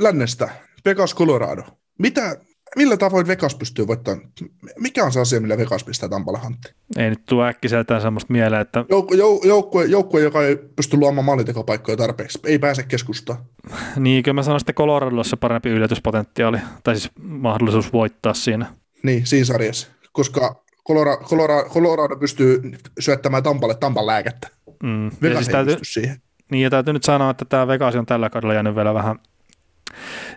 lännestä. 0.00 0.48
Vegas, 0.84 1.14
Colorado. 1.14 1.62
Mitä, 1.98 2.36
millä 2.76 2.96
tavoin 2.96 3.26
Vegas 3.26 3.54
pystyy 3.54 3.86
voittamaan? 3.86 4.32
Mikä 4.78 5.04
on 5.04 5.12
se 5.12 5.20
asia, 5.20 5.40
millä 5.40 5.58
Vegas 5.58 5.84
pistää 5.84 6.08
Tampalle 6.08 6.38
hanttiin? 6.38 6.74
Ei 6.96 7.10
nyt 7.10 7.24
tule 7.28 7.48
äkkiseltään 7.48 8.02
semmoista 8.02 8.32
mieleen, 8.32 8.62
että 8.62 8.80
Jouk- 8.80 9.14
jou- 9.14 9.46
joukkue, 9.46 9.84
joukkue, 9.84 10.20
joka 10.20 10.42
ei 10.42 10.56
pysty 10.56 10.96
luomaan 10.96 11.24
maalintekopaikkoja 11.24 11.96
tarpeeksi, 11.96 12.38
ei 12.44 12.58
pääse 12.58 12.82
keskustaan. 12.82 13.38
niin, 13.96 14.22
kyllä 14.22 14.34
mä 14.34 14.42
sanoisin, 14.42 14.64
että 14.64 14.72
Coloradossa 14.72 15.36
parempi 15.36 15.68
yllätyspotentiaali, 15.68 16.58
tai 16.84 16.96
siis 16.96 17.10
mahdollisuus 17.22 17.92
voittaa 17.92 18.34
siinä. 18.34 18.66
Niin, 19.02 19.26
siinä 19.26 19.44
sarjassa. 19.44 19.88
Koska 20.12 20.64
Colorado, 20.88 21.24
Colorado, 21.24 21.68
Colorado 21.68 22.16
pystyy 22.16 22.60
syöttämään 22.98 23.42
Tampalle 23.42 23.74
Tampan 23.74 24.06
lääkettä. 24.06 24.55
Mm. 24.82 25.04
Ja 25.04 25.34
siis 25.34 25.48
täytyy, 25.48 25.76
siihen. 25.82 26.20
niin, 26.50 26.62
ja 26.62 26.70
täytyy 26.70 26.92
nyt 26.92 27.04
sanoa, 27.04 27.30
että 27.30 27.44
tämä 27.44 27.66
Vegas 27.66 27.94
on 27.94 28.06
tällä 28.06 28.30
kaudella 28.30 28.54
jäänyt 28.54 28.76
vielä 28.76 28.94
vähän 28.94 29.18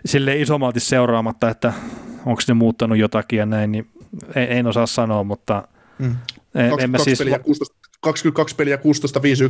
sille 0.04 0.36
isommalti 0.36 0.80
seuraamatta, 0.80 1.50
että 1.50 1.72
onko 2.26 2.42
ne 2.48 2.54
muuttanut 2.54 2.98
jotakin 2.98 3.38
ja 3.38 3.46
näin, 3.46 3.72
niin 3.72 3.90
en, 4.34 4.48
en 4.52 4.66
osaa 4.66 4.86
sanoa, 4.86 5.24
mutta 5.24 5.68
Mm. 6.00 6.16
en, 6.54 6.64
en 6.64 6.70
22, 6.70 6.88
mä 6.88 6.98
siis... 6.98 7.18
peliä, 7.18 7.38
16, 7.38 7.76
22 8.00 8.56
peliä 8.56 8.76
16-5-1, 8.76 8.80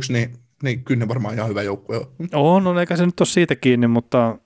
niin, 0.09 0.33
niin 0.63 0.83
kyllä 0.83 0.99
ne 0.99 1.07
varmaan 1.07 1.35
ihan 1.35 1.49
hyvä 1.49 1.61
joukkue 1.61 1.97
on. 1.97 2.07
On, 2.33 2.67
on, 2.67 2.79
eikä 2.79 2.95
se 2.95 3.05
nyt 3.05 3.19
ole 3.19 3.27
siitä 3.27 3.55
kiinni, 3.55 3.87
mutta 3.87 4.37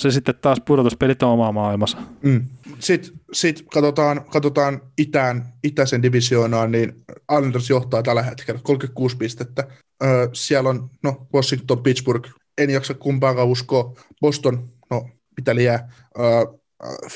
se 0.00 0.10
sitten 0.10 0.34
taas 0.42 0.60
pudotuspelit 0.64 1.22
on 1.22 1.30
oma 1.30 1.52
maailmassa. 1.52 1.98
Mm. 2.22 2.46
Sitten 2.78 3.12
sit 3.32 3.64
katsotaan, 3.72 4.24
katsotaan 4.24 4.80
itään, 4.98 5.52
itäisen 5.64 6.02
divisioonaan, 6.02 6.72
niin 6.72 6.92
Islanders 7.32 7.70
johtaa 7.70 8.02
tällä 8.02 8.22
hetkellä 8.22 8.60
36 8.62 9.16
pistettä. 9.16 9.66
Öö, 10.04 10.28
siellä 10.32 10.70
on 10.70 10.90
no, 11.02 11.26
Washington, 11.34 11.82
Pittsburgh, 11.82 12.30
en 12.58 12.70
jaksa 12.70 12.94
kumpaakaan 12.94 13.48
uskoa. 13.48 13.94
Boston, 14.20 14.72
no 14.90 15.08
mitä 15.36 15.54
liää. 15.54 15.92
Öö, 16.18 16.24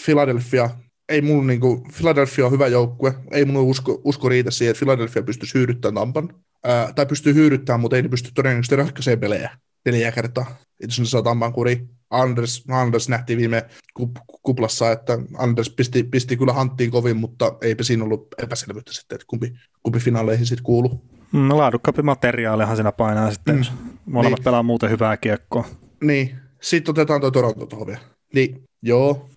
Philadelphia, 0.04 0.70
ei 1.08 1.20
mun 1.20 1.46
niinku, 1.46 1.86
Philadelphia 1.96 2.46
on 2.46 2.52
hyvä 2.52 2.66
joukkue, 2.66 3.14
ei 3.30 3.44
mun 3.44 3.62
usko, 3.62 4.00
usko 4.04 4.28
riitä 4.28 4.50
siihen, 4.50 4.70
että 4.70 4.78
Philadelphia 4.78 5.22
pystyisi 5.22 5.54
hyödyttämään 5.54 5.94
Tampan. 5.94 6.34
Öö, 6.66 6.92
tai 6.92 7.06
pystyy 7.06 7.34
hyödyttämään, 7.34 7.80
mutta 7.80 7.96
ei 7.96 8.02
ne 8.02 8.08
pysty 8.08 8.30
todennäköisesti 8.34 8.76
ratkaisemaan 8.76 9.20
pelejä 9.20 9.50
neljä 9.84 10.12
kertaa. 10.12 10.56
Jos 10.80 11.00
ne 11.00 11.06
saa 11.06 11.22
Tampan 11.22 11.52
kuriin. 11.52 11.88
Anders, 12.10 12.64
Anders 12.68 13.08
nähtiin 13.08 13.38
viime 13.38 13.62
kup- 14.00 14.24
kuplassa, 14.42 14.92
että 14.92 15.18
Anders 15.38 15.70
pisti, 15.70 16.02
pisti 16.02 16.36
kyllä 16.36 16.52
hanttiin 16.52 16.90
kovin, 16.90 17.16
mutta 17.16 17.56
eipä 17.62 17.82
siinä 17.82 18.04
ollut 18.04 18.26
epäselvyyttä 18.42 18.92
sitten, 18.92 19.16
että 19.16 19.26
kumpi, 19.28 19.52
kumpi 19.82 19.98
finaaleihin 19.98 20.46
sitten 20.46 20.64
kuuluu. 20.64 21.13
Mm, 21.34 21.48
laadukkaampi 21.56 22.02
materiaalihan 22.02 22.76
siinä 22.76 22.92
painaa 22.92 23.30
sitten, 23.30 23.54
Mm. 23.54 23.58
jos 23.58 23.72
molemmat 24.06 24.38
Niin. 24.38 24.44
pelaa 24.44 24.62
muuten 24.62 24.90
hyvää 24.90 25.16
kiekkoa. 25.16 25.64
Niin, 26.00 26.34
sitten 26.60 26.92
otetaan 26.92 27.20
tuo 27.20 27.30
Toronto 27.30 27.66
tuohon 27.66 27.86
vielä. 27.86 28.00
Niin, 28.34 28.62
joo, 28.82 29.28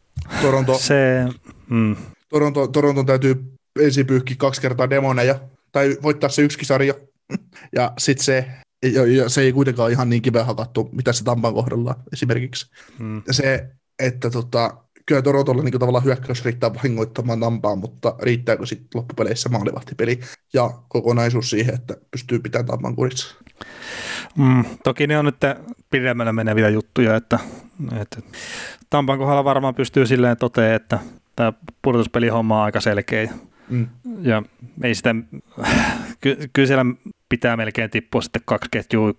Toronto, 0.42 0.78
Se, 0.88 1.26
mm, 1.70 1.96
Toronto, 2.30 2.68
Toronton 2.68 3.06
täytyy 3.06 3.54
ensin 3.82 4.08
pyyhkiä 4.08 4.36
kaksi 4.40 4.62
kertaa 4.62 4.90
demoneja, 4.90 5.40
tai 5.72 5.98
voittaa 6.04 6.30
se 6.30 6.42
yksi 6.42 6.66
sarja, 6.66 6.94
ja 7.76 7.92
sitten 7.98 8.26
se, 8.26 8.46
ja, 8.94 9.06
ja 9.06 9.30
se 9.30 9.42
ei 9.42 9.54
kuitenkaan 9.54 9.92
ihan 9.92 10.10
niin 10.10 10.22
kiveä 10.22 10.44
hakattu, 10.44 10.90
mitä 10.92 11.14
se 11.14 11.24
Tampan 11.24 11.54
kohdalla 11.54 11.96
esimerkiksi. 12.14 12.66
mm. 13.00 13.22
se, 13.32 13.68
että 14.00 14.30
tota, 14.30 14.78
kyllä 15.08 15.22
Torontolla 15.22 15.64
niin 15.64 15.80
tavallaan 15.80 16.06
hyökkäys 16.06 16.46
riittää 16.46 16.74
vahingoittamaan 16.74 17.40
Tampaa, 17.40 17.76
mutta 17.76 18.16
riittääkö 18.22 18.66
sitten 18.66 19.00
loppupeleissä 19.00 19.50
maalivahtipeli 19.50 20.20
ja 20.54 20.72
kokonaisuus 20.88 21.50
siihen, 21.50 21.76
että 21.76 21.98
pystyy 22.12 22.40
pitämään 22.40 22.66
Tampan 22.66 22.96
kurissa? 22.96 23.36
Mm, 24.38 24.66
toki 24.84 25.08
ne 25.08 25.20
on 25.20 25.26
nyt 25.26 25.36
pidemmälle 25.90 26.32
meneviä 26.32 26.70
juttuja, 26.70 27.16
että, 27.16 27.40
että 28.02 28.22
Tampan 28.90 29.18
kohdalla 29.18 29.44
varmaan 29.44 29.76
pystyy 29.76 30.06
silleen 30.06 30.38
toteamaan, 30.38 30.76
että 30.76 31.00
tämä 31.36 31.54
pudotuspelihomma 31.82 32.58
on 32.58 32.64
aika 32.64 32.82
selkeä. 32.82 33.34
Mm. 33.70 33.88
Ja 34.22 34.44
ei 34.84 34.96
sitä, 34.96 35.16
ky, 36.22 36.38
kyllä 36.54 36.68
siellä 36.68 36.86
pitää 37.30 37.58
melkein 37.58 37.90
tippua 37.90 38.22
sitten 38.22 38.42
kaksi 38.46 38.70
ketjua 38.72 39.14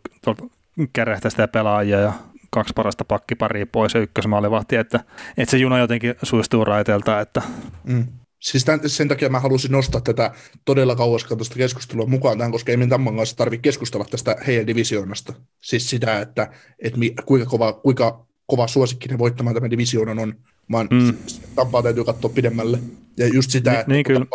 kärähtää 0.93 1.31
sitä 1.31 1.49
pelaajia 1.49 2.01
ja 2.01 2.13
kaksi 2.51 2.73
parasta 2.75 3.05
pakkiparia 3.05 3.67
pois 3.67 3.95
ja 3.95 4.01
ykkösmaalivahti, 4.01 4.77
että, 4.77 5.01
että 5.37 5.51
se 5.51 5.59
juna 5.59 5.79
jotenkin 5.79 6.15
suistuu 6.23 6.65
raiteelta, 6.65 7.21
että 7.21 7.43
Mm. 7.85 8.07
Siis 8.41 8.65
tämän, 8.65 8.81
sen 8.87 9.09
takia 9.09 9.29
mä 9.29 9.41
halusin 9.41 9.73
nostaa 9.73 10.01
tätä 10.01 10.31
todella 10.65 10.97
kauaskantoista 10.97 11.57
keskustelua 11.57 12.07
mukaan 12.07 12.39
tähän, 12.39 12.53
koska 12.53 12.73
ei 12.73 12.77
meidän 12.77 12.91
Tamman 12.91 13.17
kanssa 13.17 13.37
tarvitse 13.37 13.63
keskustella 13.63 14.05
tästä 14.11 14.37
heidän 14.47 14.67
divisioonasta. 14.67 15.33
Siis 15.63 15.91
sitä, 15.91 16.21
että, 16.21 16.51
että 16.79 16.99
mi, 16.99 17.15
kuinka, 17.27 17.47
kova, 17.51 17.73
kuinka 17.73 18.27
kova 18.47 18.67
suosikki 18.67 19.09
ne 19.09 19.19
voittamaan 19.19 19.55
tämän 19.55 19.71
divisioonan 19.71 20.19
on, 20.19 20.35
vaan 20.73 20.89
Mm. 20.91 21.17
Tampaa 21.55 21.83
täytyy 21.83 22.05
katsoa 22.05 22.31
pidemmälle. 22.35 22.79
Ja 23.17 23.29
just 23.29 23.51
sitä, 23.51 23.71
Ni- 23.71 23.77
että 23.79 23.93
niin 23.93 24.05
kyllä. 24.05 24.27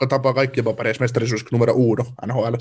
On 0.00 0.34
kaikkien 0.34 0.64
papereissa 0.64 1.02
mestarisuus 1.04 1.44
numero 1.52 1.72
uuno 1.72 2.04
NHL, 2.26 2.54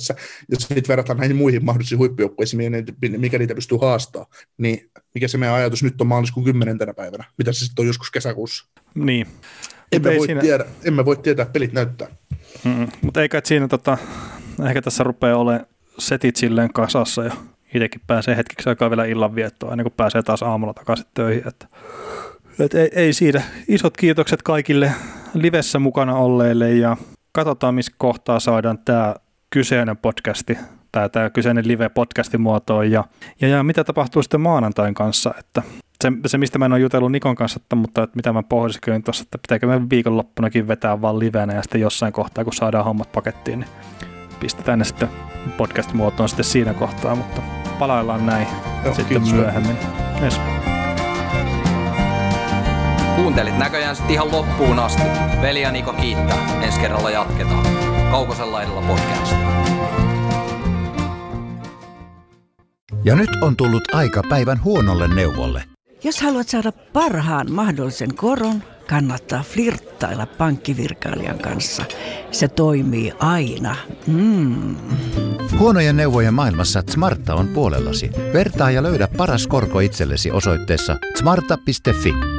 ja 0.51 0.59
sitten 0.59 0.83
verrataan 0.87 1.17
näihin 1.17 1.35
muihin 1.35 1.65
mahdollisiin 1.65 1.99
huippujoukkueisiin, 1.99 2.73
mikä 3.17 3.37
niitä 3.37 3.55
pystyy 3.55 3.77
haastaa, 3.81 4.25
niin 4.57 4.91
mikä 5.13 5.27
se 5.27 5.37
meidän 5.37 5.55
ajatus 5.55 5.83
nyt 5.83 6.01
on 6.01 6.07
maaliskuun 6.07 6.45
10. 6.45 6.77
päivänä, 6.95 7.23
mitä 7.37 7.51
se 7.53 7.65
sitten 7.65 7.83
on 7.83 7.87
joskus 7.87 8.11
kesäkuussa. 8.11 8.65
niin. 8.95 9.27
Emme 9.91 10.17
voi, 10.17 10.25
siinä- 10.25 10.41
tiedä, 10.41 10.65
emme 10.83 11.05
voi 11.05 11.17
tietää, 11.17 11.45
pelit 11.45 11.73
näyttää. 11.73 12.07
Mutta 13.01 13.21
eikä 13.21 13.41
siinä 13.45 13.67
tota, 13.67 13.97
ehkä 14.67 14.81
tässä 14.81 15.03
rupeaa 15.03 15.37
olemaan 15.37 15.65
setit 15.97 16.35
silleen 16.35 16.73
kasassa 16.73 17.23
ja 17.23 17.33
itsekin 17.73 18.01
pääsee 18.07 18.35
hetkeksi 18.37 18.69
aikaa 18.69 18.89
vielä 18.89 19.05
illanviettoon 19.05 19.73
ennen 19.73 19.83
kuin 19.83 19.93
pääsee 19.97 20.23
taas 20.23 20.43
aamulla 20.43 20.73
takaisin 20.73 21.05
töihin. 21.13 21.47
Että, 21.47 21.67
et 22.59 22.73
ei, 22.73 22.89
ei 22.95 23.13
siinä. 23.13 23.41
Isot 23.67 23.97
kiitokset 23.97 24.41
kaikille 24.41 24.91
livessä 25.33 25.79
mukana 25.79 26.15
olleille 26.15 26.71
ja 26.71 26.97
katsotaan 27.45 27.75
missä 27.75 27.91
kohtaa 27.97 28.39
saadaan 28.39 28.77
tämä 28.77 29.15
kyseinen 29.49 29.97
podcasti 29.97 30.57
tai 30.91 31.09
tämä 31.09 31.29
kyseinen 31.29 31.67
live-podcasti 31.67 32.37
muotoon 32.37 32.91
ja, 32.91 33.03
ja, 33.41 33.47
ja 33.47 33.63
mitä 33.63 33.83
tapahtuu 33.83 34.23
sitten 34.23 34.41
maanantain 34.41 34.93
kanssa, 34.93 35.33
että 35.39 35.61
se, 36.03 36.11
se, 36.25 36.37
mistä 36.37 36.59
mä 36.59 36.65
en 36.65 36.71
ole 36.71 36.79
jutellut 36.79 37.11
Nikon 37.11 37.35
kanssa, 37.35 37.59
että, 37.63 37.75
mutta 37.75 38.03
että 38.03 38.15
mitä 38.15 38.33
mä 38.33 38.43
pohdiskelin 38.43 39.03
tuossa, 39.03 39.23
että 39.23 39.37
pitääkö 39.37 39.67
me 39.67 39.89
viikonloppunakin 39.89 40.67
vetää 40.67 41.01
vaan 41.01 41.19
livenä 41.19 41.53
ja 41.53 41.61
sitten 41.61 41.81
jossain 41.81 42.13
kohtaa, 42.13 42.43
kun 42.43 42.53
saadaan 42.53 42.85
hommat 42.85 43.11
pakettiin, 43.11 43.59
niin 43.59 43.69
pistetään 44.39 44.79
ne 44.79 44.85
sitten 44.85 45.09
podcast-muotoon 45.57 46.29
sitten 46.29 46.45
siinä 46.45 46.73
kohtaa, 46.73 47.15
mutta 47.15 47.41
palaillaan 47.79 48.25
näin 48.25 48.47
Joo, 48.85 48.93
sitten 48.93 49.21
kiitos. 49.21 49.33
myöhemmin. 49.33 49.77
Yes. 50.21 50.39
Kuuntelit 53.23 53.57
näköjään 53.57 53.95
sitten 53.95 54.13
ihan 54.13 54.31
loppuun 54.31 54.79
asti. 54.79 55.01
Veli 55.41 55.61
ja 55.61 55.71
Niko 55.71 55.93
kiittää. 55.93 56.63
Ensi 56.63 56.79
kerralla 56.79 57.09
jatketaan. 57.09 57.65
Kaukosella 58.11 58.61
edellä 58.61 58.81
podcast. 58.81 59.35
Ja 63.03 63.15
nyt 63.15 63.29
on 63.41 63.55
tullut 63.55 63.83
aika 63.95 64.21
päivän 64.29 64.63
huonolle 64.63 65.07
neuvolle. 65.07 65.63
Jos 66.03 66.21
haluat 66.21 66.47
saada 66.49 66.71
parhaan 66.71 67.51
mahdollisen 67.51 68.15
koron, 68.15 68.63
kannattaa 68.89 69.43
flirttailla 69.43 70.25
pankkivirkailijan 70.25 71.39
kanssa. 71.39 71.85
Se 72.31 72.47
toimii 72.47 73.13
aina. 73.19 73.75
Mm. 74.07 74.75
Huonojen 75.59 75.97
neuvojen 75.97 76.33
maailmassa 76.33 76.83
Smarta 76.89 77.35
on 77.35 77.47
puolellasi. 77.47 78.11
Vertaa 78.33 78.71
ja 78.71 78.83
löydä 78.83 79.07
paras 79.17 79.47
korko 79.47 79.79
itsellesi 79.79 80.31
osoitteessa 80.31 80.97
smarta.fi. 81.15 82.38